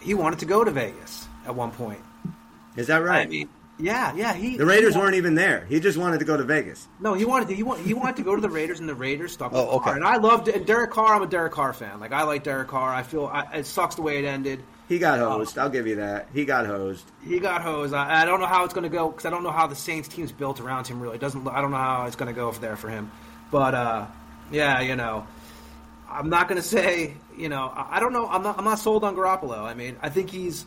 he 0.00 0.14
wanted 0.14 0.38
to 0.40 0.46
go 0.46 0.62
to 0.62 0.70
Vegas 0.70 1.26
at 1.44 1.56
one 1.56 1.72
point. 1.72 1.98
Is 2.76 2.86
that 2.86 2.98
right? 2.98 3.26
I 3.26 3.30
mean, 3.30 3.48
yeah, 3.80 4.14
yeah. 4.14 4.32
He 4.32 4.56
the 4.56 4.64
Raiders 4.64 4.94
he 4.94 5.00
weren't 5.00 5.16
even 5.16 5.34
there. 5.34 5.66
He 5.68 5.80
just 5.80 5.98
wanted 5.98 6.20
to 6.20 6.24
go 6.24 6.36
to 6.36 6.44
Vegas. 6.44 6.86
No, 7.00 7.14
he 7.14 7.24
wanted 7.24 7.48
to. 7.48 7.54
He, 7.56 7.64
want, 7.64 7.80
he 7.80 7.94
wanted 7.94 8.14
to 8.16 8.22
go 8.22 8.36
to 8.36 8.40
the 8.40 8.50
Raiders, 8.50 8.78
and 8.78 8.88
the 8.88 8.94
Raiders 8.94 9.32
stuck 9.32 9.50
with 9.50 9.60
Oh, 9.60 9.78
okay. 9.78 9.84
Carr. 9.86 9.96
And 9.96 10.04
I 10.04 10.18
loved 10.18 10.46
and 10.46 10.64
Derek 10.64 10.92
Carr. 10.92 11.16
I'm 11.16 11.22
a 11.22 11.26
Derek 11.26 11.52
Carr 11.52 11.72
fan. 11.72 11.98
Like 11.98 12.12
I 12.12 12.22
like 12.22 12.44
Derek 12.44 12.68
Carr. 12.68 12.94
I 12.94 13.02
feel 13.02 13.26
I, 13.26 13.56
it 13.56 13.66
sucks 13.66 13.96
the 13.96 14.02
way 14.02 14.18
it 14.18 14.24
ended. 14.24 14.62
He 14.88 14.98
got 15.00 15.18
hosed. 15.18 15.58
I'll 15.58 15.68
give 15.68 15.86
you 15.86 15.96
that. 15.96 16.28
He 16.32 16.44
got 16.44 16.66
hosed. 16.66 17.04
He 17.24 17.40
got 17.40 17.62
hosed. 17.62 17.92
I, 17.92 18.22
I 18.22 18.24
don't 18.24 18.38
know 18.38 18.46
how 18.46 18.64
it's 18.64 18.74
going 18.74 18.84
to 18.84 18.94
go 18.94 19.08
because 19.08 19.26
I 19.26 19.30
don't 19.30 19.42
know 19.42 19.50
how 19.50 19.66
the 19.66 19.74
Saints 19.74 20.06
team's 20.06 20.30
built 20.30 20.60
around 20.60 20.86
him. 20.86 21.00
Really, 21.00 21.16
it 21.16 21.20
doesn't. 21.20 21.46
I 21.48 21.60
don't 21.60 21.72
know 21.72 21.76
how 21.76 22.06
it's 22.06 22.16
going 22.16 22.32
to 22.32 22.38
go 22.38 22.52
for 22.52 22.60
there 22.60 22.76
for 22.76 22.88
him. 22.88 23.10
But 23.50 23.74
uh, 23.74 24.06
yeah, 24.52 24.80
you 24.82 24.94
know, 24.94 25.26
I'm 26.08 26.30
not 26.30 26.48
going 26.48 26.60
to 26.60 26.66
say. 26.66 27.14
You 27.36 27.48
know, 27.48 27.64
I, 27.66 27.96
I 27.96 28.00
don't 28.00 28.12
know. 28.12 28.28
I'm 28.28 28.42
not. 28.42 28.58
I'm 28.58 28.64
not 28.64 28.78
sold 28.78 29.02
on 29.02 29.16
Garoppolo. 29.16 29.58
I 29.58 29.74
mean, 29.74 29.96
I 30.02 30.08
think 30.08 30.30
he's. 30.30 30.64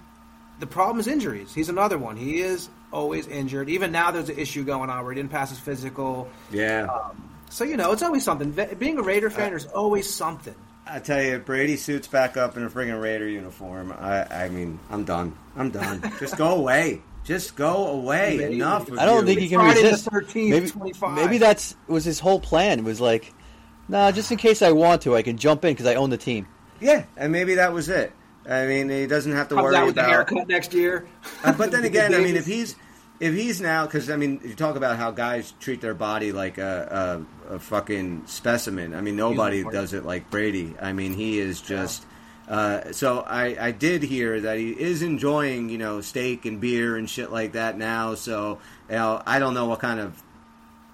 The 0.59 0.67
problem 0.67 0.99
is 0.99 1.07
injuries. 1.07 1.53
He's 1.53 1.69
another 1.69 1.97
one. 1.97 2.17
He 2.17 2.41
is 2.41 2.69
always 2.91 3.25
injured. 3.27 3.69
Even 3.69 3.93
now, 3.93 4.11
there's 4.11 4.27
an 4.27 4.37
issue 4.37 4.65
going 4.65 4.89
on 4.89 5.05
where 5.05 5.13
he 5.13 5.15
didn't 5.19 5.31
pass 5.31 5.49
his 5.49 5.59
physical. 5.59 6.27
Yeah. 6.51 7.11
So 7.49 7.63
you 7.63 7.77
know, 7.77 7.93
it's 7.93 8.03
always 8.03 8.25
something. 8.25 8.51
Being 8.77 8.97
a 8.97 9.01
Raider 9.01 9.29
fan, 9.29 9.51
there's 9.51 9.67
always 9.67 10.13
something. 10.13 10.55
I 10.91 10.99
tell 10.99 11.21
you, 11.21 11.35
if 11.35 11.45
Brady 11.45 11.77
suits 11.77 12.07
back 12.07 12.35
up 12.37 12.57
in 12.57 12.63
a 12.63 12.69
friggin' 12.69 12.99
Raider 12.99 13.27
uniform. 13.27 13.93
I, 13.97 14.45
I 14.45 14.49
mean, 14.49 14.79
I'm 14.89 15.03
done. 15.03 15.37
I'm 15.55 15.69
done. 15.69 16.01
Just 16.19 16.37
go 16.37 16.55
away. 16.55 17.01
Just 17.23 17.55
go 17.55 17.87
away. 17.87 18.37
Maybe. 18.37 18.55
Enough. 18.55 18.89
Of 18.89 18.97
I 18.97 19.05
don't 19.05 19.21
you. 19.21 19.25
think 19.27 19.39
he 19.41 19.49
can 19.49 19.59
Friday 19.59 19.81
the 19.83 19.89
resist. 19.89 20.09
13th, 20.09 20.49
maybe, 20.49 20.69
25. 20.69 21.15
maybe 21.15 21.37
that's 21.37 21.75
was 21.87 22.05
his 22.05 22.19
whole 22.19 22.39
plan. 22.39 22.79
It 22.79 22.85
was 22.85 22.99
like, 22.99 23.33
nah, 23.87 24.11
just 24.11 24.31
in 24.31 24.37
case 24.37 24.61
I 24.61 24.71
want 24.71 25.03
to, 25.03 25.15
I 25.15 25.21
can 25.21 25.37
jump 25.37 25.63
in 25.65 25.73
because 25.73 25.85
I 25.85 25.95
own 25.95 26.09
the 26.09 26.17
team. 26.17 26.47
Yeah, 26.79 27.05
and 27.17 27.31
maybe 27.31 27.55
that 27.55 27.71
was 27.73 27.89
it. 27.89 28.13
I 28.49 28.65
mean, 28.65 28.89
he 28.89 29.05
doesn't 29.05 29.33
have 29.33 29.49
to 29.49 29.55
comes 29.55 29.65
worry 29.65 29.75
out 29.75 29.85
with 29.85 29.95
about. 29.95 30.05
the 30.05 30.11
haircut 30.11 30.47
next 30.47 30.73
year. 30.73 31.07
Uh, 31.43 31.53
but 31.53 31.71
then 31.71 31.83
again, 31.85 32.15
I 32.15 32.19
mean, 32.19 32.35
if 32.35 32.45
he's 32.47 32.75
if 33.19 33.33
he's 33.33 33.59
now 33.59 33.85
because 33.85 34.09
I 34.09 34.15
mean, 34.15 34.39
you 34.43 34.55
talk 34.55 34.75
about 34.75 34.97
how 34.97 35.11
guys 35.11 35.53
treat 35.59 35.81
their 35.81 35.93
body 35.93 36.31
like 36.31 36.57
a, 36.57 37.25
a, 37.49 37.55
a 37.55 37.59
fucking 37.59 38.23
specimen. 38.27 38.93
I 38.93 39.01
mean, 39.01 39.15
nobody 39.15 39.63
does 39.63 39.93
it 39.93 40.05
like 40.05 40.29
Brady. 40.29 40.75
I 40.81 40.93
mean, 40.93 41.13
he 41.13 41.39
is 41.39 41.61
just. 41.61 42.05
Uh, 42.47 42.91
so 42.93 43.19
I, 43.19 43.67
I 43.67 43.71
did 43.71 44.01
hear 44.01 44.41
that 44.41 44.57
he 44.57 44.71
is 44.71 45.03
enjoying 45.03 45.69
you 45.69 45.77
know 45.77 46.01
steak 46.01 46.45
and 46.45 46.59
beer 46.59 46.95
and 46.95 47.07
shit 47.07 47.31
like 47.31 47.51
that 47.51 47.77
now. 47.77 48.15
So 48.15 48.59
you 48.89 48.95
know, 48.95 49.21
I 49.25 49.37
don't 49.37 49.53
know 49.53 49.65
what 49.65 49.79
kind 49.79 49.99
of 49.99 50.23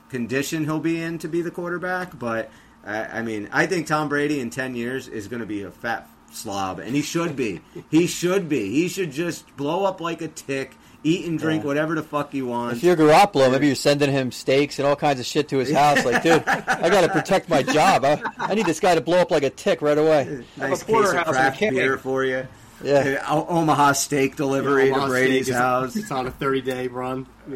condition 0.09 0.65
he'll 0.65 0.80
be 0.80 1.01
in 1.01 1.17
to 1.19 1.28
be 1.28 1.41
the 1.41 1.51
quarterback, 1.51 2.17
but 2.17 2.51
I, 2.86 3.19
I 3.19 3.21
mean, 3.21 3.49
I 3.51 3.67
think 3.67 3.88
Tom 3.88 4.09
Brady 4.09 4.39
in 4.39 4.49
ten 4.49 4.76
years 4.76 5.07
is 5.07 5.28
going 5.28 5.39
to 5.39 5.45
be 5.45 5.63
a 5.63 5.71
fat 5.71 6.09
slob, 6.32 6.80
and 6.80 6.95
he 6.95 7.01
should 7.01 7.36
be. 7.36 7.61
he 7.89 8.07
should 8.07 8.49
be. 8.49 8.71
He 8.71 8.88
should 8.88 9.11
just 9.11 9.55
blow 9.55 9.86
up 9.86 10.01
like 10.01 10.21
a 10.21 10.28
tick, 10.28 10.76
eat 11.06 11.26
and 11.28 11.38
drink 11.39 11.64
Yeah. 11.64 11.68
whatever 11.68 11.95
the 11.95 12.03
fuck 12.03 12.32
he 12.34 12.41
wants. 12.41 12.78
If 12.78 12.84
you're 12.84 12.95
Garoppolo, 12.95 13.51
maybe 13.51 13.68
you're 13.68 13.76
sending 13.76 14.12
him 14.12 14.32
steaks 14.32 14.80
and 14.80 14.88
all 14.88 14.95
kinds 14.95 15.20
of 15.20 15.26
shit 15.26 15.47
to 15.49 15.58
his 15.58 15.72
house. 15.72 16.03
Like, 16.03 16.24
dude, 16.24 16.43
I 16.47 16.89
got 16.89 17.01
to 17.01 17.10
protect 17.10 17.47
my 17.47 17.62
job. 17.64 18.03
I, 18.03 18.22
I 18.38 18.56
need 18.56 18.66
this 18.66 18.80
guy 18.80 18.95
to 18.95 19.01
blow 19.01 19.20
up 19.20 19.32
like 19.32 19.43
a 19.43 19.49
tick 19.49 19.82
right 19.82 19.97
away. 19.97 20.43
nice 20.58 20.82
a 20.82 20.86
case 20.86 20.93
porterhouse 20.95 21.28
of 21.28 21.34
craft 21.34 21.60
beer 21.60 21.97
for 21.97 22.24
you. 22.26 22.47
Yeah. 22.84 23.24
O- 23.30 23.45
Omaha 23.60 23.93
steak 23.93 24.36
delivery 24.36 24.89
Omaha 24.91 25.06
to 25.06 25.12
Brady's 25.12 25.45
Steak 25.45 25.53
is- 25.56 25.60
house. 25.62 25.95
It's 25.95 26.12
on 26.12 26.28
a 26.28 26.32
30 26.32 26.62
day 26.62 26.88
run. 26.88 27.28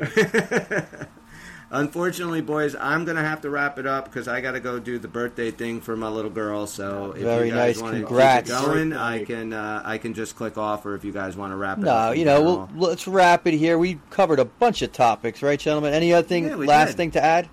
unfortunately, 1.71 2.41
boys, 2.41 2.75
I'm 2.79 3.05
gonna 3.05 3.23
have 3.23 3.41
to 3.41 3.49
wrap 3.49 3.77
it 3.79 3.85
up 3.85 4.05
because 4.05 4.27
I 4.27 4.41
got 4.41 4.51
to 4.53 4.59
go 4.59 4.79
do 4.79 4.97
the 4.99 5.07
birthday 5.07 5.51
thing 5.51 5.81
for 5.81 5.95
my 5.95 6.07
little 6.09 6.31
girl. 6.31 6.67
So 6.67 7.11
if 7.15 7.21
Very 7.23 7.47
you 7.49 7.53
guys 7.53 7.75
nice. 7.77 7.81
want 7.81 7.93
to 7.93 7.99
keep 7.99 8.05
it 8.05 8.07
Congrats. 8.07 8.49
going, 8.51 8.93
I 8.93 9.25
can 9.25 9.53
uh, 9.53 9.81
I 9.85 9.97
can 9.97 10.13
just 10.13 10.35
click 10.35 10.57
off, 10.57 10.85
or 10.85 10.95
if 10.95 11.03
you 11.03 11.11
guys 11.11 11.35
want 11.37 11.51
to 11.53 11.57
wrap 11.57 11.77
it 11.79 11.87
up. 11.87 12.07
No, 12.07 12.11
in 12.11 12.19
you 12.19 12.25
know, 12.25 12.41
we'll, 12.41 12.69
let's 12.89 13.07
wrap 13.07 13.47
it 13.47 13.53
here. 13.53 13.77
We 13.77 13.99
covered 14.09 14.39
a 14.39 14.45
bunch 14.45 14.81
of 14.81 14.91
topics, 14.91 15.41
right, 15.41 15.59
gentlemen? 15.59 15.93
Any 15.93 16.13
other 16.13 16.27
thing, 16.27 16.47
Yeah, 16.47 16.55
last 16.55 16.89
did. 16.89 16.97
thing 16.97 17.11
to 17.11 17.23
add? 17.23 17.49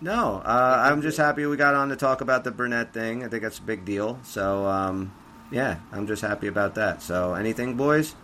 No, 0.00 0.42
uh, 0.44 0.82
I'm 0.90 1.00
just 1.00 1.16
happy 1.16 1.46
we 1.46 1.56
got 1.56 1.74
on 1.74 1.88
to 1.88 1.96
talk 1.96 2.20
about 2.20 2.44
the 2.44 2.50
Brunette 2.50 2.92
thing. 2.92 3.24
I 3.24 3.28
think 3.28 3.42
that's 3.42 3.58
a 3.58 3.62
big 3.62 3.86
deal. 3.86 4.18
So, 4.24 4.66
um, 4.66 5.10
yeah, 5.50 5.76
I'm 5.90 6.06
just 6.06 6.20
happy 6.20 6.48
about 6.48 6.74
that. 6.74 7.00
So, 7.00 7.32
anything, 7.32 7.76
boys? 7.76 8.14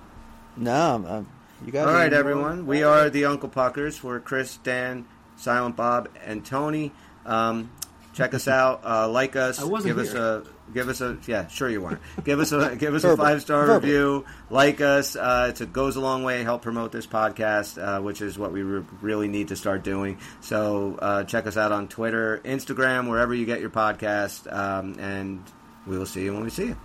No, 0.54 0.70
I'm- 0.74 1.06
I'm- 1.06 1.26
you 1.66 1.72
guys. 1.72 1.86
All 1.86 1.92
right, 1.92 2.12
everyone. 2.12 2.66
We 2.66 2.82
are 2.82 3.10
the 3.10 3.26
Uncle 3.26 3.48
Puckers. 3.48 4.02
We're 4.02 4.20
Chris, 4.20 4.56
Dan, 4.58 5.06
Silent 5.36 5.76
Bob, 5.76 6.08
and 6.24 6.44
Tony. 6.44 6.92
Um, 7.24 7.70
check 8.14 8.34
us 8.34 8.48
out. 8.48 8.82
Uh, 8.84 9.08
like 9.08 9.36
us. 9.36 9.60
I 9.60 9.64
wasn't 9.64 9.96
give 9.96 10.04
us 10.04 10.14
a. 10.14 10.44
Give 10.72 10.88
us 10.88 11.02
a 11.02 11.18
yeah, 11.26 11.48
sure 11.48 11.68
you 11.68 11.82
weren't. 11.82 12.00
Give 12.24 12.40
us 12.40 12.52
a 12.52 12.76
give 12.78 12.94
us 12.94 13.04
a 13.04 13.14
five 13.16 13.42
star 13.42 13.74
review. 13.74 14.24
Like 14.48 14.80
us, 14.80 15.16
uh, 15.16 15.48
it's 15.50 15.60
a 15.60 15.66
goes 15.66 15.96
a 15.96 16.00
long 16.00 16.24
way. 16.24 16.42
Help 16.44 16.62
promote 16.62 16.92
this 16.92 17.06
podcast, 17.06 17.82
uh, 17.82 18.00
which 18.00 18.22
is 18.22 18.38
what 18.38 18.52
we 18.52 18.62
re- 18.62 18.84
really 19.02 19.28
need 19.28 19.48
to 19.48 19.56
start 19.56 19.84
doing. 19.84 20.18
So 20.40 20.98
uh, 21.00 21.24
check 21.24 21.46
us 21.46 21.58
out 21.58 21.72
on 21.72 21.88
Twitter, 21.88 22.40
Instagram, 22.44 23.10
wherever 23.10 23.34
you 23.34 23.44
get 23.44 23.60
your 23.60 23.70
podcast, 23.70 24.50
um, 24.50 24.96
and 24.98 25.42
we 25.86 25.98
will 25.98 26.06
see 26.06 26.24
you 26.24 26.32
when 26.32 26.44
we 26.44 26.50
see 26.50 26.68
you. 26.68 26.76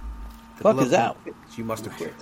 Fuck 0.57 0.81
is 0.81 0.91
out. 0.91 1.17
You 1.55 1.63
must 1.63 1.85
have 1.85 1.95
quit. 1.95 2.13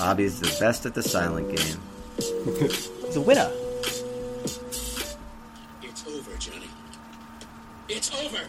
Bobby's 0.00 0.40
the 0.40 0.56
best 0.58 0.86
at 0.86 0.94
the 0.94 1.02
silent 1.02 1.54
game. 1.54 1.78
He's 2.16 3.16
a 3.16 3.20
winner. 3.20 3.50
It's 5.82 6.06
over, 6.06 6.34
Johnny. 6.38 6.70
It's 7.86 8.10
over. 8.24 8.40